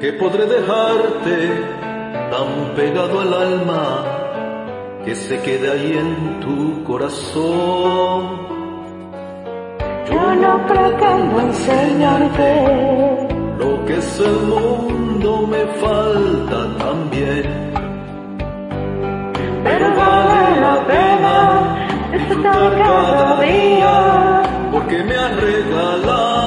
que 0.00 0.12
podré 0.14 0.46
dejarte 0.46 1.36
tan 2.30 2.74
pegado 2.74 3.20
al 3.20 3.34
alma 3.34 4.04
que 5.04 5.14
se 5.14 5.38
quede 5.40 5.70
ahí 5.70 5.92
en 5.98 6.40
tu 6.40 6.84
corazón. 6.84 8.48
Yo 10.10 10.34
no 10.36 10.66
pretendo 10.66 11.40
enseñarte 11.40 12.50
Lo 13.58 13.84
que 13.84 13.98
es 13.98 14.20
el 14.20 14.38
mundo 14.46 15.46
me 15.46 15.66
falta 15.82 16.78
también, 16.78 17.67
cada 22.42 23.40
día. 23.40 24.42
porque 24.72 25.02
me 25.04 25.16
han 25.16 25.36
regalado 25.36 26.37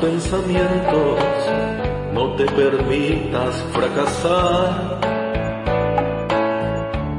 pensamientos, 0.00 1.18
no 2.14 2.34
te 2.36 2.46
permitas 2.46 3.54
fracasar. 3.72 5.00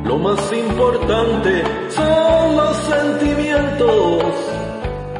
Lo 0.03 0.17
más 0.17 0.51
importante 0.51 1.63
son 1.89 2.57
los 2.57 2.77
sentimientos 2.77 4.23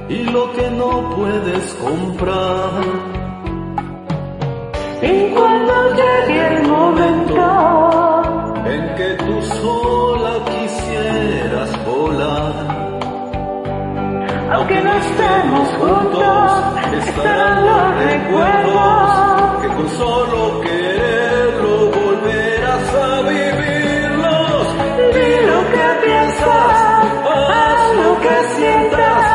y 0.10 0.24
lo 0.24 0.52
que 0.54 0.70
no 0.72 1.16
puedes 1.16 1.74
comprar. 1.76 2.72
Aunque 14.62 14.80
no 14.80 14.94
estemos 14.94 15.70
juntos, 15.70 16.52
estarán 17.08 17.66
los 17.66 18.06
recuerdos 18.06 19.62
que 19.64 19.68
con 19.70 19.90
solo 19.90 20.62
quererlo 20.62 21.90
volverás 21.90 22.94
a 22.94 23.22
vivirlos. 23.22 24.68
Di 25.16 25.48
lo 25.48 25.60
que 25.72 26.06
piensas, 26.06 26.74
haz 27.50 27.96
lo 28.06 28.20
que 28.22 28.44
sientas. 28.56 29.31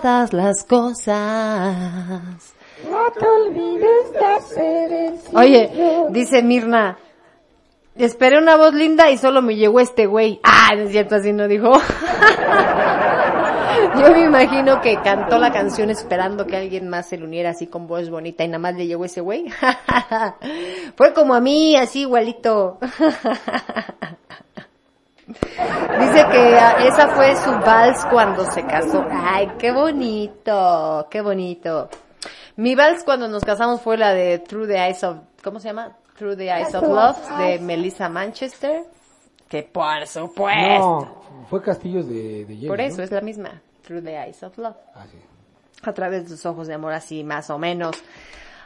Todas 0.00 0.32
las 0.32 0.64
cosas. 0.64 1.04
No 2.90 3.12
te 3.12 3.26
olvides 3.26 4.12
de 4.12 4.24
hacer 4.24 4.92
el 4.92 5.20
Oye, 5.34 5.70
dice 6.10 6.42
Mirna, 6.42 6.96
esperé 7.94 8.38
una 8.38 8.56
voz 8.56 8.72
linda 8.72 9.10
y 9.10 9.18
solo 9.18 9.42
me 9.42 9.54
llegó 9.54 9.80
este 9.80 10.06
güey. 10.06 10.40
Ah, 10.42 10.70
no 10.74 10.84
es 10.84 10.92
cierto, 10.92 11.16
así 11.16 11.34
no 11.34 11.46
dijo. 11.46 11.70
Yo 13.98 14.10
me 14.12 14.24
imagino 14.24 14.80
que 14.80 14.96
cantó 15.02 15.36
la 15.38 15.52
canción 15.52 15.90
esperando 15.90 16.46
que 16.46 16.56
alguien 16.56 16.88
más 16.88 17.10
se 17.10 17.18
le 17.18 17.24
uniera 17.24 17.50
así 17.50 17.66
con 17.66 17.86
voz 17.86 18.08
bonita 18.08 18.44
y 18.44 18.48
nada 18.48 18.60
más 18.60 18.74
le 18.74 18.86
llegó 18.86 19.04
ese 19.04 19.20
güey. 19.20 19.52
Fue 20.96 21.12
como 21.12 21.34
a 21.34 21.40
mí, 21.40 21.76
así 21.76 22.00
igualito. 22.00 22.78
Dice 25.98 26.26
que 26.30 26.86
esa 26.88 27.08
fue 27.14 27.36
su 27.36 27.50
vals 27.50 28.04
cuando 28.10 28.44
se 28.50 28.64
casó. 28.64 29.04
Ay, 29.10 29.50
qué 29.58 29.72
bonito, 29.72 31.06
qué 31.10 31.20
bonito. 31.20 31.88
Mi 32.56 32.74
vals 32.74 33.04
cuando 33.04 33.28
nos 33.28 33.44
casamos 33.44 33.80
fue 33.80 33.96
la 33.96 34.12
de 34.12 34.38
Through 34.38 34.68
the 34.68 34.76
Eyes 34.76 35.02
of, 35.04 35.18
¿cómo 35.42 35.58
se 35.58 35.68
llama? 35.68 35.96
Through 36.16 36.36
the 36.36 36.50
Eyes 36.50 36.74
of 36.74 36.82
Love 36.82 37.38
de 37.38 37.58
Melissa 37.58 38.08
Manchester. 38.08 38.84
Que 39.48 39.62
por 39.62 40.06
supuesto. 40.06 40.78
No, 40.78 41.22
fue 41.48 41.62
Castillos 41.62 42.08
de, 42.08 42.44
de 42.44 42.56
Hielo, 42.56 42.72
por 42.72 42.80
eso 42.80 42.98
¿no? 42.98 43.04
es 43.04 43.10
la 43.10 43.20
misma. 43.20 43.60
Through 43.82 44.04
the 44.04 44.16
Eyes 44.16 44.42
of 44.42 44.56
Love. 44.58 44.76
Ah, 44.94 45.04
sí. 45.10 45.18
A 45.82 45.92
través 45.92 46.24
de 46.24 46.28
tus 46.30 46.46
ojos 46.46 46.68
de 46.68 46.74
amor, 46.74 46.92
así 46.92 47.24
más 47.24 47.50
o 47.50 47.58
menos. 47.58 47.96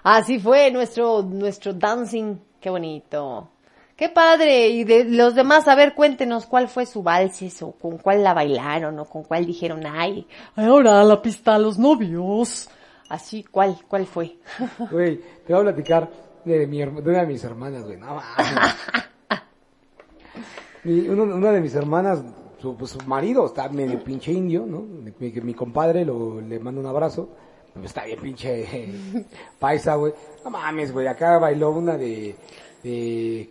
Así 0.02 0.38
fue 0.38 0.70
nuestro, 0.70 1.22
nuestro 1.22 1.72
dancing. 1.72 2.36
Qué 2.60 2.70
bonito. 2.70 3.48
Qué 3.97 4.09
padre. 4.10 4.68
Y 4.68 4.85
de 4.85 5.05
los 5.05 5.35
demás, 5.35 5.66
a 5.68 5.74
ver, 5.74 5.94
cuéntenos 5.94 6.47
cuál 6.47 6.68
fue 6.68 6.85
su 6.86 7.02
valses 7.02 7.62
o 7.62 7.73
con 7.73 7.97
cuál 7.98 8.23
la 8.23 8.35
bailaron 8.35 8.98
o 8.98 9.06
con 9.06 9.24
cuál 9.24 9.47
dijeron, 9.47 9.82
ay, 9.86 10.27
ahora 10.55 11.02
la 11.05 11.23
pista 11.23 11.55
a 11.55 11.59
los 11.59 11.78
novios. 11.78 12.68
Así, 13.09 13.43
¿cuál, 13.44 13.78
cuál 13.89 14.05
fue? 14.06 14.36
Güey, 14.90 15.20
te 15.47 15.52
voy 15.55 15.60
a 15.62 15.64
platicar 15.73 16.10
de, 16.44 16.66
mi, 16.66 16.78
de 16.78 16.85
una 16.89 17.20
de 17.23 17.27
mis 17.27 17.43
hermanas, 17.44 17.85
güey. 17.85 17.97
No, 17.97 18.20
uno- 20.85 21.35
una 21.35 21.52
de 21.52 21.60
mis 21.60 21.74
hermanas, 21.74 22.23
su, 22.60 22.77
pues, 22.77 22.90
su 22.93 22.98
marido 23.06 23.47
está 23.47 23.68
medio 23.68 24.02
pinche 24.02 24.32
indio, 24.32 24.66
¿no? 24.66 24.81
Mi, 24.82 25.12
mi- 25.31 25.55
compadre 25.55 26.05
lo, 26.05 26.40
le 26.40 26.59
mando 26.59 26.81
un 26.81 26.86
abrazo. 26.86 27.28
Pues, 27.73 27.86
Está 27.86 28.05
bien 28.05 28.20
pinche 28.20 28.62
eh, 28.62 29.24
paisa, 29.59 29.94
güey. 29.97 30.12
No 30.44 30.51
mames, 30.51 30.93
güey. 30.93 31.06
Acá 31.06 31.39
bailó 31.39 31.70
una 31.70 31.97
de, 31.97 32.35
de 32.82 33.51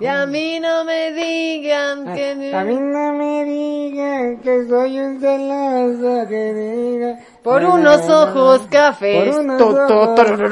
Y 0.00 0.06
a 0.06 0.26
mí 0.26 0.60
no 0.60 0.84
me 0.84 1.10
digan 1.12 2.14
que... 2.14 2.52
A 2.54 2.62
mí 2.64 2.76
no 2.76 3.12
me 3.14 3.44
digan 3.44 4.38
que 4.40 4.64
soy 4.68 4.98
un 5.00 5.20
celoso, 5.20 6.28
que 6.28 6.54
diga... 6.54 7.18
Por 7.42 7.64
unos 7.64 8.08
ojos 8.08 8.62
cafés. 8.70 9.34
Por 9.34 9.44
unos 9.44 9.60
ojos 9.60 10.10
cafés. 10.14 10.38
No. 10.38 10.46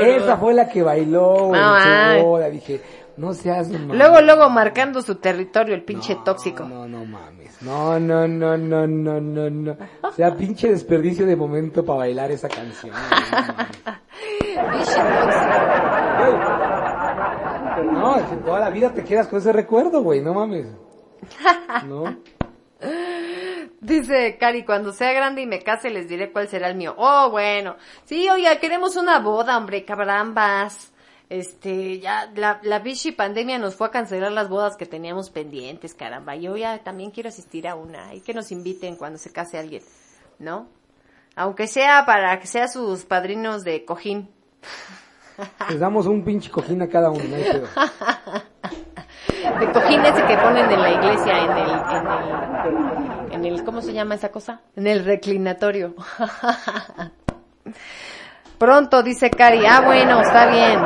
Esa 0.00 0.36
fue 0.36 0.54
la 0.54 0.68
que 0.68 0.80
bailó 0.82 1.50
No. 1.52 2.38
Dije, 2.50 2.80
no 3.16 3.32
seas. 3.32 3.68
Luego, 3.68 4.20
luego 4.20 4.48
marcando 4.50 5.02
su 5.02 5.16
territorio, 5.16 5.74
el 5.74 5.82
pinche 5.82 6.16
tóxico. 6.24 6.62
No, 6.64 6.86
no 6.86 7.04
mames. 7.04 7.60
No, 7.62 7.98
no, 7.98 8.28
no, 8.28 8.56
no, 8.56 8.86
no, 8.86 9.20
no, 9.20 9.50
no. 9.50 9.76
O 10.02 10.12
sea, 10.12 10.32
pinche 10.34 10.68
desperdicio 10.68 11.26
de 11.26 11.34
momento 11.34 11.84
para 11.84 11.98
bailar 12.00 12.30
esa 12.30 12.48
canción. 12.48 12.94
Pinche 14.20 14.94
tóxico. 14.94 16.70
No, 18.04 18.30
que 18.30 18.36
toda 18.36 18.60
la 18.60 18.70
vida 18.70 18.92
te 18.92 19.02
quedas 19.02 19.28
con 19.28 19.38
ese 19.38 19.52
recuerdo, 19.52 20.02
güey, 20.02 20.20
no 20.20 20.34
mames. 20.34 20.66
No. 21.86 22.16
Dice 23.80 24.36
Cari, 24.38 24.64
cuando 24.64 24.92
sea 24.92 25.12
grande 25.12 25.42
y 25.42 25.46
me 25.46 25.60
case 25.60 25.90
les 25.90 26.08
diré 26.08 26.32
cuál 26.32 26.48
será 26.48 26.68
el 26.68 26.76
mío. 26.76 26.94
Oh, 26.96 27.30
bueno. 27.30 27.76
Sí, 28.04 28.28
oiga, 28.28 28.58
queremos 28.58 28.96
una 28.96 29.18
boda, 29.20 29.56
hombre, 29.56 29.84
cabrambas. 29.84 30.92
Este, 31.30 31.98
ya, 32.00 32.30
la, 32.34 32.60
la 32.62 32.78
bichi 32.78 33.12
pandemia 33.12 33.58
nos 33.58 33.74
fue 33.74 33.86
a 33.86 33.90
cancelar 33.90 34.32
las 34.32 34.48
bodas 34.48 34.76
que 34.76 34.86
teníamos 34.86 35.30
pendientes, 35.30 35.94
caramba. 35.94 36.36
Yo 36.36 36.56
ya 36.56 36.78
también 36.82 37.10
quiero 37.10 37.28
asistir 37.30 37.66
a 37.68 37.74
una. 37.74 38.14
Y 38.14 38.20
que 38.20 38.34
nos 38.34 38.52
inviten 38.52 38.96
cuando 38.96 39.18
se 39.18 39.32
case 39.32 39.58
alguien, 39.58 39.82
¿no? 40.38 40.68
Aunque 41.36 41.66
sea 41.66 42.04
para 42.06 42.38
que 42.38 42.46
sea 42.46 42.68
sus 42.68 43.04
padrinos 43.04 43.64
de 43.64 43.84
cojín. 43.84 44.30
Les 45.68 45.80
damos 45.80 46.06
un 46.06 46.22
pinche 46.24 46.50
cojín 46.50 46.82
a 46.82 46.88
cada 46.88 47.10
uno, 47.10 47.22
no 47.24 47.36
hay 47.36 47.44
pedo. 47.44 47.66
De 49.60 49.72
cojín 49.72 50.00
ese 50.00 50.24
que 50.26 50.36
ponen 50.36 50.70
en 50.70 50.80
la 50.80 50.90
iglesia, 50.90 51.44
en 51.44 51.50
el, 51.50 51.70
en 51.70 52.06
el, 52.06 53.32
en 53.32 53.44
el, 53.44 53.64
¿cómo 53.64 53.82
se 53.82 53.92
llama 53.92 54.14
esa 54.14 54.30
cosa? 54.30 54.60
En 54.76 54.86
el 54.86 55.04
reclinatorio. 55.04 55.94
Pronto, 58.58 59.02
dice 59.02 59.30
Cari. 59.30 59.66
Ah, 59.66 59.82
bueno, 59.84 60.20
está 60.20 60.46
bien. 60.46 60.80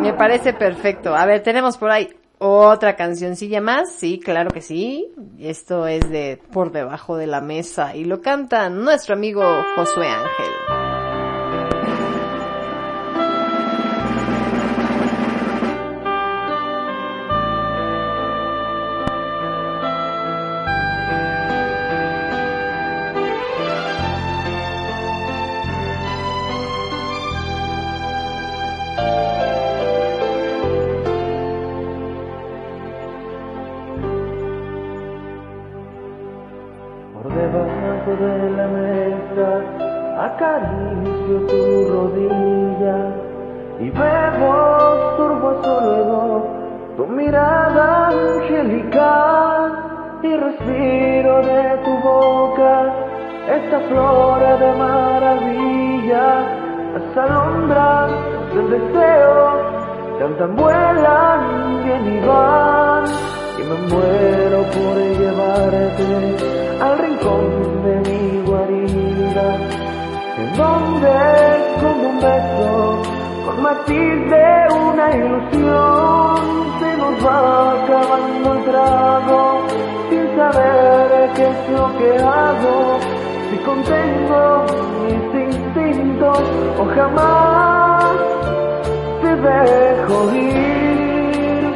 Me 0.00 0.12
parece 0.12 0.52
perfecto. 0.52 1.14
A 1.14 1.26
ver, 1.26 1.42
tenemos 1.42 1.76
por 1.78 1.90
ahí 1.90 2.14
otra 2.38 2.96
cancioncilla 2.96 3.60
más. 3.60 3.92
Sí, 3.92 4.20
claro 4.20 4.50
que 4.50 4.60
sí. 4.60 5.12
Esto 5.38 5.86
es 5.86 6.08
de 6.10 6.40
Por 6.52 6.72
debajo 6.72 7.16
de 7.16 7.26
la 7.26 7.40
mesa 7.40 7.96
y 7.96 8.04
lo 8.04 8.20
canta 8.20 8.68
nuestro 8.68 9.14
amigo 9.14 9.42
Josué 9.76 10.08
Ángel. 10.08 10.91
Acaricio 40.52 41.36
tu 41.48 41.62
rodilla 41.92 42.98
y 43.80 43.90
bebo 43.90 44.54
turbo 45.16 45.62
solo 45.64 46.46
tu 46.96 47.06
mirada 47.06 48.08
angelical 48.08 49.72
y 50.22 50.36
respiro 50.36 51.42
de 51.42 51.78
tu 51.84 51.92
boca 52.08 52.94
esta 53.48 53.80
flor 53.88 54.40
de 54.58 54.72
maravilla. 54.74 56.26
Las 56.92 57.16
alondras 57.16 58.10
del 58.54 58.70
deseo 58.70 59.38
cantan, 60.18 60.56
vuelan, 60.56 61.84
bien 61.84 62.04
y 62.14 62.26
van 62.26 63.04
y 63.58 63.62
me 63.68 63.76
muero 63.88 64.62
por 64.74 64.96
llevarte 65.18 66.08
al 66.80 66.98
rincón 66.98 67.82
de 67.84 67.94
mi 68.10 68.31
en 70.42 70.56
donde 70.56 71.16
con 71.80 71.96
un 72.10 72.16
beso, 72.20 73.02
con 73.44 73.62
matiz 73.62 74.16
de 74.34 74.48
una 74.88 75.06
ilusión, 75.16 76.36
se 76.80 76.96
nos 76.96 77.14
va 77.26 77.72
acabando 77.72 78.52
el 78.54 78.64
trago, 78.64 79.66
sin 80.08 80.24
saber 80.36 81.30
qué 81.36 81.44
es 81.54 81.60
lo 81.76 81.86
que 81.98 82.10
hago, 82.40 82.98
si 83.50 83.56
contengo 83.68 84.66
mis 85.04 85.26
instintos 85.46 86.40
o 86.80 86.84
jamás 86.96 88.14
te 89.22 89.30
dejo 89.48 90.16
ir. 90.34 91.72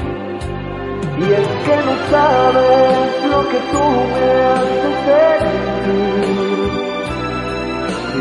Y 1.18 1.24
es 1.40 1.48
que 1.64 1.76
no 1.86 1.94
sabes 2.10 3.06
lo 3.32 3.40
que 3.50 3.58
tú 3.72 3.84
me 4.12 4.28
haces 4.54 5.75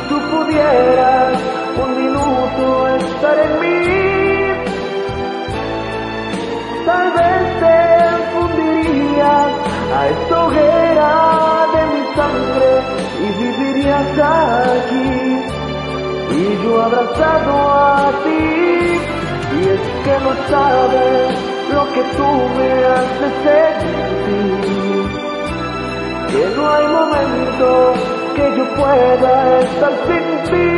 tú 0.10 0.18
pudieras 0.19 1.40
un 1.84 1.90
minuto 2.02 2.88
estar 2.88 3.38
en 3.40 3.53
mí, 3.61 3.80
tal 6.85 7.11
vez 7.14 7.42
te 7.61 7.77
fundirías 8.34 9.51
a 9.98 10.08
esta 10.09 10.45
hoguera 10.45 11.11
de 11.74 11.82
mi 11.93 12.03
sangre 12.17 12.72
y 13.24 13.27
vivirías 13.43 14.19
aquí. 14.19 15.11
Y 16.38 16.64
yo 16.64 16.82
abrazado 16.84 17.53
a 17.72 18.11
ti, 18.24 18.43
y 19.56 19.69
es 19.75 19.84
que 20.03 20.16
no 20.25 20.32
sabes 20.50 21.27
lo 21.74 21.84
que 21.93 22.03
tú 22.17 22.30
me 22.58 22.69
haces 22.93 23.34
sentir. 23.45 25.06
Que 26.30 26.43
no 26.56 26.64
hay 26.74 26.85
momento 26.88 27.66
que 28.35 28.57
yo 28.57 28.65
pueda 28.75 29.59
estar 29.59 29.93
sin 30.07 30.25
ti. 30.49 30.72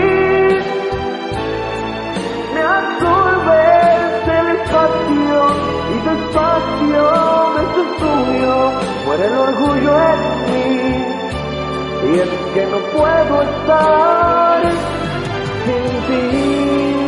Me 2.53 2.61
absorbes 2.61 4.27
el 4.39 4.47
espacio 4.57 5.39
y 5.93 5.97
despacio 6.09 7.03
de 7.55 7.63
tu 7.75 7.83
tuyo 8.01 8.57
muere 9.05 9.25
el 9.25 9.37
orgullo 9.47 9.93
en 10.11 10.19
mí. 10.51 10.69
Y 12.09 12.19
es 12.19 12.29
que 12.53 12.63
no 12.67 12.79
puedo 12.95 13.41
estar 13.41 14.61
sin 15.65 15.83
ti. 16.07 17.06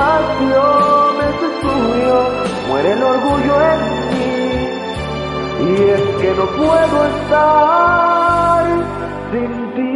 De 0.00 1.24
ese 1.30 1.48
tuyo 1.60 2.16
muere 2.68 2.92
el 2.92 3.02
orgullo 3.02 3.54
en 3.70 3.80
mí. 4.08 4.30
Y 5.60 5.74
es 5.90 6.02
que 6.20 6.30
no 6.38 6.46
puedo 6.46 7.06
estar 7.06 8.64
sin 9.30 9.52
ti. 9.74 9.90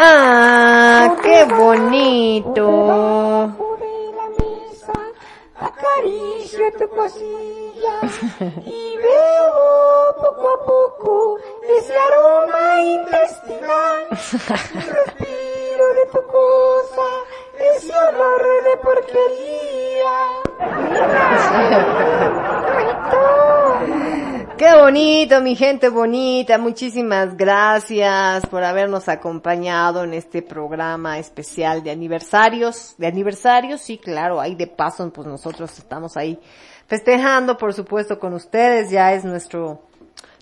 Ah, 0.00 1.16
qué 1.22 1.44
bonito. 1.44 2.87
Tu 6.72 6.88
cosilla 6.88 8.00
y 8.64 8.96
bebo 8.96 10.14
poco 10.20 10.48
a 10.48 10.64
poco 10.64 11.38
ese 11.68 11.94
aroma 11.96 12.80
intestinal. 12.80 14.08
Respiro 14.10 15.94
de 15.94 16.06
tu 16.12 16.22
cosa 16.26 17.08
ese 17.58 17.92
olor 17.92 18.42
de 18.64 18.76
porquería. 18.78 20.16
Qué 24.58 24.74
bonito, 24.74 25.40
mi 25.40 25.54
gente 25.54 25.88
bonita. 25.88 26.58
Muchísimas 26.58 27.36
gracias 27.36 28.44
por 28.46 28.64
habernos 28.64 29.08
acompañado 29.08 30.02
en 30.02 30.14
este 30.14 30.42
programa 30.42 31.20
especial 31.20 31.84
de 31.84 31.92
aniversarios. 31.92 32.96
De 32.98 33.06
aniversarios, 33.06 33.80
sí, 33.80 33.98
claro, 33.98 34.40
ahí 34.40 34.56
de 34.56 34.66
paso, 34.66 35.08
pues 35.12 35.28
nosotros 35.28 35.78
estamos 35.78 36.16
ahí 36.16 36.40
festejando, 36.88 37.56
por 37.56 37.72
supuesto, 37.72 38.18
con 38.18 38.34
ustedes. 38.34 38.90
Ya 38.90 39.12
es 39.12 39.24
nuestro 39.24 39.84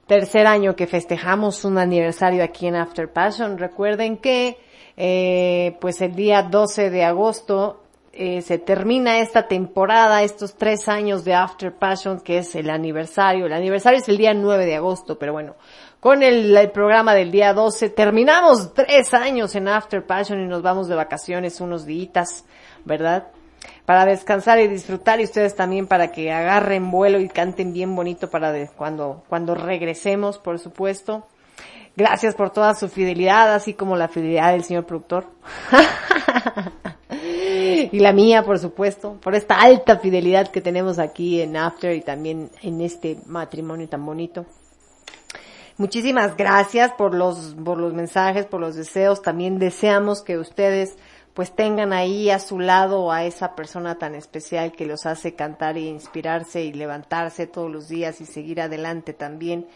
tercer 0.07 0.47
año 0.47 0.75
que 0.75 0.87
festejamos 0.87 1.67
un 1.67 1.77
aniversario 1.77 2.43
aquí 2.43 2.69
en 2.69 2.77
After 2.77 3.13
Passion. 3.13 3.59
Recuerden 3.59 4.17
que, 4.17 4.57
eh, 4.97 5.77
pues 5.79 6.01
el 6.01 6.15
día 6.15 6.43
12 6.43 6.89
de 6.89 7.05
agosto 7.05 7.83
eh, 8.19 8.41
se 8.41 8.59
termina 8.59 9.19
esta 9.19 9.47
temporada, 9.47 10.23
estos 10.23 10.55
tres 10.55 10.89
años 10.89 11.23
de 11.25 11.35
After 11.35 11.73
Passion, 11.73 12.21
que 12.21 12.39
es 12.39 12.55
el 12.55 12.71
aniversario. 12.71 13.45
El 13.45 13.53
aniversario 13.53 13.99
es 13.99 14.09
el 14.09 14.17
día 14.17 14.33
9 14.33 14.65
de 14.65 14.77
agosto, 14.77 15.19
pero 15.19 15.35
bueno, 15.35 15.55
con 16.01 16.23
el, 16.23 16.71
programa 16.71 17.15
del 17.15 17.31
día 17.31 17.53
12 17.53 17.91
terminamos 17.91 18.73
tres 18.73 19.13
años 19.13 19.55
en 19.55 19.69
After 19.69 20.07
Passion 20.07 20.41
y 20.41 20.47
nos 20.47 20.63
vamos 20.63 20.89
de 20.89 20.95
vacaciones 20.95 21.61
unos 21.61 21.85
días, 21.85 22.47
¿verdad? 22.87 23.29
Para 23.85 24.07
descansar 24.07 24.61
y 24.61 24.69
disfrutar 24.69 25.21
y 25.21 25.25
ustedes 25.25 25.55
también 25.55 25.87
para 25.87 26.11
que 26.11 26.33
agarren 26.33 26.91
vuelo 26.91 27.21
y 27.21 27.29
canten 27.29 27.75
bien 27.75 27.95
bonito 27.95 28.31
para 28.31 28.67
cuando, 28.69 29.25
cuando 29.29 29.55
regresemos, 29.55 30.39
por 30.39 30.59
supuesto. 30.59 31.27
Gracias 31.97 32.35
por 32.35 32.51
toda 32.51 32.75
su 32.75 32.89
fidelidad, 32.89 33.55
así 33.55 33.75
como 33.75 33.97
la 33.97 34.09
fidelidad 34.09 34.53
del 34.53 34.65
señor 34.65 34.87
productor. 34.87 35.27
y 37.93 37.99
la 37.99 38.13
mía, 38.13 38.45
por 38.45 38.59
supuesto, 38.59 39.19
por 39.21 39.35
esta 39.35 39.61
alta 39.61 39.99
fidelidad 39.99 40.49
que 40.49 40.61
tenemos 40.61 40.99
aquí 40.99 41.41
en 41.41 41.57
After 41.57 41.95
y 41.95 42.01
también 42.01 42.51
en 42.63 42.81
este 42.81 43.19
matrimonio 43.27 43.89
tan 43.89 44.05
bonito. 44.05 44.47
Muchísimas 45.79 46.37
gracias 46.37 46.93
por 46.93 47.15
los, 47.15 47.55
por 47.63 47.79
los 47.79 47.93
mensajes, 47.93 48.47
por 48.47 48.61
los 48.61 48.77
deseos. 48.77 49.21
También 49.21 49.59
deseamos 49.59 50.23
que 50.23 50.39
ustedes 50.39 50.97
pues 51.37 51.55
tengan 51.55 51.93
ahí 51.93 52.31
a 52.31 52.39
su 52.39 52.59
lado 52.59 53.13
a 53.13 53.25
esa 53.25 53.55
persona 53.55 53.99
tan 53.99 54.15
especial 54.15 54.73
que 54.73 54.87
los 54.87 55.05
hace 55.05 55.35
cantar 55.35 55.77
e 55.77 55.83
inspirarse 55.83 56.65
y 56.65 56.73
levantarse 56.73 57.47
todos 57.47 57.71
los 57.71 57.89
días 57.89 58.23
y 58.23 58.25
seguir 58.25 58.59
adelante 58.59 59.13
también, 59.13 59.67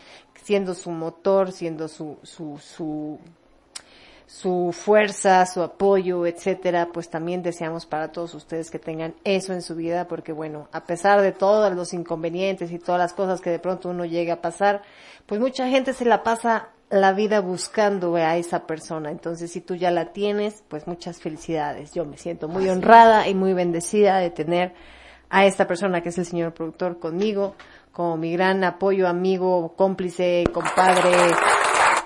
siendo 0.43 0.73
su 0.73 0.91
motor, 0.91 1.53
siendo 1.53 1.89
su, 1.89 2.17
su, 2.23 2.57
su, 2.57 3.19
su 4.31 4.73
fuerza, 4.73 5.45
su 5.45 5.61
apoyo, 5.61 6.25
etcétera, 6.25 6.91
pues 6.93 7.11
también 7.11 7.43
deseamos 7.43 7.85
para 7.85 8.13
todos 8.13 8.33
ustedes 8.35 8.71
que 8.71 8.79
tengan 8.79 9.13
eso 9.25 9.53
en 9.53 9.61
su 9.61 9.75
vida, 9.75 10.07
porque 10.07 10.31
bueno, 10.31 10.69
a 10.71 10.85
pesar 10.85 11.21
de 11.21 11.33
todos 11.33 11.75
los 11.75 11.93
inconvenientes 11.93 12.71
y 12.71 12.79
todas 12.79 13.01
las 13.01 13.13
cosas 13.13 13.41
que 13.41 13.51
de 13.51 13.59
pronto 13.59 13.89
uno 13.89 14.05
llega 14.05 14.35
a 14.35 14.41
pasar, 14.41 14.83
pues 15.27 15.41
mucha 15.41 15.67
gente 15.69 15.93
se 15.95 16.05
la 16.05 16.23
pasa 16.23 16.69
la 16.91 17.13
vida 17.13 17.41
buscando 17.41 18.15
a 18.15 18.37
esa 18.37 18.69
persona. 18.69 19.11
Entonces, 19.11 19.51
si 19.51 19.61
tú 19.61 19.75
ya 19.75 19.91
la 19.91 20.13
tienes, 20.13 20.63
pues 20.69 20.87
muchas 20.87 21.19
felicidades. 21.21 21.93
Yo 21.93 22.05
me 22.05 22.17
siento 22.17 22.47
muy 22.47 22.69
honrada 22.69 23.27
y 23.27 23.35
muy 23.35 23.53
bendecida 23.53 24.19
de 24.19 24.31
tener 24.31 24.75
a 25.29 25.45
esta 25.45 25.67
persona 25.67 26.03
que 26.03 26.11
es 26.11 26.19
el 26.19 26.27
señor 26.27 26.55
productor 26.55 27.01
conmigo, 27.01 27.57
como 27.91 28.17
mi 28.17 28.33
gran 28.33 28.63
apoyo, 28.63 29.09
amigo, 29.09 29.75
cómplice, 29.77 30.45
compadre, 30.53 31.11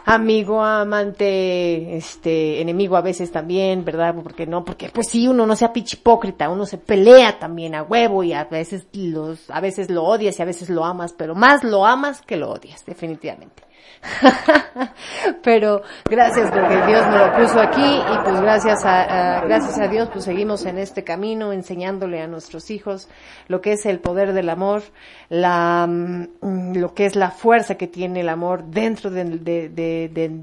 amigo, 0.04 0.62
amante, 0.62 1.96
este, 1.96 2.60
enemigo 2.60 2.96
a 2.96 3.00
veces 3.00 3.32
también, 3.32 3.84
¿verdad? 3.84 4.14
Porque 4.22 4.46
no, 4.46 4.64
porque 4.64 4.90
pues 4.90 5.08
sí, 5.08 5.26
uno 5.26 5.46
no 5.46 5.56
sea 5.56 5.72
pichipócrita, 5.72 6.48
uno 6.48 6.66
se 6.66 6.78
pelea 6.78 7.38
también 7.38 7.74
a 7.74 7.82
huevo 7.82 8.22
y 8.22 8.32
a 8.32 8.44
veces 8.44 8.86
los, 8.92 9.50
a 9.50 9.60
veces 9.60 9.90
lo 9.90 10.04
odias 10.04 10.38
y 10.38 10.42
a 10.42 10.46
veces 10.46 10.68
lo 10.68 10.84
amas, 10.84 11.12
pero 11.12 11.34
más 11.34 11.64
lo 11.64 11.86
amas 11.86 12.22
que 12.22 12.36
lo 12.36 12.50
odias, 12.50 12.84
definitivamente. 12.84 13.62
Pero 15.42 15.82
gracias 16.08 16.50
porque 16.50 16.76
Dios 16.86 17.06
me 17.08 17.18
lo 17.18 17.32
puso 17.36 17.60
aquí 17.60 17.82
y 17.82 18.18
pues 18.24 18.40
gracias 18.40 18.84
a, 18.84 19.40
gracias 19.44 19.78
a 19.78 19.88
Dios 19.88 20.08
pues 20.12 20.24
seguimos 20.24 20.64
en 20.66 20.78
este 20.78 21.04
camino 21.04 21.52
enseñándole 21.52 22.20
a 22.20 22.26
nuestros 22.26 22.70
hijos 22.70 23.08
lo 23.48 23.60
que 23.60 23.72
es 23.72 23.86
el 23.86 24.00
poder 24.00 24.32
del 24.32 24.50
amor, 24.50 24.82
la, 25.28 25.86
mm, 25.88 26.76
lo 26.76 26.94
que 26.94 27.06
es 27.06 27.16
la 27.16 27.30
fuerza 27.30 27.76
que 27.76 27.86
tiene 27.86 28.20
el 28.20 28.28
amor 28.28 28.64
dentro 28.64 29.10
de- 29.10 29.24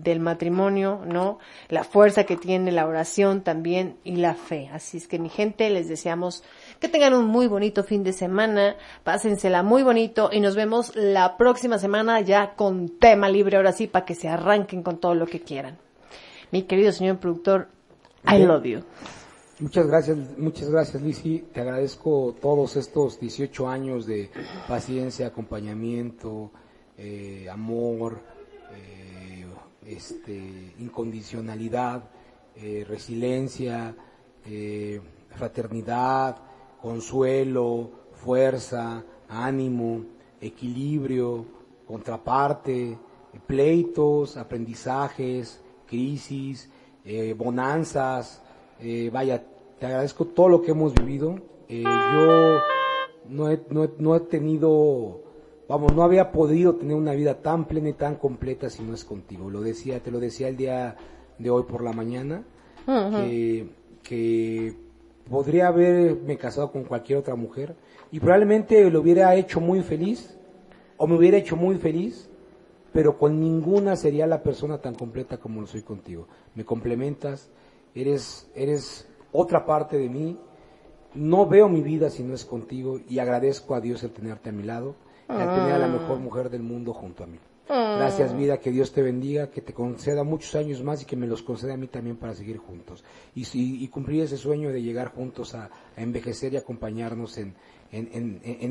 del 0.01 0.19
matrimonio, 0.19 1.01
¿no? 1.06 1.40
La 1.69 1.83
fuerza 1.83 2.23
que 2.25 2.38
tiene 2.38 2.72
la 2.72 2.85
oración 2.88 3.41
también 3.41 3.98
y 4.03 4.17
la 4.17 4.33
fe. 4.33 4.69
Así 4.73 4.98
es 4.98 5.07
que 5.07 5.19
mi 5.19 5.30
gente 5.30 5.69
les 5.69 5.88
deseamos 5.88 6.43
que 6.81 6.89
tengan 6.89 7.13
un 7.13 7.27
muy 7.27 7.45
bonito 7.45 7.83
fin 7.83 8.03
de 8.03 8.11
semana, 8.11 8.75
pásensela 9.03 9.61
muy 9.61 9.83
bonito 9.83 10.31
y 10.33 10.39
nos 10.39 10.55
vemos 10.55 10.95
la 10.95 11.37
próxima 11.37 11.77
semana 11.77 12.19
ya 12.21 12.55
con 12.55 12.97
tema 12.97 13.29
libre 13.29 13.57
ahora 13.57 13.71
sí 13.71 13.85
para 13.85 14.03
que 14.03 14.15
se 14.15 14.27
arranquen 14.27 14.81
con 14.81 14.97
todo 14.97 15.13
lo 15.13 15.27
que 15.27 15.41
quieran. 15.41 15.77
Mi 16.51 16.63
querido 16.63 16.91
señor 16.91 17.19
productor, 17.19 17.67
I 18.27 18.39
love 18.39 18.63
you. 18.63 18.79
Muchas 19.59 19.85
gracias, 19.85 20.17
muchas 20.39 20.71
gracias 20.71 21.03
Lizzy. 21.03 21.45
Te 21.53 21.61
agradezco 21.61 22.35
todos 22.41 22.75
estos 22.75 23.19
18 23.19 23.69
años 23.69 24.07
de 24.07 24.31
paciencia, 24.67 25.27
acompañamiento, 25.27 26.49
eh, 26.97 27.47
amor, 27.47 28.21
eh, 28.73 29.45
este, 29.85 30.73
incondicionalidad, 30.79 32.05
eh, 32.55 32.83
resiliencia, 32.89 33.95
fraternidad, 35.29 36.37
consuelo, 36.81 37.89
fuerza, 38.13 39.03
ánimo, 39.29 40.05
equilibrio, 40.39 41.45
contraparte, 41.87 42.97
pleitos, 43.47 44.37
aprendizajes, 44.37 45.61
crisis, 45.87 46.69
eh, 47.05 47.33
bonanzas, 47.37 48.41
eh, 48.79 49.09
vaya, 49.11 49.43
te 49.79 49.85
agradezco 49.85 50.25
todo 50.25 50.49
lo 50.49 50.61
que 50.61 50.71
hemos 50.71 50.93
vivido. 50.93 51.39
Eh, 51.67 51.83
yo 51.83 52.59
no 53.29 53.49
he, 53.49 53.61
no, 53.69 53.83
he, 53.83 53.91
no 53.97 54.15
he 54.15 54.19
tenido, 54.21 55.21
vamos, 55.67 55.93
no 55.95 56.03
había 56.03 56.31
podido 56.31 56.75
tener 56.75 56.95
una 56.95 57.13
vida 57.13 57.41
tan 57.41 57.65
plena 57.65 57.89
y 57.89 57.93
tan 57.93 58.15
completa 58.15 58.69
si 58.69 58.83
no 58.83 58.93
es 58.93 59.05
contigo. 59.05 59.49
Lo 59.49 59.61
decía, 59.61 60.01
te 60.01 60.11
lo 60.11 60.19
decía 60.19 60.47
el 60.47 60.57
día 60.57 60.95
de 61.37 61.49
hoy 61.49 61.63
por 61.63 61.83
la 61.83 61.93
mañana, 61.93 62.43
que, 62.85 63.69
que 64.03 64.75
podría 65.30 65.67
haberme 65.67 66.38
casado 66.38 66.72
con 66.72 66.83
cualquier 66.83 67.19
otra 67.19 67.35
mujer 67.35 67.75
y 68.11 68.19
probablemente 68.19 68.90
lo 68.90 69.01
hubiera 69.01 69.35
hecho 69.35 69.59
muy 69.59 69.82
feliz 69.82 70.38
o 70.98 71.08
me 71.08 71.16
hubiera 71.16 71.38
hecho 71.38 71.56
muy 71.56 71.77
feliz, 71.77 72.30
pero 72.93 73.17
con 73.17 73.40
ninguna 73.40 73.95
sería 73.95 74.27
la 74.27 74.43
persona 74.43 74.80
tan 74.80 74.95
completa 74.95 75.38
como 75.38 75.61
lo 75.61 75.67
soy 75.67 75.82
contigo. 75.82 76.27
Me 76.56 76.66
complementas, 76.66 77.50
eres, 77.95 78.50
eres 78.56 79.08
otra 79.32 79.66
parte 79.66 79.98
de 79.98 80.09
mí, 80.09 80.38
no 81.14 81.48
veo 81.48 81.69
mi 81.69 81.82
vida 81.82 82.09
si 82.09 82.24
no 82.24 82.33
es 82.33 82.45
contigo 82.45 83.00
y 83.09 83.19
agradezco 83.19 83.75
a 83.75 83.82
Dios 83.82 84.03
el 84.03 84.11
tenerte 84.11 84.50
a 84.50 84.53
mi 84.53 84.64
lado 84.64 84.95
y 85.27 85.33
al 85.33 85.56
tener 85.56 85.74
a 85.74 85.80
la 85.80 85.88
mejor 85.88 86.19
mujer 86.19 86.50
del 86.50 86.64
mundo 86.64 86.93
junto 86.93 87.24
a 87.24 87.27
mí. 87.27 87.40
Gracias 87.67 88.35
vida, 88.35 88.57
que 88.57 88.72
Dios 88.72 88.91
te 88.91 89.01
bendiga, 89.01 89.49
que 89.49 89.61
te 89.61 89.73
conceda 89.73 90.23
muchos 90.23 90.56
años 90.56 90.83
más 90.83 91.01
y 91.01 91.06
que 91.06 91.15
me 91.15 91.25
los 91.25 91.41
conceda 91.41 91.75
a 91.75 91.77
mí 91.77 91.88
también 91.88 92.17
para 92.17 92.33
seguir 92.33 92.57
juntos. 92.57 93.03
Y, 93.33 93.88
cumplir 93.88 94.23
ese 94.23 94.38
sueño 94.38 94.72
de 94.72 94.81
llegar 94.81 95.14
juntos 95.14 95.56
a, 95.56 95.69
envejecer 95.95 96.53
y 96.53 96.57
acompañarnos 96.57 97.38
en, 97.38 97.56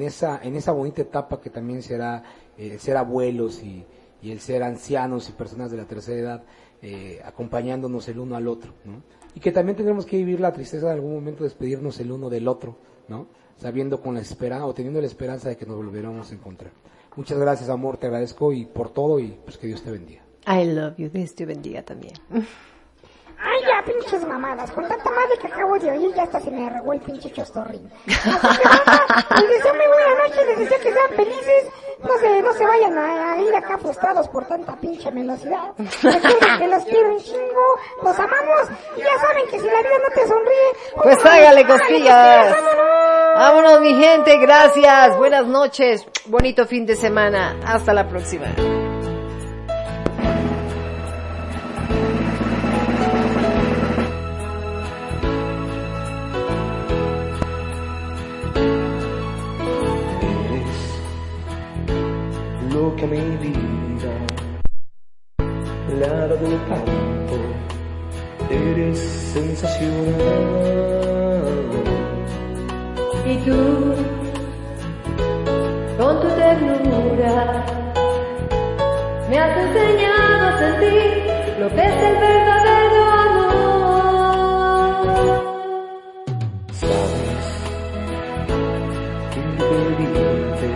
esa, 0.03 0.41
en 0.43 0.57
esa 0.57 0.73
bonita 0.73 1.03
etapa 1.03 1.41
que 1.41 1.49
también 1.49 1.83
será 1.83 2.23
eh, 2.59 2.73
el 2.73 2.81
ser 2.81 2.97
abuelos 2.97 3.63
y, 3.63 3.85
y 4.23 4.31
el 4.31 4.41
ser 4.41 4.63
ancianos 4.63 5.29
y 5.29 5.33
personas 5.33 5.71
de 5.71 5.77
la 5.77 5.85
tercera 5.85 6.21
edad 6.21 6.45
eh, 6.83 7.21
acompañándonos 7.25 8.09
el 8.09 8.19
uno 8.19 8.37
al 8.37 8.49
otro. 8.49 8.73
¿no? 8.85 9.03
Y 9.35 9.41
que 9.41 9.53
también 9.53 9.77
tendremos 9.77 10.07
que 10.07 10.17
vivir 10.17 10.41
la 10.41 10.53
tristeza 10.53 10.87
de 10.87 10.93
algún 10.93 11.15
momento 11.15 11.45
despedirnos 11.45 11.99
el 12.01 12.13
uno 12.13 12.31
del 12.31 12.49
otro, 12.49 12.77
¿no? 13.09 13.27
sabiendo 13.57 14.01
con 14.01 14.15
la 14.15 14.21
esperanza 14.21 14.67
o 14.67 14.75
teniendo 14.75 15.01
la 15.01 15.07
esperanza 15.07 15.49
de 15.49 15.57
que 15.57 15.67
nos 15.67 15.77
volveremos 15.77 16.31
a 16.31 16.35
encontrar. 16.35 16.73
Muchas 17.17 17.39
gracias, 17.39 17.69
amor, 17.69 17.97
te 17.97 18.07
agradezco 18.07 18.53
y 18.53 18.65
por 18.67 18.91
todo 18.91 19.19
y 19.19 19.37
pues 19.45 19.59
que 19.59 19.67
Dios 19.67 19.83
te 19.83 19.91
bendiga. 19.91 20.23
I 20.47 20.65
love 20.65 20.97
you, 20.97 21.11
Dios 21.11 21.35
te 21.35 21.45
bendiga 21.45 21.83
también. 21.83 22.15
Ya, 23.81 23.93
pinches 23.93 24.27
mamadas. 24.27 24.71
Con 24.73 24.87
tanta 24.87 25.11
madre 25.11 25.39
que 25.41 25.47
acabo 25.47 25.79
de 25.79 25.91
oír, 25.91 26.15
ya 26.15 26.25
hasta 26.25 26.41
se 26.41 26.51
me 26.51 26.69
regó 26.69 26.93
el 26.93 27.01
pinche 27.01 27.31
chostorrín. 27.33 27.91
Así 28.07 28.59
que, 28.59 28.69
banda, 28.69 29.07
les 29.41 29.49
deseo 29.49 29.75
muy 29.75 29.87
buena 29.87 30.23
noche, 30.23 30.45
les 30.47 30.59
deseo 30.59 30.79
que 30.81 30.93
sean 30.93 31.09
felices. 31.17 31.67
No 32.03 32.19
se, 32.19 32.43
no 32.43 32.53
se 32.55 32.67
vayan 32.67 32.99
a, 32.99 33.33
a 33.33 33.39
ir 33.39 33.55
acá 33.55 33.77
frustrados 33.79 34.29
por 34.29 34.47
tanta 34.47 34.75
pinche 34.77 35.11
velocidad. 35.11 35.73
Recuerden 35.79 36.59
que 36.59 36.67
los 36.69 36.85
quiero 36.85 37.13
un 37.13 37.19
chingo, 37.19 37.79
los 38.03 38.19
amamos. 38.19 38.69
Y 38.97 39.01
ya 39.01 39.19
saben 39.21 39.47
que 39.51 39.61
si 39.61 39.67
la 39.67 39.79
vida 39.79 39.99
no 40.03 40.15
te 40.15 40.29
sonríe, 40.29 41.03
Pues 41.03 41.27
hágale 41.27 41.67
cosquillas. 41.67 42.57
Vámonos 43.37 43.81
mi 43.81 43.95
gente, 44.03 44.39
gracias. 44.39 45.17
Buenas 45.19 45.47
noches. 45.47 46.07
Bonito 46.27 46.67
fin 46.67 46.87
de 46.87 46.97
semana. 46.97 47.57
Hasta 47.67 47.93
la 47.93 48.09
próxima. 48.09 48.47
Eres 68.51 68.99
sensacional. 69.33 70.15
Y 73.27 73.37
tú 73.45 73.95
ternura. 76.29 77.65
Me 79.29 79.39
has 79.39 79.57
enseñado 79.59 80.49
a 80.49 80.59
sentir 80.59 81.11
lo 81.61 81.69
que 81.69 81.83
es 81.83 82.03
el 82.09 82.17
verdadero 82.17 83.05
amor. 83.27 83.87
Sabes 86.73 87.47
que 89.33 89.41
pedirte 89.59 90.69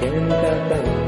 que 0.00 0.08
cambies. 0.10 1.07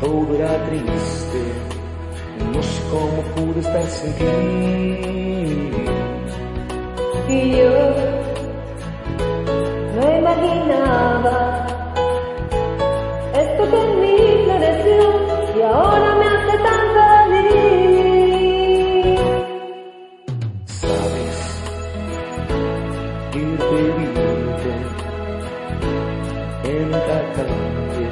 Todo 0.00 0.34
era 0.34 0.64
triste. 0.66 1.40
No 2.52 2.62
sé 2.62 2.82
cómo 2.90 3.22
pude 3.34 3.60
estar 3.60 3.82
sin 3.84 4.12
ti. 4.14 5.15
Y 7.28 7.56
yo 7.56 7.70
no 9.96 10.18
imaginaba 10.18 11.66
esto 13.34 13.70
que 13.70 13.78
en 13.82 14.00
mí 14.00 14.16
floreció 14.44 15.02
y 15.56 15.62
ahora 15.62 16.14
me 16.14 16.26
hace 16.26 16.56
tan 16.66 16.82
feliz. 17.34 19.20
Sabes 20.66 21.38
que 23.32 23.40
pedirte 23.40 24.72
que 26.62 26.72
nunca 26.80 27.16
cambie. 27.34 28.08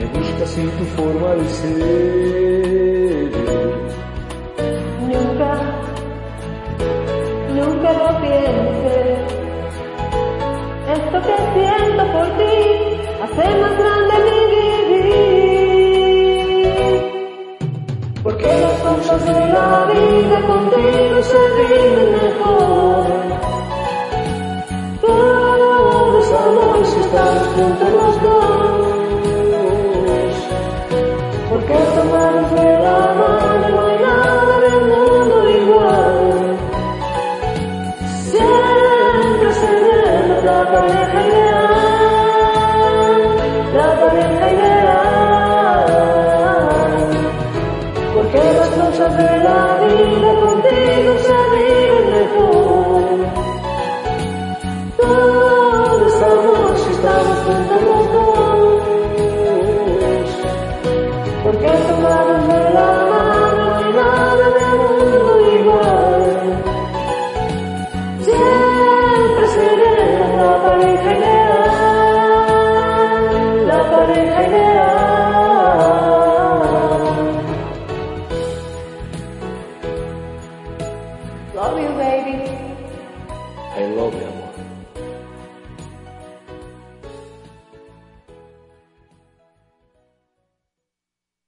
Me 0.00 0.06
gusta 0.18 0.42
así 0.44 0.62
tu 0.78 0.84
forma 0.96 1.30
de 1.36 1.48
ser. 1.48 2.85
Que 11.26 11.36
siento 11.54 12.02
por 12.12 12.26
ti 12.38 12.56
hace 13.22 13.44
más 13.60 13.74
grande 13.78 14.14
mi 14.26 14.40
vivir. 14.94 15.16
Porque 18.22 18.48
las 18.64 18.76
cosas 18.86 19.20
de 19.24 19.40
la 19.56 19.70
vida 19.92 20.38
contigo 20.46 21.16
se 21.30 21.40
viven 21.58 22.08
mejor. 22.12 23.04
Todo 25.00 26.18
es 26.20 26.30
amor 26.32 26.78
si 26.86 27.00
juntos 27.54 27.90
los 27.92 28.14
dos. 28.22 28.55
Contigo 51.16 51.22
se 51.22 51.34
viven 51.56 52.10
mejor. 52.10 53.26
Todo 54.96 56.06
es 56.06 56.22
amor 56.22 56.76
si 56.76 56.90
estamos 56.92 57.35